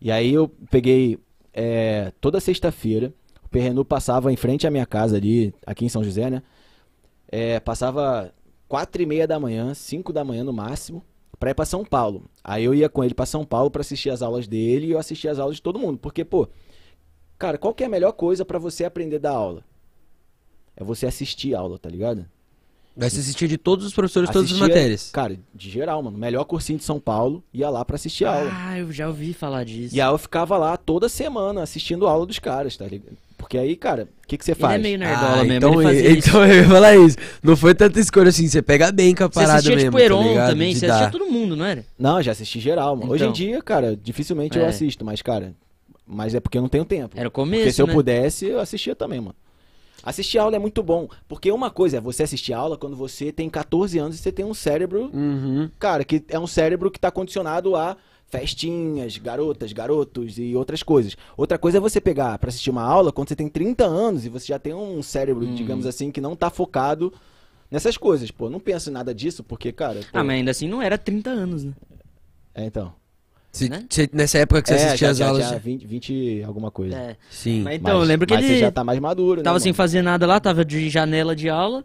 E 0.00 0.10
aí 0.10 0.32
eu 0.32 0.48
peguei 0.70 1.18
é, 1.52 2.12
toda 2.20 2.38
sexta-feira, 2.40 3.12
o 3.44 3.48
Perrenu 3.48 3.84
passava 3.84 4.32
em 4.32 4.36
frente 4.36 4.66
à 4.66 4.70
minha 4.70 4.86
casa 4.86 5.16
ali, 5.16 5.52
aqui 5.66 5.84
em 5.84 5.88
São 5.88 6.04
José, 6.04 6.30
né? 6.30 6.42
É, 7.26 7.58
passava 7.58 8.32
quatro 8.68 9.02
e 9.02 9.06
meia 9.06 9.26
da 9.26 9.40
manhã, 9.40 9.74
cinco 9.74 10.12
da 10.12 10.24
manhã 10.24 10.44
no 10.44 10.52
máximo, 10.52 11.02
pra 11.38 11.50
ir 11.50 11.54
pra 11.54 11.64
São 11.64 11.84
Paulo. 11.84 12.24
Aí 12.44 12.64
eu 12.64 12.74
ia 12.74 12.88
com 12.88 13.02
ele 13.02 13.14
pra 13.14 13.26
São 13.26 13.44
Paulo 13.44 13.70
pra 13.70 13.80
assistir 13.80 14.10
as 14.10 14.22
aulas 14.22 14.46
dele 14.46 14.86
e 14.86 14.90
eu 14.92 14.98
assistia 14.98 15.32
as 15.32 15.38
aulas 15.38 15.56
de 15.56 15.62
todo 15.62 15.78
mundo. 15.78 15.98
Porque, 15.98 16.24
pô, 16.24 16.48
cara, 17.36 17.58
qual 17.58 17.74
que 17.74 17.82
é 17.82 17.86
a 17.86 17.90
melhor 17.90 18.12
coisa 18.12 18.44
pra 18.44 18.58
você 18.58 18.84
aprender 18.84 19.18
da 19.18 19.30
aula? 19.30 19.64
É 20.76 20.82
você 20.84 21.06
assistir 21.06 21.54
a 21.54 21.60
aula, 21.60 21.78
tá 21.78 21.88
ligado? 21.88 22.24
Vai 22.96 23.10
se 23.10 23.18
assistir 23.18 23.48
de 23.48 23.58
todos 23.58 23.84
os 23.84 23.92
professores, 23.92 24.30
todas 24.30 24.44
as 24.50 24.52
Assistia- 24.56 24.68
matérias. 24.68 25.10
Cara, 25.12 25.36
de 25.52 25.68
geral, 25.68 26.00
mano. 26.00 26.16
Melhor 26.16 26.44
cursinho 26.44 26.78
de 26.78 26.84
São 26.84 27.00
Paulo, 27.00 27.42
ia 27.52 27.68
lá 27.68 27.84
pra 27.84 27.96
assistir 27.96 28.24
a 28.24 28.32
aula. 28.34 28.50
Ah, 28.54 28.78
eu 28.78 28.92
já 28.92 29.08
ouvi 29.08 29.32
falar 29.32 29.64
disso. 29.64 29.94
E 29.96 30.00
aí 30.00 30.08
eu 30.08 30.16
ficava 30.18 30.56
lá 30.56 30.76
toda 30.76 31.08
semana 31.08 31.60
assistindo 31.62 32.06
a 32.06 32.10
aula 32.12 32.24
dos 32.24 32.38
caras, 32.38 32.76
tá 32.76 32.84
ligado? 32.86 33.16
Porque 33.36 33.58
aí, 33.58 33.74
cara, 33.74 34.08
o 34.22 34.26
que, 34.28 34.38
que 34.38 34.44
você 34.44 34.52
Ele 34.52 34.60
faz? 34.60 34.74
é 34.76 34.78
meio 34.82 34.96
nerdola 34.98 35.32
Ah, 35.40 35.44
mesmo, 35.44 35.52
então, 35.54 35.74
ele 35.74 35.82
fazia 35.82 36.10
isso. 36.16 36.28
então 36.28 36.46
eu 36.46 36.54
ia 36.54 36.68
falar 36.68 36.96
isso. 36.96 37.16
Não 37.42 37.56
foi 37.56 37.74
tanta 37.74 37.98
escolha 37.98 38.28
assim, 38.28 38.46
você 38.48 38.62
pega 38.62 38.92
bem 38.92 39.12
com 39.12 39.24
a 39.24 39.26
Você 39.26 39.34
parada 39.34 39.54
assistia, 39.54 39.74
mesmo, 39.76 39.90
tipo, 39.90 39.98
tá 39.98 40.04
Heron 40.04 40.28
ligado? 40.28 40.50
também, 40.50 40.72
De 40.72 40.78
você 40.78 40.86
dar. 40.86 40.94
assistia 41.00 41.18
todo 41.18 41.30
mundo, 41.30 41.56
não 41.56 41.64
era? 41.64 41.84
Não, 41.98 42.22
já 42.22 42.30
assisti 42.30 42.60
geral, 42.60 42.94
mano. 42.96 43.10
Hoje 43.10 43.24
em 43.24 43.26
Então. 43.26 43.32
dia, 43.34 43.60
cara, 43.60 43.96
dificilmente 44.00 44.56
eu 44.56 44.64
É. 44.64 44.68
assisto, 44.68 45.04
mas, 45.04 45.20
cara, 45.20 45.52
mas 46.06 46.32
é 46.34 46.38
porque 46.40 46.56
eu 46.56 46.62
não 46.62 46.68
tenho 46.68 46.84
tempo. 46.84 47.16
Era 47.18 47.28
o 47.28 47.30
Porque 47.32 47.50
começo, 47.50 47.72
se 47.74 47.82
eu 47.82 47.86
né? 47.88 47.92
pudesse, 47.92 48.46
eu 48.46 48.60
assistia 48.60 48.94
também, 48.94 49.20
mano. 49.20 49.34
Assistir 50.04 50.38
aula 50.38 50.56
é 50.56 50.58
muito 50.58 50.82
bom. 50.82 51.08
Porque 51.26 51.50
uma 51.50 51.70
coisa 51.70 51.96
é 51.96 52.00
você 52.00 52.22
assistir 52.24 52.52
aula 52.52 52.76
quando 52.76 52.94
você 52.96 53.32
tem 53.32 53.48
14 53.48 53.98
anos 53.98 54.16
e 54.16 54.18
você 54.22 54.30
tem 54.30 54.44
um 54.44 54.52
cérebro, 54.54 55.10
Uhum. 55.14 55.70
cara, 55.78 56.04
que 56.04 56.22
é 56.28 56.38
um 56.38 56.46
cérebro 56.46 56.90
que 56.90 57.00
tá 57.00 57.10
condicionado 57.10 57.74
a 57.74 57.96
festinhas, 58.26 59.16
garotas, 59.16 59.72
garotos 59.72 60.38
e 60.38 60.54
outras 60.56 60.82
coisas. 60.82 61.16
Outra 61.36 61.56
coisa 61.56 61.78
é 61.78 61.80
você 61.80 62.00
pegar 62.00 62.38
pra 62.38 62.48
assistir 62.48 62.70
uma 62.70 62.82
aula 62.82 63.12
quando 63.12 63.28
você 63.28 63.36
tem 63.36 63.48
30 63.48 63.84
anos 63.84 64.24
e 64.26 64.28
você 64.28 64.46
já 64.48 64.58
tem 64.58 64.74
um 64.74 65.02
cérebro, 65.02 65.46
Hum. 65.46 65.54
digamos 65.54 65.86
assim, 65.86 66.10
que 66.10 66.20
não 66.20 66.34
tá 66.34 66.50
focado 66.50 67.12
nessas 67.70 67.96
coisas. 67.96 68.30
Pô, 68.30 68.50
não 68.50 68.58
penso 68.60 68.90
em 68.90 68.92
nada 68.92 69.14
disso 69.14 69.42
porque, 69.44 69.70
cara. 69.72 70.00
pô, 70.00 70.18
Ah, 70.18 70.24
mas 70.24 70.36
ainda 70.36 70.50
assim 70.50 70.68
não 70.68 70.82
era 70.82 70.98
30 70.98 71.30
anos, 71.30 71.64
né? 71.64 71.72
É, 72.54 72.64
então. 72.66 72.92
Se- 73.54 73.68
Né? 73.68 73.84
se- 73.88 74.10
nessa 74.12 74.38
época 74.38 74.62
que 74.62 74.68
você 74.68 74.74
é, 74.74 74.86
assistia 74.86 75.06
já, 75.06 75.10
as 75.12 75.18
já, 75.18 75.28
aulas. 75.28 75.48
já 75.48 75.58
20, 75.58 75.86
20 75.86 76.42
alguma 76.44 76.70
coisa. 76.72 76.96
É. 76.96 77.16
Sim. 77.30 77.62
Mas 77.62 77.76
então, 77.76 78.00
eu 78.00 78.04
lembro 78.04 78.26
que 78.26 78.34
mas 78.34 78.44
ele 78.44 78.54
você 78.54 78.60
já 78.60 78.70
tá 78.72 78.82
mais 78.82 78.98
maduro, 78.98 79.36
né? 79.38 79.44
tava 79.44 79.60
sem 79.60 79.70
mano? 79.70 79.76
fazer 79.76 80.02
nada 80.02 80.26
lá, 80.26 80.40
tava 80.40 80.64
de 80.64 80.90
janela 80.90 81.36
de 81.36 81.48
aula. 81.48 81.84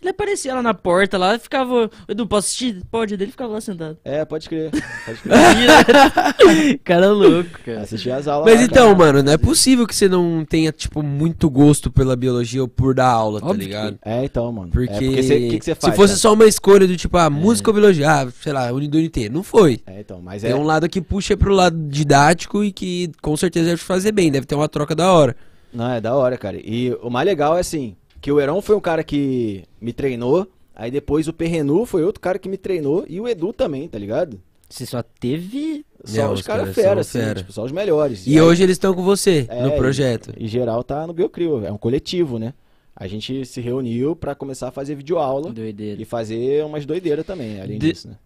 Ele 0.00 0.10
aparecia 0.10 0.54
lá 0.54 0.62
na 0.62 0.72
porta 0.72 1.18
lá 1.18 1.34
e 1.34 1.38
ficava. 1.38 1.90
Edu, 2.08 2.26
posso 2.26 2.46
assistir? 2.46 2.82
Pode, 2.90 3.12
ele 3.12 3.26
ficava 3.26 3.52
lá 3.52 3.60
sentado. 3.60 3.98
É, 4.02 4.24
pode 4.24 4.48
crer. 4.48 4.70
Pode 4.70 5.18
crer. 5.20 6.78
cara 6.84 7.10
louco, 7.12 7.50
cara. 7.64 7.80
Assistir 7.82 8.10
as 8.10 8.26
aulas. 8.26 8.50
Mas 8.50 8.60
lá, 8.60 8.66
então, 8.66 8.86
cara. 8.86 8.98
mano, 8.98 9.22
não 9.22 9.32
é 9.32 9.36
possível 9.36 9.86
que 9.86 9.94
você 9.94 10.08
não 10.08 10.44
tenha, 10.44 10.72
tipo, 10.72 11.02
muito 11.02 11.50
gosto 11.50 11.90
pela 11.90 12.16
biologia 12.16 12.62
ou 12.62 12.68
por 12.68 12.94
dar 12.94 13.08
aula, 13.10 13.40
tá 13.40 13.46
Óbvio 13.46 13.60
que- 13.60 13.66
ligado? 13.66 13.98
É, 14.02 14.24
então, 14.24 14.50
mano. 14.50 14.70
Porque, 14.70 14.90
É, 14.90 14.96
porque 14.98 15.08
o 15.20 15.50
que, 15.50 15.58
que 15.58 15.64
você 15.64 15.74
faz? 15.74 15.92
se 15.92 15.96
fosse 15.96 16.12
cara? 16.14 16.20
só 16.20 16.32
uma 16.32 16.46
escolha 16.46 16.86
do 16.86 16.96
tipo, 16.96 17.16
ah, 17.18 17.28
música 17.28 17.70
ou 17.70 17.74
biologia, 17.74 18.10
ah, 18.22 18.28
sei 18.42 18.52
lá, 18.54 18.72
Unido 18.72 18.96
UNT, 18.96 19.28
não 19.28 19.42
foi. 19.42 19.80
É, 19.86 20.00
então, 20.00 20.20
mas 20.22 20.42
Tem 20.42 20.52
é. 20.52 20.54
um 20.54 20.62
lado 20.64 20.88
que 20.88 21.00
puxa 21.02 21.36
pro 21.36 21.52
lado 21.52 21.76
didático 21.88 22.64
e 22.64 22.72
que 22.72 23.10
com 23.20 23.36
certeza 23.36 23.66
deve 23.66 23.82
fazer 23.82 24.12
bem, 24.12 24.30
deve 24.32 24.46
ter 24.46 24.54
uma 24.54 24.68
troca 24.68 24.94
da 24.94 25.12
hora. 25.12 25.36
Não, 25.72 25.88
é 25.92 26.00
da 26.00 26.14
hora, 26.14 26.36
cara. 26.36 26.56
E 26.56 26.96
o 27.02 27.08
mais 27.10 27.24
legal 27.26 27.56
é 27.56 27.60
assim, 27.60 27.94
que 28.20 28.30
o 28.30 28.40
Heron 28.40 28.60
foi 28.60 28.76
um 28.76 28.80
cara 28.80 29.02
que 29.04 29.64
me 29.80 29.92
treinou, 29.92 30.46
aí 30.74 30.90
depois 30.90 31.26
o 31.28 31.32
Perrenu 31.32 31.84
foi 31.86 32.04
outro 32.04 32.20
cara 32.20 32.38
que 32.38 32.48
me 32.48 32.56
treinou, 32.56 33.04
e 33.08 33.20
o 33.20 33.26
Edu 33.28 33.52
também, 33.52 33.88
tá 33.88 33.98
ligado? 33.98 34.40
Você 34.68 34.86
só 34.86 35.02
teve. 35.02 35.84
Só 36.04 36.22
É, 36.22 36.28
os 36.28 36.40
os 36.40 36.46
caras 36.46 36.62
caras 36.62 36.74
fera, 36.74 36.88
são 36.88 37.00
assim, 37.00 37.18
fera. 37.28 37.40
tipo, 37.40 37.52
só 37.52 37.64
os 37.64 37.72
melhores. 37.72 38.26
E 38.26 38.30
aí- 38.30 38.40
hoje 38.40 38.62
eles 38.62 38.74
estão 38.74 38.94
com 38.94 39.02
você 39.02 39.46
É, 39.48 39.62
no 39.64 39.72
projeto. 39.72 40.32
E, 40.36 40.44
e 40.44 40.48
geral 40.48 40.84
tá 40.84 41.06
no 41.06 41.12
Biocrio, 41.12 41.64
é 41.66 41.72
um 41.72 41.76
coletivo, 41.78 42.38
né? 42.38 42.54
A 42.94 43.06
gente 43.08 43.44
se 43.46 43.60
reuniu 43.60 44.14
pra 44.14 44.34
começar 44.34 44.68
a 44.68 44.70
fazer 44.70 44.94
videoaula 44.94 45.50
Doideira. 45.52 46.00
e 46.00 46.04
fazer 46.04 46.64
umas 46.64 46.84
doideiras 46.86 47.24
também, 47.26 47.60
além 47.60 47.78
De- 47.78 47.88
disso, 47.90 48.08
né? 48.08 48.16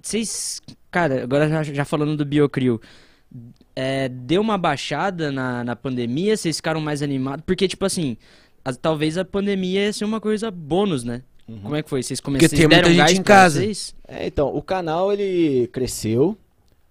Vocês. 0.00 0.62
Cara, 0.90 1.22
agora 1.24 1.48
já, 1.48 1.62
já 1.64 1.84
falando 1.84 2.16
do 2.16 2.24
Biocrio. 2.24 2.80
É, 3.76 4.08
deu 4.08 4.40
uma 4.40 4.56
baixada 4.58 5.30
na, 5.30 5.62
na 5.62 5.76
pandemia? 5.76 6.36
Vocês 6.36 6.56
ficaram 6.56 6.80
mais 6.80 7.02
animados? 7.02 7.44
Porque, 7.46 7.68
tipo 7.68 7.84
assim, 7.84 8.16
as- 8.64 8.76
talvez 8.76 9.16
a 9.18 9.24
pandemia 9.24 9.84
ia 9.86 9.92
ser 9.92 10.04
uma 10.04 10.20
coisa 10.20 10.50
bônus, 10.50 11.04
né? 11.04 11.22
Como 11.62 11.74
é 11.74 11.82
que 11.82 11.90
foi? 11.90 12.00
Vocês 12.02 12.20
começaram 12.20 12.48
tem 12.50 12.60
muita 12.60 12.82
deram 12.82 13.08
gente 13.08 13.18
em 13.18 13.22
casa. 13.24 13.58
vocês? 13.60 13.94
É, 14.06 14.26
então, 14.28 14.54
o 14.54 14.62
canal 14.62 15.12
ele 15.12 15.66
cresceu, 15.72 16.38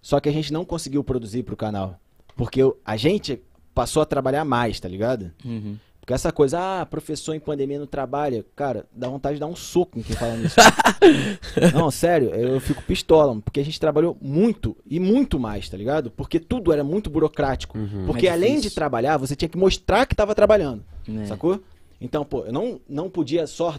só 0.01 0.19
que 0.19 0.27
a 0.27 0.31
gente 0.33 0.51
não 0.51 0.65
conseguiu 0.65 1.01
produzir 1.01 1.43
pro 1.43 1.55
canal. 1.55 1.97
Porque 2.35 2.61
a 2.83 2.97
gente 2.97 3.39
passou 3.73 4.01
a 4.01 4.05
trabalhar 4.05 4.43
mais, 4.43 4.77
tá 4.77 4.89
ligado? 4.89 5.31
Uhum. 5.45 5.77
Porque 6.01 6.13
essa 6.13 6.31
coisa, 6.31 6.59
ah, 6.81 6.85
professor 6.85 7.35
em 7.35 7.39
pandemia 7.39 7.79
não 7.79 7.85
trabalha, 7.87 8.43
cara, 8.55 8.85
dá 8.91 9.07
vontade 9.07 9.35
de 9.35 9.39
dar 9.39 9.47
um 9.47 9.55
soco 9.55 9.97
em 9.97 10.01
quem 10.01 10.15
fala 10.15 10.35
nisso. 10.35 10.55
não, 11.73 11.89
sério, 11.91 12.29
eu 12.29 12.59
fico 12.59 12.81
pistola, 12.83 13.39
porque 13.41 13.59
a 13.59 13.63
gente 13.63 13.79
trabalhou 13.79 14.17
muito 14.21 14.75
e 14.85 14.99
muito 14.99 15.39
mais, 15.39 15.69
tá 15.69 15.77
ligado? 15.77 16.11
Porque 16.11 16.39
tudo 16.39 16.73
era 16.73 16.83
muito 16.83 17.09
burocrático. 17.09 17.77
Porque 18.05 18.27
É 18.27 18.31
além 18.31 18.59
de 18.59 18.71
trabalhar, 18.71 19.17
você 19.17 19.35
tinha 19.35 19.47
que 19.49 19.57
mostrar 19.57 20.05
que 20.05 20.15
tava 20.15 20.33
trabalhando. 20.35 20.83
É. 21.21 21.25
Sacou? 21.25 21.59
Então, 22.01 22.23
pô, 22.23 22.45
eu 22.45 22.53
não, 22.53 22.79
não 22.87 23.09
podia 23.09 23.45
só, 23.45 23.75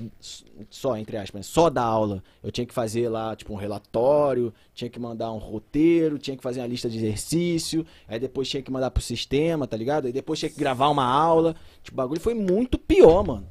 só, 0.68 0.94
entre 0.98 1.16
aspas, 1.16 1.46
só 1.46 1.70
dar 1.70 1.84
aula. 1.84 2.22
Eu 2.42 2.52
tinha 2.52 2.66
que 2.66 2.74
fazer 2.74 3.08
lá, 3.08 3.34
tipo, 3.34 3.50
um 3.52 3.56
relatório, 3.56 4.52
tinha 4.74 4.90
que 4.90 5.00
mandar 5.00 5.32
um 5.32 5.38
roteiro, 5.38 6.18
tinha 6.18 6.36
que 6.36 6.42
fazer 6.42 6.60
uma 6.60 6.66
lista 6.66 6.88
de 6.90 6.98
exercício, 6.98 7.84
aí 8.06 8.20
depois 8.20 8.46
tinha 8.48 8.62
que 8.62 8.70
mandar 8.70 8.90
pro 8.90 9.02
sistema, 9.02 9.66
tá 9.66 9.74
ligado? 9.74 10.04
Aí 10.06 10.12
depois 10.12 10.38
tinha 10.38 10.50
que 10.50 10.58
gravar 10.58 10.88
uma 10.90 11.04
aula. 11.04 11.56
Tipo, 11.82 11.94
o 11.94 11.96
bagulho 11.96 12.20
foi 12.20 12.34
muito 12.34 12.78
pior, 12.78 13.24
mano. 13.26 13.46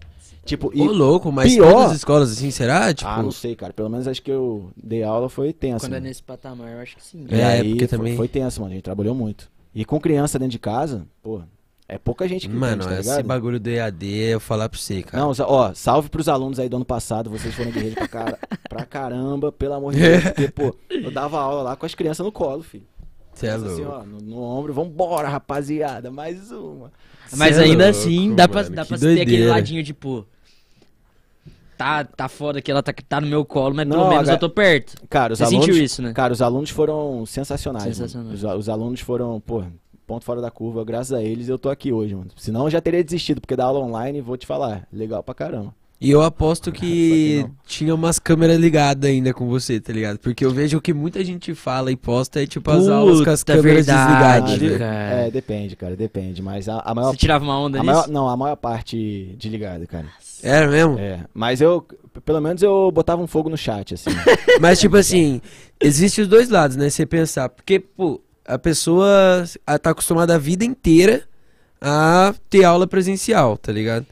Tipo, 0.46 0.72
e... 0.74 0.82
Ô, 0.82 0.92
louco, 0.92 1.32
mas 1.32 1.54
pior- 1.54 1.72
todas 1.74 1.92
as 1.92 1.98
escolas 1.98 2.32
assim, 2.32 2.52
será? 2.52 2.94
Tipo, 2.94 3.10
Ah, 3.10 3.22
não 3.24 3.32
sei, 3.32 3.56
cara. 3.56 3.74
Pelo 3.74 3.90
menos 3.90 4.08
acho 4.08 4.22
que 4.22 4.32
eu 4.32 4.70
dei 4.78 5.02
aula 5.04 5.30
foi 5.30 5.52
tenso. 5.52 5.86
Quando 5.86 5.94
é 5.94 5.96
mano. 5.96 6.08
nesse 6.08 6.22
patamar, 6.24 6.72
eu 6.74 6.80
acho 6.80 6.96
que 6.96 7.04
sim. 7.04 7.26
É, 7.30 7.44
aí 7.44 7.70
porque 7.70 7.88
foi, 7.88 7.98
também- 7.98 8.16
foi 8.18 8.28
tenso, 8.28 8.62
mano. 8.62 8.72
A 8.72 8.76
gente 8.76 8.84
trabalhou 8.84 9.16
muito. 9.16 9.50
E 9.74 9.84
com 9.86 10.00
criança 10.00 10.38
dentro 10.40 10.52
de 10.52 10.60
casa, 10.60 11.06
pô, 11.22 11.42
é 11.90 11.98
pouca 11.98 12.28
gente 12.28 12.48
que 12.48 12.54
mano, 12.56 12.76
entende, 12.84 12.94
tá 12.96 13.00
esse 13.02 13.10
ligado? 13.10 13.26
bagulho 13.26 13.60
do 13.60 13.68
EAD, 13.70 14.06
eu 14.08 14.40
falar 14.40 14.70
pra 14.70 14.80
você, 14.80 15.02
cara. 15.04 15.22
Não, 15.24 15.32
ó, 15.40 15.74
salve 15.74 16.08
pros 16.10 16.30
alunos 16.30 16.60
aí 16.60 16.70
do 16.70 16.76
ano 16.78 16.86
passado, 16.86 17.30
vocês 17.30 17.54
foram 17.54 17.72
guerreiros 17.72 17.96
pra, 17.96 18.08
cara, 18.08 18.40
pra 18.70 18.86
caramba, 18.86 19.52
pelo 19.52 19.74
amor 19.74 19.94
de 19.94 20.00
Deus, 20.00 20.24
porque, 20.24 20.48
pô, 20.52 20.76
eu 20.90 21.12
dava 21.12 21.40
aula 21.40 21.64
lá 21.64 21.76
com 21.76 21.86
as 21.86 21.94
crianças 21.96 22.26
no 22.26 22.32
colo, 22.32 22.64
filho. 22.64 22.86
Cê 23.34 23.48
é 23.48 23.52
assim, 23.52 23.84
louco. 23.84 23.92
ó, 23.92 24.04
no, 24.04 24.20
no 24.22 24.42
ombro, 24.42 24.74
vambora, 24.74 25.28
rapaziada, 25.28 26.10
mais 26.12 26.52
uma. 26.52 26.92
Mas 27.36 27.56
Cê 27.56 27.62
é 27.62 27.66
ainda 27.66 27.86
louco, 27.86 28.00
assim, 28.00 28.36
dá 28.36 28.48
pra, 28.48 28.64
mano, 28.64 28.76
dá 28.76 28.86
pra 28.86 28.98
ter 28.98 29.22
aquele 29.22 29.48
ladinho 29.48 29.82
de, 29.84 29.94
pô. 29.94 30.24
Tá, 31.78 32.04
tá 32.04 32.28
foda 32.28 32.62
que 32.62 32.70
ela 32.70 32.84
tá, 32.84 32.94
tá 33.08 33.22
no 33.22 33.28
meu 33.28 33.46
colo, 33.46 33.74
mas 33.74 33.88
pelo 33.88 34.02
Não, 34.04 34.10
menos 34.10 34.28
a- 34.28 34.34
eu 34.34 34.38
tô 34.38 34.50
perto. 34.50 34.96
Cara, 35.10 35.32
os 35.32 35.40
Você 35.40 35.46
alunos. 35.46 35.66
sentiu 35.66 35.82
isso, 35.82 36.02
né? 36.02 36.12
Cara, 36.12 36.34
os 36.34 36.42
alunos 36.42 36.70
foram 36.72 37.26
sensacionais. 37.26 37.86
mano. 37.86 37.96
Sensacionais. 37.96 38.34
Os, 38.34 38.46
a- 38.46 38.56
os 38.58 38.68
alunos 38.68 39.00
foram, 39.00 39.40
pô, 39.40 39.64
ponto 40.10 40.26
fora 40.26 40.42
da 40.42 40.50
curva. 40.50 40.84
Graças 40.84 41.14
a 41.14 41.22
eles 41.22 41.48
eu 41.48 41.60
tô 41.60 41.70
aqui 41.70 41.94
hoje, 41.94 42.16
mano. 42.16 42.32
Senão 42.36 42.64
eu 42.64 42.70
já 42.72 42.82
teria 42.82 43.04
desistido, 43.04 43.40
porque 43.40 43.56
da 43.56 43.66
aula 43.66 43.80
online, 43.80 44.22
vou 44.22 44.36
te 44.36 44.48
falar, 44.48 44.88
legal 44.92 45.22
pra 45.22 45.36
caramba. 45.36 45.72
E 46.02 46.10
eu 46.10 46.22
aposto 46.22 46.72
que 46.72 47.46
que 47.46 47.46
tinha 47.68 47.94
umas 47.94 48.18
câmeras 48.18 48.58
ligadas 48.58 49.08
ainda 49.12 49.34
com 49.34 49.48
você, 49.48 49.80
tá 49.80 49.92
ligado? 49.94 50.18
Porque 50.18 50.44
eu 50.46 50.50
vejo 50.50 50.80
que 50.82 50.94
muita 50.94 51.24
gente 51.24 51.54
fala 51.54 51.92
e 51.92 51.96
posta 51.96 52.42
é 52.42 52.48
tipo 52.48 52.72
as 52.72 52.88
aulas 52.88 53.22
com 53.22 53.30
as 53.30 53.44
Puta, 53.44 53.58
câmeras 53.58 53.86
verdade, 53.86 54.46
desligadas. 54.58 54.78
cara. 54.80 55.14
É, 55.28 55.30
depende, 55.32 55.76
cara, 55.76 55.96
depende. 55.96 56.42
Mas 56.42 56.68
a, 56.70 56.80
a 56.80 56.96
maior. 56.96 57.12
Você 57.12 57.18
tirava 57.18 57.44
uma 57.44 57.60
onda 57.60 57.78
a 57.80 57.82
nisso? 57.84 57.94
maior- 57.94 58.08
não, 58.08 58.28
a 58.30 58.36
maior 58.38 58.56
parte 58.56 59.36
desligada, 59.38 59.86
cara. 59.86 60.08
Era 60.42 60.68
mesmo? 60.68 60.98
É. 60.98 61.20
Mas 61.34 61.60
eu, 61.60 61.86
pelo 62.26 62.40
menos 62.40 62.64
eu 62.64 62.90
botava 62.92 63.22
um 63.22 63.28
fogo 63.28 63.50
no 63.50 63.58
chat, 63.58 63.94
assim. 63.94 64.10
Mas, 64.62 64.80
tipo 64.80 64.96
assim, 64.96 65.42
existe 65.82 66.22
os 66.22 66.28
dois 66.30 66.50
lados, 66.50 66.78
né? 66.78 66.90
Você 66.90 67.06
pensar. 67.06 67.50
Porque, 67.50 67.78
pô, 67.78 68.22
a 68.54 68.58
pessoa 68.60 69.44
a- 69.66 69.80
tá 69.80 69.92
acostumada 69.92 70.36
a 70.36 70.38
vida 70.38 70.66
inteira 70.66 71.24
a 71.82 72.34
ter 72.50 72.64
aula 72.64 72.88
presencial, 72.88 73.58
tá 73.58 73.72
ligado? 73.72 74.06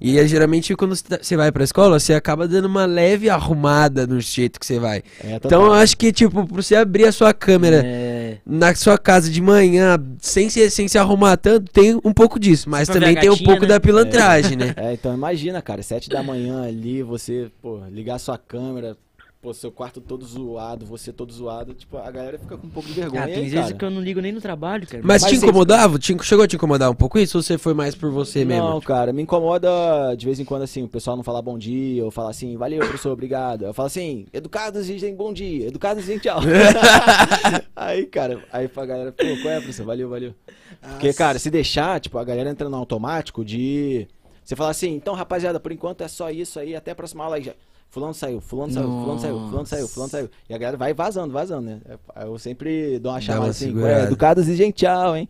E 0.00 0.18
é, 0.18 0.26
geralmente 0.26 0.74
quando 0.74 0.94
você 0.94 1.04
tá- 1.04 1.18
você 1.22 1.36
vai 1.36 1.50
pra 1.50 1.64
escola, 1.64 1.98
você 1.98 2.12
acaba 2.12 2.46
dando 2.46 2.66
uma 2.66 2.84
leve 2.84 3.30
arrumada 3.30 4.06
no 4.06 4.20
jeito 4.20 4.60
que 4.60 4.66
você 4.66 4.78
vai. 4.78 5.02
É, 5.22 5.36
Então 5.36 5.64
eu 5.64 5.72
acho 5.72 5.96
que, 5.96 6.12
tipo, 6.12 6.44
pra 6.46 6.56
você 6.62 6.74
abrir 6.74 7.06
a 7.06 7.12
sua 7.12 7.32
câmera 7.32 7.80
É. 7.82 8.36
na 8.44 8.74
sua 8.74 8.98
casa 8.98 9.30
de 9.30 9.40
manhã, 9.40 9.96
sem 10.20 10.50
se, 10.50 10.68
sem 10.68 10.88
se 10.88 10.98
arrumar 10.98 11.36
tanto, 11.38 11.70
tem 11.72 11.94
um 12.04 12.12
pouco 12.12 12.38
disso. 12.38 12.68
Mas 12.68 12.88
também 12.88 13.16
a 13.16 13.20
tem 13.20 13.30
um 13.30 13.38
pouco 13.38 13.62
né? 13.62 13.68
da 13.68 13.80
pilantragem, 13.80 14.56
né? 14.58 14.74
É, 14.76 14.92
então 14.92 15.14
imagina, 15.14 15.62
cara, 15.62 15.82
sete 15.82 16.10
da 16.10 16.22
manhã 16.22 16.64
ali, 16.64 17.02
você, 17.02 17.48
pô, 17.62 17.80
ligar 17.90 18.18
sua 18.18 18.36
câmera, 18.36 18.96
pô, 19.44 19.52
seu 19.52 19.70
quarto 19.70 20.00
todo 20.00 20.24
zoado, 20.24 20.86
você 20.86 21.12
todo 21.12 21.30
zoado, 21.30 21.74
tipo, 21.74 21.98
a 21.98 22.10
galera 22.10 22.38
fica 22.38 22.56
com 22.56 22.66
um 22.66 22.70
pouco 22.70 22.88
de 22.88 22.94
vergonha. 22.94 23.24
Ah, 23.24 23.26
tem 23.26 23.34
aí, 23.34 23.42
vezes 23.42 23.66
cara? 23.66 23.74
que 23.74 23.84
eu 23.84 23.90
não 23.90 24.00
ligo 24.00 24.18
nem 24.18 24.32
no 24.32 24.40
trabalho, 24.40 24.86
cara. 24.86 25.02
Mas, 25.04 25.20
Mas 25.20 25.30
te 25.30 25.36
incomodava? 25.36 25.98
Te, 25.98 26.16
chegou 26.22 26.46
a 26.46 26.48
te 26.48 26.56
incomodar 26.56 26.90
um 26.90 26.94
pouco 26.94 27.18
isso? 27.18 27.36
Ou 27.36 27.42
você 27.42 27.58
foi 27.58 27.74
mais 27.74 27.94
por 27.94 28.10
você 28.10 28.42
mesmo? 28.42 28.66
Não, 28.66 28.80
cara, 28.80 29.12
me 29.12 29.20
incomoda 29.20 29.68
de 30.16 30.24
vez 30.24 30.40
em 30.40 30.46
quando 30.46 30.62
assim, 30.62 30.82
o 30.82 30.88
pessoal 30.88 31.14
não 31.14 31.22
falar 31.22 31.42
bom 31.42 31.58
dia, 31.58 32.02
ou 32.02 32.10
falar 32.10 32.30
assim, 32.30 32.56
valeu, 32.56 32.78
professor, 32.78 33.12
obrigado. 33.12 33.66
Eu 33.66 33.74
falo 33.74 33.86
assim, 33.86 34.24
educados 34.32 34.86
dizem 34.86 35.14
bom 35.14 35.30
dia, 35.30 35.68
educados 35.68 36.04
dizem 36.04 36.18
tchau. 36.18 36.40
aí, 37.76 38.06
cara, 38.06 38.42
aí 38.50 38.70
a 38.74 38.86
galera, 38.86 39.12
pô, 39.12 39.24
qual 39.42 39.52
é, 39.52 39.56
professor? 39.58 39.84
Valeu, 39.84 40.08
valeu. 40.08 40.34
Porque, 40.80 41.12
cara, 41.12 41.38
se 41.38 41.50
deixar, 41.50 42.00
tipo, 42.00 42.16
a 42.16 42.24
galera 42.24 42.48
entra 42.48 42.70
no 42.70 42.76
automático 42.76 43.44
de. 43.44 44.08
Você 44.42 44.56
fala 44.56 44.70
assim, 44.70 44.94
então, 44.94 45.14
rapaziada, 45.14 45.60
por 45.60 45.70
enquanto 45.70 46.02
é 46.02 46.08
só 46.08 46.30
isso 46.30 46.58
aí, 46.58 46.74
até 46.74 46.92
a 46.92 46.94
próxima 46.94 47.24
aula 47.24 47.36
aí 47.36 47.42
já. 47.42 47.52
Fulano 47.94 48.12
saiu, 48.12 48.40
fulano 48.40 48.72
saiu, 48.72 48.88
fulano 48.88 49.20
saiu, 49.20 49.38
fulano 49.48 49.66
saiu, 49.66 49.88
fulano 49.88 50.10
saiu. 50.10 50.30
E 50.50 50.52
a 50.52 50.58
galera 50.58 50.76
vai 50.76 50.92
vazando, 50.92 51.32
vazando, 51.32 51.62
né? 51.70 51.80
Aí 52.12 52.26
Eu 52.26 52.36
sempre 52.40 52.98
dou 52.98 53.12
uma 53.12 53.20
chamada 53.20 53.50
assim. 53.50 53.72
"Ué, 53.72 54.02
educados 54.02 54.46
dizem 54.46 54.72
tchau, 54.72 55.16
hein? 55.16 55.28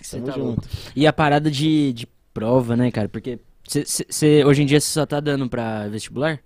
Você 0.00 0.14
Tamo 0.18 0.26
tá 0.28 0.32
junto. 0.34 0.46
louco. 0.46 0.62
E 0.94 1.04
a 1.04 1.12
parada 1.12 1.50
de, 1.50 1.92
de 1.92 2.06
prova, 2.32 2.76
né, 2.76 2.92
cara? 2.92 3.08
Porque 3.08 3.40
cê, 3.66 3.84
cê- 3.84 4.06
cê- 4.08 4.44
hoje 4.44 4.62
em 4.62 4.66
dia 4.66 4.80
você 4.80 4.86
só 4.86 5.04
tá 5.04 5.18
dando 5.18 5.48
pra 5.48 5.88
vestibular? 5.88 6.38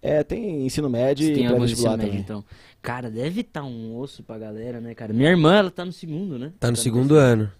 É, 0.00 0.24
tem 0.24 0.64
ensino 0.64 0.88
médio 0.88 1.28
e 1.28 1.34
tem 1.34 1.46
algum 1.48 1.66
ensino 1.66 1.94
médio, 1.94 2.18
então. 2.18 2.42
Cara, 2.80 3.10
deve 3.10 3.42
tá 3.42 3.62
um 3.62 3.94
osso 3.98 4.22
pra 4.22 4.38
galera, 4.38 4.80
né, 4.80 4.94
cara? 4.94 5.12
Minha 5.12 5.28
irmã, 5.28 5.54
ela 5.54 5.70
tá 5.70 5.84
no 5.84 5.92
segundo, 5.92 6.38
né? 6.38 6.50
Tá 6.58 6.70
no 6.70 6.78
segundo 6.78 7.14
ano. 7.16 7.52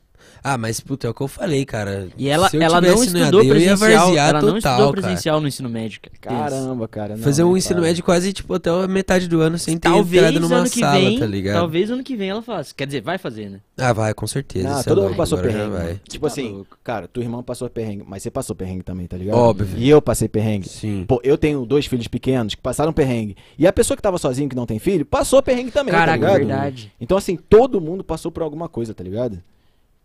Ah, 0.45 0.59
mas 0.59 0.81
puta, 0.81 1.07
é 1.07 1.11
o 1.11 1.15
que 1.15 1.21
eu 1.21 1.29
falei, 1.29 1.65
cara. 1.65 2.09
E 2.19 2.29
ela, 2.29 2.49
Se 2.51 2.57
eu 2.57 2.63
ela 2.63 2.81
não 2.81 2.97
no 2.97 3.05
estudou 3.05 3.41
EAD, 3.43 3.49
eu 3.49 3.57
ia 3.59 3.77
presencial. 3.77 4.17
Ela 4.17 4.33
não 4.33 4.41
total, 4.41 4.57
estudou 4.57 4.79
cara. 4.79 4.93
presencial 4.93 5.41
no 5.41 5.47
ensino 5.49 5.69
médio, 5.69 6.01
cara. 6.21 6.41
Caramba, 6.41 6.89
cara. 6.89 7.17
não, 7.17 7.23
Fazer 7.23 7.45
um 7.45 7.49
nem 7.51 7.59
ensino 7.59 7.81
médio 7.81 8.03
quase, 8.03 8.33
tipo, 8.33 8.53
até 8.55 8.69
a 8.71 8.89
metade 8.89 9.29
do 9.29 9.41
ano 9.41 9.57
sem 9.59 9.79
ter 9.79 9.89
Talvez 9.89 10.23
entrado 10.25 10.41
numa 10.41 10.57
ano 10.57 10.71
que 10.71 10.81
sala, 10.81 10.99
vem, 10.99 11.19
tá 11.21 11.27
ligado? 11.27 11.55
talvez 11.59 11.91
ano 11.91 12.03
que 12.03 12.17
vem 12.17 12.31
ela 12.31 12.43
faça. 12.43 12.75
Quer 12.75 12.87
dizer, 12.87 13.01
vai 13.03 13.19
fazer, 13.19 13.51
né? 13.51 13.61
Ah, 13.79 13.93
vai, 13.93 14.13
com 14.15 14.27
certeza. 14.27 14.69
Não, 14.69 14.81
isso 14.81 14.89
é 14.89 14.95
todo 14.95 15.03
mundo 15.03 15.17
passou 15.17 15.39
perrengue. 15.39 15.71
vai. 15.71 15.85
mano. 15.87 16.01
Tipo 16.09 16.27
Tá 16.27 16.33
assim, 16.33 16.53
louco. 16.53 16.79
cara, 16.83 17.07
tua 17.07 17.23
irmã 17.23 17.43
passou 17.43 17.71
perrengue, 17.71 18.05
mas 18.07 18.23
você 18.23 18.31
passou 18.31 18.57
perrengue 18.57 18.83
também, 18.83 19.07
tá 19.07 19.17
ligado? 19.17 19.37
Óbvio. 19.37 19.79
E 19.79 19.89
eu 19.89 20.03
passei 20.03 20.29
perrengue. 20.29 20.69
Sim. 20.69 21.05
Pô, 21.07 21.21
eu 21.23 21.39
tenho 21.39 21.65
dois 21.65 21.87
filhos 21.87 22.09
pequenos 22.09 22.55
que 22.57 22.61
passaram 22.61 22.93
perrengue. 22.93 23.37
E 23.59 23.65
a 23.67 23.73
pessoa 23.73 23.97
que 23.97 24.03
tava 24.03 24.19
sozinha, 24.19 24.49
que 24.49 24.57
não 24.57 24.67
tem 24.67 24.79
filho, 24.79 25.05
passou 25.07 25.41
perrengue 25.43 25.71
também, 25.71 25.93
Caraca, 25.95 26.27
tá 26.27 26.33
ligado? 26.39 26.49
verdade. 26.49 26.93
Então, 27.01 27.17
assim, 27.17 27.37
todo 27.37 27.81
mundo 27.81 28.03
passou 28.03 28.31
por 28.33 28.43
alguma 28.43 28.69
coisa, 28.69 28.93
tá 28.93 29.05
ligado? 29.05 29.41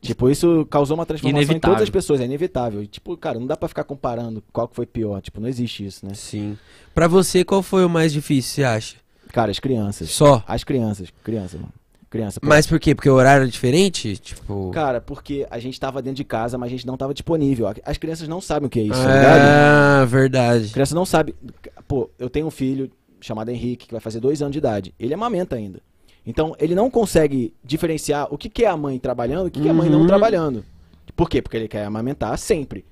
Tipo, 0.01 0.29
isso 0.29 0.65
causou 0.69 0.95
uma 0.95 1.05
transformação 1.05 1.41
Inevitável. 1.41 1.57
em 1.57 1.75
todas 1.75 1.83
as 1.83 1.89
pessoas, 1.89 2.21
é 2.21 2.25
inevitável. 2.25 2.83
E, 2.83 2.87
tipo, 2.87 3.17
cara, 3.17 3.39
não 3.39 3.47
dá 3.47 3.57
pra 3.57 3.67
ficar 3.67 3.83
comparando 3.83 4.43
qual 4.53 4.67
que 4.67 4.75
foi 4.75 4.85
pior. 4.85 5.21
Tipo, 5.21 5.41
não 5.41 5.47
existe 5.47 5.85
isso, 5.85 6.05
né? 6.05 6.13
Sim. 6.13 6.57
Pra 6.93 7.07
você, 7.07 7.43
qual 7.43 7.63
foi 7.63 7.83
o 7.83 7.89
mais 7.89 8.13
difícil, 8.13 8.55
você 8.55 8.63
acha? 8.63 8.95
Cara, 9.33 9.51
as 9.51 9.59
crianças. 9.59 10.09
Só. 10.11 10.43
As 10.47 10.63
crianças, 10.63 11.11
criança, 11.23 11.57
mano. 11.57 11.73
Criança. 12.09 12.39
pô. 12.39 12.47
Mas 12.47 12.65
por 12.65 12.79
quê? 12.79 12.95
Porque 12.95 13.09
o 13.09 13.13
horário 13.15 13.45
é 13.45 13.49
diferente? 13.49 14.17
Tipo. 14.17 14.71
Cara, 14.71 15.01
porque 15.01 15.45
a 15.49 15.59
gente 15.59 15.77
tava 15.79 16.01
dentro 16.01 16.15
de 16.15 16.23
casa, 16.23 16.57
mas 16.57 16.67
a 16.67 16.71
gente 16.71 16.87
não 16.87 16.95
tava 16.95 17.13
disponível. 17.13 17.67
As 17.83 17.97
crianças 17.97 18.27
não 18.27 18.39
sabem 18.39 18.67
o 18.67 18.69
que 18.69 18.79
é 18.79 18.83
isso, 18.83 18.93
tá 18.93 19.09
ah, 19.09 20.01
A 20.03 20.05
verdade. 20.05 20.69
criança 20.69 20.95
não 20.95 21.05
sabe. 21.05 21.35
Pô, 21.87 22.09
eu 22.17 22.29
tenho 22.29 22.47
um 22.47 22.51
filho 22.51 22.89
chamado 23.19 23.49
Henrique, 23.49 23.87
que 23.87 23.91
vai 23.93 23.99
fazer 23.99 24.19
dois 24.19 24.41
anos 24.41 24.53
de 24.53 24.59
idade. 24.59 24.93
Ele 24.97 25.13
amamenta 25.13 25.55
ainda. 25.55 25.81
Então, 26.29 26.53
ele 26.59 26.75
não 26.75 26.91
consegue 26.91 27.53
diferenciar 27.63 28.27
o 28.31 28.37
que, 28.37 28.49
que 28.49 28.65
é 28.65 28.67
a 28.67 28.75
mãe 28.75 28.99
trabalhando 28.99 29.45
e 29.45 29.47
o 29.47 29.51
que, 29.51 29.61
que 29.61 29.67
é 29.67 29.71
a 29.71 29.73
mãe 29.73 29.89
não 29.89 30.01
Uhum. 30.01 30.07
trabalhando. 30.07 30.63
Por 31.15 31.29
quê? 31.29 31.41
Porque 31.41 31.55
ele 31.55 31.67
quer 31.69 31.85
amamentar 31.85 32.37
sempre. 32.37 32.83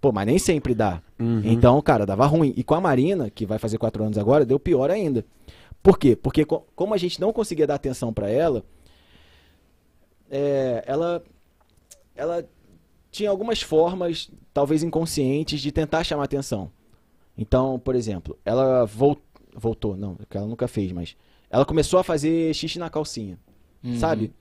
Pô, 0.00 0.12
mas 0.12 0.24
nem 0.24 0.38
sempre 0.38 0.72
dá. 0.74 1.02
Uhum. 1.18 1.42
Então, 1.44 1.82
cara, 1.82 2.06
dava 2.06 2.24
ruim. 2.26 2.54
E 2.56 2.62
com 2.62 2.74
a 2.74 2.80
Marina, 2.80 3.28
que 3.28 3.44
vai 3.44 3.58
fazer 3.58 3.76
quatro 3.76 4.02
anos 4.04 4.16
agora, 4.16 4.46
deu 4.46 4.58
pior 4.58 4.88
ainda. 4.90 5.26
Por 5.82 5.98
quê? 5.98 6.14
Porque 6.14 6.44
co- 6.44 6.64
como 6.76 6.94
a 6.94 6.96
gente 6.96 7.20
não 7.20 7.32
conseguia 7.32 7.66
dar 7.66 7.74
atenção 7.74 8.12
pra 8.12 8.30
ela, 8.30 8.64
é, 10.30 10.84
ela, 10.86 11.22
ela 12.14 12.44
tinha 13.10 13.30
algumas 13.30 13.60
formas, 13.60 14.30
talvez 14.54 14.82
inconscientes, 14.82 15.60
de 15.60 15.72
tentar 15.72 16.04
chamar 16.04 16.24
atenção. 16.24 16.70
Então, 17.36 17.78
por 17.78 17.94
exemplo, 17.96 18.38
ela 18.44 18.84
vol- 18.86 19.18
voltou, 19.54 19.96
não, 19.96 20.16
que 20.28 20.36
ela 20.36 20.46
nunca 20.46 20.68
fez, 20.68 20.92
mas 20.92 21.16
ela 21.50 21.64
começou 21.64 21.98
a 22.00 22.04
fazer 22.04 22.54
xixi 22.54 22.78
na 22.78 22.88
calcinha, 22.88 23.38
Uhum. 23.82 23.98
sabe? 23.98 24.32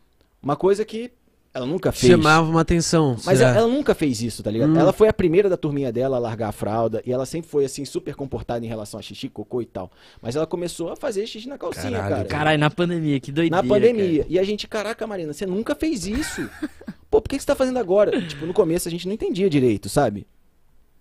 Uma 0.41 0.55
coisa 0.55 0.85
que 0.85 1.11
ela 1.51 1.65
nunca 1.65 1.91
fez. 1.91 2.11
Chamava 2.11 2.47
uma 2.47 2.61
atenção. 2.61 3.17
Mas 3.25 3.41
ela, 3.41 3.57
ela 3.57 3.67
nunca 3.67 3.95
fez 3.95 4.21
isso, 4.21 4.43
tá 4.43 4.51
ligado? 4.51 4.71
Hum. 4.71 4.77
Ela 4.79 4.93
foi 4.93 5.07
a 5.07 5.13
primeira 5.13 5.49
da 5.49 5.57
turminha 5.57 5.91
dela 5.91 6.17
a 6.17 6.19
largar 6.19 6.49
a 6.49 6.51
fralda 6.51 7.01
e 7.05 7.11
ela 7.11 7.25
sempre 7.25 7.49
foi 7.49 7.65
assim 7.65 7.83
super 7.85 8.13
comportada 8.15 8.63
em 8.63 8.69
relação 8.69 8.99
a 8.99 9.03
xixi, 9.03 9.27
cocô 9.29 9.59
e 9.61 9.65
tal. 9.65 9.91
Mas 10.21 10.35
ela 10.35 10.45
começou 10.45 10.91
a 10.91 10.95
fazer 10.95 11.25
xixi 11.25 11.49
na 11.49 11.57
calcinha, 11.57 11.91
Caralho, 11.91 12.15
cara. 12.15 12.27
Caralho, 12.27 12.59
na 12.59 12.69
pandemia, 12.69 13.19
que 13.19 13.31
doideira. 13.31 13.63
na 13.63 13.67
pandemia. 13.67 14.25
E 14.29 14.37
a 14.37 14.43
gente, 14.43 14.67
caraca, 14.67 15.07
Marina, 15.07 15.33
você 15.33 15.45
nunca 15.47 15.73
fez 15.73 16.05
isso. 16.05 16.47
Pô, 17.09 17.19
por 17.19 17.27
que 17.27 17.37
que 17.37 17.41
você 17.41 17.47
tá 17.47 17.55
fazendo 17.55 17.79
agora? 17.79 18.21
Tipo, 18.21 18.45
no 18.45 18.53
começo 18.53 18.87
a 18.87 18.91
gente 18.91 19.07
não 19.07 19.15
entendia 19.15 19.49
direito, 19.49 19.89
sabe? 19.89 20.27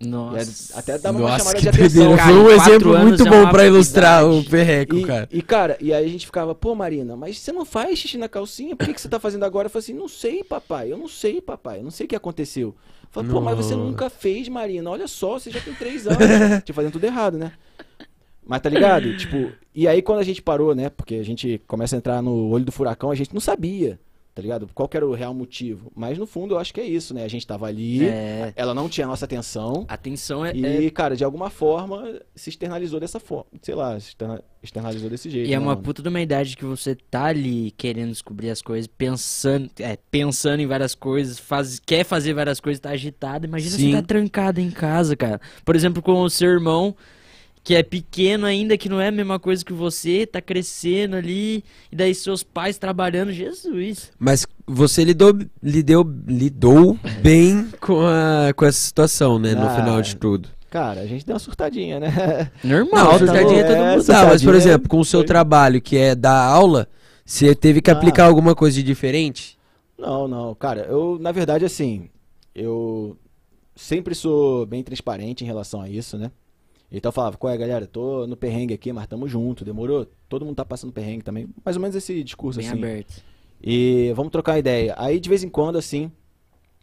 Cara. 0.01 0.07
E 0.07 0.07
Nossa. 0.09 0.77
a- 0.77 0.79
até 0.79 0.97
dava 0.99 1.19
uma 1.19 1.29
Nossa, 1.29 1.39
chamada 1.41 1.57
que 1.57 1.63
de 1.63 1.69
atenção. 1.69 2.17
Cara, 2.17 2.33
Foi 2.33 2.39
um 2.41 2.51
exemplo 2.51 2.99
muito 2.99 3.27
é 3.27 3.31
bom 3.31 3.41
uma 3.43 3.51
pra 3.51 3.67
ilustrar 3.67 4.25
o 4.29 4.45
perreco, 4.45 4.97
E, 4.97 5.03
cara. 5.05 5.29
e, 5.33 5.43
cara, 5.43 5.77
e 5.81 5.93
aí 5.93 6.05
a 6.05 6.09
gente 6.09 6.25
ficava, 6.27 6.55
pô, 6.55 6.75
Marina, 6.75 7.17
mas 7.17 7.39
você 7.39 7.51
não 7.51 7.65
faz 7.65 7.99
xixi 7.99 8.17
na 8.17 8.29
calcinha? 8.29 8.77
Por 8.77 8.87
que, 8.87 8.95
que 8.95 9.01
você 9.01 9.09
tá 9.09 9.19
fazendo 9.19 9.45
agora? 9.45 9.67
Eu 9.67 9.71
falei 9.71 9.83
assim, 9.83 9.95
não 9.95 10.07
sei, 10.09 10.45
papai, 10.45 10.93
eu 10.93 10.97
não 10.97 11.09
sei, 11.09 11.41
papai, 11.41 11.81
eu 11.81 11.83
não 11.83 11.91
sei 11.91 12.07
o 12.07 12.09
que 12.09 12.15
aconteceu. 12.17 12.69
Eu 12.69 13.09
falei, 13.11 13.31
pô, 13.31 13.41
mas 13.41 13.57
você 13.57 13.75
Nossa. 13.75 13.89
nunca 13.89 14.09
fez, 14.11 14.49
Marina, 14.49 14.89
olha 14.89 15.09
só, 15.09 15.39
você 15.39 15.51
já 15.51 15.61
tem 15.61 15.75
três 15.75 16.07
anos, 16.07 16.19
te 16.65 16.73
fazendo 16.73 16.93
tudo 16.93 17.05
errado, 17.05 17.37
né? 17.37 17.53
Mas 18.47 18.61
tá 18.63 18.69
ligado? 18.71 19.13
tipo, 19.15 19.53
e 19.75 19.87
aí 19.89 20.01
quando 20.01 20.21
a 20.21 20.25
gente 20.25 20.41
parou, 20.41 20.75
né, 20.75 20.89
porque 20.91 21.17
a 21.17 21.25
gente 21.25 21.61
começa 21.67 21.97
a 21.97 21.99
entrar 21.99 22.23
no 22.23 22.49
olho 22.51 22.65
do 22.65 22.73
furacão, 22.73 23.11
a 23.11 23.15
gente 23.15 23.35
não 23.35 23.41
sabia, 23.41 23.99
tá 24.39 24.43
ligado? 24.43 24.69
Qual 24.73 24.89
que 24.89 24.97
era 24.97 25.05
o 25.05 25.15
real 25.15 25.35
motivo. 25.35 25.91
Mas 25.97 26.17
no 26.17 26.25
fundo 26.25 26.55
eu 26.55 26.59
acho 26.61 26.73
que 26.73 26.81
é 26.81 26.85
isso, 26.85 27.13
né? 27.13 27.25
A 27.25 27.29
gente 27.29 27.45
tava 27.45 27.67
ali, 27.67 28.07
É. 28.07 28.53
ela 28.55 28.73
não 28.73 28.89
tinha 28.89 29.05
a 29.05 29.09
nossa 29.09 29.25
atenção, 29.25 29.85
Atenção 29.89 30.47
é. 30.47 30.55
e, 30.55 30.87
é- 30.87 30.91
cara, 30.91 31.17
de 31.17 31.25
alguma 31.25 31.51
forma 31.51 32.21
se 32.37 32.49
externalizou 32.49 33.01
dessa 33.01 33.19
forma. 33.19 33.47
Sei 33.61 33.75
lá, 33.75 33.99
se 33.99 34.11
externa- 34.11 34.41
externalizou 34.63 35.11
desse 35.11 35.29
jeito. 35.29 35.49
E 35.49 35.53
é 35.53 35.57
né, 35.57 35.59
uma 35.59 35.73
mano? 35.73 35.83
puta 35.83 36.01
de 36.03 36.09
uma 36.09 36.21
idade 36.21 36.57
que 36.57 36.65
você 36.65 36.95
tá 36.95 37.25
ali 37.25 37.73
querendo 37.73 38.11
descobrir 38.11 38.51
as 38.51 38.63
coisas, 38.63 38.87
pensando, 38.87 39.69
é, 39.81 39.99
pensando 40.09 40.61
em 40.61 40.67
várias 40.69 40.95
coisas, 40.95 41.37
faz, 41.41 41.81
quer 41.85 42.05
fazer 42.05 42.33
várias 42.33 42.61
coisas, 42.61 42.79
tá 42.79 42.91
agitado. 42.91 43.45
Imagina 43.45 43.77
Sim. 43.77 43.91
você 43.91 43.97
tá 43.97 44.03
trancado 44.07 44.61
em 44.61 44.71
casa, 44.71 45.17
cara. 45.17 45.41
Por 45.65 45.75
exemplo, 45.75 46.01
com 46.01 46.13
o 46.23 46.31
seu 46.31 46.49
irmão, 46.51 46.95
que 47.69 47.75
é 47.75 47.83
pequeno 47.83 48.47
ainda, 48.47 48.79
que 48.79 48.89
não 48.89 48.99
é 48.99 49.09
a 49.09 49.13
mesma 49.13 49.39
coisa 49.39 49.63
que 49.63 49.75
você, 49.75 50.27
tá 50.27 50.41
crescendo 50.41 51.17
ali, 51.17 51.63
e 51.93 51.97
daí 51.97 52.15
seus 52.15 52.43
pais 52.43 52.79
trabalhando, 52.79 53.31
Jesus. 53.31 54.11
Mas 54.19 54.47
você 54.67 55.05
lidou, 55.05 55.39
lidou, 55.63 56.11
lidou 56.27 56.99
bem 57.21 57.69
com, 57.79 58.01
a, 58.01 58.55
com 58.55 58.65
essa 58.65 58.79
situação, 58.79 59.39
né? 59.39 59.55
No 59.55 59.67
Ah, 59.67 59.77
final 59.77 60.01
de 60.01 60.17
tudo. 60.17 60.49
Cara, 60.71 61.03
a 61.03 61.07
gente 61.07 61.27
deu 61.27 61.35
uma 61.35 61.39
surtadinha, 61.39 62.01
né? 62.01 62.51
Normal, 62.65 63.05
Não, 63.05 63.11
tá 63.13 63.19
surtadinha 63.19 63.53
louco. 63.53 63.67
todo 63.69 63.77
é, 63.77 63.97
mundo 63.97 64.07
dá, 64.07 64.25
mas 64.25 64.43
por 64.43 64.55
exemplo, 64.55 64.89
com 64.89 65.01
o 65.01 65.05
seu 65.05 65.21
foi- 65.21 65.27
trabalho, 65.27 65.83
que 65.83 65.99
é 65.99 66.15
dar 66.15 66.43
aula, 66.47 66.89
Você 67.23 67.55
teve 67.55 67.83
que 67.83 67.91
Ah. 67.91 67.93
aplicar 67.93 68.25
alguma 68.25 68.55
coisa 68.55 68.77
de 68.77 68.83
diferente? 68.83 69.59
Não, 69.99 70.27
não, 70.27 70.55
cara, 70.55 70.87
eu, 70.89 71.19
na 71.21 71.33
verdade, 71.33 71.67
assim, 71.67 72.09
eu 72.55 73.15
sempre 73.77 74.15
sou 74.15 74.65
bem 74.65 74.83
transparente 74.83 75.45
em 75.45 75.47
relação 75.47 75.83
a 75.83 75.89
isso, 75.91 76.17
né? 76.17 76.31
Então 76.91 77.11
eu 77.11 77.13
falava, 77.13 77.37
qual 77.37 77.53
é, 77.53 77.57
galera? 77.57 77.87
Tô 77.87 78.27
no 78.27 78.37
perrengue 78.37 78.73
aqui, 78.73 78.93
mas 78.93 79.07
tamo 79.07 79.29
junto, 79.29 79.65
demorou? 79.65 80.07
Todo 80.29 80.45
mundo 80.45 80.57
tá 80.57 80.65
passando 80.65 80.93
perrengue 80.93 81.23
também. 81.23 81.47
Mais 81.65 81.77
ou 81.77 81.83
menos 81.83 81.95
esse 81.95 82.23
discurso, 82.25 82.59
Bem 82.59 82.69
assim. 82.69 82.79
aberto. 82.79 83.23
E 83.63 84.13
vamos 84.17 84.33
trocar 84.33 84.53
uma 84.53 84.59
ideia. 84.59 84.95
Aí, 84.97 85.21
de 85.21 85.29
vez 85.29 85.43
em 85.45 85.49
quando, 85.49 85.77
assim, 85.77 86.11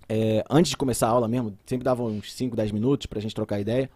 é, 0.08 0.44
antes 0.50 0.70
de 0.72 0.78
começar 0.78 1.08
a 1.08 1.12
aula 1.12 1.28
mesmo, 1.28 1.58
sempre 1.66 1.84
dava 1.84 2.04
uns 2.04 2.32
5, 2.34 2.56
10 2.56 2.72
minutos 2.72 3.08
pra 3.08 3.20
gente 3.20 3.34
trocar 3.34 3.60
ideia. 3.60 3.90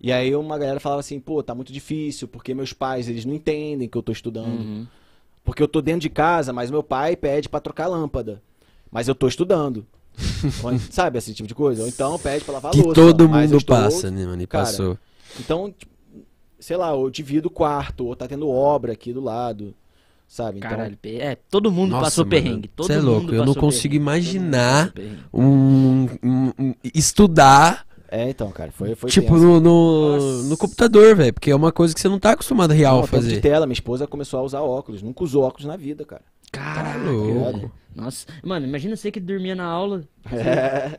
E 0.00 0.12
aí 0.12 0.34
uma 0.34 0.58
galera 0.58 0.80
falava 0.80 1.00
assim, 1.00 1.20
pô, 1.20 1.42
tá 1.42 1.54
muito 1.54 1.72
difícil, 1.72 2.26
porque 2.28 2.52
meus 2.52 2.72
pais, 2.72 3.08
eles 3.08 3.24
não 3.24 3.32
entendem 3.34 3.88
que 3.88 3.96
eu 3.96 4.02
tô 4.02 4.12
estudando. 4.12 4.60
Uhum. 4.60 4.86
Porque 5.44 5.62
eu 5.62 5.68
tô 5.68 5.80
dentro 5.80 6.00
de 6.00 6.10
casa, 6.10 6.52
mas 6.52 6.70
meu 6.70 6.82
pai 6.82 7.16
pede 7.16 7.48
pra 7.48 7.60
trocar 7.60 7.86
lâmpada. 7.86 8.42
Mas 8.90 9.08
eu 9.08 9.14
tô 9.14 9.28
estudando. 9.28 9.86
Ou, 10.62 10.78
sabe 10.90 11.18
esse 11.18 11.32
tipo 11.34 11.46
de 11.46 11.54
coisa? 11.54 11.82
Ou 11.82 11.88
então 11.88 12.18
pede 12.18 12.44
pra 12.44 12.54
lavar 12.54 12.70
a 12.70 12.74
Que 12.74 12.82
louça. 12.82 12.94
todo 12.94 13.28
mas 13.28 13.50
eu 13.50 13.58
mundo 13.58 13.66
passa, 13.66 14.10
né, 14.10 14.26
mano? 14.26 14.42
E 14.42 14.46
Cara, 14.46 14.64
passou. 14.64 14.98
Então, 15.38 15.72
tipo, 15.76 15.92
sei 16.58 16.76
lá, 16.76 16.90
eu 16.90 17.10
divido 17.10 17.48
o 17.48 17.50
quarto, 17.50 18.06
ou 18.06 18.16
tá 18.16 18.26
tendo 18.26 18.48
obra 18.48 18.92
aqui 18.92 19.12
do 19.12 19.20
lado, 19.20 19.74
sabe? 20.26 20.58
Então, 20.58 20.70
Caralho, 20.70 20.98
é, 21.04 21.36
todo 21.50 21.70
mundo 21.70 21.90
Nossa, 21.90 22.04
passou 22.04 22.24
mano, 22.24 22.30
perrengue. 22.30 22.68
Todo 22.68 22.86
cê 22.86 22.94
é 22.94 22.96
mundo 22.96 23.06
louco, 23.10 23.34
eu 23.34 23.44
não 23.44 23.54
consigo 23.54 23.94
imaginar. 23.94 24.92
Um, 25.32 26.08
um- 26.22 26.52
um- 26.58 26.74
estudar, 26.94 27.86
É, 28.08 28.30
então, 28.30 28.48
cara, 28.52 28.70
foi, 28.70 28.94
foi 28.94 29.10
tipo, 29.10 29.36
no, 29.36 29.58
no, 29.58 30.42
no 30.44 30.56
computador, 30.56 31.16
velho. 31.16 31.32
Porque 31.34 31.50
é 31.50 31.56
uma 31.56 31.72
coisa 31.72 31.92
que 31.92 32.00
você 32.00 32.08
não 32.08 32.20
tá 32.20 32.30
acostumado 32.32 32.72
real 32.72 32.98
Não, 32.98 33.04
a 33.04 33.08
tempo 33.08 33.16
de 33.22 33.28
fazer. 33.30 33.40
tela, 33.40 33.66
minha 33.66 33.72
esposa 33.74 34.06
começou 34.06 34.38
a 34.38 34.42
usar 34.44 34.60
óculos. 34.60 35.02
Nunca 35.02 35.24
usou 35.24 35.42
óculos 35.42 35.66
na 35.66 35.76
vida, 35.76 36.04
cara. 36.04 36.22
Tá 36.52 36.96
velho. 36.98 37.72
Nossa, 37.94 38.26
mano, 38.42 38.66
imagina 38.66 38.94
você 38.94 39.10
que 39.10 39.18
dormia 39.18 39.54
na 39.56 39.64
aula. 39.64 40.04
É. 40.32 40.98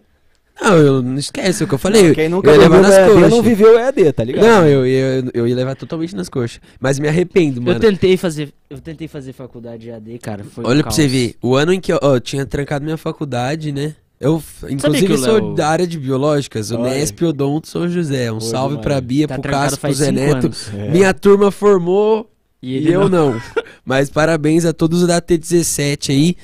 Não, 0.61 0.77
eu 0.77 1.01
não 1.01 1.15
esquece 1.17 1.63
o 1.63 1.67
que 1.67 1.73
eu 1.73 1.77
falei. 1.77 2.13
Quem 2.15 2.25
eu 2.25 2.29
nunca 2.29 2.49
ia 2.51 2.57
levar 2.57 2.77
viveu 2.77 2.81
nas 2.97 3.11
coxas. 3.11 3.29
não 3.29 3.41
viveu 3.41 3.77
EAD, 3.77 4.13
tá 4.13 4.23
ligado? 4.23 4.45
Não, 4.45 4.67
eu, 4.67 4.85
eu, 4.85 5.29
eu 5.33 5.47
ia 5.47 5.55
levar 5.55 5.75
totalmente 5.75 6.15
nas 6.15 6.29
coxas. 6.29 6.59
Mas 6.79 6.97
me 6.97 7.07
arrependo, 7.07 7.61
mano. 7.61 7.75
Eu 7.77 7.79
tentei 7.81 8.15
fazer, 8.17 8.53
eu 8.69 8.79
tentei 8.79 9.07
fazer 9.07 9.33
faculdade 9.33 9.91
AD, 9.91 10.17
cara, 10.19 10.43
foi 10.43 10.63
um 10.63 10.67
Olha 10.67 10.77
pra 10.77 10.83
caos. 10.85 10.95
você 10.95 11.07
ver, 11.07 11.35
o 11.41 11.55
ano 11.55 11.73
em 11.73 11.79
que 11.79 11.91
eu, 11.91 11.99
ó, 12.01 12.15
eu 12.15 12.19
tinha 12.21 12.45
trancado 12.45 12.85
minha 12.85 12.97
faculdade, 12.97 13.71
né? 13.71 13.95
Eu, 14.17 14.41
inclusive, 14.69 15.13
o 15.13 15.17
sou 15.17 15.33
Léo- 15.35 15.55
da 15.55 15.67
área 15.67 15.85
de 15.85 15.99
biológicas, 15.99 16.71
o. 16.71 16.77
Nesp 16.81 17.21
Odonto 17.25 17.67
São 17.67 17.87
José. 17.89 18.31
Um 18.31 18.35
Oi, 18.35 18.41
salve 18.41 18.75
mano. 18.75 18.83
pra 18.83 19.01
Bia, 19.01 19.27
Tá 19.27 19.37
pro 19.37 19.51
Cássio, 19.51 19.77
pro 19.77 19.93
Zé 19.93 20.09
Neto. 20.11 20.49
É. 20.73 20.89
Minha 20.89 21.13
turma 21.13 21.51
formou 21.51 22.31
E 22.63 22.77
e, 22.79 22.91
eu 22.91 23.09
não. 23.09 23.39
Mas 23.83 24.09
parabéns 24.09 24.63
a 24.65 24.71
todos 24.71 25.05
da 25.05 25.21
T17 25.21 26.09
aí. 26.11 26.37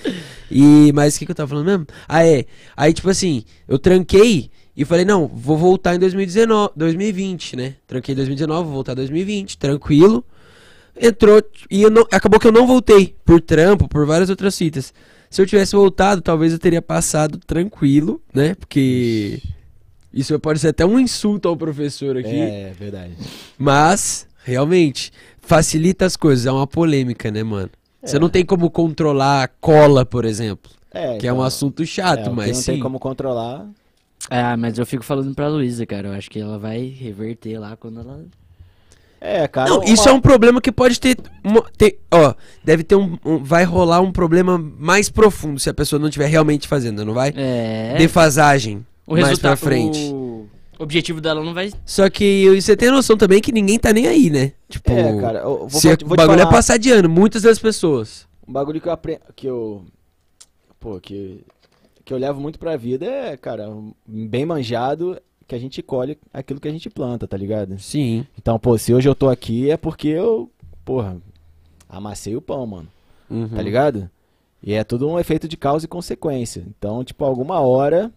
E, 0.52 0.92
mas 0.94 1.16
o 1.16 1.20
que, 1.20 1.26
que 1.26 1.32
eu 1.32 1.36
tava 1.36 1.50
falando 1.50 1.66
mesmo? 1.66 1.88
Ah, 2.08 2.26
é. 2.26 2.46
Aí, 2.76 2.94
tipo 2.94 3.10
assim, 3.10 3.44
eu 3.68 3.80
tranquei 3.80 4.52
e 4.76 4.86
falei, 4.86 5.06
não, 5.06 5.28
vou 5.28 5.58
voltar 5.58 5.96
em 5.96 6.00
2019, 6.00 6.74
2020, 6.76 7.56
né? 7.56 7.76
Tranquei 7.88 8.14
em 8.14 8.16
2019, 8.16 8.64
vou 8.66 8.74
voltar 8.74 8.94
em 8.94 8.96
2020, 8.96 9.58
tranquilo. 9.58 10.24
Entrou 11.00 11.42
e 11.70 11.82
eu 11.82 11.90
não, 11.90 12.04
acabou 12.12 12.40
que 12.40 12.48
eu 12.48 12.52
não 12.52 12.68
voltei 12.68 13.16
por 13.26 13.40
trampo, 13.42 13.88
por 13.88 14.06
várias 14.06 14.30
outras 14.30 14.58
fitas. 14.58 14.94
Se 15.30 15.42
eu 15.42 15.46
tivesse 15.46 15.76
voltado, 15.76 16.22
talvez 16.22 16.52
eu 16.52 16.60
teria 16.60 16.82
passado 16.82 17.40
tranquilo, 17.40 18.22
né? 18.34 18.54
Porque 18.56 19.42
isso 20.14 20.38
pode 20.40 20.60
ser 20.60 20.70
até 20.70 20.86
um 20.86 21.00
insulto 21.00 21.48
ao 21.48 21.56
professor 21.56 22.18
aqui. 22.18 22.36
É, 22.36 22.74
verdade. 22.78 23.14
Mas, 23.58 24.28
realmente, 24.44 25.12
facilita 25.40 26.06
as 26.06 26.18
coisas. 26.18 26.46
É 26.46 26.52
uma 26.52 26.68
polêmica, 26.68 27.32
né, 27.32 27.44
mano? 27.44 27.70
Você 28.04 28.18
É. 28.18 28.20
não 28.20 28.30
tem 28.30 28.44
como 28.46 28.70
controlar 28.70 29.44
a 29.44 29.48
cola, 29.48 30.06
por 30.06 30.26
exemplo. 30.26 30.72
É, 30.94 31.18
Que 31.18 31.28
é 31.28 31.32
um 31.32 31.36
então, 31.38 31.46
assunto 31.46 31.84
é, 31.84 31.86
chato, 31.86 32.24
que 32.30 32.36
mas 32.36 32.48
não 32.48 32.56
sim. 32.56 32.72
tem 32.74 32.82
como 32.82 33.00
controlar. 33.00 33.66
Ah, 34.30 34.56
mas 34.58 34.78
eu 34.78 34.86
fico 34.86 35.04
falando 35.04 35.34
pra 35.34 35.48
Luísa, 35.48 35.86
cara. 35.86 36.10
Eu 36.10 36.14
acho 36.14 36.30
que 36.30 36.40
ela 36.40 36.60
vai 36.60 36.84
reverter 36.86 37.58
lá 37.60 37.76
quando 37.78 38.00
ela. 38.02 38.26
É, 39.20 39.48
cara. 39.48 39.70
Não, 39.70 39.84
isso 39.84 40.10
é 40.10 40.12
um 40.12 40.20
problema 40.20 40.60
que 40.60 40.72
pode 40.72 41.00
ter, 41.00 41.16
uma- 41.44 41.64
ter- 41.78 42.00
ó, 42.12 42.34
deve 42.64 42.84
ter 42.84 42.96
um, 42.96 43.18
um- 43.24 43.38
vai 43.44 43.64
rolar 43.64 44.02
um 44.02 44.12
problema 44.12 44.58
mais 44.58 45.10
profundo 45.10 45.60
se 45.60 45.70
a 45.70 45.74
pessoa 45.74 46.00
não 46.00 46.08
estiver 46.08 46.26
realmente 46.28 46.68
fazendo, 46.68 47.06
não 47.06 47.14
vai? 47.14 47.32
É. 47.36 47.96
Defasagem 47.98 48.84
o 49.06 49.16
mais 49.16 49.38
pra 49.38 49.56
frente. 49.56 50.00
O 50.12 50.48
objetivo 50.82 51.22
dela 51.22 51.44
não 51.44 51.54
vai. 51.54 51.72
Só 51.86 52.10
que 52.10 52.60
você 52.62 52.76
tem 52.76 52.90
noção 52.90 53.16
também 53.18 53.40
que 53.42 53.52
ninguém 53.52 53.78
tá 53.80 53.92
nem 53.94 54.08
aí, 54.08 54.30
né? 54.30 54.54
Tipo, 54.70 54.92
É, 54.92 55.20
cara. 55.20 55.40
Eu 55.40 55.68
vou, 55.68 55.70
se 55.70 55.88
vou 55.88 55.98
te- 55.98 56.06
o 56.06 56.08
vou 56.08 56.18
te 56.18 56.20
bagulho 56.20 56.40
é 56.40 56.44
falar 56.44 56.52
passar 56.56 56.78
de 56.78 56.92
ano, 56.92 57.08
muitas 57.10 57.44
das 57.44 57.60
pessoas. 57.60 58.28
Um 58.48 58.52
bagulho 58.54 58.80
que 58.82 58.88
eu 58.88 58.92
aprendo. 58.92 59.22
Que 59.36 59.48
eu. 59.48 59.84
Pô, 60.80 61.00
que. 61.00 61.42
Que 62.04 62.14
eu 62.14 62.18
levo 62.18 62.42
muito 62.42 62.58
pra 62.58 62.76
vida 62.76 63.06
é, 63.06 63.38
cara, 63.38 63.70
bem 64.08 64.46
manjado 64.46 65.22
que 65.48 65.54
a 65.54 65.60
gente 65.60 65.82
colhe 65.84 66.18
aquilo 66.34 66.60
que 66.60 66.68
a 66.68 66.72
gente 66.72 66.90
planta, 66.90 67.28
tá 67.28 67.38
ligado? 67.38 67.78
Sim. 67.78 68.26
Então, 68.38 68.58
pô, 68.58 68.78
se 68.78 68.94
hoje 68.94 69.08
eu 69.08 69.14
tô 69.14 69.30
aqui 69.30 69.70
é 69.70 69.78
porque 69.78 70.08
eu, 70.08 70.50
porra, 70.84 71.18
amassei 71.88 72.36
o 72.36 72.42
pão, 72.42 72.66
mano. 72.66 72.88
Uhum. 73.30 73.50
Tá 73.50 73.62
ligado? 73.62 74.10
E 74.64 74.74
é 74.74 74.84
tudo 74.84 75.08
um 75.10 75.20
efeito 75.20 75.48
de 75.48 75.56
causa 75.58 75.86
e 75.86 75.88
consequência. 75.88 76.64
Então, 76.78 77.04
tipo, 77.04 77.24
alguma 77.24 77.60
hora 77.60 78.12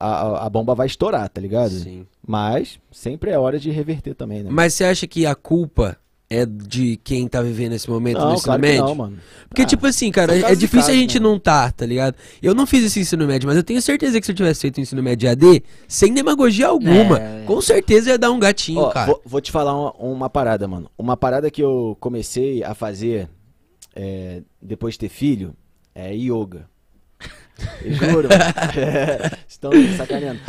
a, 0.00 0.46
a- 0.46 0.50
bomba 0.50 0.74
vai 0.74 0.86
estourar, 0.86 1.28
tá 1.28 1.40
ligado? 1.40 1.70
Sim. 1.70 2.06
Mas 2.26 2.80
sempre 2.90 3.30
é 3.30 3.38
hora 3.38 3.58
de 3.58 3.70
reverter 3.70 4.14
também, 4.14 4.42
né? 4.42 4.48
Mas 4.50 4.74
você 4.74 4.84
acha 4.84 5.06
que 5.06 5.26
a 5.26 5.34
culpa 5.34 5.96
é 6.32 6.46
de 6.46 6.96
quem 7.02 7.26
tá 7.26 7.42
vivendo 7.42 7.72
esse 7.72 7.90
momento 7.90 8.18
no 8.18 8.24
não, 8.26 8.32
ensino 8.34 8.44
claro 8.44 8.62
que 8.62 8.68
médio? 8.68 8.84
não, 8.84 8.94
mano. 8.94 9.18
Porque, 9.48 9.62
Ah, 9.62 9.66
tipo 9.66 9.84
assim, 9.84 10.12
cara, 10.12 10.36
é 10.38 10.42
casos 10.42 10.58
difícil 10.58 10.92
a 10.92 10.96
gente 10.96 11.18
né? 11.18 11.24
não 11.28 11.40
tá, 11.40 11.72
tá 11.72 11.84
ligado? 11.84 12.14
Eu 12.40 12.54
não 12.54 12.66
fiz 12.66 12.84
esse 12.84 13.00
ensino 13.00 13.26
médio, 13.26 13.48
mas 13.48 13.56
eu 13.56 13.64
tenho 13.64 13.82
certeza 13.82 14.20
que 14.20 14.24
se 14.24 14.30
eu 14.30 14.36
tivesse 14.36 14.60
feito 14.60 14.78
o 14.78 14.80
ensino 14.80 15.02
médio 15.02 15.28
AD, 15.28 15.62
sem 15.88 16.14
demagogia 16.14 16.68
alguma, 16.68 17.18
É. 17.18 17.42
com 17.44 17.60
certeza 17.60 18.10
ia 18.10 18.18
dar 18.18 18.30
um 18.30 18.38
gatinho, 18.38 18.78
Ó, 18.80 18.90
cara. 18.90 19.06
vou, 19.08 19.20
vou 19.24 19.40
te 19.40 19.50
falar 19.50 19.74
uma, 19.76 19.92
uma 19.94 20.30
parada, 20.30 20.68
mano. 20.68 20.88
Uma 20.96 21.16
parada 21.16 21.50
que 21.50 21.60
eu 21.62 21.96
comecei 21.98 22.62
a 22.62 22.74
fazer 22.74 23.28
é, 23.96 24.42
depois 24.62 24.94
de 24.94 25.00
ter 25.00 25.08
filho 25.08 25.52
é 25.92 26.14
yoga. 26.14 26.69
Eu 27.82 27.92
juro. 27.94 28.28
É, 28.32 29.38
estão 29.48 29.70
me 29.70 29.96
sacaneando. 29.96 30.40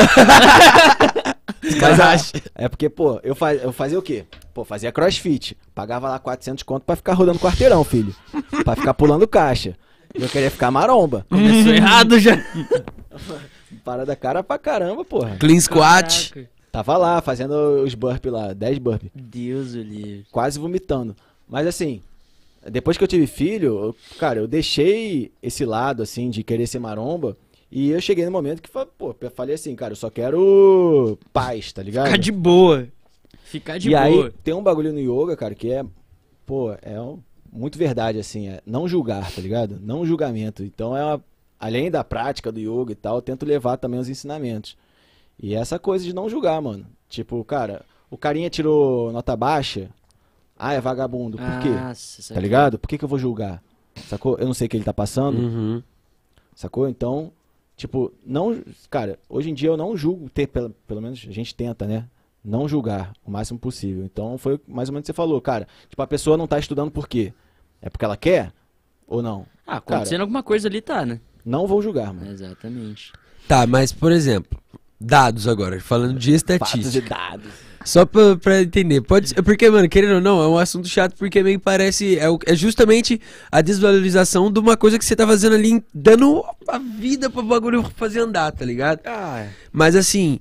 Mas 1.80 2.00
a- 2.00 2.40
é 2.56 2.68
porque, 2.70 2.90
pô, 2.90 3.20
eu, 3.24 3.36
faz, 3.36 3.62
eu 3.64 3.72
fazia 3.72 3.98
o 4.00 4.02
quê? 4.02 4.26
Pô, 4.54 4.64
fazia 4.66 4.92
crossfit. 4.92 5.58
Pagava 5.74 6.10
lá 6.10 6.20
400 6.20 6.64
conto 6.64 6.84
pra 6.84 6.96
ficar 6.96 7.14
rodando 7.14 7.40
quarteirão, 7.40 7.84
filho. 7.84 8.16
Pra 8.64 8.76
ficar 8.76 8.94
pulando 8.94 9.28
caixa. 9.28 9.76
Eu 10.14 10.28
queria 10.28 10.52
ficar 10.52 10.72
maromba. 10.72 11.26
Começou 11.30 11.74
errado 11.74 12.20
já. 12.20 12.32
Parada 13.84 14.16
cara 14.16 14.44
pra 14.44 14.58
caramba, 14.60 15.04
porra. 15.06 15.38
Clean 15.38 15.60
squat. 15.60 16.32
Caraca. 16.34 16.52
Tava 16.72 16.98
lá 16.98 17.22
fazendo 17.22 17.54
os 17.84 17.94
burpees 17.96 18.34
lá, 18.34 18.54
10 18.54 18.78
burpees. 18.78 19.12
Deus 19.14 19.74
o 19.74 19.82
livre. 19.82 20.26
quase 20.32 20.58
vomitando. 20.60 21.16
Mas 21.48 21.68
assim, 21.68 22.02
depois 22.70 22.98
que 22.98 23.04
eu 23.04 23.08
tive 23.08 23.26
filho, 23.28 23.68
eu- 23.86 23.96
cara, 24.20 24.40
eu 24.40 24.48
deixei 24.48 25.32
esse 25.42 25.66
lado, 25.66 26.04
assim, 26.04 26.30
de 26.30 26.44
querer 26.44 26.68
ser 26.68 26.80
maromba. 26.80 27.38
E 27.72 27.90
eu 27.92 28.02
cheguei 28.02 28.26
no 28.26 28.32
momento 28.32 28.62
que, 28.62 28.70
pô, 28.70 29.16
eu 29.22 29.32
falei 29.32 29.56
assim, 29.56 29.76
cara, 29.76 29.94
eu 29.94 29.96
só 29.98 30.10
quero 30.10 31.18
paz, 31.32 31.72
tá 31.72 31.82
ligado? 31.82 32.08
Ficar 32.08 32.18
de 32.20 32.32
boa. 32.32 32.88
Ficar 33.44 33.78
de 33.78 33.88
e 33.90 33.92
boa. 33.92 34.02
aí, 34.04 34.32
tem 34.44 34.54
um 34.54 34.62
bagulho 34.64 34.92
no 34.94 35.00
yoga, 35.00 35.36
cara, 35.38 35.56
que 35.56 35.72
é, 35.72 35.84
pô, 36.46 36.74
é 36.82 37.00
um- 37.00 37.20
muito 37.52 37.78
verdade, 37.78 38.20
assim, 38.20 38.48
é 38.50 38.62
não 38.66 38.88
julgar, 38.88 39.32
tá 39.32 39.42
ligado? 39.42 39.80
Não 39.82 40.06
julgamento. 40.06 40.64
Então, 40.64 40.96
é 40.96 41.04
uma- 41.04 41.24
além 41.60 41.90
da 41.90 42.04
prática 42.04 42.52
do 42.52 42.60
yoga 42.60 42.92
e 42.92 42.96
tal, 42.96 43.16
eu 43.18 43.22
tento 43.22 43.46
levar 43.46 43.78
também 43.78 44.00
os 44.00 44.10
ensinamentos. 44.10 44.76
E 45.42 45.56
essa 45.56 45.80
coisa 45.80 46.04
de 46.06 46.14
não 46.14 46.30
julgar, 46.30 46.62
mano. 46.62 46.86
Tipo, 47.10 47.44
cara, 47.44 47.84
o 48.10 48.18
carinha 48.18 48.50
tirou 48.50 49.12
nota 49.12 49.36
baixa, 49.36 49.90
ah, 50.68 50.74
é 50.74 50.82
vagabundo, 50.82 51.38
por 51.38 51.60
quê? 51.62 51.70
Nossa, 51.70 52.22
isso 52.22 52.34
Tá 52.34 52.40
ligado? 52.40 52.78
Por 52.78 52.88
que, 52.88 52.98
que 52.98 53.04
eu 53.04 53.10
vou 53.10 53.18
julgar? 53.20 53.62
Sacou? 54.08 54.38
Eu 54.38 54.46
não 54.46 54.54
sei 54.54 54.68
o 54.68 54.70
que 54.70 54.78
ele 54.78 54.84
tá 54.84 54.94
passando, 54.94 55.38
Uhum. 55.38 55.84
sacou? 56.56 56.88
Então, 56.88 57.32
tipo, 57.76 58.14
não. 58.26 58.62
Cara, 58.90 59.18
hoje 59.28 59.50
em 59.50 59.54
dia 59.54 59.70
eu 59.70 59.78
não 59.78 59.96
julgo, 59.98 60.30
ter, 60.30 60.48
pelo, 60.48 60.70
pelo 60.88 61.02
menos 61.02 61.26
a 61.28 61.32
gente 61.32 61.54
tenta, 61.56 61.86
né? 61.86 62.06
Não 62.44 62.68
julgar 62.68 63.14
o 63.26 63.30
máximo 63.32 63.60
possível. 63.60 64.04
Então 64.06 64.38
foi 64.38 64.60
mais 64.68 64.90
ou 64.90 64.94
menos 64.94 65.04
o 65.04 65.06
que 65.06 65.08
você 65.08 65.14
falou, 65.14 65.40
cara. 65.42 65.68
Tipo, 65.90 66.02
a 66.02 66.08
pessoa 66.08 66.38
não 66.38 66.48
tá 66.48 66.58
estudando 66.58 66.90
por 66.92 67.08
quê? 67.08 67.34
É 67.82 67.90
porque 67.90 68.06
ela 68.06 68.18
quer? 68.18 68.52
Ou 69.08 69.22
não? 69.22 69.46
Ah, 69.68 69.78
acontecendo 69.78 70.22
alguma 70.22 70.42
coisa 70.42 70.68
ali 70.68 70.82
tá, 70.82 71.06
né? 71.06 71.20
Não 71.46 71.68
vou 71.68 71.82
julgar, 71.82 72.14
mano. 72.14 72.32
Exatamente. 72.32 73.12
Tá, 73.48 73.66
mas, 73.68 73.92
por 73.92 74.12
exemplo, 74.12 74.60
dados 75.00 75.48
agora, 75.48 75.80
falando 75.82 76.18
de 76.18 76.32
Fatos 76.40 76.76
estatística. 76.76 77.06
e 77.06 77.10
dados. 77.10 77.52
Só 77.86 78.06
pra, 78.06 78.36
pra 78.38 78.62
entender. 78.62 79.02
Pode 79.02 79.30
ser, 79.30 79.42
porque, 79.42 79.70
mano, 79.70 79.88
querendo 79.90 80.16
ou 80.16 80.22
não, 80.22 80.42
é 80.42 80.48
um 80.48 80.58
assunto 80.58 80.88
chato 80.88 81.16
porque 81.18 81.42
meio 81.42 81.58
que 81.60 81.64
parece. 81.66 82.18
É, 82.20 82.26
é 82.46 82.56
justamente 82.56 83.20
a 83.52 83.62
desvalorização 83.62 84.52
de 84.52 84.60
uma 84.60 84.78
coisa 84.78 84.98
que 85.00 85.06
você 85.06 85.16
tá 85.16 85.26
fazendo 85.26 85.56
ali, 85.56 85.84
dando 85.94 86.44
a 86.68 86.78
vida 86.78 87.30
pro 87.30 87.42
bagulho 87.44 87.84
fazer 87.96 88.20
andar, 88.20 88.52
tá 88.52 88.64
ligado? 88.66 89.00
Ah, 89.06 89.48
Mas 89.72 89.96
assim, 89.96 90.40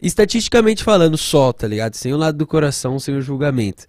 estatisticamente 0.00 0.82
falando 0.84 1.16
só, 1.18 1.52
tá 1.52 1.66
ligado? 1.66 1.94
Sem 1.94 2.12
o 2.12 2.16
lado 2.16 2.38
do 2.38 2.46
coração, 2.46 2.98
sem 2.98 3.14
o 3.16 3.20
julgamento. 3.20 3.84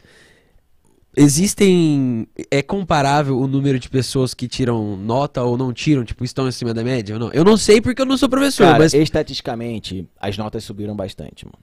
existem. 1.15 2.27
É 2.51 2.61
comparável 2.61 3.37
o 3.39 3.47
número 3.47 3.79
de 3.79 3.89
pessoas 3.89 4.33
que 4.33 4.47
tiram 4.47 4.95
nota 4.97 5.43
ou 5.43 5.57
não 5.57 5.73
tiram, 5.73 6.03
tipo, 6.03 6.23
estão 6.23 6.45
acima 6.45 6.73
da 6.73 6.83
média 6.83 7.15
ou 7.15 7.19
não? 7.19 7.31
Eu 7.31 7.43
não 7.43 7.57
sei 7.57 7.81
porque 7.81 8.01
eu 8.01 8.05
não 8.05 8.17
sou 8.17 8.29
professor, 8.29 8.65
Cara, 8.65 8.79
mas. 8.79 8.93
estatisticamente, 8.93 10.07
as 10.19 10.37
notas 10.37 10.63
subiram 10.63 10.95
bastante, 10.95 11.45
mano. 11.45 11.57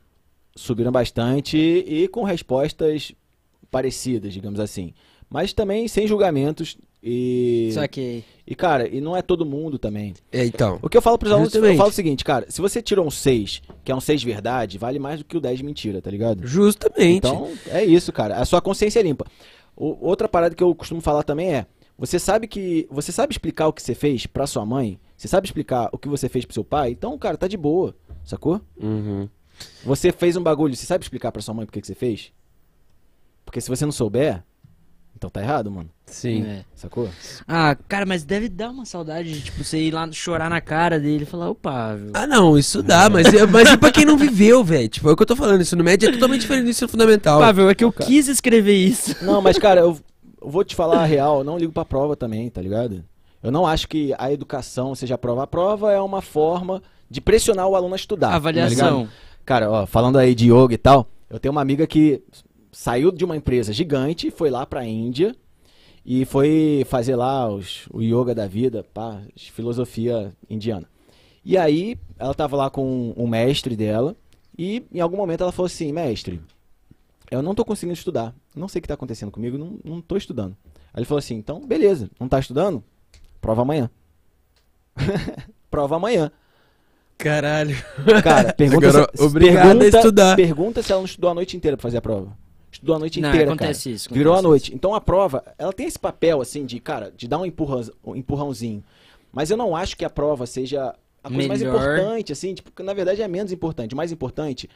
Subiram 0.57 0.91
bastante 0.91 1.57
e 1.57 2.09
com 2.09 2.25
respostas 2.25 3.13
parecidas, 3.71 4.33
digamos 4.33 4.59
assim. 4.59 4.93
Mas 5.29 5.53
também 5.53 5.87
sem 5.87 6.07
julgamentos 6.07 6.77
e... 7.03 7.71
Só 7.73 7.87
que. 7.87 8.25
E, 8.47 8.55
cara, 8.55 8.89
e 8.89 9.01
não 9.01 9.17
é 9.17 9.23
todo 9.23 9.45
mundo 9.45 9.79
também. 9.79 10.15
É, 10.33 10.45
então. 10.45 10.79
O 10.83 10.89
que 10.89 10.97
eu 10.97 11.03
falo 11.03 11.19
pros 11.19 11.31
alunos, 11.33 11.53
eu 11.53 11.61
Justamente. 11.61 11.79
falo 11.79 11.91
o 11.91 11.93
seguinte, 11.93 12.25
cara, 12.25 12.47
se 12.49 12.61
você 12.61 12.81
tirou 12.81 13.05
um 13.07 13.11
6, 13.11 13.61
que 13.85 13.93
é 13.93 13.95
um 13.95 14.01
6 14.01 14.23
verdade, 14.23 14.79
vale 14.79 14.99
mais 14.99 15.19
do 15.19 15.25
que 15.25 15.37
o 15.37 15.41
10 15.41 15.61
mentira, 15.63 16.01
tá 16.01 16.11
ligado? 16.11 16.47
Justamente. 16.47 17.19
Então, 17.19 17.51
é 17.69 17.85
isso, 17.85 18.13
cara. 18.13 18.37
A 18.37 18.45
sua 18.45 18.61
consciência 18.61 18.99
é 19.01 19.03
limpa. 19.03 19.27
O- 19.77 19.97
outra 20.01 20.29
parada 20.29 20.55
que 20.55 20.63
eu 20.63 20.75
costumo 20.75 21.01
falar 21.01 21.23
também 21.23 21.55
é: 21.55 21.67
você 21.99 22.19
sabe 22.19 22.47
que. 22.47 22.87
Você 22.91 23.13
sabe 23.13 23.33
explicar 23.33 23.67
o 23.69 23.73
que 23.73 23.83
você 23.83 23.95
fez 23.95 24.27
pra 24.27 24.47
sua 24.47 24.65
mãe? 24.65 24.99
Você 25.17 25.29
sabe 25.29 25.47
explicar 25.47 25.89
o 25.93 25.99
que 25.99 26.09
você 26.09 26.29
fez 26.29 26.45
pro 26.45 26.55
seu 26.55 26.65
pai? 26.65 26.91
Então, 26.91 27.17
cara, 27.19 27.37
tá 27.37 27.49
de 27.49 27.57
boa, 27.57 27.95
sacou? 28.25 28.61
Uhum. 28.81 29.29
Você 29.85 30.13
fez 30.13 30.37
um 30.37 30.43
bagulho, 30.43 30.75
você 30.75 30.87
sabe 30.87 31.05
explicar 31.05 31.33
pra 31.33 31.43
sua 31.43 31.55
mãe 31.55 31.67
por 31.67 31.73
que 31.73 31.85
você 31.85 31.95
fez? 31.95 32.33
Porque 33.45 33.61
se 33.61 33.69
você 33.69 33.85
não 33.85 33.93
souber, 33.93 34.43
então 35.17 35.31
tá 35.31 35.41
errado, 35.41 35.71
mano. 35.71 35.89
Sim. 36.07 36.45
É. 36.45 36.65
Sacou? 36.75 37.09
Ah, 37.49 37.77
cara, 37.89 38.05
mas 38.05 38.23
deve 38.25 38.49
dar 38.49 38.71
uma 38.71 38.85
saudade 38.85 39.33
de, 39.33 39.41
tipo, 39.43 39.65
você 39.65 39.79
ir 39.79 39.91
lá 39.93 40.11
chorar 40.13 40.51
na 40.51 40.61
cara 40.61 41.01
dele 41.01 41.23
e 41.23 41.27
falar, 41.27 41.51
opa, 41.51 41.95
viu? 41.95 42.11
Ah, 42.13 42.27
não, 42.27 42.59
isso 42.59 42.83
dá, 42.83 43.09
mas, 43.09 43.27
mas 43.51 43.73
e 43.73 43.77
pra 43.79 43.91
quem 43.91 44.05
não 44.05 44.17
viveu, 44.17 44.63
velho? 44.63 44.89
Tipo, 44.89 45.09
é 45.09 45.13
o 45.13 45.17
que 45.17 45.23
eu 45.23 45.27
tô 45.27 45.37
falando, 45.37 45.61
isso 45.63 45.75
no 45.77 45.83
médio 45.83 46.09
é 46.09 46.13
totalmente 46.13 46.43
diferente 46.43 46.65
do 46.65 46.71
ensino 46.71 46.89
fundamental. 46.89 47.41
Pavel, 47.41 47.71
é 47.71 47.75
que 47.75 47.85
eu 47.85 47.93
cara. 47.93 48.07
quis 48.11 48.29
escrever 48.29 48.77
isso. 48.77 49.17
Não, 49.25 49.41
mas 49.41 49.59
cara, 49.59 49.81
eu, 49.81 49.99
eu 50.43 50.51
vou 50.51 50.63
te 50.65 50.75
falar 50.75 51.03
a 51.03 51.07
real, 51.07 51.39
eu 51.39 51.45
não 51.45 51.57
ligo 51.59 51.73
pra 51.73 51.85
prova 51.85 52.15
também, 52.15 52.51
tá 52.51 52.61
ligado? 52.61 53.05
Eu 53.43 53.51
não 53.51 53.67
acho 53.67 53.89
que 53.89 54.13
a 54.19 54.33
educação 54.33 54.95
seja 54.95 55.15
a 55.15 55.19
prova. 55.19 55.45
A 55.45 55.47
prova 55.47 55.93
é 55.93 56.01
uma 56.01 56.21
forma 56.21 56.83
de 57.09 57.21
pressionar 57.21 57.69
o 57.69 57.77
aluno 57.77 57.95
a 57.95 57.97
estudar. 57.97 58.29
tá 58.41 58.51
ligado? 58.51 58.67
Avaliação. 58.67 59.09
Cara, 59.47 59.71
ó, 59.71 59.87
falando 59.87 60.19
aí 60.19 60.35
de 60.35 60.53
yoga 60.53 60.75
e 60.75 60.77
tal, 60.77 61.09
eu 61.31 61.39
tenho 61.39 61.53
uma 61.53 61.61
amiga 61.61 61.87
que 61.87 62.21
saiu 62.73 63.13
de 63.13 63.25
uma 63.25 63.37
empresa 63.37 63.73
gigante, 63.73 64.29
foi 64.29 64.51
lá 64.51 64.67
pra 64.67 64.85
Índia 64.85 65.37
e 66.05 66.25
foi 66.25 66.85
fazer 66.89 67.15
lá 67.15 67.49
os, 67.49 67.87
o 67.93 68.03
yoga 68.03 68.35
da 68.35 68.49
vida, 68.49 68.85
pá, 68.93 69.23
filosofia 69.37 70.33
indiana. 70.51 70.89
E 71.45 71.57
aí, 71.57 71.97
ela 72.19 72.35
tava 72.35 72.57
lá 72.57 72.69
com 72.69 73.15
um 73.17 73.29
mestre 73.29 73.77
dela 73.77 74.17
e 74.59 74.85
em 74.93 74.99
algum 74.99 75.17
momento 75.17 75.43
ela 75.43 75.53
falou 75.53 75.67
assim, 75.67 75.93
mestre, 75.93 76.41
eu 77.31 77.41
não 77.41 77.55
tô 77.55 77.65
conseguindo 77.65 77.97
estudar, 77.97 78.35
não 78.53 78.67
sei 78.67 78.81
o 78.81 78.83
que 78.83 78.89
tá 78.89 78.95
acontecendo 78.95 79.31
comigo, 79.31 79.57
não, 79.57 79.79
não 79.85 80.01
tô 80.01 80.17
estudando. 80.17 80.57
Aí 80.93 80.99
ele 80.99 81.07
falou 81.07 81.21
assim, 81.21 81.37
então 81.37 81.61
beleza, 81.65 82.11
não 82.19 82.29
tá 82.29 82.41
estudando? 82.41 82.83
Prova 83.41 83.63
amanhã. 83.63 83.89
Prova 85.71 85.95
amanhã. 85.95 86.33
Caralho. 87.19 87.77
Cara, 88.23 88.53
pergunta, 88.55 88.89
Agora, 88.89 89.11
se, 89.15 89.23
obrigado 89.23 89.57
a 89.59 89.79
pergunta, 89.79 89.97
estudar. 89.99 90.37
pergunta 90.37 90.83
se 90.83 90.93
ela 90.93 91.01
não 91.01 91.07
estudou 91.07 91.31
a 91.31 91.35
noite 91.35 91.57
inteira 91.57 91.77
pra 91.77 91.83
fazer 91.83 91.97
a 91.99 92.03
prova. 92.03 92.37
Estudou 92.71 92.97
a 92.97 92.99
noite 92.99 93.21
Não, 93.21 93.31
inteira, 93.31 93.51
acontece 93.51 93.85
cara. 93.85 93.97
isso, 93.97 94.13
Virou 94.13 94.35
a 94.35 94.37
acontece 94.37 94.49
noite. 94.51 94.75
Então 94.75 94.95
a 94.95 95.01
prova, 95.01 95.43
ela 95.57 95.73
tem 95.73 95.87
esse 95.87 95.99
papel, 95.99 96.43
assim, 96.43 96.67
de, 96.67 96.79
cara, 96.79 97.11
de 97.17 97.27
dar 97.27 97.39
um, 97.39 97.47
empurrão, 97.47 97.83
um 98.05 98.15
empurrãozinho. 98.15 98.85
Mas 99.33 99.51
eu 99.51 99.57
não 99.57 99.75
acho 99.75 99.97
que 99.97 100.05
a 100.05 100.11
prova 100.11 100.47
seja 100.47 100.95
a 101.25 101.31
coisa 101.31 101.49
mais 101.49 101.61
Melhor. 101.63 101.75
importante, 101.75 102.33
assim, 102.33 102.55
tipo, 102.55 102.71
que 102.71 102.83
na 102.83 102.93
verdade 102.93 103.23
é 103.23 103.29
menos 103.29 103.51
importante. 103.51 103.95
O 103.95 103.97
mais 103.97 104.13
importante 104.13 104.69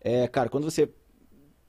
é, 0.00 0.26
cara, 0.26 0.48
quando 0.48 0.64
você 0.64 0.88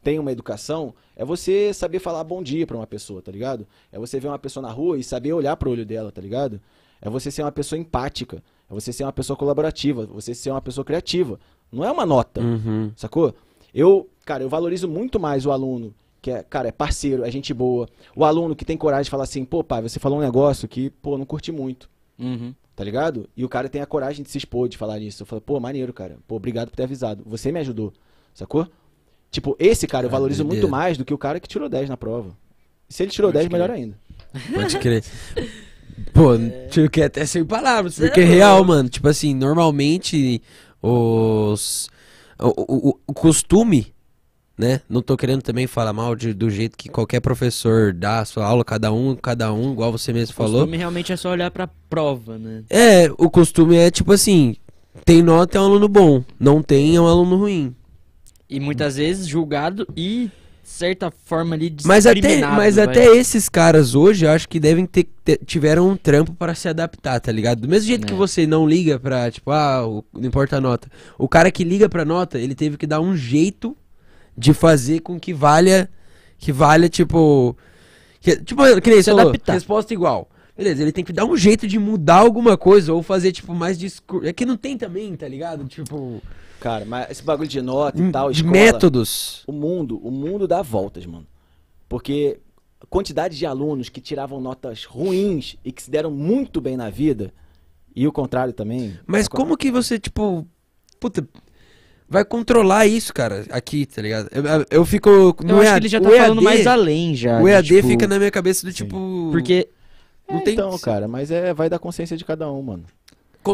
tem 0.02 0.20
uma 0.20 0.32
educação, 0.32 0.94
é 1.16 1.24
você 1.24 1.74
saber 1.74 2.00
falar 2.00 2.24
bom 2.24 2.42
dia 2.42 2.66
pra 2.66 2.76
uma 2.78 2.88
pessoa, 2.88 3.22
tá 3.22 3.32
ligado? 3.32 3.68
É 3.92 4.00
você 4.00 4.20
ver 4.20 4.30
uma 4.30 4.40
pessoa 4.40 4.66
na 4.66 4.72
rua 4.72 4.98
e 4.98 5.04
saber 5.04 5.34
olhar 5.34 5.56
pro 5.58 5.70
olho 5.72 5.86
dela, 5.86 6.12
tá 6.12 6.22
ligado? 6.22 6.62
É 7.02 7.10
você 7.10 7.30
ser 7.30 7.42
uma 7.44 7.52
pessoa 7.52 7.78
empática, 7.80 8.42
é 8.74 8.80
você 8.80 8.92
ser 8.92 9.04
uma 9.04 9.14
pessoa 9.14 9.38
colaborativa, 9.38 10.06
você 10.06 10.34
ser 10.36 10.52
uma 10.52 10.62
pessoa 10.62 10.84
criativa. 10.84 11.40
Não 11.72 11.84
é 11.84 11.92
uma 11.92 12.06
nota, 12.06 12.42
Uhum. 12.42 12.92
sacou? 12.96 13.34
Eu, 13.74 14.08
cara, 14.26 14.44
eu 14.44 14.50
valorizo 14.50 14.88
muito 14.88 15.20
mais 15.20 15.46
o 15.46 15.52
aluno 15.52 15.94
que 16.22 16.32
é, 16.32 16.42
cara, 16.42 16.70
é 16.70 16.72
parceiro, 16.72 17.26
é 17.26 17.30
gente 17.32 17.54
boa. 17.54 17.86
O 18.16 18.24
aluno 18.24 18.56
que 18.56 18.64
tem 18.64 18.78
coragem 18.78 19.04
de 19.04 19.10
falar 19.10 19.24
assim, 19.26 19.44
pô, 19.44 19.62
pai, 19.64 19.82
você 19.82 20.00
falou 20.00 20.20
um 20.20 20.22
negócio 20.22 20.68
que, 20.70 20.90
pô, 20.90 21.18
não 21.18 21.26
curti 21.26 21.52
muito, 21.52 21.90
Uhum. 22.18 22.54
tá 22.76 22.82
ligado? 22.84 23.28
E 23.36 23.44
o 23.44 23.50
cara 23.50 23.68
tem 23.68 23.82
a 23.82 23.86
coragem 23.86 24.24
de 24.24 24.30
se 24.30 24.38
expor, 24.38 24.70
de 24.70 24.78
falar 24.78 25.00
isso. 25.00 25.24
Eu 25.24 25.28
falo, 25.28 25.42
pô, 25.42 25.60
maneiro, 25.60 25.92
cara. 25.92 26.18
Pô, 26.26 26.36
obrigado 26.38 26.70
por 26.70 26.78
ter 26.78 26.84
avisado. 26.84 27.24
Você 27.26 27.52
me 27.52 27.60
ajudou, 27.60 27.92
sacou? 28.34 28.66
Tipo, 29.32 29.54
esse 29.60 29.86
cara 29.86 30.06
eu 30.06 30.10
Ah, 30.10 30.12
valorizo 30.14 30.44
doideira. 30.44 30.62
muito 30.66 30.72
mais 30.72 30.98
do 30.98 31.04
que 31.04 31.14
o 31.14 31.18
cara 31.18 31.40
que 31.42 31.48
tirou 31.48 31.68
10 31.68 31.90
na 31.90 31.98
prova. 31.98 32.30
E 32.90 32.94
se 32.94 33.04
ele 33.04 33.12
tirou 33.12 33.30
Pode 33.32 33.40
10, 33.40 33.52
melhor 33.52 33.68
crer. 33.70 33.78
ainda. 33.82 34.00
Pode 34.54 34.80
crer. 34.80 35.04
Pô, 36.12 36.32
tive 36.70 36.90
que 36.90 37.02
até 37.02 37.26
sem 37.26 37.46
palavras, 37.46 37.98
porque 37.98 38.22
é 38.22 38.26
real, 38.26 38.64
mano. 38.66 38.90
Tipo 38.90 39.08
assim, 39.08 39.34
normalmente 39.34 40.42
os. 40.82 41.90
O, 42.40 42.48
o- 42.48 42.90
o- 42.90 43.00
o 43.08 43.14
costume, 43.14 43.94
né? 44.58 44.82
Não 44.90 45.02
tô 45.02 45.16
querendo 45.16 45.42
também 45.42 45.66
falar 45.68 45.94
mal 45.94 46.16
de- 46.16 46.34
do 46.34 46.50
jeito 46.50 46.78
que 46.78 46.90
qualquer 46.90 47.20
professor 47.22 47.94
dá 47.94 48.20
a 48.20 48.26
sua 48.26 48.46
aula, 48.46 48.66
cada 48.66 48.92
um, 48.92 49.16
cada 49.16 49.54
um, 49.54 49.72
igual 49.72 49.92
você 49.92 50.12
mesmo 50.12 50.34
O 50.34 50.36
falou. 50.36 50.54
costume 50.62 50.78
realmente 50.78 51.14
é 51.14 51.16
só 51.16 51.30
olhar 51.32 51.50
pra 51.52 51.68
prova, 51.90 52.38
né? 52.38 52.64
É, 52.70 53.10
o 53.18 53.30
costume 53.30 53.76
é 53.78 53.90
tipo 53.90 54.12
assim: 54.12 54.56
tem 55.06 55.22
nota 55.22 55.58
é 55.58 55.62
um 55.62 55.66
aluno 55.66 55.88
bom, 55.88 56.24
não 56.40 56.62
tem 56.62 56.96
é 56.96 57.02
um 57.02 57.08
aluno 57.08 57.38
ruim. 57.38 57.74
E 58.50 58.60
muitas 58.60 58.98
vezes 58.98 59.28
julgado 59.28 59.88
e, 59.96 60.30
certa 60.64 61.12
forma, 61.26 61.56
ali 61.56 61.76
Mas 61.86 62.06
até, 62.06 62.40
mas 62.48 62.76
vai. 62.76 62.86
até 62.86 63.06
esses 63.16 63.50
caras 63.50 63.94
hoje, 63.96 64.26
eu 64.26 64.32
acho 64.32 64.48
que 64.48 64.60
devem 64.60 64.86
ter, 64.86 65.08
ter- 65.24 65.40
tiveram 65.46 65.90
um 65.90 65.96
trampo 65.98 66.34
para 66.34 66.56
se 66.56 66.68
adaptar, 66.70 67.20
tá 67.20 67.32
ligado? 67.32 67.62
Do 67.62 67.68
mesmo 67.68 67.88
jeito 67.88 68.08
que 68.08 68.14
É. 68.14 68.16
você 68.16 68.48
não 68.48 68.68
liga 68.68 68.98
pra, 69.00 69.30
tipo, 69.30 69.52
ah, 69.52 69.86
o- 69.88 70.04
não 70.14 70.26
importa 70.28 70.58
a 70.58 70.62
nota. 70.62 70.90
O 71.18 71.28
cara 71.28 71.52
que 71.52 71.64
liga 71.64 71.88
pra 71.90 72.06
nota, 72.06 72.40
ele 72.40 72.56
teve 72.56 72.78
que 72.78 72.88
dar 72.88 73.02
um 73.02 73.16
jeito 73.16 73.76
de 74.38 74.54
fazer 74.54 75.02
com 75.02 75.20
que 75.20 75.34
valha, 75.34 75.90
que 76.40 76.52
valha, 76.52 76.90
tipo, 76.90 77.56
que, 78.20 78.38
tipo, 78.38 78.64
que 78.82 78.90
nem 78.90 79.02
Se 79.04 79.12
falou, 79.12 79.30
adaptar. 79.30 79.54
resposta 79.54 79.94
igual. 79.94 80.30
Beleza, 80.56 80.82
ele 80.84 80.92
tem 80.92 81.04
que 81.04 81.12
dar 81.14 81.26
um 81.26 81.36
jeito 81.36 81.68
de 81.68 81.80
mudar 81.80 82.18
alguma 82.18 82.56
coisa 82.58 82.94
ou 82.94 83.02
fazer, 83.02 83.32
tipo, 83.32 83.54
mais 83.56 83.78
discurso. 83.78 84.28
É 84.28 84.32
que 84.34 84.46
não 84.46 84.56
tem 84.56 84.78
também, 84.78 85.16
tá 85.16 85.28
ligado? 85.28 85.66
Tipo, 85.66 86.22
Cara, 86.60 86.86
mas 86.86 87.10
esse 87.12 87.24
bagulho 87.24 87.50
de 87.50 87.62
nota 87.62 88.02
e 88.02 88.12
tal, 88.12 88.32
de 88.32 88.38
escola, 88.38 88.52
métodos. 88.54 89.44
o 89.48 89.52
mundo, 89.52 90.00
o 90.04 90.12
mundo 90.12 90.48
dá 90.48 90.62
voltas, 90.62 91.06
mano. 91.06 91.26
Porque 91.90 92.40
a 92.80 92.86
quantidade 92.86 93.38
de 93.38 93.46
alunos 93.46 93.90
que 93.90 94.00
tiravam 94.00 94.40
notas 94.40 94.86
ruins 94.86 95.58
e 95.66 95.72
que 95.72 95.82
se 95.84 95.90
deram 95.92 96.12
muito 96.12 96.62
bem 96.62 96.78
na 96.78 96.90
vida, 96.90 97.34
e 97.96 98.08
o 98.08 98.12
contrário 98.12 98.54
também. 98.54 98.98
Mas 99.06 99.28
como 99.28 99.58
que 99.58 99.70
você, 99.72 99.98
tipo, 100.00 100.48
puta, 101.00 101.28
vai 102.08 102.24
controlar 102.24 102.86
isso, 102.88 103.14
cara, 103.14 103.46
aqui, 103.50 103.86
tá 103.86 104.02
ligado? 104.02 104.30
Eu, 104.32 104.66
eu- 104.70 104.86
fico 104.86 105.10
Eu 105.10 105.36
no 105.44 105.56
acho 105.60 105.64
EAD 105.66 105.74
que 105.74 105.78
ele 105.82 105.90
já 105.90 106.00
tá 106.02 106.10
o 106.10 106.12
falando 106.12 106.36
EAD 106.38 106.44
mais 106.44 106.68
além 106.68 107.16
já. 107.16 107.42
O 107.42 107.48
EAD 107.48 107.68
tipo, 107.76 107.88
fica 107.88 108.08
na 108.08 108.18
minha 108.20 108.32
cabeça 108.32 108.66
do 108.66 108.72
Sim. 108.72 108.78
tipo, 108.86 109.30
Porque 109.32 109.68
não 110.30 110.40
É, 110.40 110.42
tem 110.42 110.54
então, 110.54 110.78
cara, 110.80 111.08
mas 111.08 111.32
é 111.32 111.54
vai 111.54 111.70
da 111.70 111.80
consciência 111.80 112.16
de 112.18 112.26
cada 112.26 112.52
um, 112.52 112.62
mano. 112.62 112.84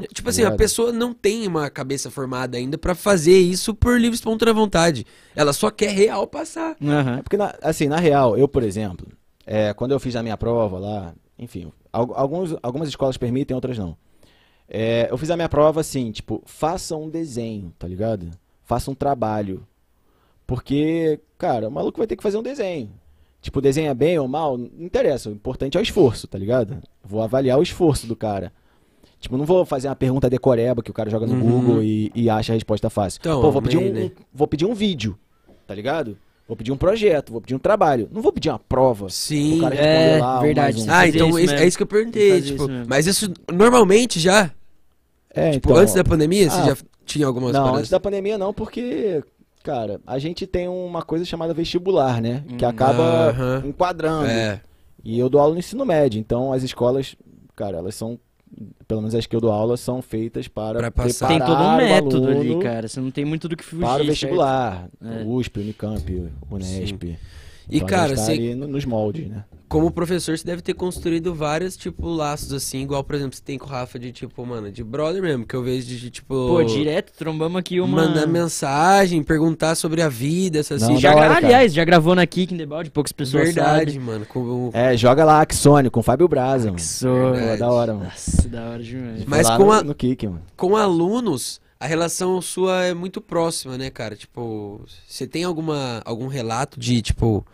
tipo 0.01 0.23
tá 0.23 0.29
assim, 0.29 0.43
a 0.43 0.51
pessoa 0.51 0.91
não 0.91 1.13
tem 1.13 1.47
uma 1.47 1.69
cabeça 1.69 2.11
formada 2.11 2.57
ainda 2.57 2.77
pra 2.77 2.93
fazer 2.93 3.37
isso 3.39 3.73
por 3.73 3.99
livre 3.99 4.15
espontânea 4.15 4.53
vontade. 4.53 5.05
Ela 5.35 5.51
só 5.53 5.71
quer 5.71 5.91
real 5.91 6.27
passar. 6.27 6.75
Aham. 6.81 7.17
É 7.19 7.21
porque, 7.23 7.37
na- 7.37 7.55
assim, 7.61 7.87
na 7.87 7.97
real, 7.97 8.37
eu, 8.37 8.47
por 8.47 8.61
exemplo, 8.63 9.07
é, 9.45 9.73
quando 9.73 9.91
eu 9.91 9.99
fiz 9.99 10.15
a 10.15 10.21
minha 10.23 10.37
prova 10.37 10.77
lá, 10.77 11.13
enfim, 11.37 11.71
al- 11.91 12.13
alguns, 12.15 12.55
algumas 12.61 12.87
escolas 12.87 13.17
permitem, 13.17 13.55
outras 13.55 13.77
não. 13.77 13.97
É, 14.69 15.07
eu 15.09 15.17
fiz 15.17 15.31
a 15.31 15.35
minha 15.35 15.49
prova 15.49 15.81
assim, 15.81 16.11
tipo, 16.11 16.43
faça 16.45 16.95
um 16.95 17.09
desenho, 17.09 17.73
tá 17.79 17.87
ligado? 17.87 18.29
Faça 18.63 18.91
um 18.91 18.95
trabalho. 18.95 19.65
Porque, 20.45 21.19
cara, 21.37 21.67
o 21.67 21.71
maluco 21.71 21.97
vai 21.97 22.07
ter 22.07 22.15
que 22.15 22.23
fazer 22.23 22.37
um 22.37 22.43
desenho. 22.43 22.91
Tipo, 23.41 23.61
desenha 23.61 23.93
bem 23.93 24.19
ou 24.19 24.27
mal, 24.27 24.57
não 24.57 24.69
interessa. 24.79 25.29
O 25.29 25.33
importante 25.33 25.77
é 25.77 25.79
o 25.79 25.83
esforço, 25.83 26.27
tá 26.27 26.37
ligado? 26.37 26.77
Vou 27.03 27.21
avaliar 27.21 27.57
o 27.57 27.63
esforço 27.63 28.05
do 28.05 28.15
cara. 28.15 28.51
Tipo, 29.19 29.37
não 29.37 29.45
vou 29.45 29.65
fazer 29.65 29.87
uma 29.87 29.95
pergunta 29.95 30.29
decoreba 30.29 30.81
que 30.83 30.91
o 30.91 30.93
cara 30.93 31.09
joga 31.09 31.25
no 31.25 31.33
Uhum. 31.33 31.41
Google 31.41 31.83
e, 31.83 32.11
e 32.15 32.29
acha 32.29 32.51
a 32.53 32.55
resposta 32.55 32.89
fácil. 32.89 33.19
Então, 33.21 33.41
Pô, 33.41 33.51
vou 33.51 33.61
pedir, 33.61 33.77
man, 33.77 33.83
um, 33.89 33.93
né? 34.05 34.11
vou 34.33 34.47
pedir 34.47 34.65
um 34.65 34.73
vídeo, 34.73 35.17
tá 35.65 35.73
ligado? 35.73 36.17
Vou 36.47 36.55
pedir 36.57 36.71
um 36.71 36.77
projeto, 36.77 37.31
vou 37.31 37.39
pedir 37.41 37.53
um 37.55 37.59
trabalho. 37.59 38.09
Não 38.11 38.21
vou 38.21 38.31
pedir 38.33 38.49
uma 38.49 38.59
prova. 38.59 39.09
Sim. 39.09 39.59
O 39.59 39.61
cara 39.61 39.75
é, 39.75 40.19
lá, 40.19 40.41
verdade, 40.41 40.77
um. 40.77 40.81
sim. 40.81 40.87
Ah, 40.89 41.07
então 41.07 41.37
isso 41.39 41.53
é 41.53 41.67
isso 41.67 41.77
que 41.77 41.83
eu 41.83 41.87
perguntei, 41.87 42.41
tipo, 42.41 42.63
isso 42.63 42.85
mas 42.87 43.05
isso 43.07 43.31
normalmente 43.51 44.19
já, 44.19 44.51
É, 45.29 45.51
tipo, 45.51 45.69
então, 45.69 45.81
antes 45.81 45.93
da 45.93 46.03
pandemia, 46.03 46.49
você 46.49 46.59
ah, 46.59 46.65
já 46.65 46.77
tinha 47.05 47.27
algumas 47.27 47.51
Não, 47.53 47.59
paradas? 47.59 47.79
antes 47.79 47.91
da 47.91 47.99
pandemia 47.99 48.37
não, 48.37 48.53
porque, 48.53 49.23
cara, 49.69 50.01
a 50.07 50.17
gente 50.17 50.47
tem 50.47 50.67
uma 50.67 51.03
coisa 51.03 51.23
chamada 51.23 51.53
vestibular, 51.53 52.19
né? 52.21 52.43
Que 52.57 52.65
Hum. 52.65 52.69
acaba 52.69 53.61
enquadrando. 53.63 54.25
É. 54.25 54.61
E 55.03 55.19
eu 55.19 55.29
dou 55.29 55.39
aula 55.39 55.53
no 55.53 55.59
ensino 55.59 55.85
médio, 55.85 56.19
então 56.19 56.51
as 56.51 56.63
escolas, 56.63 57.15
cara, 57.55 57.77
elas 57.77 57.93
são, 57.93 58.19
pelo 58.87 59.01
menos 59.01 59.13
as 59.13 59.27
que 59.27 59.35
eu 59.35 59.39
dou 59.39 59.51
aula, 59.51 59.77
são 59.77 60.01
feitas 60.01 60.47
para 60.47 60.79
Pra 60.79 60.91
passar. 60.91 61.27
Tem 61.27 61.39
todo 61.39 61.61
um 61.61 61.77
método 61.77 62.27
ali, 62.29 62.59
cara. 62.59 62.87
Você 62.87 62.99
não 62.99 63.11
tem 63.11 63.23
muito 63.25 63.47
do 63.47 63.55
que 63.55 63.63
fugir. 63.63 63.85
Para 63.85 64.01
o 64.01 64.05
vestibular, 64.07 64.89
É. 65.03 65.23
USP, 65.23 65.59
Unicamp, 65.59 66.31
Unesp. 66.51 67.03
E, 67.05 67.17
Então, 67.71 67.87
a 67.87 67.89
cara, 67.89 68.15
tá 68.15 68.33
no- 68.55 68.67
nos 68.67 68.85
moldes, 68.85 69.27
né? 69.27 69.43
como 69.67 69.91
professor, 69.91 70.35
você 70.35 70.43
deve 70.43 70.63
ter 70.63 70.73
construído 70.73 71.31
vários, 71.35 71.77
tipo, 71.77 72.07
laços 72.09 72.51
assim, 72.51 72.81
igual, 72.81 73.03
por 73.03 73.13
exemplo, 73.13 73.35
você 73.35 73.43
tem 73.43 73.55
com 73.59 73.67
o 73.67 73.69
Rafa 73.69 73.99
de, 73.99 74.11
tipo, 74.11 74.43
mano, 74.43 74.71
de 74.71 74.83
brother 74.83 75.21
mesmo, 75.21 75.45
que 75.45 75.55
eu 75.55 75.61
vejo 75.61 75.85
de, 75.85 76.09
tipo. 76.09 76.33
Pô, 76.33 76.63
direto 76.63 77.13
trombamos 77.15 77.59
aqui 77.59 77.79
uma. 77.79 78.07
Mandar 78.07 78.25
mensagem, 78.25 79.21
perguntar 79.21 79.75
sobre 79.75 80.01
a 80.01 80.09
vida, 80.09 80.57
essas 80.57 80.81
assim. 80.81 80.97
Já, 80.97 81.13
hora, 81.15 81.35
aliás, 81.37 81.71
já 81.71 81.85
gravou 81.85 82.15
na 82.15 82.25
Kick 82.25 82.51
in 82.51 82.57
the 82.57 82.65
Balde, 82.65 82.89
poucas 82.89 83.11
pessoas 83.11 83.43
Verdade, 83.53 83.91
sabem. 83.91 83.99
mano. 83.99 84.25
com- 84.25 84.71
É, 84.73 84.97
joga 84.97 85.23
lá 85.23 85.39
Axone 85.39 85.91
com 85.91 85.99
o 85.99 86.03
Fábio 86.03 86.27
Braza. 86.27 86.71
Pô, 86.71 87.57
da 87.59 87.71
hora, 87.71 87.93
mano. 87.93 88.05
Nossa, 88.05 88.49
da 88.49 88.69
hora 88.71 88.81
demais. 88.81 89.23
Mas 89.27 89.47
lá 89.47 89.55
com 89.57 89.65
no, 89.65 89.71
a- 89.71 89.83
no 89.83 89.93
Kick, 89.93 90.25
mano. 90.25 90.41
com 90.57 90.75
alunos, 90.75 91.61
a 91.79 91.87
relação 91.87 92.41
sua 92.41 92.83
é 92.83 92.93
muito 92.93 93.21
próxima, 93.21 93.77
né, 93.77 93.89
cara? 93.89 94.15
Tipo, 94.15 94.81
você 95.07 95.25
tem 95.25 95.45
alguma, 95.45 96.01
algum 96.03 96.27
relato 96.27 96.77
de, 96.77 97.01
tipo, 97.01 97.45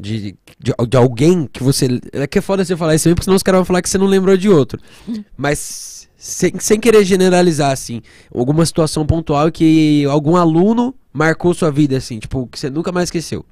de, 0.00 0.38
de, 0.58 0.74
de 0.88 0.96
alguém 0.96 1.46
que 1.46 1.62
você. 1.62 2.00
É 2.12 2.26
que 2.26 2.38
é 2.38 2.42
foda 2.42 2.64
você 2.64 2.76
falar 2.76 2.94
isso 2.94 3.08
aí, 3.08 3.14
porque 3.14 3.24
senão 3.24 3.36
os 3.36 3.42
caras 3.42 3.58
vão 3.58 3.66
falar 3.66 3.82
que 3.82 3.90
você 3.90 3.98
não 3.98 4.06
lembrou 4.06 4.36
de 4.38 4.48
outro. 4.48 4.80
Mas, 5.36 6.08
sem, 6.16 6.58
sem 6.58 6.80
querer 6.80 7.04
generalizar, 7.04 7.70
assim, 7.70 8.00
alguma 8.34 8.64
situação 8.64 9.04
pontual 9.04 9.52
que 9.52 10.04
algum 10.06 10.36
aluno 10.36 10.94
marcou 11.12 11.52
sua 11.52 11.70
vida, 11.70 11.98
assim, 11.98 12.18
tipo, 12.18 12.46
que 12.46 12.58
você 12.58 12.70
nunca 12.70 12.90
mais 12.90 13.08
esqueceu. 13.08 13.44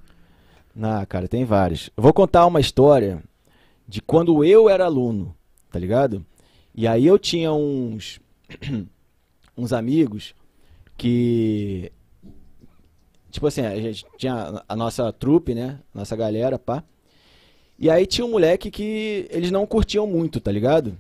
Ah, 0.81 1.05
cara, 1.07 1.29
tem 1.29 1.45
vários. 1.45 1.91
Eu 1.95 2.03
vou 2.03 2.13
contar 2.13 2.47
uma 2.47 2.61
história 2.61 3.23
de 3.87 4.01
quando 4.01 4.43
eu 4.45 4.69
era 4.69 4.87
aluno, 4.87 5.35
tá 5.71 5.79
ligado? 5.79 6.25
E 6.75 6.87
aí 6.87 7.07
eu 7.07 7.19
tinha 7.19 7.53
uns 7.53 8.21
uns 9.57 9.73
amigos 9.73 10.35
que 10.97 11.91
tipo 13.31 13.47
assim, 13.47 13.61
a 13.63 13.79
gente 13.81 14.07
tinha 14.17 14.63
a 14.69 14.77
nossa 14.77 15.13
trupe, 15.13 15.55
né? 15.55 15.81
Nossa 15.95 16.17
galera, 16.17 16.59
pá. 16.59 16.83
E 17.79 17.91
aí 17.91 18.07
tinha 18.07 18.25
um 18.25 18.31
moleque 18.31 18.71
que 18.71 19.27
eles 19.31 19.51
não 19.51 19.67
curtiam 19.67 20.07
muito, 20.07 20.41
tá 20.41 20.51
ligado? 20.51 20.97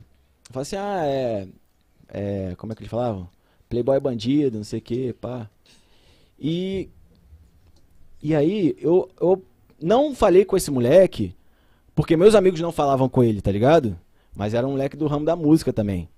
Fala 0.50 0.62
assim: 0.62 0.76
"Ah, 0.76 1.02
é 1.06 1.48
é, 2.08 2.54
como 2.56 2.72
é 2.72 2.76
que 2.76 2.82
eles 2.82 2.90
falavam? 2.90 3.28
Playboy 3.68 3.98
bandido, 4.00 4.58
não 4.58 4.64
sei 4.64 4.78
o 4.78 4.82
que, 4.82 5.12
pá. 5.14 5.48
E 6.38 6.88
e 8.22 8.34
aí 8.34 8.76
eu, 8.80 9.08
eu 9.20 9.42
não 9.80 10.14
falei 10.14 10.44
com 10.44 10.56
esse 10.56 10.70
moleque 10.70 11.34
porque 11.94 12.16
meus 12.16 12.34
amigos 12.34 12.60
não 12.60 12.72
falavam 12.72 13.08
com 13.08 13.22
ele, 13.24 13.40
tá 13.40 13.50
ligado? 13.50 13.98
Mas 14.34 14.52
era 14.54 14.66
um 14.66 14.72
moleque 14.72 14.96
do 14.96 15.06
ramo 15.06 15.24
da 15.24 15.34
música 15.34 15.72
também. 15.72 16.08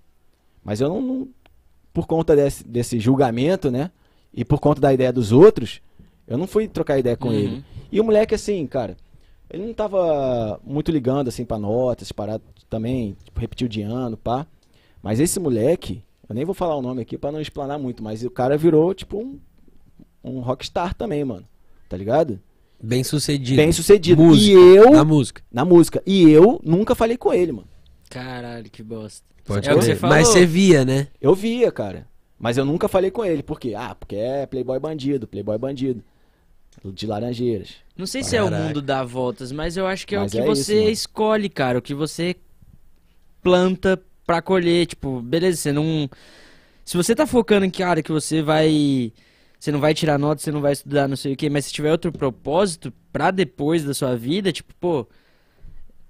Mas 0.65 0.81
eu 0.81 0.89
não, 0.89 1.01
não- 1.01 1.29
por 1.93 2.07
conta 2.07 2.35
desse, 2.37 2.67
desse 2.67 2.99
julgamento, 3.01 3.71
né? 3.71 3.91
E 4.33 4.45
por 4.45 4.61
conta 4.61 4.81
da 4.81 4.93
ideia 4.93 5.13
dos 5.13 5.33
outros, 5.33 5.81
eu 6.27 6.37
não 6.39 6.47
fui 6.47 6.69
trocar 6.69 6.99
ideia 6.99 7.17
com 7.17 7.29
Uhum. 7.29 7.35
ele. 7.35 7.65
E 7.91 8.01
o 8.01 8.05
moleque, 8.05 8.35
assim, 8.35 8.67
cara, 8.67 8.97
ele 9.51 9.67
não 9.67 9.73
tava 9.75 10.61
muito 10.65 10.91
ligando, 10.91 11.29
assim, 11.29 11.45
pra 11.45 11.59
notas, 11.59 12.13
parado 12.13 12.43
também, 12.69 13.17
tipo, 13.25 13.41
repetiu 13.41 13.67
de 13.69 13.83
ano, 13.83 14.17
pá. 14.17 14.47
Mas 15.03 15.19
esse 15.21 15.41
moleque, 15.41 16.03
eu 16.29 16.35
nem 16.35 16.45
vou 16.45 16.55
falar 16.55 16.77
o 16.77 16.83
nome 16.83 17.01
aqui 17.03 17.17
pra 17.17 17.33
não 17.33 17.41
explanar 17.41 17.79
muito, 17.79 18.03
mas 18.03 18.23
o 18.23 18.31
cara 18.31 18.57
virou, 18.59 18.93
tipo, 18.93 19.19
um, 19.19 19.39
um 20.23 20.41
rockstar 20.41 20.95
também, 20.95 21.25
mano. 21.25 21.47
Tá 21.89 21.97
ligado? 21.97 22.39
Bem 22.81 23.03
sucedido. 23.03 23.57
Bem 23.57 23.73
sucedido. 23.73 24.23
Música, 24.23 24.53
E 24.53 24.77
eu, 24.77 24.91
Na 24.91 25.05
música. 25.05 25.43
na 25.51 25.65
música, 25.65 26.03
e 26.07 26.31
eu 26.31 26.61
nunca 26.63 26.95
falei 26.95 27.17
com 27.17 27.33
ele, 27.33 27.51
mano. 27.53 27.67
Caralho, 28.11 28.71
que 28.71 28.83
bosta. 28.83 29.27
Pode 29.49 29.69
É 29.69 29.75
que 29.75 29.81
crer. 29.81 29.97
você. 29.97 30.07
Mas 30.07 30.29
você 30.29 30.47
via, 30.47 30.85
né? 30.85 31.09
Eu 31.21 31.35
via, 31.35 31.73
cara. 31.73 32.07
Mas 32.39 32.57
eu 32.57 32.65
nunca 32.65 32.87
falei 32.87 33.11
com 33.11 33.25
ele. 33.25 33.43
Por 33.43 33.59
quê? 33.59 33.75
Ah, 33.77 33.95
porque 33.97 34.15
é 34.15 34.47
Playboy 34.47 34.79
bandido, 34.79 35.27
Playboy 35.27 35.59
bandido. 35.59 36.05
De 36.85 37.07
Laranjeiras. 37.09 37.71
Não 37.97 38.07
sei 38.07 38.23
se 38.23 38.37
é 38.37 38.41
o 38.43 38.45
Caraca. 38.49 38.63
mundo 38.65 38.81
dá 38.81 39.03
voltas, 39.03 39.51
mas 39.51 39.77
eu 39.77 39.85
acho 39.85 40.07
que 40.07 40.15
é 40.15 40.19
Mas 40.21 40.33
o 40.33 40.37
que 40.37 40.43
é 40.43 40.47
você 40.47 40.83
isso, 40.85 40.93
escolhe, 40.93 41.49
cara. 41.49 41.77
O 41.79 41.83
que 41.83 41.93
você 41.93 42.37
planta 43.43 44.01
pra 44.27 44.41
colher. 44.41 44.87
Tipo, 44.87 45.21
beleza, 45.21 45.57
você 45.59 45.73
não. 45.73 46.09
Se 46.85 46.97
você 46.97 47.15
tá 47.15 47.27
focando 47.27 47.67
em 47.67 47.71
cara 47.71 48.03
que 48.03 48.13
você 48.13 48.43
vai. 48.43 49.13
Você 49.59 49.73
não 49.73 49.81
vai 49.81 49.93
tirar 49.93 50.19
nota, 50.19 50.41
você 50.41 50.53
não 50.53 50.61
vai 50.61 50.73
estudar, 50.73 51.09
não 51.09 51.17
sei 51.17 51.33
o 51.33 51.37
quê, 51.37 51.51
mas 51.51 51.65
se 51.65 51.73
tiver 51.73 51.91
outro 51.91 52.13
propósito 52.13 52.93
pra 53.13 53.33
depois 53.33 53.83
da 53.83 53.93
sua 53.93 54.15
vida, 54.17 54.53
tipo, 54.53 54.73
pô. 54.79 55.07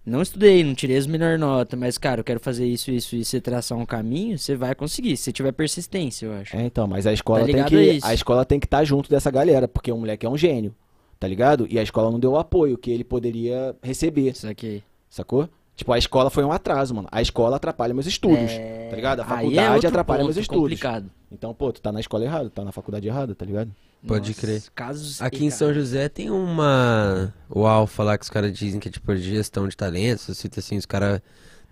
Não 0.04 0.22
estudei, 0.22 0.64
não 0.64 0.74
tirei 0.74 0.96
as 0.96 1.06
melhores 1.06 1.38
notas, 1.38 1.78
mas, 1.78 1.98
cara, 1.98 2.20
eu 2.20 2.24
quero 2.24 2.40
fazer 2.40 2.66
isso, 2.66 2.90
isso 2.90 3.14
e 3.14 3.24
você 3.24 3.40
traçar 3.40 3.76
um 3.76 3.84
caminho, 3.84 4.38
você 4.38 4.56
vai 4.56 4.74
conseguir, 4.74 5.16
se 5.16 5.24
você 5.24 5.32
tiver 5.32 5.52
persistência, 5.52 6.26
eu 6.26 6.32
acho. 6.32 6.56
É, 6.56 6.62
então, 6.62 6.86
mas 6.86 7.06
a 7.06 7.12
escola 7.12 7.40
Tá 7.40 7.46
tem 7.52 7.64
que. 7.64 8.00
a? 8.02 8.08
A 8.08 8.14
escola 8.14 8.44
tem 8.44 8.58
que 8.58 8.66
estar 8.66 8.82
junto 8.84 9.10
dessa 9.10 9.30
galera, 9.30 9.68
porque 9.68 9.92
o 9.92 9.98
moleque 9.98 10.24
é 10.24 10.30
um 10.30 10.36
gênio. 10.36 10.74
Tá 11.20 11.26
ligado? 11.26 11.66
E 11.68 11.78
a 11.78 11.82
escola 11.82 12.10
não 12.12 12.20
deu 12.20 12.32
o 12.32 12.38
apoio 12.38 12.78
que 12.78 12.90
ele 12.90 13.02
poderia 13.02 13.74
receber. 13.82 14.30
Isso 14.30 14.48
aqui. 14.48 14.82
Sacou? 15.10 15.48
Tipo, 15.74 15.92
a 15.92 15.98
escola 15.98 16.30
foi 16.30 16.44
um 16.44 16.52
atraso, 16.52 16.94
mano. 16.94 17.08
A 17.10 17.20
escola 17.20 17.56
atrapalha 17.56 17.92
meus 17.92 18.06
estudos. 18.06 18.52
Tá 18.90 18.96
ligado? 18.96 19.20
A 19.20 19.24
é 19.24 19.26
faculdade 19.26 19.74
outro 19.74 19.88
atrapalha 19.88 20.24
meus 20.24 20.36
estudos. 20.36 20.62
complicado. 20.62 21.10
Então, 21.30 21.52
pô, 21.52 21.72
tu 21.72 21.80
tá 21.82 21.92
na 21.92 22.00
escola 22.00 22.24
errada, 22.24 22.50
tá 22.50 22.64
na 22.64 22.72
faculdade 22.72 23.06
errada, 23.06 23.34
tá 23.34 23.44
ligado? 23.44 23.70
Pode 24.06 24.28
Nossa, 24.30 24.40
crer. 24.40 24.62
Casos 24.74 25.20
Aqui 25.20 25.44
em 25.44 25.50
São. 25.50 25.74
José 25.74 26.08
tem 26.08 26.30
uma. 26.30 27.34
O 27.50 27.66
Alfa 27.66 28.02
lá 28.04 28.16
que 28.16 28.24
os 28.24 28.30
caras 28.30 28.52
dizem 28.56 28.78
que 28.80 28.88
é 28.88 28.92
tipo 28.92 29.14
de 29.14 29.22
gestão 29.22 29.66
de 29.68 29.76
talentos. 29.76 30.36
Cita 30.38 30.60
assim, 30.60 30.76
os 30.76 30.86
caras 30.86 31.20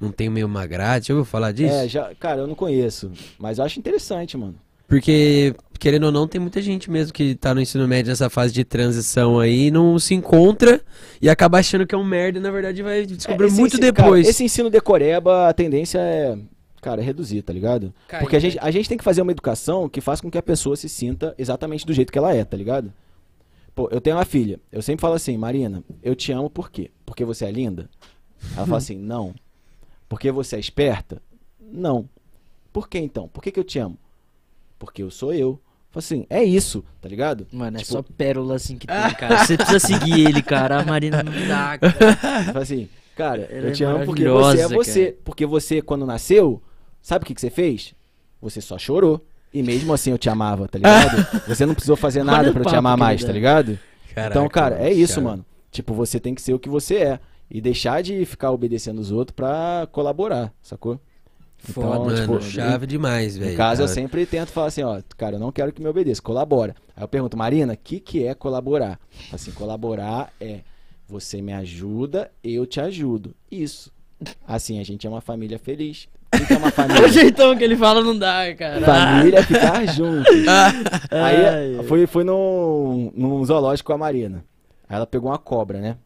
não 0.01 0.11
tem 0.11 0.29
meio 0.29 0.47
uma 0.47 0.67
grade. 0.67 1.09
Já 1.09 1.15
ouviu 1.15 1.25
falar 1.25 1.53
disso? 1.53 1.73
É, 1.75 1.89
já, 1.89 2.13
cara, 2.17 2.41
eu 2.43 2.47
não 2.47 2.55
conheço. 2.55 3.11
Mas 3.39 3.59
eu 3.59 3.65
acho 3.65 3.79
interessante, 3.79 4.37
mano. 4.37 4.57
Porque, 4.89 5.53
querendo 5.81 6.05
ou 6.05 6.13
não, 6.13 6.29
tem 6.29 6.41
muita 6.41 6.63
gente 6.63 6.89
mesmo 6.91 7.13
que 7.13 7.35
tá 7.35 7.53
no 7.53 7.61
ensino 7.61 7.89
médio 7.89 8.11
nessa 8.11 8.31
fase 8.31 8.53
de 8.55 8.65
transição 8.65 9.41
aí, 9.41 9.69
não 9.71 9.99
se 9.99 10.15
encontra 10.15 10.81
e 11.21 11.29
acaba 11.29 11.59
achando 11.59 11.85
que 11.87 11.93
é 11.95 11.99
um 11.99 12.05
merda 12.05 12.39
e 12.39 12.43
na 12.43 12.53
verdade 12.53 12.83
vai 12.85 13.05
descobrir 13.05 13.47
É, 13.49 13.51
muito 13.51 13.75
ensino- 13.77 13.81
depois. 13.93 14.23
cara, 14.25 14.31
esse 14.31 14.45
ensino 14.45 14.71
decoreba, 14.71 15.49
a 15.49 15.53
tendência 15.53 15.99
é, 15.99 16.39
cara, 16.91 17.01
é 17.03 17.05
reduzir, 17.05 17.43
tá 17.43 17.53
ligado? 17.53 17.93
Cai, 18.09 18.21
Porque 18.21 18.37
a 18.37 18.39
gente, 18.41 18.59
a 18.61 18.71
gente 18.71 18.89
tem 18.89 18.97
que 18.97 19.05
fazer 19.05 19.23
uma 19.23 19.33
educação 19.33 19.89
que 19.89 20.01
faça 20.01 20.23
com 20.23 20.31
que 20.31 20.39
a 20.39 20.43
pessoa 20.43 20.77
se 20.77 20.89
sinta 20.89 21.35
exatamente 21.37 21.85
do 21.85 21.93
jeito 21.93 22.13
que 22.13 22.19
ela 22.19 22.35
é, 22.35 22.45
tá 22.45 22.57
ligado? 22.57 22.93
Pô, 23.75 23.89
eu 23.91 24.01
tenho 24.01 24.17
uma 24.17 24.25
filha, 24.25 24.59
eu 24.73 24.81
sempre 24.81 25.01
falo 25.03 25.15
assim, 25.15 25.37
Marina, 25.37 25.83
eu 26.03 26.15
te 26.15 26.33
amo 26.33 26.49
por 26.49 26.71
quê? 26.71 26.91
Porque 27.05 27.25
você 27.25 27.45
é 27.45 27.51
linda? 27.51 27.91
Ela 28.57 28.65
fala 28.67 28.79
assim, 28.79 28.97
não. 29.03 29.35
Porque 30.09 30.31
você 30.31 30.57
é 30.57 30.61
esperta? 30.61 31.21
Não. 31.61 32.09
Por 32.73 32.89
que 32.89 32.99
então? 32.99 33.27
Por 33.29 33.43
que, 33.43 33.51
que 33.51 33.59
eu 33.61 33.65
te 33.65 33.79
amo? 33.79 33.99
Porque 34.79 35.03
eu 35.03 35.11
sou 35.11 35.35
eu. 35.35 35.61
Falo 35.91 35.99
assim, 36.05 36.27
é 36.31 36.45
isso, 36.45 36.85
tá 37.01 37.09
ligado? 37.09 37.47
Mano, 37.51 37.77
é 37.79 37.81
Tipo- 37.81 37.93
só 37.93 38.03
pérola 38.03 38.55
assim 38.57 38.77
que 38.79 38.87
tem, 38.87 38.97
cara. 39.19 39.45
Você 39.45 39.57
precisa 39.57 39.79
seguir 39.81 40.21
ele, 40.27 40.43
cara. 40.43 40.81
A 40.81 40.85
Marina 40.85 41.23
não 41.23 41.33
dá, 41.49 41.79
cara. 41.79 42.45
Fala 42.45 42.61
assim, 42.63 42.89
cara, 43.17 43.43
Ela 43.51 43.67
eu 43.67 43.69
é 43.69 43.73
te 43.73 43.83
amo 43.85 44.05
porque 44.05 44.29
você 44.29 44.61
é 44.61 44.69
você. 44.69 45.05
cara. 45.07 45.17
Porque 45.25 45.47
você, 45.47 45.81
quando 45.83 46.05
nasceu, 46.07 46.63
sabe 47.07 47.23
o 47.23 47.27
que, 47.27 47.35
que 47.37 47.41
você 47.41 47.51
fez? 47.51 47.95
Você 48.43 48.61
só 48.61 48.77
chorou. 48.77 49.25
E 49.55 49.63
mesmo 49.63 49.93
assim 49.95 50.11
eu 50.11 50.19
te 50.19 50.29
amava, 50.29 50.67
tá 50.67 50.77
ligado? 50.77 51.25
Você 51.47 51.65
não 51.65 51.73
precisou 51.73 51.97
fazer 51.97 52.23
nada 52.25 52.51
o 52.51 52.53
pra 52.53 52.63
eu 52.63 52.67
te 52.67 52.75
amar 52.75 52.97
mais, 52.97 53.25
tá 53.25 53.33
ligado? 53.33 53.79
Caraca, 54.13 54.31
então, 54.35 54.49
cara, 54.49 54.83
é 54.83 54.93
isso, 54.93 55.15
Thiago. 55.15 55.29
mano. 55.29 55.47
Tipo, 55.71 55.95
você 55.95 56.19
tem 56.19 56.35
que 56.35 56.43
ser 56.43 56.53
o 56.53 56.59
que 56.59 56.69
você 56.69 56.97
é. 56.97 57.21
E 57.49 57.61
deixar 57.61 58.03
de 58.03 58.25
ficar 58.27 58.51
obedecendo 58.51 58.99
os 58.99 59.13
outros 59.13 59.35
pra 59.35 59.89
colaborar, 59.93 60.53
sacou? 60.61 61.01
Foda, 61.59 61.87
Então, 61.89 62.05
Mano, 62.05 62.21
tipo, 62.21 62.43
chave 62.43 62.87
demais, 62.87 63.37
velho. 63.37 63.53
No 63.53 63.57
caso, 63.57 63.83
eu 63.83 63.87
Cara, 63.87 63.95
sempre 63.95 64.27
tento 64.27 64.51
falar 64.51 64.67
assim, 64.67 64.83
ó, 64.83 65.01
cara, 65.17 65.37
eu 65.37 65.41
não 65.41 65.53
quero 65.53 65.73
que 65.73 65.81
me 65.81 65.89
obedeça, 65.89 66.21
colabora. 66.21 66.75
Aí 66.95 67.05
eu 67.05 67.09
pergunto, 67.09 67.37
Marina, 67.37 67.73
o 67.73 67.79
que, 67.79 68.01
que 68.01 68.27
é 68.27 68.35
colaborar? 68.35 68.99
Assim, 69.33 69.53
colaborar 69.53 70.33
é 70.41 70.61
você 71.09 71.41
me 71.41 71.53
ajuda, 71.53 72.31
eu 72.43 72.67
te 72.67 72.81
ajudo. 72.81 73.35
Isso. 73.51 73.93
Assim, 74.47 74.81
a 74.81 74.85
gente 74.85 75.07
é 75.07 75.11
uma 75.11 75.21
família 75.21 75.59
feliz. 75.59 76.09
O 76.35 76.47
que 76.47 76.53
é 76.53 76.57
uma 76.57 76.69
O 76.69 76.73
família? 76.73 77.09
jeitão 77.09 77.57
que 77.57 77.65
ele 77.65 77.77
fala 77.77 78.03
não 78.03 78.19
dá, 78.19 78.55
cara. 78.55 78.85
família 78.85 79.39
é 79.39 79.43
ficar 79.43 79.87
junto. 79.87 80.29
Ai, 81.11 81.47
Aí 81.79 81.85
foi, 81.85 82.07
foi 82.07 82.25
num, 82.25 83.11
num 83.15 83.45
zoológico 83.45 83.87
com 83.89 83.93
a 83.95 83.99
Marina. 83.99 84.45
Aí 84.89 84.97
ela 84.97 85.07
pegou 85.07 85.31
uma 85.31 85.39
cobra, 85.39 85.81
né? 85.81 85.97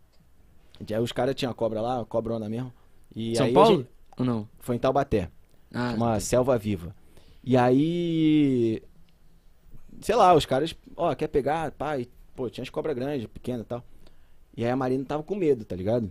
Aí 0.91 0.99
os 1.01 1.13
caras 1.13 1.35
tinham 1.35 1.51
a 1.51 1.55
cobra 1.55 1.81
lá, 1.81 2.01
a 2.01 2.05
cobrona 2.05 2.49
mesmo. 2.49 2.73
E 3.15 3.37
São 3.37 3.47
aí 3.47 3.53
Paulo? 3.53 3.77
gente- 3.79 3.89
Ou 4.19 4.25
não? 4.25 4.49
foi 4.61 4.77
em 4.77 4.79
Taubaté. 4.79 5.29
Ah, 5.75 5.93
uma 5.97 6.21
selva 6.21 6.57
viva. 6.59 6.95
E 7.45 7.57
aí. 7.57 8.83
Sei 10.01 10.15
lá, 10.15 10.35
os 10.35 10.47
caras, 10.47 10.75
ó, 10.97 11.15
quer 11.15 11.29
pegar, 11.29 11.71
pai, 11.73 12.07
pô, 12.35 12.49
tinha 12.49 12.63
as 12.63 12.71
cobras 12.71 12.95
grandes, 12.97 13.27
pequenas 13.27 13.63
e 13.63 13.69
tal. 13.69 13.85
E 14.57 14.65
aí 14.65 14.71
a 14.71 14.77
Marina 14.77 15.05
tava 15.05 15.23
com 15.23 15.35
medo, 15.35 15.65
tá 15.65 15.77
ligado? 15.77 16.11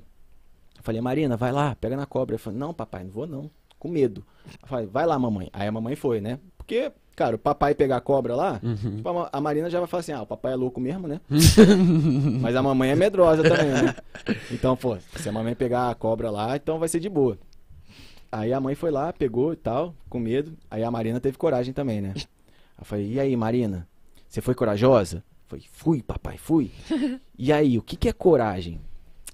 Eu 0.77 0.83
falei, 0.83 1.01
Marina, 1.01 1.35
vai 1.35 1.51
lá, 1.51 1.75
pega 1.75 1.97
na 1.97 2.05
cobra. 2.05 2.35
Eu 2.35 2.39
falei, 2.39 2.59
não, 2.59 2.73
papai, 2.73 3.03
não 3.03 3.11
vou 3.11 3.25
não, 3.27 3.49
com 3.79 3.87
medo. 3.87 4.23
Eu 4.61 4.67
falei, 4.67 4.85
vai 4.85 5.05
lá, 5.05 5.17
mamãe. 5.17 5.49
Aí 5.53 5.67
a 5.67 5.71
mamãe 5.71 5.95
foi, 5.95 6.21
né? 6.21 6.39
Porque, 6.57 6.91
cara, 7.15 7.35
o 7.35 7.39
papai 7.39 7.73
pegar 7.73 7.97
a 7.97 8.01
cobra 8.01 8.35
lá, 8.35 8.59
tipo, 8.59 9.09
a 9.09 9.29
a 9.31 9.41
Marina 9.41 9.69
já 9.69 9.79
vai 9.79 9.87
falar 9.87 10.01
assim, 10.01 10.11
ah, 10.11 10.21
o 10.21 10.27
papai 10.27 10.53
é 10.53 10.55
louco 10.55 10.79
mesmo, 10.79 11.07
né? 11.07 11.19
Mas 12.41 12.55
a 12.55 12.61
mamãe 12.61 12.91
é 12.91 12.95
medrosa 12.95 13.41
também, 13.41 13.71
né? 13.71 13.95
Então, 14.51 14.75
pô, 14.75 14.97
se 15.15 15.27
a 15.27 15.31
mamãe 15.31 15.55
pegar 15.55 15.89
a 15.89 15.95
cobra 15.95 16.29
lá, 16.29 16.55
então 16.55 16.77
vai 16.77 16.87
ser 16.89 16.99
de 16.99 17.09
boa. 17.09 17.37
Aí 18.31 18.53
a 18.53 18.59
mãe 18.59 18.75
foi 18.75 18.91
lá, 18.91 19.11
pegou 19.11 19.53
e 19.53 19.55
tal, 19.55 19.95
com 20.07 20.19
medo. 20.19 20.55
Aí 20.69 20.83
a 20.83 20.91
Marina 20.91 21.19
teve 21.19 21.37
coragem 21.37 21.73
também, 21.73 21.99
né? 21.99 22.13
Eu 22.77 22.85
falei, 22.85 23.13
e 23.13 23.19
aí, 23.19 23.35
Marina? 23.35 23.87
Você 24.27 24.41
foi 24.41 24.53
corajosa? 24.53 25.23
Falei, 25.47 25.65
fui, 25.71 26.03
papai, 26.03 26.37
fui. 26.37 26.71
e 27.37 27.51
aí, 27.51 27.77
o 27.77 27.81
que, 27.81 27.95
que 27.95 28.07
é 28.07 28.13
coragem? 28.13 28.79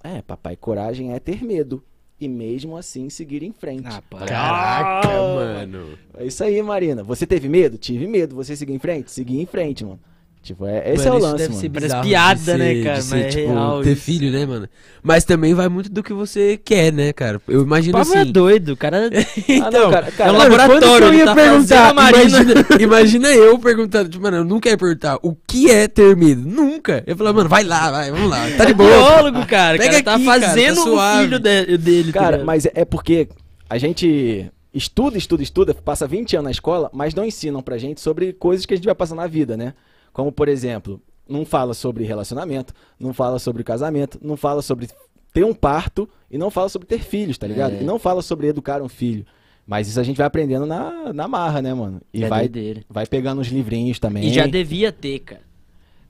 É, 0.02 0.22
papai, 0.22 0.56
coragem 0.56 1.14
é 1.14 1.20
ter 1.20 1.44
medo. 1.44 1.84
E 2.20 2.28
mesmo 2.30 2.78
assim 2.78 3.10
seguir 3.10 3.44
em 3.44 3.52
frente. 3.52 3.88
Ah. 3.88 4.02
Caraca, 4.26 5.08
mano. 5.10 5.98
É 6.18 6.26
isso 6.26 6.44
aí, 6.44 6.62
Marina. 6.64 7.04
Você 7.04 7.28
teve 7.28 7.50
medo? 7.50 7.78
Tive 7.78 8.08
medo. 8.08 8.36
Você 8.36 8.56
seguiu 8.56 8.76
em 8.76 8.80
frente? 8.80 9.12
Segui 9.12 9.42
em 9.42 9.46
frente, 9.46 9.84
mano. 9.84 10.00
Tipo, 10.46 10.68
é, 10.68 10.94
esse 10.94 11.06
Mano, 11.10 11.16
é 11.16 11.20
o 11.20 11.22
lance, 11.24 11.38
deve 11.38 11.50
mano. 11.50 11.62
ser 11.62 11.70
Parece 11.70 12.02
piada, 12.02 12.36
de 12.40 12.46
ser- 12.46 12.58
né, 12.60 12.84
cara? 12.84 12.98
de 12.98 13.04
ser, 13.04 13.16
Mas 13.16 13.26
é 13.26 13.28
tipo, 13.30 13.48
real 13.52 13.82
ter 13.82 13.92
isso. 13.94 14.02
filho, 14.04 14.32
né, 14.32 14.46
mano? 14.46 14.70
Mas 15.02 15.24
também 15.24 15.54
vai 15.56 15.68
muito 15.68 15.90
do 15.92 16.04
que 16.04 16.14
você 16.14 16.56
quer, 16.64 16.94
né, 16.94 17.12
cara? 17.12 17.42
Eu 17.48 17.62
O 17.62 17.64
imagino 17.64 17.94
Pablo 17.98 18.14
assim. 18.14 18.22
é 18.22 18.26
doido, 18.32 18.70
o 18.74 18.78
cara. 18.78 19.10
Ah, 19.64 19.72
não, 19.72 19.90
cara, 19.90 20.12
cara, 20.12 20.30
é 20.30 20.34
um 20.34 20.38
laboratório, 20.38 21.08
eu 21.08 21.14
ia 21.16 21.26
tá 21.26 21.34
perguntar, 21.34 21.92
imagina, 21.92 22.54
imagina 22.80 23.28
eu 23.30 23.58
perguntando, 23.58 24.08
tipo, 24.10 24.22
mano, 24.24 24.38
eu 24.38 24.44
nunca 24.46 24.70
ia 24.70 24.78
perguntar 24.78 25.18
o 25.24 25.36
que 25.48 25.72
é 25.72 25.88
ter 25.88 26.16
medo, 26.16 26.42
nunca. 26.48 27.04
Eu 27.08 27.18
falava, 27.18 27.38
mano, 27.38 27.50
vai 27.50 27.64
lá, 27.64 27.90
vai, 27.90 28.12
vamos 28.12 28.30
lá, 28.30 28.46
tá 28.56 28.66
de 28.66 28.74
boa. 28.76 28.88
biólogo, 28.88 29.46
cara. 29.50 29.78
O 29.78 29.80
Pega 29.80 29.92
cara 29.94 30.04
tá 30.04 30.14
aqui, 30.16 30.26
cara, 30.26 30.40
tá 30.42 30.48
fazendo 30.48 30.78
o 30.80 30.84
suave. 30.84 31.24
filho 31.24 31.40
de- 31.40 31.78
dele. 31.80 32.12
tá 32.14 32.20
Cara, 32.20 32.32
ligado? 32.34 32.46
mas 32.46 32.68
é 32.72 32.86
porque 32.86 33.28
a 33.68 33.80
gente 33.80 34.52
estuda, 34.72 35.18
estuda, 35.18 35.42
estuda, 35.42 35.74
passa 35.74 36.06
20 36.06 36.36
anos 36.36 36.44
na 36.46 36.52
escola, 36.52 36.90
mas 36.94 37.16
não 37.16 37.24
ensinam 37.26 37.62
pra 37.64 37.78
gente 37.78 38.02
sobre 38.02 38.34
coisas 38.34 38.66
que 38.66 38.74
a 38.74 38.78
gente 38.78 38.86
vai 38.86 38.94
passar 38.94 39.16
na 39.16 39.26
vida, 39.26 39.56
né? 39.58 39.74
Como, 40.16 40.32
por 40.32 40.48
exemplo, 40.48 41.02
não 41.28 41.44
fala 41.44 41.74
sobre 41.74 42.06
relacionamento, 42.06 42.74
não 42.98 43.14
fala 43.14 43.38
sobre 43.38 43.66
casamento, 43.66 44.18
não 44.24 44.38
fala 44.38 44.62
sobre 44.62 44.88
ter 45.34 45.44
um 45.44 45.54
parto 45.54 46.08
e 46.32 46.38
não 46.38 46.50
fala 46.50 46.70
sobre 46.70 46.88
ter 46.88 47.00
filhos, 47.00 47.38
tá 47.38 47.46
ligado? 47.46 47.74
É. 47.74 47.82
E 47.82 47.84
não 47.84 48.00
fala 48.00 48.22
sobre 48.22 48.48
educar 48.48 48.82
um 48.82 48.88
filho. 48.88 49.26
Mas 49.68 49.90
isso 49.90 50.00
a 50.00 50.04
gente 50.04 50.16
vai 50.16 50.26
aprendendo 50.26 50.66
na, 50.66 51.12
na 51.12 51.28
marra, 51.28 51.62
né, 51.62 51.74
mano? 51.74 52.00
E 52.14 52.24
É 52.24 52.30
vai, 52.30 52.40
doideira. 52.44 52.86
vai 52.90 53.06
pegando 53.06 53.42
uns 53.42 53.48
livrinhos 53.48 54.00
também. 54.00 54.24
E 54.24 54.34
já 54.34 54.48
devia 54.48 54.90
ter, 54.90 55.20
cara. 55.20 55.42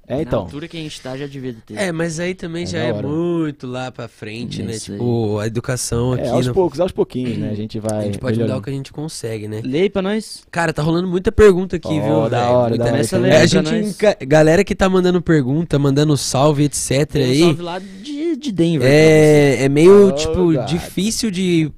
É, 0.07 0.18
Na 0.18 0.22
então. 0.22 0.41
altura 0.41 0.68
que 0.68 0.77
a 0.77 0.80
gente 0.80 1.02
tá, 1.02 1.18
já 1.18 1.26
devia 1.26 1.56
ter. 1.65 1.76
É, 1.76 1.91
mas 1.91 2.19
aí 2.19 2.36
também 2.36 2.61
É 2.64 2.68
já 2.68 2.77
é 2.80 2.94
muito 2.94 3.65
lá 3.65 3.91
pra 3.91 4.07
frente, 4.07 4.61
né? 4.61 4.73
Isso 4.76 4.91
aí. 4.91 4.98
Tipo, 4.99 5.40
a 5.40 5.48
educação 5.48 6.14
aqui. 6.14 6.23
É, 6.26 6.30
aos 6.30 6.45
no- 6.45 6.53
poucos, 6.53 6.80
aos 6.80 6.91
pouquinhos, 6.91 7.38
né? 7.40 7.49
A 7.49 7.56
gente 7.56 7.80
vai. 7.80 7.98
a 7.99 8.02
gente 8.03 8.19
pode 8.19 8.34
mudar 8.34 8.44
melhorando. 8.44 8.60
o 8.60 8.64
que 8.64 8.69
a 8.69 8.73
gente 8.73 8.94
consegue, 8.94 9.48
né? 9.48 9.61
Aí 9.65 9.90
pra 9.90 10.03
nós. 10.03 10.44
Cara, 10.52 10.72
tá 10.72 10.84
rolando 10.84 11.07
muita 11.07 11.32
pergunta 11.32 11.77
aqui, 11.77 11.88
Ó, 11.88 12.22
viu? 12.22 12.30
da 12.30 12.49
hora, 12.52 12.69
Muita- 12.69 12.84
da 12.84 13.18
hora. 13.18 13.27
É, 13.30 13.41
a 13.41 13.45
gente, 13.48 13.76
enca- 13.76 14.18
galera 14.27 14.64
que 14.64 14.76
tá 14.76 14.88
mandando 14.88 15.19
pergunta, 15.23 15.80
mandando 15.80 16.15
salve, 16.15 16.65
etc 16.65 16.91
Um 17.15 17.18
aí. 17.19 17.40
salve 17.40 17.61
lá 17.64 17.80
de, 17.80 18.36
de 18.36 18.52
Denver. 18.52 18.88
É, 18.88 19.64
é 19.64 19.69
meio, 19.69 20.10
Oh, 20.10 20.11
tipo, 20.11 20.53
God. 20.53 20.65
difícil 20.68 21.32
de 21.32 21.72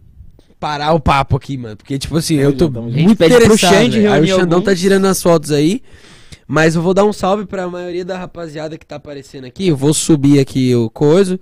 parar 0.59 0.91
o 0.91 0.99
papo 0.99 1.37
aqui, 1.37 1.55
mano. 1.55 1.77
Porque, 1.77 1.97
tipo 1.97 2.17
assim, 2.17 2.35
eu 2.35 2.51
tô. 2.51 2.65
A 2.65 2.89
gente 2.89 3.03
muito 3.05 3.17
pede 3.17 3.35
pro 3.35 3.45
interessado. 3.45 3.73
Xande 3.73 3.99
velho. 4.01 4.11
Aí 4.11 4.21
o 4.21 4.27
Xandão 4.27 4.61
tá 4.61 4.71
alguns. 4.71 4.81
tirando 4.81 5.05
as 5.05 5.21
fotos 5.23 5.51
aí. 5.53 5.81
Mas 6.47 6.75
eu 6.75 6.81
vou 6.81 6.93
dar 6.93 7.03
um 7.05 7.11
salve 7.11 7.45
pra 7.45 7.67
maioria 7.67 8.05
da 8.05 8.17
rapaziada 8.17 8.77
que 8.77 8.85
tá 8.85 8.95
aparecendo 8.95 9.45
aqui. 9.45 9.67
Eu 9.67 9.75
vou 9.75 9.93
subir 9.93 10.39
aqui 10.39 10.73
o 10.75 10.89
coisa. 10.89 11.37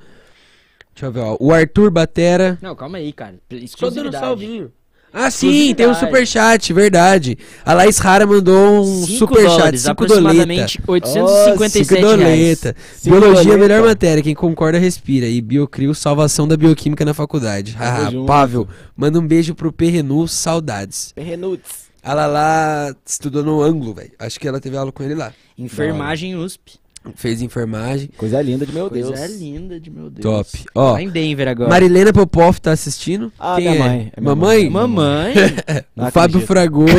Deixa 0.94 1.06
eu 1.07 1.11
ver, 1.11 1.19
ó. 1.19 1.38
O 1.40 1.52
Arthur 1.53 1.91
Batera. 1.91 2.57
Não, 2.61 2.76
calma 2.76 2.98
aí, 2.98 3.11
cara. 3.14 3.34
Só 3.34 3.40
dando 3.49 3.64
Exclusividade. 3.64 4.26
salvinho. 4.26 4.72
Ah, 5.18 5.32
sim, 5.32 5.73
tem 5.73 5.88
um 5.88 5.94
superchat, 5.94 6.73
verdade. 6.73 7.38
A 7.64 7.73
Laís 7.73 7.98
Rara 7.99 8.26
mandou 8.27 8.82
um 8.84 9.06
superchat, 9.06 9.45
dólares, 9.48 9.82
5 9.84 9.91
aproximadamente 9.91 10.82
Oh, 10.86 10.91
857 10.91 11.86
5 11.86 12.02
reais. 12.02 12.19
doleta. 12.19 12.76
Biologia, 13.02 13.44
doleta. 13.44 13.57
melhor 13.57 13.84
matéria. 13.86 14.22
Quem 14.22 14.36
concorda, 14.36 14.77
respira. 14.77 15.26
E 15.26 15.40
Biocrio, 15.40 15.95
salvação 15.95 16.45
da 16.45 16.57
bioquímica 16.57 17.06
na 17.06 17.14
faculdade. 17.14 17.77
Junto. 18.11 18.26
Pavel, 18.26 18.68
manda 18.94 19.18
um 19.18 19.26
beijo 19.26 19.56
pro 19.56 19.72
Perrenu, 19.72 20.27
saudades. 20.27 21.14
Perrenuts. 21.15 21.85
A 22.06 22.14
Lala 22.14 22.95
estudou 23.06 23.44
no 23.44 23.64
ângulo, 23.64 23.94
velho. 23.95 24.11
Acho 24.19 24.40
que 24.40 24.48
ela 24.48 24.60
teve 24.61 24.77
aula 24.77 24.91
com 24.91 25.02
ele 25.03 25.15
lá. 25.15 25.34
Enfermagem 25.57 26.36
USP. 26.36 26.73
Fez 27.15 27.41
enfermagem. 27.41 28.10
Coisa 28.18 28.41
linda 28.41 28.65
de 28.65 28.72
meu 28.72 28.90
Coisa 28.90 29.11
Deus. 29.11 29.32
linda 29.40 29.80
de 29.80 29.90
meu 29.91 30.10
Deus. 30.10 30.23
Top. 30.23 30.65
Ó, 30.73 30.94
Lá 30.94 31.02
em 31.02 31.10
Denver 31.10 31.48
agora. 31.48 31.69
Marilena 31.69 32.11
Popov 32.14 32.57
tá 32.60 32.72
assistindo. 32.72 33.32
Ah, 33.40 33.56
Quem 33.57 33.65
minha 33.69 33.76
é? 33.76 33.80
mãe. 33.80 34.11
É 34.15 34.22
minha 34.22 34.36
Mamãe? 34.36 34.69
mãe. 34.69 34.69
Mamãe. 34.72 35.34
O 35.98 36.11
Fábio. 36.11 36.41
Fragoso, 36.41 36.94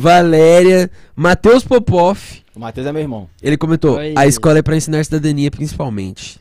Valéria, 0.00 0.90
Matheus 1.14 1.64
Popov. 1.64 2.18
O 2.54 2.60
Matheus 2.60 2.86
é 2.86 2.92
meu 2.92 3.02
irmão. 3.02 3.28
Ele 3.42 3.56
comentou: 3.56 3.96
Oi. 3.96 4.14
a 4.16 4.26
escola 4.26 4.58
é 4.58 4.62
pra 4.62 4.76
ensinar 4.76 5.04
cidadania, 5.04 5.50
principalmente. 5.50 6.38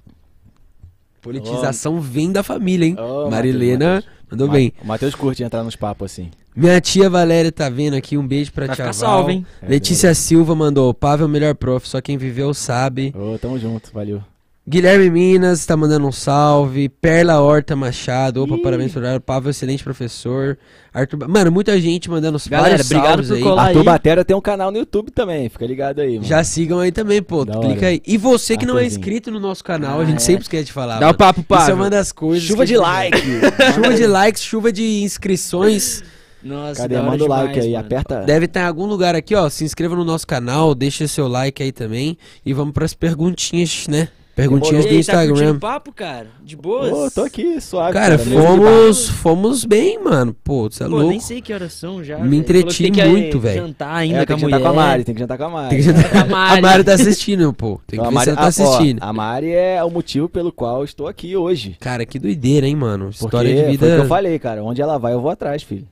Politização 1.22 2.00
vem 2.00 2.32
da 2.32 2.44
família, 2.44 2.86
hein? 2.86 2.96
Ô, 3.00 3.30
Marilena 3.30 3.96
Matheus, 3.96 4.14
mandou 4.30 4.48
Ma- 4.48 4.54
bem. 4.54 4.74
O 4.82 4.86
Matheus 4.88 5.16
curte 5.16 5.44
entrar 5.44 5.64
nos 5.64 5.76
papos 5.76 6.12
assim. 6.12 6.30
Minha 6.56 6.80
tia 6.80 7.10
Valéria 7.10 7.52
tá 7.52 7.70
vendo 7.70 7.96
aqui, 7.96 8.18
um 8.18 8.26
beijo 8.26 8.52
pra 8.52 8.68
Vai 8.68 8.76
tia 8.76 8.86
Val. 8.86 8.94
salvo, 8.94 9.30
hein? 9.32 9.46
É, 9.62 9.68
Letícia 9.68 10.14
Silva 10.16 10.56
mandou, 10.56 10.94
Pavel 10.94 11.28
melhor 11.28 11.54
prof, 11.56 11.88
só 11.88 12.00
quem 12.02 12.18
viveu 12.18 12.54
sabe. 12.54 13.14
Ô, 13.16 13.38
tamo 13.38 13.60
junto, 13.60 13.92
valeu. 13.94 14.22
Guilherme 14.68 15.12
Minas 15.12 15.64
tá 15.64 15.78
mandando 15.78 16.08
um 16.08 16.12
salve. 16.12 16.90
Perla 16.90 17.40
Horta 17.40 17.76
Machado, 17.76 18.42
opa, 18.44 18.56
Ih. 18.56 18.62
parabéns 18.64 18.92
pro 18.94 19.00
horário. 19.02 19.22
Pavel, 19.22 19.52
excelente 19.52 19.84
professor. 19.84 20.58
Arthur, 20.92 21.28
mano, 21.30 21.52
muita 21.52 21.80
gente 21.80 22.10
mandando 22.10 22.38
os 22.38 22.48
Galera, 22.48 22.82
obrigado 22.82 23.24
por 23.28 23.36
aí. 23.36 23.42
colar. 23.44 23.64
Arthur 23.68 23.78
aí. 23.80 23.86
Batera 23.86 24.26
tem 24.26 24.36
um 24.36 24.42
canal 24.42 24.72
no 24.72 24.80
YouTube 24.80 25.12
também, 25.12 25.48
fica 25.50 25.68
ligado 25.68 26.00
aí, 26.02 26.16
mano. 26.16 26.24
Já 26.26 26.44
sigam 26.44 26.80
aí 26.80 26.92
também, 26.92 27.22
pô. 27.22 27.46
Da 27.46 27.60
Clica 27.60 27.76
hora. 27.82 27.88
aí. 27.90 28.02
E 28.08 28.18
você 28.18 28.58
que 28.58 28.66
não 28.66 28.74
é 28.74 28.78
Arthurzinho. 28.82 29.00
inscrito 29.02 29.30
no 29.30 29.40
nosso 29.40 29.64
canal, 29.64 30.00
a 30.00 30.02
Ah, 30.02 30.06
gente 30.06 30.18
é. 30.18 30.20
sempre 30.22 30.42
esquece 30.42 30.64
de 30.66 30.74
falar. 30.74 30.96
Dá 31.00 31.06
o 31.06 31.10
mano. 31.10 31.18
papo, 31.20 31.42
Isso 31.60 31.70
é 31.70 31.74
uma 31.76 31.90
das 31.92 32.12
coisas. 32.12 32.44
Chuva 32.48 32.64
que 32.66 32.70
de 32.70 32.76
a 32.78 32.82
like. 32.82 33.22
chuva 33.76 33.94
de 33.94 34.08
likes, 34.08 34.42
chuva 34.42 34.72
de 34.72 35.04
inscrições. 35.04 36.04
Nossa, 36.46 36.84
Cadê? 36.84 37.02
Manda 37.02 37.24
o 37.24 37.28
like 37.28 37.48
demais, 37.54 37.66
aí, 37.66 37.72
mano. 37.74 37.86
aperta. 37.86 38.22
Deve 38.22 38.46
estar 38.46 38.62
em 38.62 38.66
algum 38.68 38.86
lugar 38.86 39.16
aqui, 39.16 39.34
ó. 39.34 39.50
Se 39.50 39.64
inscreva 39.64 39.96
no 39.96 40.06
nosso 40.06 40.28
canal, 40.28 40.76
deixa 40.76 41.08
seu 41.08 41.28
like 41.28 41.62
aí 41.64 41.72
também. 41.72 42.18
E 42.46 42.54
vamos 42.54 42.72
pras 42.74 42.94
perguntinhas, 42.94 43.88
né? 43.88 44.08
Perguntinhas 44.36 44.84
do 44.84 44.90
tá 44.90 44.96
Instagram. 44.96 45.54
o 45.54 45.60
papo, 45.62 45.94
cara? 45.94 46.28
De 46.44 46.58
boas? 46.58 46.92
Ô, 46.92 47.10
tô 47.10 47.22
aqui, 47.24 47.62
suave. 47.62 47.94
Cara, 47.94 48.18
beleza? 48.18 48.42
fomos, 48.46 49.10
fomos 49.10 49.64
bem, 49.64 49.98
mano. 50.04 50.36
Pô, 50.44 50.70
você 50.70 50.84
é 50.84 50.88
Pô, 50.88 50.96
louco. 50.98 51.10
nem 51.10 51.22
sei 51.22 51.42
que 51.42 51.54
horas 51.54 51.72
são 51.72 52.04
já. 52.04 52.18
Me 52.18 52.24
velho. 52.24 52.36
entreti 52.42 52.60
Falou 52.64 52.74
que 52.76 52.84
tem 52.84 52.92
que, 52.92 53.06
muito, 53.06 53.38
eh, 53.38 53.40
velho. 53.40 53.62
jantar 53.68 53.96
É, 53.96 54.00
ainda 54.02 54.18
tem 54.18 54.26
que 54.26 54.28
com 54.28 54.34
a 54.34 54.38
jantar 54.38 54.58
mulher. 54.60 54.62
com 54.62 54.68
a 54.68 54.74
Mari, 54.86 55.04
tem 55.06 55.16
que 55.16 55.22
jantar 55.22 55.38
com 55.38 55.44
a 55.46 55.50
Mari. 55.50 55.70
Tem 55.70 55.78
que 55.78 55.84
jantar- 55.86 56.18
A 56.22 56.26
Mari. 56.26 56.58
A 56.58 56.62
Mari 56.62 56.84
tá 56.84 56.94
assistindo, 56.96 57.54
pô. 57.54 57.80
Tem 57.88 57.98
que 57.98 58.06
Então, 58.06 58.06
a 58.06 58.10
ver 58.10 58.10
se 58.10 58.16
Mari- 58.16 58.30
ela 58.32 58.36
tá 58.36 58.44
ah, 58.44 58.46
ó, 58.46 58.48
assistindo. 58.76 59.00
a 59.02 59.14
Mari 59.14 59.52
é 59.52 59.84
o 59.86 59.90
motivo 59.90 60.28
pelo 60.28 60.52
qual 60.52 60.80
eu 60.80 60.84
estou 60.84 61.08
aqui 61.08 61.38
hoje. 61.38 61.78
Cara, 61.80 62.06
que 62.06 62.20
doideira, 62.20 62.68
hein, 62.68 62.76
mano. 62.76 63.06
Porque 63.06 63.24
História 63.24 63.50
de 63.50 63.56
foi 63.56 63.64
o 63.64 63.66
que 63.72 63.78
vida. 63.78 63.88
eu 64.04 64.06
falei, 64.06 64.38
cara. 64.38 64.62
Onde 64.66 64.82
ela 64.82 64.98
vai, 65.00 65.14
eu 65.14 65.22
vou 65.22 65.32
atrás, 65.32 65.64
filho. 65.64 65.88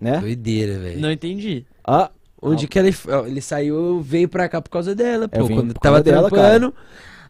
Né? 0.00 0.18
Doideira, 0.18 0.78
velho. 0.78 1.00
Não 1.00 1.10
entendi. 1.10 1.64
Ah, 1.86 2.10
Onde 2.40 2.68
que 2.68 2.78
ele, 2.78 2.94
ó, 3.08 3.26
ele 3.26 3.40
saiu, 3.40 4.00
veio 4.02 4.28
pra 4.28 4.48
cá 4.48 4.60
por 4.60 4.70
causa 4.70 4.94
dela, 4.94 5.28
Eu 5.32 5.48
pô. 5.48 5.54
Quando 5.54 5.74
tava 5.74 6.02
dela, 6.02 6.28
trampando. 6.30 6.72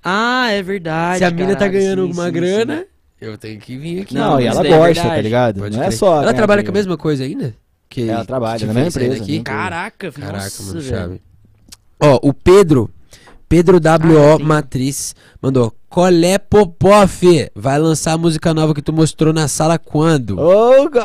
Ah, 0.05 0.51
é 0.51 0.63
verdade. 0.63 1.19
Se 1.19 1.25
a 1.25 1.31
mina 1.31 1.55
tá 1.57 1.67
ganhando 1.69 2.03
sim, 2.03 2.09
alguma 2.09 2.27
sim, 2.27 2.33
grana, 2.33 2.79
sim. 2.81 2.85
eu 3.21 3.39
tenho 3.39 3.61
que 3.61 3.77
vir 3.77 4.03
aqui. 4.03 4.15
não, 4.15 4.33
Não, 4.33 4.41
e 4.41 4.47
ela 4.47 4.61
é 4.67 4.69
gosta, 4.69 4.85
verdade. 4.87 5.09
tá 5.17 5.21
ligado? 5.23 5.61
Pode 5.61 5.77
não 5.77 5.83
é 5.83 5.87
crer. 5.87 5.97
só. 5.99 6.23
Ela 6.23 6.23
ganhar 6.23 6.35
trabalha 6.35 6.63
com 6.65 6.71
a 6.71 6.75
mesma 6.75 6.97
coisa 6.97 7.25
ainda? 7.25 7.55
Que, 7.89 8.09
Ela 8.11 8.25
trabalha 8.25 8.67
na 8.67 8.75
mesma 8.75 8.89
empresa, 8.89 9.23
aqui? 9.23 9.31
mesma 9.33 9.45
Caraca, 9.45 10.13
Caraca, 10.13 10.43
nossa, 10.45 10.63
mano, 10.65 10.81
velho. 10.81 10.89
chave. 10.97 11.23
Ó, 12.01 12.19
o 12.23 12.35
Pedro, 12.35 12.91
Pedro 13.49 13.81
Ah, 13.83 13.97
WO 13.97 14.37
tem. 14.39 14.47
Matriz, 14.47 15.15
mandou: 15.41 15.73
Colé 15.89 16.37
Popoff, 16.39 17.51
vai 17.55 17.79
lançar 17.79 18.13
a 18.15 18.19
música 18.19 18.53
nova 18.53 18.75
que 18.75 18.83
tu 18.83 18.93
mostrou 18.93 19.33
na 19.33 19.47
sala 19.49 19.79
quando? 19.79 20.39
Ô, 20.39 20.91
God! 20.91 21.03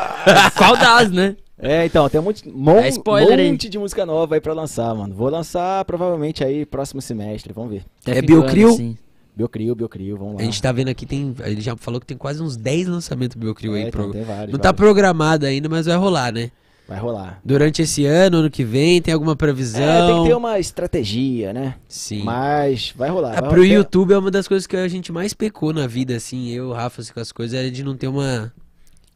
Qual 0.57 0.75
das, 0.75 1.09
né? 1.11 1.35
É, 1.61 1.85
então, 1.85 2.09
tem 2.09 2.19
um 2.19 2.23
monte, 2.23 2.49
mon- 2.49 2.79
aí. 2.79 3.51
monte 3.51 3.69
de 3.69 3.77
música 3.77 4.05
nova 4.05 4.35
aí 4.35 4.41
pra 4.41 4.51
lançar, 4.53 4.93
mano. 4.95 5.13
Vou 5.13 5.29
lançar 5.29 5.85
provavelmente 5.85 6.43
aí 6.43 6.65
próximo 6.65 7.01
semestre, 7.01 7.53
vamos 7.53 7.71
ver. 7.71 7.83
Até 8.01 8.17
É 8.17 8.21
Biocrio? 8.21 8.69
assim. 8.69 8.97
Biocrio, 9.35 9.75
Biocrio, 9.75 10.17
vamos 10.17 10.33
lá. 10.35 10.41
A 10.41 10.43
gente 10.43 10.61
tá 10.61 10.71
vendo 10.71 10.89
aqui, 10.89 11.05
tem, 11.05 11.33
ele 11.45 11.61
já 11.61 11.75
falou 11.77 11.99
que 12.01 12.05
tem 12.07 12.17
quase 12.17 12.41
uns 12.41 12.57
10 12.57 12.87
lançamentos 12.87 13.35
do 13.37 13.39
Biocrio 13.39 13.75
É, 13.75 13.83
aí. 13.83 13.87
então, 13.87 14.03
pro- 14.05 14.11
tem 14.11 14.23
vários, 14.23 14.51
Não 14.51 14.59
tá 14.59 14.69
vários. 14.69 14.79
programado 14.81 15.45
ainda, 15.45 15.69
mas 15.69 15.85
vai 15.85 15.95
rolar, 15.95 16.33
né? 16.33 16.51
Vai 16.87 16.99
rolar. 16.99 17.39
Durante 17.45 17.81
esse 17.81 18.05
ano, 18.05 18.37
ano 18.39 18.49
que 18.49 18.65
vem, 18.65 19.01
tem 19.01 19.13
alguma 19.13 19.33
previsão? 19.35 19.81
É, 19.81 20.07
tem 20.07 20.21
que 20.23 20.27
ter 20.29 20.35
uma 20.35 20.59
estratégia, 20.59 21.53
né? 21.53 21.75
Sim. 21.87 22.23
Mas 22.23 22.91
vai 22.97 23.09
rolar. 23.09 23.29
Ah, 23.37 23.41
vai 23.41 23.49
pro 23.49 23.61
rolar. 23.61 23.73
YouTube 23.73 24.11
é 24.13 24.17
uma 24.17 24.29
das 24.31 24.47
coisas 24.47 24.67
que 24.67 24.75
a 24.75 24.87
gente 24.89 25.11
mais 25.11 25.33
pecou 25.33 25.71
na 25.71 25.87
vida, 25.87 26.15
assim, 26.15 26.49
eu, 26.49 26.69
o 26.69 26.73
Rafa, 26.73 27.01
assim, 27.01 27.13
com 27.13 27.19
as 27.21 27.31
coisas, 27.31 27.57
é 27.57 27.69
de 27.69 27.83
não 27.83 27.95
ter 27.95 28.07
uma. 28.07 28.51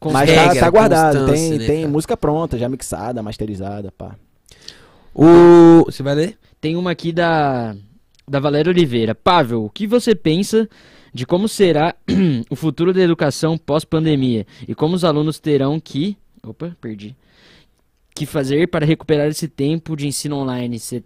Mas 0.04 0.28
regra, 0.30 0.54
tá, 0.54 0.60
tá 0.60 0.70
guardado, 0.70 1.32
tem, 1.32 1.50
né, 1.52 1.66
tem 1.66 1.80
cara? 1.82 1.92
música 1.92 2.16
pronta, 2.16 2.58
já 2.58 2.68
mixada, 2.68 3.22
masterizada, 3.22 3.90
pá. 3.92 4.14
O. 5.14 5.84
Você 5.86 6.02
vai 6.02 6.14
ler? 6.14 6.38
Tem 6.60 6.76
uma 6.76 6.90
aqui 6.90 7.12
da, 7.12 7.74
da 8.28 8.38
Valéria 8.38 8.70
Oliveira. 8.70 9.14
Pavel, 9.14 9.64
o 9.64 9.70
que 9.70 9.86
você 9.86 10.14
pensa 10.14 10.68
de 11.12 11.24
como 11.24 11.48
será 11.48 11.94
o 12.50 12.56
futuro 12.56 12.92
da 12.92 13.00
educação 13.00 13.56
pós-pandemia? 13.56 14.46
E 14.68 14.74
como 14.74 14.94
os 14.94 15.04
alunos 15.04 15.38
terão 15.38 15.80
que. 15.80 16.16
Opa, 16.42 16.76
perdi. 16.80 17.16
Que 18.14 18.26
fazer 18.26 18.68
para 18.68 18.84
recuperar 18.84 19.26
esse 19.28 19.48
tempo 19.48 19.96
de 19.96 20.06
ensino 20.06 20.36
online? 20.36 20.78
Cê, 20.78 21.02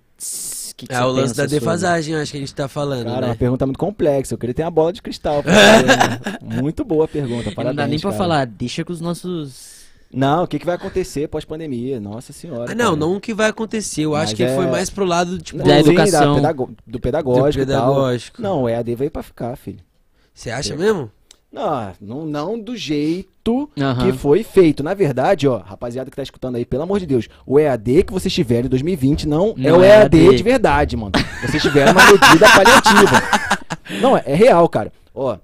que 0.80 0.86
que 0.86 0.94
É 0.94 1.04
o 1.04 1.08
lance 1.08 1.34
da 1.34 1.44
sobre? 1.44 1.58
defasagem, 1.60 2.14
acho 2.16 2.32
que 2.32 2.38
a 2.38 2.40
gente 2.40 2.54
tá 2.54 2.66
falando, 2.68 3.04
Cara, 3.06 3.20
né? 3.20 3.26
uma 3.28 3.36
pergunta 3.36 3.66
muito 3.66 3.78
complexa. 3.78 4.34
Eu 4.34 4.38
queria 4.38 4.54
ter 4.54 4.62
uma 4.62 4.70
bola 4.70 4.92
de 4.92 5.02
cristal. 5.02 5.42
né? 5.46 6.60
Muito 6.60 6.84
boa 6.84 7.04
a 7.04 7.08
pergunta. 7.08 7.42
E 7.42 7.46
Não 7.46 7.54
Parabéns, 7.54 7.76
dá 7.76 7.86
nem 7.86 7.98
pra 8.00 8.10
cara. 8.10 8.18
falar, 8.22 8.46
deixa 8.46 8.84
com 8.84 8.92
os 8.92 9.00
nossos 9.00 9.80
Não, 10.12 10.44
o 10.44 10.46
que, 10.46 10.58
que 10.58 10.66
vai 10.66 10.74
acontecer 10.74 11.28
pós-pandemia? 11.28 12.00
Nossa 12.00 12.32
senhora. 12.32 12.72
Ah, 12.72 12.74
não, 12.74 12.84
cara. 12.86 12.96
não 12.96 13.16
o 13.16 13.20
que 13.20 13.32
vai 13.34 13.48
acontecer. 13.50 14.02
Eu 14.02 14.14
acho 14.16 14.32
Mas 14.32 14.36
que 14.36 14.42
é- 14.42 14.56
foi 14.56 14.66
mais 14.66 14.90
pro 14.90 15.04
lado, 15.04 15.38
tipo, 15.38 15.58
Da 15.58 15.64
sim, 15.64 15.80
educação. 15.90 16.34
pedago- 16.36 16.70
do 16.86 16.98
pedagógico. 17.00 17.64
do 17.64 17.68
pedagógico. 17.68 18.42
Não, 18.42 18.62
o 18.62 18.68
EAD 18.68 18.94
veio 18.94 19.10
pra 19.10 19.22
ficar, 19.22 19.56
filho. 19.56 19.80
Você 20.34 20.50
acha 20.50 20.74
mesmo? 20.74 21.10
Não, 21.52 21.92
não, 22.00 22.24
não 22.26 22.58
do 22.60 22.76
jeito 22.76 23.28
Aham. 23.78 24.06
que 24.12 24.12
foi 24.16 24.42
feito. 24.42 24.82
Na 24.82 24.94
verdade, 24.94 25.46
ó, 25.48 25.58
rapaziada 25.58 26.10
que 26.10 26.16
tá 26.16 26.22
escutando 26.22 26.56
aí, 26.56 26.64
pelo 26.64 26.82
amor 26.82 27.00
de 27.00 27.06
Deus, 27.06 27.28
o 27.46 27.58
EAD 27.58 28.04
que 28.04 28.12
vocês 28.12 28.32
tiveram 28.32 28.66
em 28.66 28.70
2020 28.70 29.26
não, 29.28 29.54
é 29.58 29.70
Não 29.70 29.78
o 29.78 29.82
é 29.82 30.02
EAD, 30.02 30.18
EAD. 30.18 30.36
de 30.36 30.42
verdade, 30.42 30.96
mano. 30.96 31.12
Vocês 31.42 31.62
tiveram 31.62 31.92
uma 31.92 32.04
medida 32.04 32.46
paliativa. 32.54 33.22
Não, 34.00 34.16
é, 34.16 34.22
é 34.26 34.34
real, 34.34 34.68
cara. 34.68 34.92
Ó, 35.14 35.36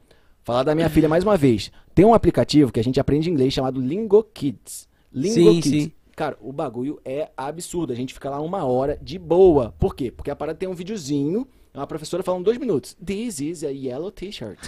falar 0.42 0.62
da 0.62 0.74
minha 0.74 0.88
filha 0.88 1.08
mais 1.08 1.24
uma 1.24 1.36
vez. 1.36 1.70
Tem 1.94 2.04
um 2.04 2.14
aplicativo 2.14 2.70
que 2.72 2.78
a 2.80 2.84
gente 2.84 3.00
aprende 3.00 3.30
inglês 3.30 3.52
chamado 3.54 3.80
Lingo 3.80 4.22
Kids. 4.34 4.86
Lingo 5.12 5.34
Sim, 5.34 5.60
Kids. 5.60 5.82
sim. 5.84 5.92
Cara, 6.14 6.36
o 6.40 6.52
bagulho 6.52 6.98
é 7.04 7.28
absurdo. 7.36 7.92
A 7.92 7.96
gente 7.96 8.14
fica 8.14 8.30
lá 8.30 8.40
uma 8.40 8.64
hora 8.64 8.98
de 9.02 9.18
boa. 9.18 9.74
Por 9.78 9.94
quê? 9.94 10.10
Porque 10.10 10.30
a 10.30 10.36
parada 10.36 10.58
tem 10.58 10.66
um 10.68 10.74
videozinho, 10.74 11.46
é 11.74 11.78
uma 11.78 11.86
professora 11.86 12.22
falando 12.22 12.44
dois 12.44 12.56
minutos. 12.56 12.96
This 13.04 13.40
is 13.40 13.62
a 13.64 13.68
yellow 13.68 14.10
t-shirt. 14.10 14.58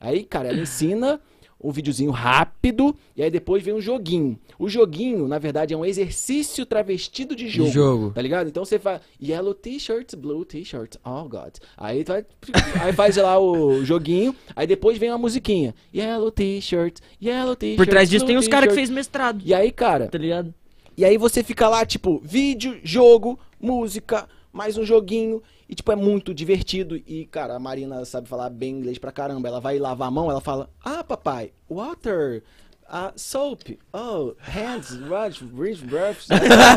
Aí, 0.00 0.24
cara, 0.24 0.48
ela 0.48 0.58
ensina 0.60 1.20
um 1.60 1.70
videozinho 1.70 2.10
rápido 2.10 2.94
e 3.16 3.22
aí 3.22 3.30
depois 3.30 3.62
vem 3.62 3.74
um 3.74 3.80
joguinho. 3.80 4.38
O 4.58 4.68
joguinho, 4.68 5.26
na 5.26 5.38
verdade, 5.38 5.72
é 5.74 5.76
um 5.76 5.84
exercício 5.84 6.64
travestido 6.66 7.34
de 7.34 7.48
jogo. 7.48 7.70
jogo. 7.70 8.10
Tá 8.14 8.22
ligado? 8.22 8.48
Então 8.48 8.64
você 8.64 8.78
faz 8.78 9.00
yellow 9.22 9.54
t-shirt, 9.54 10.14
blue 10.16 10.44
t-shirt. 10.44 10.96
Oh, 11.04 11.24
God. 11.28 11.54
Aí, 11.76 12.04
vai, 12.04 12.24
aí 12.80 12.92
faz 12.92 13.16
lá 13.16 13.38
o 13.38 13.84
joguinho, 13.84 14.34
aí 14.54 14.66
depois 14.66 14.98
vem 14.98 15.10
uma 15.10 15.18
musiquinha. 15.18 15.74
Yellow 15.94 16.30
t-shirt, 16.30 16.98
yellow 17.22 17.56
t-shirt. 17.56 17.76
Por 17.76 17.86
trás 17.86 18.08
disso 18.08 18.26
tem 18.26 18.36
os 18.36 18.48
caras 18.48 18.68
que 18.68 18.74
fez 18.74 18.90
mestrado. 18.90 19.42
E 19.44 19.52
aí, 19.54 19.70
cara, 19.70 20.08
Tá 20.08 20.18
ligado? 20.18 20.54
e 20.96 21.04
aí 21.04 21.16
você 21.18 21.42
fica 21.42 21.68
lá, 21.68 21.84
tipo, 21.84 22.20
vídeo, 22.24 22.78
jogo, 22.82 23.38
música, 23.60 24.28
mais 24.52 24.76
um 24.78 24.84
joguinho. 24.84 25.42
E, 25.68 25.74
tipo, 25.74 25.90
é 25.90 25.96
muito 25.96 26.32
divertido. 26.32 26.96
E, 26.96 27.26
cara, 27.26 27.56
a 27.56 27.58
Marina 27.58 28.04
sabe 28.04 28.28
falar 28.28 28.50
bem 28.50 28.76
inglês 28.76 28.98
pra 28.98 29.12
caramba. 29.12 29.48
Ela 29.48 29.60
vai 29.60 29.78
lavar 29.78 30.08
a 30.08 30.10
mão, 30.10 30.30
ela 30.30 30.40
fala, 30.40 30.70
ah, 30.84 31.02
papai, 31.02 31.52
water, 31.68 32.42
ah, 32.88 33.12
soap, 33.16 33.76
oh, 33.92 34.34
hands, 34.38 34.90
rush, 34.90 35.42
reach, 35.56 35.84
brush. 35.84 36.28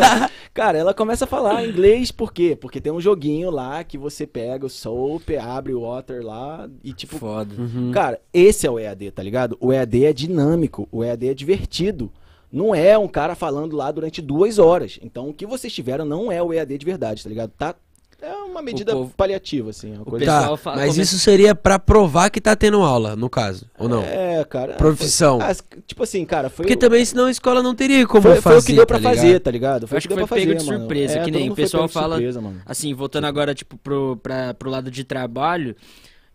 cara, 0.54 0.78
ela 0.78 0.94
começa 0.94 1.26
a 1.26 1.28
falar 1.28 1.64
inglês, 1.68 2.12
por 2.12 2.34
quê? 2.34 2.58
Porque 2.60 2.82
tem 2.82 2.92
um 2.92 3.00
joguinho 3.00 3.52
lá 3.52 3.84
que 3.84 3.98
você 3.98 4.26
pega 4.26 4.66
o 4.66 4.70
soap, 4.70 5.30
abre 5.40 5.74
o 5.74 5.82
water 5.82 6.26
lá 6.26 6.68
e, 6.84 6.94
tipo, 6.94 7.18
Foda. 7.18 7.54
Cara, 7.94 8.20
esse 8.34 8.66
é 8.66 8.72
o 8.72 8.80
EAD, 8.80 9.12
tá 9.12 9.22
ligado? 9.22 9.56
O 9.60 9.72
EAD 9.72 10.06
é 10.06 10.14
dinâmico, 10.14 10.88
o 10.92 11.04
EAD 11.04 11.30
é 11.30 11.34
divertido. 11.34 12.12
Não 12.52 12.74
é 12.74 12.98
um 12.98 13.08
cara 13.08 13.36
falando 13.36 13.76
lá 13.76 13.92
durante 13.92 14.20
duas 14.20 14.58
horas. 14.58 15.00
Então, 15.04 15.30
o 15.30 15.34
que 15.34 15.46
vocês 15.46 15.72
tiveram 15.72 16.04
não 16.06 16.32
é 16.32 16.42
o 16.42 16.52
EAD 16.52 16.80
de 16.80 16.86
verdade, 16.86 17.22
tá 17.22 17.30
ligado? 17.30 17.52
Tá, 17.52 17.76
é 18.22 18.34
uma 18.34 18.62
medida 18.62 18.92
povo- 18.94 19.14
paliativa, 19.16 19.70
assim. 19.70 19.94
Uma 19.96 20.06
coisa... 20.06 20.26
pessoal 20.26 20.52
Tá, 20.52 20.58
fa- 20.58 20.76
mas 20.76 20.90
come- 20.92 21.02
isso 21.04 21.18
seria 21.20 21.54
pra 21.56 21.80
provar 21.80 22.30
que 22.30 22.40
tá 22.42 22.56
tendo 22.56 22.82
aula, 22.82 23.16
no 23.16 23.30
caso, 23.30 23.66
ou 23.78 23.88
não? 23.90 24.02
É, 24.04 24.44
cara. 24.46 24.74
Profissão. 24.74 25.40
foi- 25.40 25.50
ah, 25.50 25.56
tipo 25.88 26.04
assim, 26.04 26.26
cara, 26.26 26.50
foi. 26.50 26.64
Porque 26.66 26.74
o- 26.76 26.80
também 26.80 27.04
senão 27.06 27.26
a 27.26 27.32
escola 27.32 27.62
não 27.64 27.74
teria 27.76 28.06
como 28.08 28.22
foi, 28.22 28.32
fazer, 28.36 28.42
foi 28.42 28.58
o 28.58 28.64
que 28.64 28.74
deu 28.74 28.86
pra 28.88 28.98
tá 29.00 29.10
fazer, 29.10 29.40
tá 29.40 29.52
ligado? 29.52 29.88
Eu 29.90 29.98
acho 29.98 30.08
que 30.08 30.14
deu 30.16 30.28
foi 30.28 30.28
pra 30.28 30.38
pego 30.38 30.52
fazer, 30.54 30.64
de 30.64 30.66
mano. 30.72 30.80
surpresa, 30.80 31.20
É, 31.20 31.24
que 31.24 31.32
nem 31.32 31.44
o 31.50 31.56
foi 31.56 31.64
pessoal 31.64 31.88
fala- 31.88 32.16
surpresa, 32.16 32.42
mano. 32.42 32.62
Assim, 32.66 32.94
voltando 32.94 33.26
agora, 33.26 33.54
tipo, 33.56 33.78
pro, 33.78 34.18
pra, 34.22 34.54
pro 34.54 34.70
lado 34.70 34.90
de 34.92 35.04
trabalho, 35.04 35.76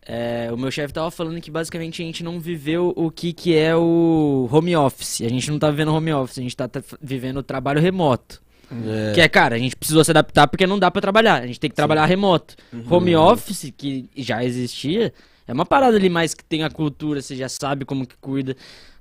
é, 0.07 0.51
o 0.53 0.57
meu 0.57 0.71
chefe 0.71 0.93
tava 0.93 1.11
falando 1.11 1.41
que 1.41 1.51
basicamente 1.51 2.03
a 2.03 2.05
gente 2.05 2.23
não 2.23 2.39
viveu 2.39 2.93
o 2.95 3.11
que, 3.11 3.33
que 3.33 3.57
é 3.57 3.75
o 3.75 4.49
home 4.53 4.77
office. 4.77 5.23
A 5.23 5.29
gente 5.29 5.51
não 5.51 5.59
tá 5.59 5.71
vivendo 5.71 5.95
home 5.95 6.13
office, 6.13 6.39
a 6.39 6.43
gente 6.43 6.57
tá, 6.57 6.69
tá 6.69 6.83
vivendo 7.01 7.39
o 7.39 7.43
trabalho 7.43 7.81
remoto. 7.81 8.43
É. 8.87 9.13
Que 9.15 9.21
é, 9.21 9.29
cara, 9.29 9.57
a 9.57 9.59
gente 9.59 9.77
precisou 9.77 10.03
se 10.05 10.11
adaptar 10.11 10.47
porque 10.49 10.67
não 10.67 10.79
dá 10.79 10.91
pra 10.91 11.01
trabalhar. 11.01 11.43
A 11.43 11.47
gente 11.47 11.61
tem 11.61 11.71
que 11.71 11.77
trabalhar 11.77 12.07
remoto. 12.07 12.55
Uhum. 12.73 12.85
Home 12.91 13.17
office, 13.17 13.73
que 13.77 14.09
já 14.17 14.45
existia, 14.45 15.13
é 15.47 15.53
uma 15.53 15.67
parada 15.67 15.97
ali 15.97 16.09
mais 16.09 16.35
que 16.35 16.45
tem 16.45 16.63
a 16.65 16.71
cultura, 16.71 17.21
você 17.23 17.37
já 17.37 17.49
sabe 17.49 17.85
como 17.85 18.07
que 18.07 18.17
cuida. 18.21 18.57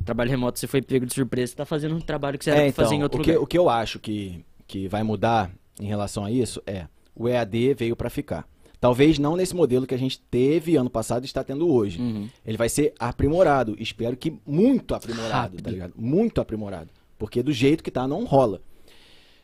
Trabalho 0.06 0.30
remoto, 0.30 0.60
você 0.60 0.68
foi 0.68 0.82
pego 0.82 1.06
de 1.06 1.14
surpresa, 1.14 1.52
você 1.52 1.56
tá 1.58 1.66
fazendo 1.66 1.96
um 1.96 2.02
trabalho 2.02 2.38
que 2.38 2.44
você 2.44 2.52
era 2.52 2.60
É, 2.68 2.72
pra 2.72 2.84
fazer 2.84 2.96
em 2.96 2.98
então, 2.98 3.06
outro 3.06 3.22
o 3.22 3.24
que, 3.24 3.32
lugar. 3.32 3.44
o 3.44 3.48
que 3.48 3.58
eu 3.58 3.70
acho 3.70 4.00
que, 4.00 4.44
que 4.68 4.88
vai 4.88 5.02
mudar 5.04 5.50
em 5.80 5.86
relação 5.86 6.26
a 6.26 6.32
isso 6.32 6.62
é 6.68 6.86
o 7.16 7.28
EAD 7.30 7.74
veio 7.76 7.96
pra 7.96 8.10
ficar. 8.10 8.46
Talvez 8.82 9.18
não 9.18 9.38
nesse 9.38 9.56
modelo 9.56 9.88
que 9.88 9.96
a 9.96 9.98
gente 9.98 10.20
teve 10.20 10.76
ano 10.76 10.90
passado 10.90 11.24
e 11.24 11.26
está 11.26 11.42
tendo 11.42 11.72
hoje. 11.72 12.02
Uhum. 12.02 12.28
Ele 12.46 12.58
vai 12.58 12.68
ser 12.68 12.94
aprimorado. 13.00 13.78
Espero 13.80 14.18
que 14.18 14.34
muito 14.46 14.94
aprimorado, 14.94 15.32
Rápido. 15.34 15.64
tá 15.64 15.72
ligado? 15.72 15.94
Muito 15.96 16.42
aprimorado. 16.42 16.90
Porque 17.18 17.42
do 17.42 17.54
jeito 17.54 17.82
que 17.82 17.90
tá, 17.90 18.06
não 18.06 18.26
rola. 18.26 18.60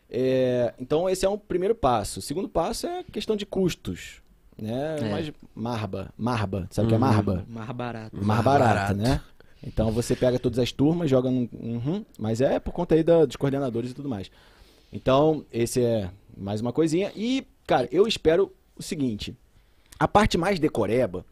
É, 0.10 0.74
então 0.80 1.10
esse 1.10 1.26
é 1.26 1.30
um 1.30 1.38
primeiro 1.38 1.76
passo. 1.76 2.20
O 2.20 2.22
segundo 2.22 2.50
passo 2.50 2.88
é 2.88 3.04
questão 3.04 3.36
de 3.36 3.46
custos. 3.46 4.22
Né? 4.58 4.98
É. 5.00 5.10
Mais 5.12 5.32
marba. 5.56 6.10
Marba. 6.18 6.68
Sabe 6.72 6.88
o 6.88 6.90
que 6.90 6.96
é 6.96 6.98
Uhum. 6.98 7.02
marba? 7.02 7.46
Mais 7.48 7.70
barato. 7.72 8.18
barata, 8.18 8.44
barato. 8.44 8.94
né? 8.96 9.22
Então 9.64 9.92
você 9.92 10.16
pega 10.16 10.40
todas 10.40 10.58
as 10.60 10.72
turmas, 10.72 11.10
joga 11.10 11.30
num. 11.30 11.48
Uhum, 11.54 12.06
mas 12.18 12.42
é 12.42 12.60
por 12.60 12.72
conta 12.74 12.96
aí 12.96 13.04
da- 13.04 13.26
dos 13.26 13.36
coordenadores 13.36 13.92
e 13.92 13.94
tudo 13.94 14.10
mais. 14.10 14.32
Então, 14.92 15.46
esse 15.52 15.84
é 15.84 16.10
mais 16.36 16.62
uma 16.62 16.74
coisinha. 16.74 17.12
E, 17.16 17.46
cara, 17.68 17.88
eu 17.92 18.08
espero 18.08 18.52
o 18.78 18.82
seguinte: 18.82 19.36
a 20.00 20.08
parte 20.08 20.38
mais 20.38 20.60
decoreba, 20.60 21.26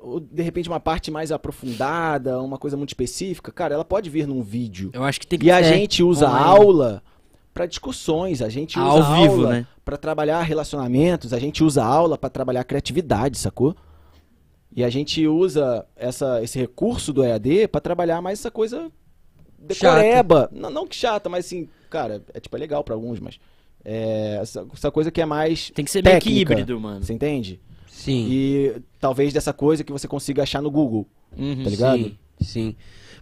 ou 0.00 0.18
de 0.18 0.42
repente 0.42 0.68
uma 0.68 0.80
parte 0.80 1.10
mais 1.10 1.30
aprofundada, 1.30 2.40
uma 2.40 2.58
coisa 2.58 2.76
muito 2.76 2.90
específica, 2.90 3.52
cara, 3.52 3.74
ela 3.74 3.84
pode 3.84 4.10
vir 4.10 4.26
num 4.26 4.42
vídeo. 4.42 4.90
Eu 4.92 5.04
acho 5.04 5.20
que 5.20 5.26
tem 5.26 5.38
que 5.38 5.46
E 5.46 5.50
a 5.50 5.62
gente 5.62 6.02
usa 6.02 6.26
online. 6.28 6.44
aula 6.46 7.02
para 7.54 7.66
discussões, 7.66 8.42
a 8.42 8.48
gente 8.48 8.78
usa 8.78 8.88
Ao 9.06 9.14
vivo, 9.22 9.34
aula 9.36 9.50
né? 9.50 9.66
para 9.84 9.96
trabalhar 9.96 10.42
relacionamentos, 10.42 11.32
a 11.32 11.38
gente 11.38 11.62
usa 11.62 11.84
aula 11.84 12.18
para 12.18 12.28
trabalhar 12.28 12.64
criatividade, 12.64 13.38
sacou? 13.38 13.74
E 14.76 14.82
a 14.82 14.90
gente 14.90 15.24
usa 15.26 15.86
essa, 15.94 16.42
esse 16.42 16.58
recurso 16.58 17.12
do 17.12 17.22
EAD 17.22 17.68
para 17.68 17.80
trabalhar 17.80 18.20
mais 18.20 18.40
essa 18.40 18.50
coisa 18.50 18.90
decoreba. 19.56 20.48
Não, 20.52 20.68
não 20.68 20.86
que 20.86 20.96
chata, 20.96 21.28
mas 21.28 21.46
assim, 21.46 21.68
cara, 21.88 22.22
é 22.34 22.40
tipo 22.40 22.56
é 22.56 22.58
legal 22.58 22.82
para 22.82 22.94
alguns, 22.94 23.20
mas 23.20 23.38
é, 23.84 24.38
essa, 24.42 24.66
essa 24.72 24.90
coisa 24.90 25.10
que 25.12 25.20
é 25.20 25.24
mais 25.26 25.70
Tem 25.70 25.84
que 25.84 25.90
ser 25.90 26.02
meio 26.02 26.18
que 26.18 26.24
técnica, 26.28 26.52
híbrido, 26.54 26.80
mano. 26.80 27.04
Você 27.04 27.12
entende? 27.12 27.60
Sim. 27.86 28.26
E 28.28 28.82
talvez 29.00 29.32
dessa 29.32 29.52
coisa 29.52 29.84
que 29.84 29.92
você 29.92 30.08
consiga 30.08 30.42
achar 30.42 30.60
no 30.60 30.70
Google, 30.70 31.06
Uhum. 31.36 31.62
tá 31.64 31.70
ligado? 31.70 32.02
Sim, 32.02 32.16
sim. 32.40 32.76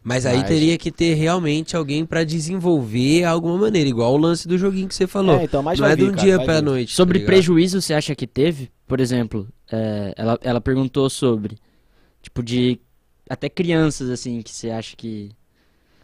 Mas 0.04 0.26
aí 0.26 0.38
Mas- 0.38 0.48
teria 0.48 0.76
que 0.76 0.90
ter 0.90 1.14
realmente 1.14 1.76
alguém 1.76 2.04
pra 2.04 2.24
desenvolver 2.24 3.22
alguma 3.24 3.56
maneira, 3.56 3.88
igual 3.88 4.12
o 4.12 4.16
lance 4.16 4.48
do 4.48 4.58
joguinho 4.58 4.88
que 4.88 4.94
você 4.94 5.06
falou. 5.06 5.38
É, 5.38 5.44
então, 5.44 5.62
mas 5.62 5.78
não 5.78 5.86
é 5.86 5.94
de 5.94 6.02
um 6.04 6.10
cara, 6.12 6.20
dia 6.22 6.38
vir. 6.38 6.62
noite. 6.62 6.92
Sobre 6.92 7.20
tá 7.20 7.26
prejuízo, 7.26 7.80
você 7.80 7.94
acha 7.94 8.14
que 8.14 8.26
teve? 8.26 8.68
Por 8.86 8.98
exemplo, 8.98 9.46
é, 9.70 10.12
ela, 10.16 10.38
ela 10.42 10.60
perguntou 10.60 11.08
sobre, 11.08 11.56
tipo, 12.20 12.42
de 12.42 12.80
até 13.30 13.48
crianças, 13.48 14.10
assim, 14.10 14.42
que 14.42 14.50
você 14.50 14.70
acha 14.70 14.96
que... 14.96 15.30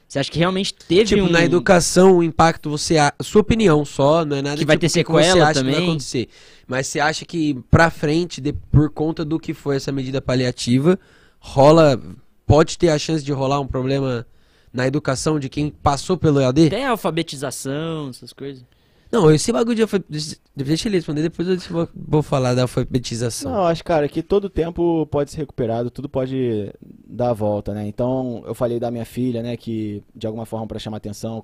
Você 0.07 0.19
acha 0.21 0.31
que 0.31 0.39
realmente 0.39 0.73
teve 0.75 1.05
Tipo, 1.05 1.25
um... 1.25 1.29
na 1.31 1.45
educação, 1.45 2.17
o 2.17 2.23
impacto, 2.23 2.71
você. 2.71 2.97
A 2.97 3.13
sua 3.21 3.43
opinião 3.43 3.85
só, 3.85 4.25
não 4.25 4.39
é 4.39 4.41
nada 4.43 4.57
Que 4.57 4.65
vai 4.65 4.77
tipo, 4.77 4.81
ter 4.81 4.89
sequela 4.89 5.23
você 5.23 5.29
acha 5.29 5.37
que 5.37 5.43
vai 5.67 5.73
também? 5.75 5.89
acontecer. 5.89 6.29
Mas 6.67 6.87
você 6.87 6.99
acha 6.99 7.27
que 7.27 7.59
pra 7.71 7.91
frente, 7.91 8.41
de- 8.41 8.55
por 8.55 8.89
conta 8.89 9.23
do 9.23 9.39
que 9.39 9.53
foi 9.53 9.77
essa 9.77 9.93
medida 9.93 10.23
paliativa, 10.23 10.99
rola. 11.39 12.01
Pode 12.49 12.77
ter 12.79 12.89
a 12.89 12.99
chance 12.99 13.23
de 13.25 13.31
rolar 13.33 13.61
um 13.61 13.67
problema 13.67 14.27
na 14.73 14.87
educação 14.87 15.39
de 15.39 15.49
quem 15.49 15.71
passou 15.71 16.17
pelo 16.17 16.41
EAD? 16.41 16.67
Até 16.67 16.87
alfabetização, 16.87 18.09
essas 18.09 18.33
coisas. 18.33 18.65
Não, 19.11 19.31
esse 19.31 19.51
bagulho 19.53 19.75
de 19.77 19.83
alfabetização. 19.83 20.39
Deixa 20.57 20.89
ele 20.89 20.97
responder, 20.97 21.23
depois 21.23 21.47
eu 21.49 21.57
vou- 21.71 21.89
vou 21.95 22.23
falar 22.23 22.55
da 22.55 22.63
alfabetização. 22.63 23.53
Não, 23.53 23.65
acho, 23.67 23.83
cara, 23.85 24.09
que 24.09 24.23
todo 24.23 24.51
tempo 24.51 25.07
pode 25.07 25.31
ser 25.31 25.39
recuperado, 25.39 25.91
tudo 25.91 26.09
pode 26.09 26.73
dar 27.07 27.31
a 27.31 27.33
volta, 27.35 27.73
né? 27.73 27.87
Então, 27.87 28.43
eu 28.47 28.55
falei 28.55 28.79
da 28.81 28.91
minha 28.91 29.05
filha, 29.07 29.43
né, 29.43 29.57
que 29.57 30.03
de 30.15 30.27
alguma 30.27 30.45
forma 30.45 30.67
para 30.67 30.79
chamar 30.79 30.97
atenção, 30.99 31.43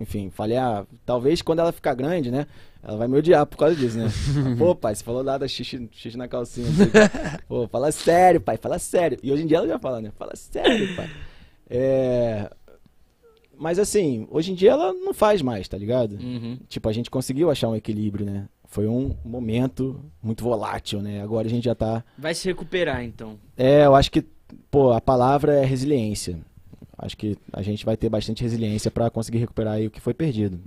enfim, 0.00 0.30
falei, 0.30 0.56
ah, 0.58 0.84
talvez 1.06 1.40
quando 1.40 1.60
ela 1.60 1.72
ficar 1.72 1.94
grande, 1.94 2.30
né, 2.30 2.46
ela 2.82 2.96
vai 2.96 3.06
me 3.06 3.16
odiar 3.16 3.46
por 3.46 3.56
causa 3.56 3.76
disso, 3.76 3.96
né? 3.96 4.08
Pô, 4.58 4.74
pai, 4.74 4.94
você 4.94 5.04
falou 5.04 5.22
lá 5.22 5.38
da 5.38 5.46
xixi, 5.46 5.88
xixi 5.92 6.18
na 6.18 6.26
calcinha. 6.26 6.66
Pô, 7.46 7.68
fala 7.68 7.92
sério, 7.92 8.40
pai, 8.40 8.56
fala 8.56 8.78
sério. 8.78 9.18
E 9.22 9.30
hoje 9.30 9.44
em 9.44 9.46
dia 9.46 9.58
ela 9.58 9.68
já 9.68 9.78
fala, 9.78 10.00
né? 10.00 10.10
Fala 10.18 10.34
sério, 10.34 10.96
pai. 10.96 11.08
É... 11.70 12.50
Mas 13.56 13.78
assim, 13.78 14.26
hoje 14.30 14.50
em 14.50 14.54
dia 14.56 14.72
ela 14.72 14.92
não 14.92 15.14
faz 15.14 15.40
mais, 15.40 15.68
tá 15.68 15.78
ligado? 15.78 16.14
Uhum. 16.16 16.58
Tipo, 16.68 16.88
a 16.88 16.92
gente 16.92 17.08
conseguiu 17.08 17.50
achar 17.50 17.68
um 17.68 17.76
equilíbrio, 17.76 18.26
né? 18.26 18.48
Foi 18.66 18.88
um 18.88 19.14
momento 19.24 20.00
muito 20.20 20.42
volátil, 20.42 21.00
né? 21.00 21.22
Agora 21.22 21.46
a 21.46 21.50
gente 21.50 21.64
já 21.64 21.74
tá. 21.74 22.02
Vai 22.18 22.34
se 22.34 22.48
recuperar, 22.48 23.04
então. 23.04 23.38
É, 23.56 23.86
eu 23.86 23.94
acho 23.94 24.10
que, 24.10 24.24
pô, 24.70 24.90
a 24.92 25.00
palavra 25.00 25.54
é 25.54 25.64
resiliência. 25.64 26.40
Acho 26.98 27.16
que 27.16 27.36
a 27.52 27.62
gente 27.62 27.84
vai 27.84 27.96
ter 27.96 28.08
bastante 28.08 28.42
resiliência 28.42 28.90
pra 28.90 29.10
conseguir 29.10 29.38
recuperar 29.38 29.74
aí 29.74 29.86
o 29.86 29.90
que 29.90 30.00
foi 30.00 30.14
perdido. 30.14 30.58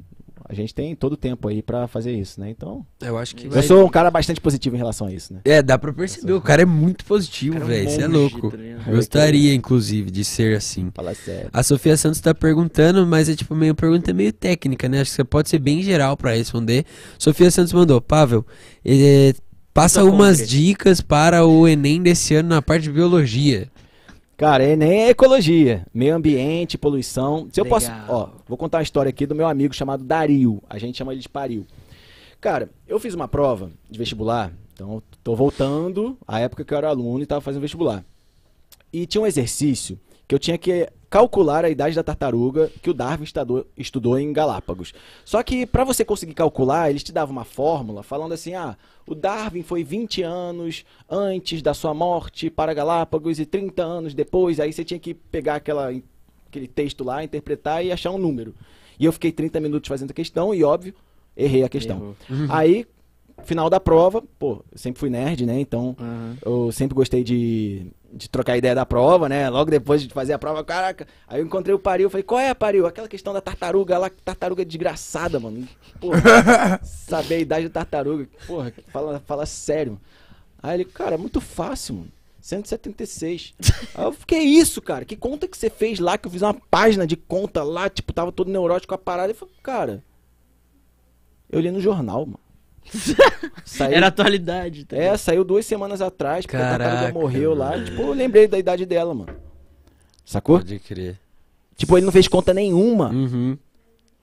A 0.47 0.53
gente 0.53 0.73
tem 0.75 0.95
todo 0.95 1.13
o 1.13 1.17
tempo 1.17 1.47
aí 1.47 1.61
pra 1.61 1.87
fazer 1.87 2.13
isso, 2.13 2.39
né? 2.39 2.49
Então, 2.49 2.85
Eu 3.01 3.17
acho 3.17 3.35
que 3.35 3.47
eu 3.47 3.51
vai... 3.51 3.63
sou 3.63 3.83
um 3.85 3.89
cara 3.89 4.11
bastante 4.11 4.39
positivo 4.39 4.75
em 4.75 4.77
relação 4.77 5.07
a 5.07 5.11
isso, 5.11 5.33
né? 5.33 5.41
É, 5.43 5.61
dá 5.61 5.77
pra 5.77 5.91
perceber. 5.91 6.33
O 6.33 6.41
cara 6.41 6.61
é 6.61 6.65
muito 6.65 7.03
positivo, 7.05 7.57
um 7.57 7.65
velho. 7.65 7.89
Você 7.89 8.01
é 8.01 8.07
louco. 8.07 8.51
tá 8.51 8.57
ligado? 8.57 8.91
Gostaria, 8.91 9.53
inclusive, 9.53 10.11
de 10.11 10.23
ser 10.23 10.55
assim. 10.55 10.91
Fala 10.93 11.13
sério. 11.15 11.49
A 11.51 11.63
Sofia 11.63 11.97
Santos 11.97 12.21
tá 12.21 12.33
perguntando, 12.33 13.05
mas 13.07 13.27
é 13.27 13.35
tipo 13.35 13.55
meio 13.55 13.73
pergunta 13.73 14.13
meio 14.13 14.31
técnica, 14.31 14.87
né? 14.87 15.01
Acho 15.01 15.11
que 15.11 15.15
você 15.15 15.23
pode 15.23 15.49
ser 15.49 15.59
bem 15.59 15.81
geral 15.81 16.15
pra 16.15 16.35
responder. 16.35 16.85
Sofia 17.17 17.49
Santos 17.49 17.73
mandou, 17.73 17.99
Pavel, 17.99 18.45
eh, 18.85 19.33
passa 19.73 20.01
Pergunta 20.01 20.15
umas 20.23 20.47
dicas 20.47 21.01
para 21.01 21.45
o 21.45 21.67
Enem 21.67 22.01
desse 22.01 22.35
ano 22.35 22.49
na 22.49 22.61
parte 22.61 22.83
de 22.83 22.91
biologia. 22.91 23.67
Cara, 24.37 24.65
Enem 24.65 25.03
é 25.03 25.09
ecologia, 25.11 25.87
meio 25.93 26.13
ambiente, 26.13 26.77
poluição. 26.77 27.47
Se 27.53 27.61
eu 27.61 27.65
posso, 27.65 27.89
Legal. 27.89 28.05
ó, 28.09 28.29
vou 28.45 28.57
contar 28.57 28.79
uma 28.79 28.83
história 28.83 29.09
aqui 29.09 29.25
do 29.25 29.33
meu 29.33 29.47
amigo 29.47 29.73
chamado 29.73 30.03
Dario. 30.03 30.61
A 30.69 30.77
gente 30.77 30.97
chama 30.97 31.13
ele 31.13 31.21
de 31.21 31.29
Paril. 31.29 31.65
Cara, 32.41 32.69
eu 32.85 32.99
fiz 32.99 33.13
uma 33.13 33.29
prova 33.29 33.71
de 33.89 33.97
vestibular, 33.97 34.51
então 34.73 35.01
tô 35.23 35.35
voltando 35.35 36.17
à 36.27 36.41
época 36.41 36.65
que 36.65 36.73
eu 36.73 36.77
era 36.77 36.89
aluno 36.89 37.23
e 37.23 37.25
tava 37.25 37.39
fazendo 37.39 37.61
vestibular. 37.61 38.03
E 38.91 39.05
tinha 39.05 39.21
um 39.21 39.25
exercício 39.25 39.97
que 40.27 40.33
eu 40.35 40.39
tinha 40.39 40.57
que 40.57 40.89
calcular 41.09 41.63
a 41.63 41.69
idade 41.69 41.95
da 41.95 42.03
tartaruga 42.03 42.69
que 42.81 42.89
o 42.89 42.93
Darwin 42.93 43.23
estudou, 43.23 43.65
estudou 43.77 44.19
em 44.19 44.33
Galápagos. 44.33 44.93
Só 45.23 45.41
que 45.43 45.65
para 45.65 45.83
você 45.83 46.03
conseguir 46.03 46.33
calcular, 46.33 46.89
eles 46.89 47.03
te 47.03 47.11
davam 47.11 47.31
uma 47.31 47.45
fórmula 47.45 48.03
falando 48.03 48.33
assim: 48.33 48.53
ah, 48.53 48.77
o 49.07 49.15
Darwin 49.15 49.63
foi 49.63 49.83
20 49.83 50.23
anos 50.23 50.83
antes 51.09 51.61
da 51.61 51.73
sua 51.73 51.93
morte 51.93 52.49
para 52.49 52.73
Galápagos 52.73 53.39
e 53.39 53.45
30 53.45 53.83
anos 53.83 54.13
depois. 54.13 54.59
Aí 54.59 54.73
você 54.73 54.83
tinha 54.83 54.99
que 54.99 55.13
pegar 55.13 55.55
aquela, 55.55 55.93
aquele 56.47 56.67
texto 56.67 57.03
lá, 57.03 57.23
interpretar 57.23 57.85
e 57.85 57.91
achar 57.91 58.11
um 58.11 58.17
número. 58.17 58.53
E 58.99 59.05
eu 59.05 59.11
fiquei 59.11 59.31
30 59.31 59.59
minutos 59.59 59.87
fazendo 59.87 60.11
a 60.11 60.13
questão 60.13 60.53
e, 60.53 60.63
óbvio, 60.63 60.93
errei 61.35 61.63
a 61.63 61.69
questão. 61.69 62.15
Errou. 62.29 62.47
Aí, 62.49 62.87
final 63.43 63.69
da 63.69 63.79
prova, 63.79 64.21
pô, 64.39 64.63
eu 64.71 64.77
sempre 64.77 64.99
fui 64.99 65.09
nerd, 65.09 65.45
né? 65.45 65.59
Então 65.59 65.95
Aham. 65.99 66.37
eu 66.43 66.71
sempre 66.71 66.95
gostei 66.95 67.23
de, 67.23 67.87
de 68.13 68.29
trocar 68.29 68.57
ideia 68.57 68.73
da 68.73 68.85
prova, 68.85 69.27
né? 69.27 69.49
Logo 69.49 69.69
depois 69.69 70.01
de 70.01 70.13
fazer 70.13 70.33
a 70.33 70.39
prova, 70.39 70.63
caraca. 70.63 71.07
Aí 71.27 71.41
eu 71.41 71.45
encontrei 71.45 71.73
o 71.75 71.79
Paril, 71.79 72.09
falei, 72.09 72.23
qual 72.23 72.39
é, 72.39 72.53
Paril? 72.53 72.85
Aquela 72.85 73.07
questão 73.07 73.33
da 73.33 73.41
tartaruga 73.41 73.97
lá, 73.97 74.09
tartaruga 74.23 74.65
desgraçada, 74.65 75.39
mano. 75.39 75.67
Porra, 75.99 76.79
saber 76.83 77.35
a 77.35 77.39
idade 77.39 77.67
da 77.67 77.73
tartaruga. 77.81 78.27
Porra, 78.47 78.73
fala, 78.91 79.19
fala 79.25 79.45
sério. 79.45 79.99
Aí 80.61 80.77
ele, 80.77 80.85
cara, 80.85 81.15
é 81.15 81.17
muito 81.17 81.39
fácil, 81.39 81.95
mano. 81.95 82.11
176. 82.41 83.53
Aí 83.95 84.05
eu 84.05 84.11
fiquei, 84.11 84.39
isso, 84.39 84.79
cara? 84.79 85.03
Que 85.03 85.15
conta 85.15 85.47
que 85.47 85.57
você 85.57 85.67
fez 85.67 85.99
lá? 85.99 86.15
Que 86.15 86.27
eu 86.27 86.31
fiz 86.31 86.43
uma 86.43 86.53
página 86.53 87.07
de 87.07 87.15
conta 87.15 87.63
lá, 87.63 87.89
tipo, 87.89 88.13
tava 88.13 88.31
todo 88.31 88.51
neurótico 88.51 88.89
com 88.89 88.95
a 88.95 88.99
parada. 88.99 89.31
E 89.31 89.35
falei, 89.35 89.53
cara, 89.63 90.03
eu 91.49 91.59
li 91.59 91.71
no 91.71 91.81
jornal, 91.81 92.25
mano. 92.25 92.44
Saiu- 93.63 93.93
Era 93.95 94.07
atualidade. 94.07 94.85
Tá 94.85 94.95
é, 94.95 95.17
saiu 95.17 95.43
duas 95.43 95.65
semanas 95.65 96.01
atrás, 96.01 96.45
porque 96.45 96.55
a 96.57 96.59
tartaruga 96.59 96.97
Caraca, 96.97 97.13
morreu 97.19 97.53
lá. 97.53 97.81
Tipo, 97.83 98.01
eu 98.03 98.13
lembrei 98.13 98.47
da 98.47 98.57
idade 98.57 98.85
dela, 98.85 99.13
mano. 99.13 99.35
Sacou? 100.23 100.57
Pode 100.59 100.79
crer. 100.79 101.19
Tipo, 101.75 101.97
ele 101.97 102.05
não 102.05 102.11
fez 102.11 102.27
conta 102.27 102.53
nenhuma. 102.53 103.09
Uhum. 103.09 103.57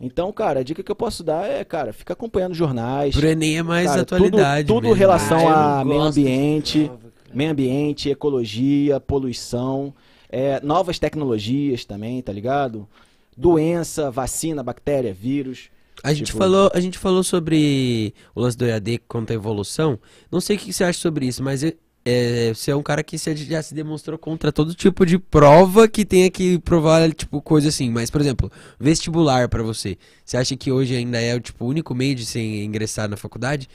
Então, 0.01 0.33
cara, 0.33 0.61
a 0.61 0.63
dica 0.65 0.83
que 0.83 0.91
eu 0.91 0.97
posso 0.97 1.23
dar 1.23 1.49
é, 1.49 1.63
cara, 1.65 1.93
fica 1.93 2.13
acompanhando 2.13 2.55
jornais. 2.55 3.15
Pro 3.15 3.27
Enem 3.27 3.59
é 3.59 3.63
mais 3.63 3.87
Cara, 3.89 4.03
atualidade. 4.03 4.67
Tudo, 4.67 4.83
tudo 4.89 4.95
relação 4.95 5.49
Ah, 5.49 5.81
a 5.81 5.85
meio 5.85 6.01
ambiente, 6.01 6.85
prova, 6.87 6.99
cara. 6.99 7.35
meio 7.37 7.51
ambiente, 7.53 8.11
ecologia, 8.11 8.99
poluição, 8.99 9.95
é, 10.29 10.61
novas 10.61 10.99
tecnologias 10.99 11.85
também, 11.85 12.21
tá 12.21 12.33
ligado? 12.33 12.89
Doença, 13.37 14.11
vacina, 14.11 14.61
bactéria, 14.63 15.15
vírus. 15.15 15.71
A 16.03 16.13
gente, 16.13 16.27
Tipo- 16.27 16.39
falou, 16.39 16.71
a 16.75 16.81
gente 16.81 16.99
falou 16.99 17.23
sobre 17.23 18.13
o 18.35 18.41
lance 18.41 18.57
do 18.57 18.65
EAD 18.67 18.99
contra 19.09 19.35
a 19.35 19.39
evolução. 19.39 19.99
Não 20.31 20.41
sei 20.41 20.57
o 20.57 20.59
que 20.59 20.73
você 20.73 20.83
acha 20.85 20.99
sobre 20.99 21.27
isso, 21.27 21.43
mas 21.43 21.63
é, 21.63 21.75
é, 22.05 22.53
você 22.53 22.73
é 22.73 22.77
um 22.77 22.83
cara 22.83 23.03
que 23.05 23.17
se- 23.17 23.37
já 23.37 23.63
se 23.63 23.73
demonstrou 23.75 24.19
contra 24.19 24.51
todo 24.51 24.75
tipo 24.75 25.07
de 25.07 25.19
prova 25.19 25.87
que 25.87 26.05
tenha 26.05 26.29
que 26.31 26.59
provar, 26.59 27.13
tipo, 27.13 27.41
coisa 27.41 27.69
assim. 27.69 27.89
Mas, 27.91 28.11
por 28.11 28.21
exemplo, 28.21 28.51
vestibular 28.81 29.49
pra 29.49 29.63
você. 29.63 29.97
Você 30.25 30.37
acha 30.37 30.57
que 30.57 30.73
hoje 30.73 30.97
ainda 30.97 31.21
é 31.21 31.35
o 31.37 31.41
tipo, 31.41 31.65
único 31.65 31.95
meio 31.95 32.15
de 32.17 32.27
você 32.27 32.41
ingressar 32.65 33.09
na 33.09 33.17
faculdade? 33.17 33.69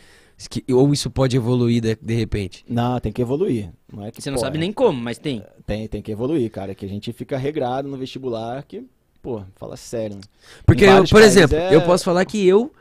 Que- 0.49 0.63
ou 0.71 0.93
isso 0.93 1.09
pode 1.09 1.35
evoluir 1.35 1.81
de, 1.81 1.95
de 1.95 2.13
repente? 2.13 2.63
Não, 2.69 2.99
tem 2.99 3.11
que 3.11 3.21
evoluir. 3.21 3.71
Não 3.91 4.05
é 4.05 4.11
que 4.11 4.21
Você 4.21 4.29
não 4.29 4.35
pô, 4.37 4.41
sabe 4.41 4.57
nem 4.59 4.71
como, 4.71 5.01
mas 5.01 5.17
tem. 5.17 5.43
Tem, 5.65 5.87
tem 5.87 6.01
que 6.01 6.11
evoluir, 6.11 6.51
cara. 6.51 6.75
Que 6.75 6.85
a 6.85 6.89
gente 6.89 7.11
fica 7.13 7.37
regrado 7.37 7.87
no 7.87 7.97
vestibular 7.97 8.61
que, 8.63 8.85
pô, 9.22 9.41
fala 9.56 9.76
sério. 9.77 10.15
né? 10.18 10.22
Porque, 10.65 10.85
eu, 10.85 11.03
por 11.06 11.22
exemplo, 11.22 11.56
é- 11.57 11.73
eu 11.76 11.81
posso 11.81 12.03
falar 12.03 12.23
que 12.26 12.45
eu 12.48 12.72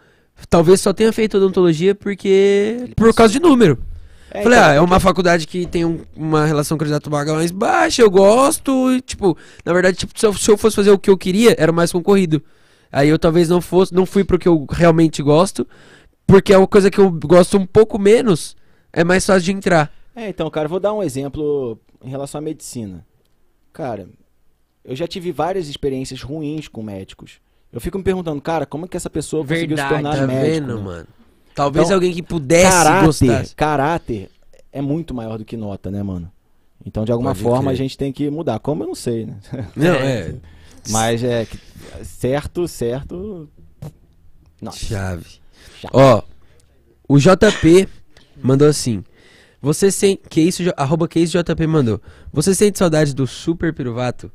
talvez 0.49 0.81
só 0.81 0.93
tenha 0.93 1.13
feito 1.13 1.37
odontologia 1.37 1.95
porque. 1.95 2.91
por 2.97 3.13
causa 3.15 3.33
de 3.33 3.41
número. 3.41 3.79
É, 4.31 4.43
Falei, 4.43 4.59
então, 4.59 4.71
ah, 4.71 4.75
é 4.75 4.81
uma 4.81 5.01
faculdade 5.01 5.47
que 5.47 5.67
tem 5.67 5.85
um- 5.85 6.05
uma 6.15 6.45
relação 6.45 6.77
candidato-vaga 6.77 7.33
mais 7.33 7.51
baixa, 7.51 8.03
eu 8.03 8.11
gosto, 8.11 8.93
e, 8.93 9.01
tipo, 9.01 9.37
na 9.65 9.73
verdade, 9.73 9.97
tipo, 9.97 10.19
se 10.19 10.27
eu, 10.27 10.35
se 10.35 10.51
eu 10.51 10.59
fosse 10.59 10.77
fazer 10.77 10.91
o 10.91 10.99
que 10.99 11.09
eu 11.09 11.17
queria, 11.17 11.55
era 11.59 11.73
mais 11.73 11.93
concorrido. 11.93 12.43
Aí 12.93 13.09
eu 13.09 13.19
talvez 13.19 13.49
não 13.49 13.61
fosse, 13.61 13.95
não 13.95 14.05
fui 14.05 14.25
pro 14.25 14.39
que 14.39 14.49
eu 14.49 14.67
realmente 14.69 15.23
gosto, 15.23 15.67
porque 16.27 16.53
é 16.53 16.59
uma 16.59 16.67
coisa 16.67 16.91
que 16.91 16.99
eu 16.99 17.11
gosto 17.11 17.57
um 17.57 17.65
pouco 17.65 17.99
menos, 17.99 18.57
é 18.93 19.05
mais 19.05 19.25
fácil 19.25 19.43
de 19.43 19.53
entrar. 19.53 19.93
É, 20.15 20.29
então, 20.29 20.51
cara, 20.51 20.67
vou 20.69 20.81
dar 20.81 20.93
um 20.93 21.03
exemplo 21.03 21.79
em 22.05 22.11
relação 22.11 22.39
à 22.39 22.43
medicina. 22.43 23.07
Cara, 23.73 24.09
eu 24.87 24.97
já 24.97 25.07
tive 25.07 25.33
várias 25.33 25.69
experiências 25.69 26.23
ruins 26.23 26.69
com 26.69 26.83
médicos. 26.83 27.41
Eu 27.73 27.81
fico 27.81 27.99
me 27.99 28.05
perguntando, 28.05 28.41
cara, 28.41 28.65
como 28.65 28.85
é 28.87 28.89
que 28.89 28.97
essa 28.97 29.11
pessoa 29.11 29.43
conseguiu 29.43 29.77
se 29.77 29.83
Verdade, 29.83 29.95
tornar 30.03 30.17
Tá 30.17 30.27
médico? 30.27 30.67
vendo, 30.67 30.77
né? 30.79 30.83
mano? 30.83 31.07
Talvez 31.55 31.87
Então, 31.87 31.97
alguém 31.97 32.13
que 32.13 32.23
pudesse 32.23 32.71
caráter, 32.71 33.07
gostar. 33.07 33.47
caráter 33.57 34.31
é 34.73 34.81
muito 34.81 35.13
maior 35.15 35.39
do 35.39 35.45
que 35.45 35.57
nota, 35.57 35.91
né, 35.91 36.03
mano? 36.03 36.31
Então, 36.85 37.05
de 37.05 37.11
alguma 37.11 37.31
Pode 37.31 37.43
forma, 37.43 37.71
a 37.71 37.75
gente 37.75 37.99
tem 37.99 38.13
que 38.13 38.31
mudar. 38.31 38.59
Como 38.61 38.83
eu 38.85 38.87
não 38.89 38.95
sei, 38.95 39.27
né? 39.27 39.37
Não, 39.75 39.95
é. 39.97 40.35
Mas 40.91 41.23
é 41.25 41.47
certo, 42.05 42.69
certo. 42.69 43.49
Nossa. 44.63 44.79
Chave. 44.79 45.27
Chave. 45.81 45.93
Ó, 45.93 46.23
o 47.09 47.19
JP 47.19 47.89
mandou 48.41 48.69
assim. 48.69 49.03
Você 49.61 49.91
sente. 49.91 50.23
Que 50.29 50.41
isso, 50.41 50.63
arroba 50.77 51.09
que 51.09 51.19
isso 51.19 51.37
JP 51.43 51.67
mandou. 51.67 52.01
Você 52.33 52.55
sente 52.55 52.79
saudade 52.79 53.15
do 53.15 53.27
Super 53.27 53.75
Piruvato? 53.75 54.31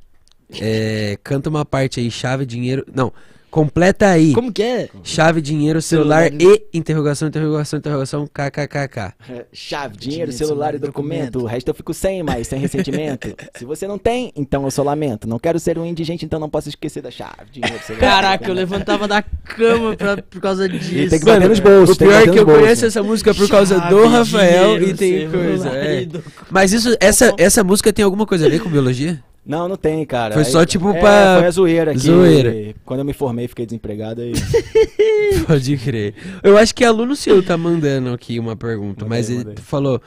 É, 0.59 1.17
canta 1.23 1.49
uma 1.49 1.63
parte 1.65 1.99
aí, 1.99 2.09
chave, 2.11 2.45
dinheiro. 2.45 2.85
Não, 2.93 3.11
completa 3.49 4.07
aí. 4.07 4.33
Como 4.33 4.51
que 4.51 4.63
é? 4.63 4.89
Chave, 5.03 5.41
dinheiro, 5.41 5.81
celular, 5.81 6.29
Celular. 6.31 6.47
e 6.73 6.77
interrogação, 6.77 7.27
interrogação, 7.27 7.79
interrogação, 7.79 8.25
kkkk. 8.27 9.13
Chave, 9.51 9.97
dinheiro, 9.97 9.97
Dinheiro, 9.97 10.31
celular 10.31 10.71
celular 10.71 10.73
e 10.73 10.77
e 10.77 10.79
documento. 10.79 11.31
documento. 11.31 11.39
O 11.43 11.45
resto 11.45 11.67
eu 11.67 11.73
fico 11.73 11.93
sem, 11.93 12.23
mas 12.23 12.47
sem 12.47 12.59
ressentimento. 12.59 13.33
Se 13.57 13.65
você 13.65 13.87
não 13.87 13.97
tem, 13.97 14.31
então 14.37 14.63
eu 14.63 14.71
sou 14.71 14.85
lamento. 14.85 15.27
Não 15.27 15.37
quero 15.37 15.59
ser 15.59 15.77
um 15.77 15.85
indigente, 15.85 16.23
então 16.25 16.39
não 16.39 16.49
posso 16.49 16.69
esquecer 16.69 17.01
da 17.01 17.11
chave, 17.11 17.51
dinheiro, 17.51 17.77
celular. 17.83 18.07
Caraca, 18.09 18.49
eu 18.49 18.53
levantava 18.53 19.05
da 19.07 19.21
cama 19.21 19.95
pra, 19.97 20.17
por 20.21 20.39
causa 20.41 20.67
disso. 20.69 21.09
tem 21.09 21.19
que 21.19 21.25
bater 21.25 21.49
nos 21.49 21.59
bolsos, 21.59 21.95
o 21.95 21.99
tem 21.99 22.07
que 22.07 22.13
pior 22.13 22.21
é 22.29 22.31
que 22.31 22.39
eu 22.39 22.45
bolsos. 22.45 22.61
conheço 22.63 22.85
essa 22.85 23.03
música 23.03 23.33
por 23.33 23.49
causa 23.49 23.75
do 23.81 24.01
Chave, 24.03 24.07
Rafael 24.07 24.79
dinheiro, 24.79 24.89
e 24.89 24.93
tem 24.93 25.29
coisa. 25.29 25.69
é. 25.77 26.03
e 26.03 26.09
Mas 26.49 26.71
isso, 26.71 26.95
essa, 27.01 27.33
essa 27.37 27.63
música 27.65 27.91
tem 27.91 28.05
alguma 28.05 28.25
coisa 28.25 28.45
a 28.45 28.49
ver 28.49 28.59
com 28.61 28.69
biologia? 28.69 29.21
Não, 29.45 29.67
não 29.67 29.75
tem, 29.75 30.05
cara. 30.05 30.33
Foi 30.35 30.45
só, 30.45 30.63
tipo, 30.65 30.89
é, 30.91 30.99
pra- 30.99 31.37
Foi 31.39 31.47
a 31.47 31.51
zoeira 31.51 31.91
aqui. 31.91 31.99
Zoeira. 32.01 32.75
Quando 32.85 32.99
eu 32.99 33.05
me 33.05 33.13
formei, 33.13 33.47
fiquei 33.47 33.65
desempregado 33.65 34.21
aí. 34.21 34.33
Pode 35.47 35.77
crer. 35.77 36.13
Eu 36.43 36.57
acho 36.57 36.73
que 36.75 36.85
aluno 36.85 37.15
seu 37.15 37.43
tá 37.43 37.57
mandando 37.57 38.13
aqui 38.13 38.39
uma 38.39 38.55
pergunta, 38.55 39.03
Manda 39.05 39.15
mas 39.15 39.29
aí, 39.29 39.37
ele 39.37 39.49
aí. 39.49 39.55
falou: 39.57 39.99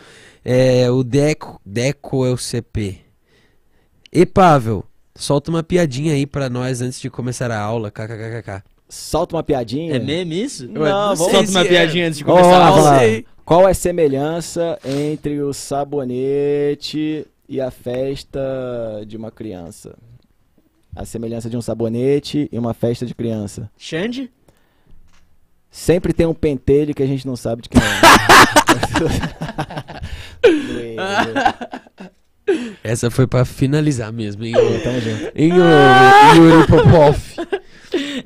é, 0.45 0.89
o 0.91 1.03
Deco, 1.03 1.61
Deco 1.67 2.25
é 2.25 2.31
o 2.31 2.37
CP. 2.37 2.99
E 4.13 4.25
Pavel, 4.25 4.85
solta 5.17 5.51
uma 5.51 5.63
piadinha 5.65 6.15
aí 6.15 6.27
pra 6.27 6.49
nós 6.49 6.81
antes 6.81 7.01
de 7.01 7.11
começar 7.11 7.51
a 7.51 7.59
aula, 7.61 7.91
kkkk. 7.91 8.63
Solta 8.89 9.35
uma 9.35 9.43
piadinha. 9.43 9.97
É 9.97 9.99
meme 9.99 10.45
isso? 10.45 10.69
Não, 10.69 10.83
Ué, 10.83 10.91
vamos- 10.91 11.19
Solta 11.19 11.51
uma 11.51 11.61
é. 11.63 11.69
piadinha 11.69 12.07
antes 12.07 12.19
de 12.19 12.25
começar 12.25 12.47
lá, 12.59 12.67
a 12.67 12.69
aula. 12.69 13.01
Qual 13.45 13.67
é 13.67 13.73
a 13.73 13.75
semelhança 13.75 14.79
entre 14.85 15.43
o 15.43 15.53
sabonete 15.53 17.27
e 17.49 17.61
a 17.61 17.71
festa 17.71 18.41
de 19.07 19.17
uma 19.17 19.31
criança? 19.31 19.97
A 20.95 21.05
semelhança 21.05 21.51
de 21.51 21.57
um 21.57 21.63
sabonete 21.63 22.49
e 22.53 22.59
uma 22.59 22.73
festa 22.73 23.05
de 23.05 23.15
criança. 23.15 23.71
Xande? 23.77 24.31
Sempre 25.71 26.13
tem 26.13 26.25
um 26.27 26.35
pentelho 26.35 26.95
que 26.95 27.03
a 27.03 27.07
gente 27.07 27.27
não 27.27 27.35
sabe 27.35 27.63
de 27.63 27.69
quem 27.69 27.81
é. 27.83 28.01
Doeu. 30.43 30.97
Essa 32.85 33.11
foi 33.11 33.27
pra 33.27 33.45
finalizar 33.45 34.13
mesmo, 34.13 34.45
hein? 34.45 34.53
Tamo 34.83 35.01
junto. 35.01 35.33
Em 35.35 35.53
o 35.53 36.35
Yuri 36.37 36.67
Popov. 36.67 37.19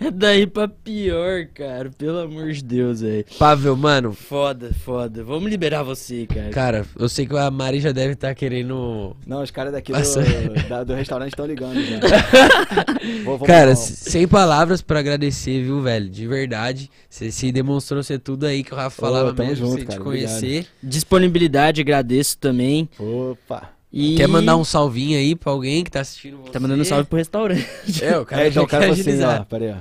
É 0.01 0.11
daí 0.12 0.47
pra 0.47 0.69
pior, 0.69 1.47
cara. 1.55 1.90
Pelo 1.97 2.19
amor 2.20 2.53
de 2.53 2.62
Deus, 2.65 3.01
velho. 3.01 3.24
Pavel, 3.39 3.77
mano, 3.77 4.12
Foda, 4.12 4.70
foda. 4.85 5.23
Vamos 5.24 5.51
liberar 5.51 5.82
você, 5.82 6.27
cara. 6.27 6.51
cara, 6.51 6.86
eu 6.99 7.09
sei 7.09 7.27
que 7.27 7.36
a 7.36 7.51
Mari 7.51 7.81
já 7.81 7.93
deve 7.93 8.12
estar 8.15 8.35
querendo. 8.35 9.16
Não, 9.27 9.43
os 9.43 9.51
caras 9.51 9.73
daqui 9.73 9.93
Nossa. 9.93 10.23
do, 10.23 10.69
da- 10.69 10.85
do 10.85 10.95
restaurante 10.95 11.31
estão 11.31 11.47
ligando 11.47 11.81
já. 11.85 11.99
Vou- 13.24 13.39
vamos 13.39 13.47
Cara, 13.47 13.74
sem 13.77 14.27
palavras 14.28 14.81
pra 14.82 14.99
agradecer, 15.01 15.62
viu, 15.62 15.81
velho? 15.82 16.09
De 16.09 16.27
verdade. 16.27 16.90
Você 17.09 17.31
se 17.31 17.51
demonstrou 17.53 18.03
ser 18.03 18.19
tudo 18.19 18.45
aí 18.47 18.62
que 18.62 18.73
o 18.73 18.77
Rafa 18.77 19.01
Ô, 19.03 19.07
falava 19.07 19.32
mesmo, 19.32 19.66
junto, 19.66 19.74
sem 19.77 19.85
te 19.85 19.89
cara, 19.89 20.01
conhecer. 20.01 20.66
Disponibilidade, 20.82 21.81
agradeço 21.81 22.36
também. 22.39 22.89
Opa. 22.99 23.70
E... 23.93 24.16
Quer 24.16 24.28
mandar 24.28 24.56
um 24.56 24.65
salvinho 24.65 25.19
aí 25.19 25.35
pra 25.35 25.51
alguém 25.52 25.82
que 25.82 25.90
tá 25.90 26.01
assistindo 26.01 26.39
você? 26.39 26.52
Tá 26.52 26.60
mandando 26.60 26.82
um 26.82 26.85
salve 26.85 27.05
pro 27.09 27.16
restaurante. 27.16 27.66
É, 28.02 28.19
o 28.19 28.27
cara 28.27 28.43
É, 28.44 28.48
então, 28.48 28.52
já 28.52 28.62
o 28.62 28.66
cara 28.66 28.82
falou 28.89 29.01
assim, 29.01 29.23
ó, 29.24 29.44
peraí, 29.44 29.70
ó. 29.73 29.77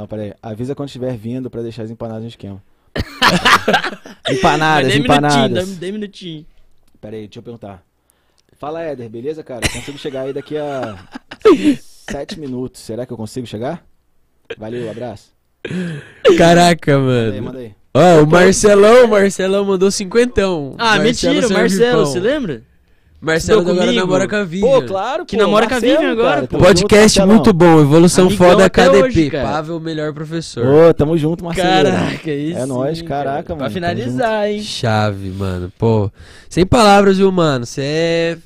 Não, 0.00 0.06
peraí. 0.06 0.32
Avisa 0.42 0.74
quando 0.74 0.88
estiver 0.88 1.16
vindo 1.16 1.50
pra 1.50 1.62
deixar 1.62 1.82
as 1.82 1.90
empanadas 1.90 2.22
no 2.22 2.28
esquema. 2.28 2.62
empanadas, 4.30 4.88
minutinho, 4.88 5.04
empanadas. 5.04 5.76
dez 5.76 5.92
minutinho. 5.92 6.46
Peraí, 7.00 7.26
deixa 7.26 7.38
eu 7.38 7.42
perguntar. 7.42 7.82
Fala, 8.58 8.82
Éder, 8.82 9.08
beleza, 9.10 9.42
cara? 9.42 9.68
Consigo 9.68 9.98
chegar 9.98 10.22
aí 10.22 10.32
daqui 10.32 10.56
a 10.56 10.96
sete 12.10 12.38
minutos. 12.40 12.80
Será 12.80 13.04
que 13.04 13.12
eu 13.12 13.16
consigo 13.16 13.46
chegar? 13.46 13.84
Valeu, 14.56 14.90
abraço. 14.90 15.32
Caraca, 16.38 16.98
Manda 16.98 17.12
aí, 17.12 17.30
mano. 17.32 17.42
manda 17.46 17.58
aí. 17.58 17.74
Ó, 17.92 18.22
o 18.22 18.26
Marcelão, 18.26 19.04
o 19.04 19.08
Marcelão 19.08 19.64
mandou 19.64 19.90
cinquentão. 19.90 20.74
Ah, 20.78 20.98
mentira, 20.98 21.32
o 21.32 21.40
Serviu 21.42 21.58
Marcelo, 21.58 22.02
pão. 22.02 22.06
você 22.06 22.20
lembra? 22.20 22.62
Marcelo 23.20 23.60
Estudou 23.60 23.72
agora 23.82 23.86
comigo? 23.92 24.06
namora 24.06 24.28
com 24.28 24.36
a 24.36 24.44
Vivian. 24.44 24.68
Pô, 24.70 24.82
claro, 24.82 25.24
Que 25.24 25.36
pô, 25.36 25.42
namora 25.42 25.66
com 25.66 25.72
a 25.72 25.76
Marcelo, 25.76 25.96
Vivian 25.98 26.12
agora, 26.12 26.28
cara, 26.34 26.40
pô. 26.42 26.46
tamo 26.58 26.64
Podcast 26.64 27.18
junto, 27.18 27.28
muito 27.34 27.52
bom, 27.54 27.80
evolução 27.80 28.26
Amigão 28.26 28.48
foda 28.48 28.66
até 28.66 28.84
KDP. 28.84 29.02
hoje, 29.02 29.30
cara. 29.30 29.48
Pavel, 29.48 29.80
melhor 29.80 30.12
professor. 30.12 30.66
Ô, 30.66 30.92
tamo 30.94 31.16
junto, 31.16 31.42
Marcelo. 31.44 31.90
Caraca, 31.90 32.30
isso. 32.30 32.58
É 32.58 32.66
nóis, 32.66 33.00
caraca, 33.02 33.32
mano, 33.34 33.44
Pra 33.44 33.54
tamo 33.56 33.70
finalizar, 33.70 34.50
hein? 34.50 34.62
Chave, 34.62 35.30
mano. 35.30 35.72
Pô, 35.78 36.10
sem 36.50 36.66
palavras, 36.66 37.16
viu, 37.16 37.32
mano? 37.32 37.64
Você 37.64 37.80
é 37.82 38.38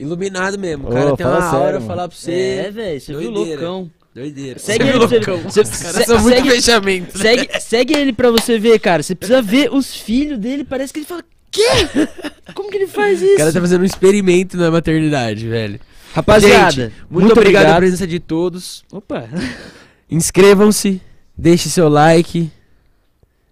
iluminado 0.00 0.58
mesmo. 0.58 0.88
O 0.88 0.90
Ô, 0.90 0.94
cara 0.94 1.16
tem 1.16 1.24
fala 1.26 1.38
uma 1.38 1.50
sério, 1.50 1.58
aura 1.64 1.72
mano. 1.74 1.86
falar 1.86 2.08
pra 2.08 2.16
você. 2.16 2.32
É, 2.66 2.70
velho, 2.72 3.00
você 3.00 3.12
viu 3.16 3.32
Doideira. 3.32 3.60
loucão. 3.68 3.90
Doideira. 4.14 4.58
Segue 4.58 4.84
Você 4.84 4.90
ele, 4.90 4.96
é 4.96 4.98
pra 4.98 5.06
você- 5.08 5.16
loucão. 5.30 5.38
você- 5.50 5.60
Os 5.60 5.70
caras 5.70 5.96
se- 5.96 6.04
são 6.06 6.18
muito 6.20 6.34
segue- 6.34 6.50
fechamento. 6.50 7.18
Segue, 7.18 7.48
segue 7.60 7.94
ele 7.94 8.12
pra 8.12 8.30
você 8.32 8.58
ver, 8.58 8.80
cara. 8.80 9.00
Você 9.00 9.14
precisa 9.14 9.40
ver 9.40 9.72
os 9.72 9.94
filhos 9.94 10.38
dele. 10.40 10.64
Parece 10.64 10.92
que 10.92 10.98
ele 10.98 11.06
fala: 11.06 11.22
Quê? 11.50 11.68
Como 12.54 12.70
que 12.70 12.76
ele 12.76 12.86
faz 12.86 13.20
isso? 13.20 13.34
O 13.34 13.38
cara 13.38 13.52
tá 13.52 13.60
fazendo 13.60 13.82
um 13.82 13.84
experimento 13.84 14.56
na 14.56 14.70
maternidade, 14.70 15.48
velho. 15.48 15.80
Rapaziada, 16.12 16.70
Gente, 16.70 16.94
muito, 17.10 17.32
obrigado 17.32 17.66
pela 17.66 17.76
presença 17.76 18.06
de 18.06 18.18
todos. 18.18 18.84
Opa. 18.90 19.28
Inscrevam-se, 20.10 21.00
deixe 21.36 21.68
seu 21.68 21.88
like. 21.88 22.50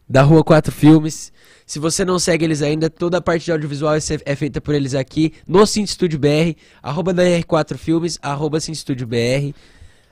Da 0.09 0.23
Rua 0.23 0.44
4 0.44 0.73
Filmes. 0.73 1.32
Se 1.66 1.81
você 1.81 2.05
não 2.05 2.16
segue 2.16 2.44
eles 2.44 2.62
ainda, 2.62 2.89
toda 2.89 3.18
a 3.18 3.20
parte 3.20 3.44
de 3.44 3.52
audiovisual 3.52 3.94
é 3.94 3.98
é 4.24 4.36
feita 4.36 4.60
por 4.60 4.73
eles 4.73 4.94
aqui 4.94 5.35
no 5.48 5.66
Cine 5.66 5.86
Studio 5.86 6.16
BR, 6.16 6.55
arroba 6.81 7.12
da 7.12 7.24
R4 7.24 7.77
Filmes, 7.77 8.16
arroba 8.23 8.60
Cine 8.60 8.77
Studio 8.77 9.05
BR. 9.05 9.52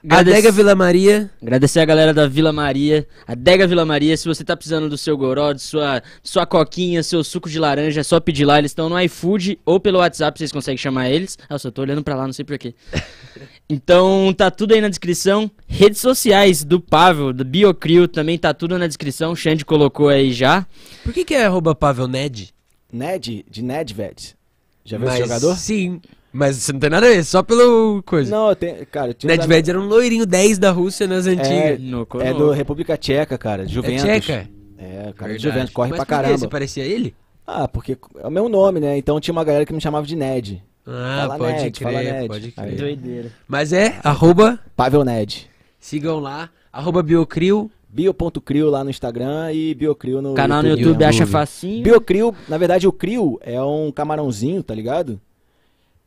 Agradece- 0.05 0.37
Adega 0.39 0.53
Vila 0.53 0.75
Maria, 0.75 1.31
Agradecer 1.41 1.81
a 1.81 1.85
galera 1.87 2.13
da 2.13 2.27
Vila 2.27 2.53
Maria, 2.53 3.07
a 3.27 3.35
Dega 3.35 3.67
Vila 3.67 3.85
Maria. 3.87 4.17
Se 4.17 4.27
você 4.29 4.45
tá 4.45 4.55
precisando 4.55 4.89
do 4.89 4.99
seu 4.99 5.17
goró, 5.17 5.53
de 5.55 5.63
sua, 5.63 6.03
sua 6.23 6.45
coquinha, 6.45 7.03
seu 7.03 7.25
suco 7.25 7.49
de 7.49 7.59
laranja, 7.59 8.01
é 8.01 8.05
só 8.05 8.21
pedir 8.21 8.45
lá. 8.45 8.59
Eles 8.59 8.71
estão 8.73 8.89
no 8.91 9.01
iFood 9.01 9.59
ou 9.65 9.81
pelo 9.81 9.99
WhatsApp, 10.01 10.39
vocês 10.39 10.53
conseguem 10.53 10.77
chamar 10.77 11.09
eles. 11.11 11.39
Ah, 11.49 11.55
eu 11.55 11.59
só 11.59 11.71
tô 11.71 11.81
olhando 11.83 12.03
pra 12.05 12.15
lá, 12.17 12.27
não 12.27 12.33
sei 12.35 12.45
porquê. 12.45 12.75
Então 13.69 14.33
tá 14.37 14.51
tudo 14.51 14.75
aí 14.75 14.81
na 14.81 14.89
descrição. 14.91 15.51
Redes 15.67 15.99
sociais 16.01 16.63
do 16.63 16.79
Pavel, 16.79 17.33
do 17.33 17.45
Biocrio, 17.45 18.07
também 18.07 18.39
tá 18.39 18.53
tudo 18.53 18.79
na 18.79 18.87
descrição. 18.87 19.33
O 19.33 19.37
Xande 19.37 19.65
colocou 19.65 20.09
aí 20.11 20.33
já. 20.33 20.67
por 21.03 21.13
que 21.15 21.25
que 21.25 21.35
é 21.35 21.47
arroba 21.47 21.75
Pavel 21.75 22.07
Ned? 22.07 22.53
Ned, 22.93 23.45
de 23.51 23.63
Nedved. 23.63 24.37
Já 24.85 24.99
viu 24.99 25.07
Mas- 25.07 25.15
esse 25.19 25.23
jogador? 25.27 25.57
Sim, 25.57 26.01
mas 26.35 26.59
isso 26.59 26.73
não 26.73 26.81
tem 26.81 26.91
nada 26.91 27.07
a 27.07 27.11
ver, 27.11 27.25
só 27.25 27.43
pelo 27.43 28.03
coisa. 28.05 28.31
Não, 28.35 28.49
eu 28.51 28.57
tenho, 28.57 28.87
cara, 28.87 29.11
eu 29.11 29.15
tinha 29.15 29.35
Nedved 29.37 29.71
era 29.71 29.81
um 29.81 29.87
loirinho 29.87 30.27
10 30.27 30.59
da 30.59 30.71
Rússia 30.71 31.07
nas 31.07 31.27
antigas. 31.27 31.81
No 31.81 32.07
É 32.21 32.35
do 32.35 32.51
República 32.51 32.97
Tcheca, 32.99 33.39
cara, 33.39 33.63
É 33.63 33.67
Juventus. 33.67 34.03
tcheca? 34.03 34.49
É, 34.77 34.87
cara, 34.89 35.13
Verdade. 35.13 35.37
de 35.39 35.43
Juventus, 35.43 35.71
corre 35.73 35.91
Mas 35.91 35.97
pra 35.99 36.07
caramba. 36.07 36.37
Você 36.37 36.49
parecia 36.49 36.85
ele? 36.85 37.15
Ah, 37.47 37.69
porque 37.69 37.97
é 38.23 38.27
o 38.27 38.31
meu 38.31 38.49
nome, 38.49 38.81
né? 38.81 38.99
Então 38.99 39.21
tinha 39.21 39.33
uma 39.33 39.45
galera 39.45 39.65
que 39.65 39.73
me 39.73 39.81
chamava 39.81 40.05
de 40.07 40.17
Ned. 40.17 40.63
Ah, 40.87 41.25
Fala 41.29 41.39
pode 41.39 41.53
Ned, 41.63 41.81
fala 41.83 41.99
crer, 41.99 42.13
Ned. 42.13 42.29
pode 42.29 42.45
Aí. 42.45 42.53
crer. 42.53 42.77
Doideira. 42.77 43.33
Mas 43.49 43.73
é 43.73 43.99
arroba, 44.05 44.59
Pavel 44.77 45.05
Ned. 45.05 45.49
sigam 45.81 46.19
lá, 46.21 46.51
arroba 46.73 47.03
Biocrio. 47.03 47.71
Bio.crio 47.89 48.71
lá 48.71 48.83
no 48.83 48.91
Instagram 48.91 49.53
e 49.53 49.73
Biocrio 49.73 50.21
no 50.21 50.35
Canal 50.35 50.65
no 50.65 50.69
YouTube. 50.71 50.81
YouTube, 50.89 51.03
YouTube. 51.05 51.05
acha 51.09 51.27
facinho. 51.29 51.81
Biocrio, 51.85 52.35
na 52.49 52.59
verdade 52.59 52.89
o 52.89 52.93
Crio 52.93 53.39
é 53.41 53.63
um 53.63 53.93
camarãozinho, 53.93 54.65
tá 54.65 54.75
ligado? 54.75 55.21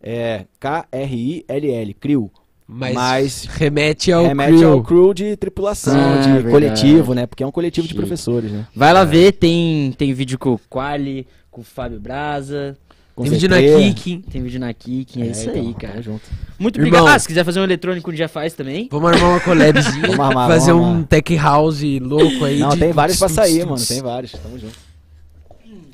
É 0.09 0.45
K-R-I-L-L, 0.59 1.93
Crio. 1.95 2.31
Mas, 2.69 2.93
Mas 2.93 3.45
remete 3.45 4.11
ao 4.11 4.25
Remete 4.25 4.57
crew. 4.57 4.71
ao 4.73 4.83
crew 4.83 5.13
de 5.13 5.35
tripulação, 5.37 5.93
Ah, 5.97 6.17
de 6.21 6.31
verdade. 6.33 6.49
coletivo, 6.51 7.13
né? 7.13 7.25
Porque 7.25 7.41
é 7.43 7.47
um 7.47 7.51
coletivo 7.51 7.87
de 7.87 7.93
Chique. 7.93 7.99
professores, 8.01 8.51
né? 8.51 8.65
Vai 8.75 8.91
lá 8.93 9.03
ver, 9.05 9.33
tem, 9.33 9.93
tem 9.97 10.13
vídeo 10.13 10.37
com 10.37 10.53
o 10.53 10.59
Quali, 10.69 11.25
com 11.51 11.61
o 11.61 11.63
Fábio 11.63 11.99
Braza. 11.99 12.77
Com 13.15 13.23
Tem 13.23 13.31
vídeo 13.31 13.49
na 13.49 13.55
CT. 13.57 13.93
Kik. 13.95 14.23
Tem 14.29 14.43
vídeo 14.43 14.59
na 14.59 14.73
Kik, 14.73 15.21
é, 15.21 15.25
isso 15.27 15.49
então, 15.49 15.61
aí, 15.61 15.73
cara. 15.73 16.01
junto. 16.03 16.21
Muito 16.59 16.77
Irmão. 16.77 16.89
obrigado. 16.99 17.15
Ah, 17.15 17.19
se 17.19 17.27
quiser 17.27 17.43
fazer 17.43 17.59
um 17.59 17.63
eletrônico 17.63 18.11
um 18.11 18.13
dia 18.13 18.27
faz 18.29 18.53
também. 18.53 18.87
Vamos 18.91 19.11
armar 19.11 19.29
uma 19.31 19.39
collabzinha, 19.39 20.01
Vamos 20.07 20.19
armar, 20.19 20.47
fazer 20.49 20.71
vamos 20.71 20.87
um 20.87 20.91
armar. 20.91 21.07
tech 21.07 21.35
house 21.37 21.81
louco 22.01 22.45
aí. 22.45 22.59
Não, 22.59 22.69
de 22.69 22.77
tem 22.79 22.91
vários 22.91 23.17
pra 23.17 23.27
sair, 23.29 23.65
mano. 23.65 23.83
Tem 23.83 24.01
vários. 24.01 24.33
Tamo 24.33 24.59
junto. 24.59 24.86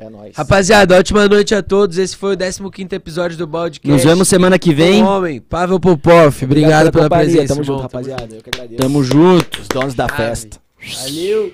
É 0.04 0.10
nóis. 0.10 0.36
Rapaziada, 0.36 0.98
ótima 0.98 1.30
noite 1.30 1.56
a 1.56 1.64
todos. 1.64 1.98
Esse 1.98 2.18
foi 2.18 2.36
o 2.36 2.38
15 2.72 2.94
episódio 2.94 3.38
do 3.38 3.48
Podcast. 3.48 3.88
Nos 3.88 4.04
vemos 4.04 4.28
semana 4.28 4.60
que 4.60 4.74
vem. 4.74 5.02
Um 5.02 5.08
homem, 5.08 5.40
Pavel 5.40 5.80
Popov. 5.80 6.44
Obrigado, 6.44 6.92
pela, 6.92 7.06
companhia. 7.06 7.26
presença. 7.32 7.54
Tamo 7.54 7.64
junto, 7.64 7.82
rapaziada. 7.84 8.36
Eu 8.36 8.42
que 8.42 8.50
agradeço. 8.50 8.82
Tamo 8.82 9.02
junto. 9.02 9.62
Os 9.62 9.68
donos 9.70 9.94
da 9.94 10.04
Ave. 10.04 10.16
festa. 10.18 10.58
Valeu. 11.06 11.54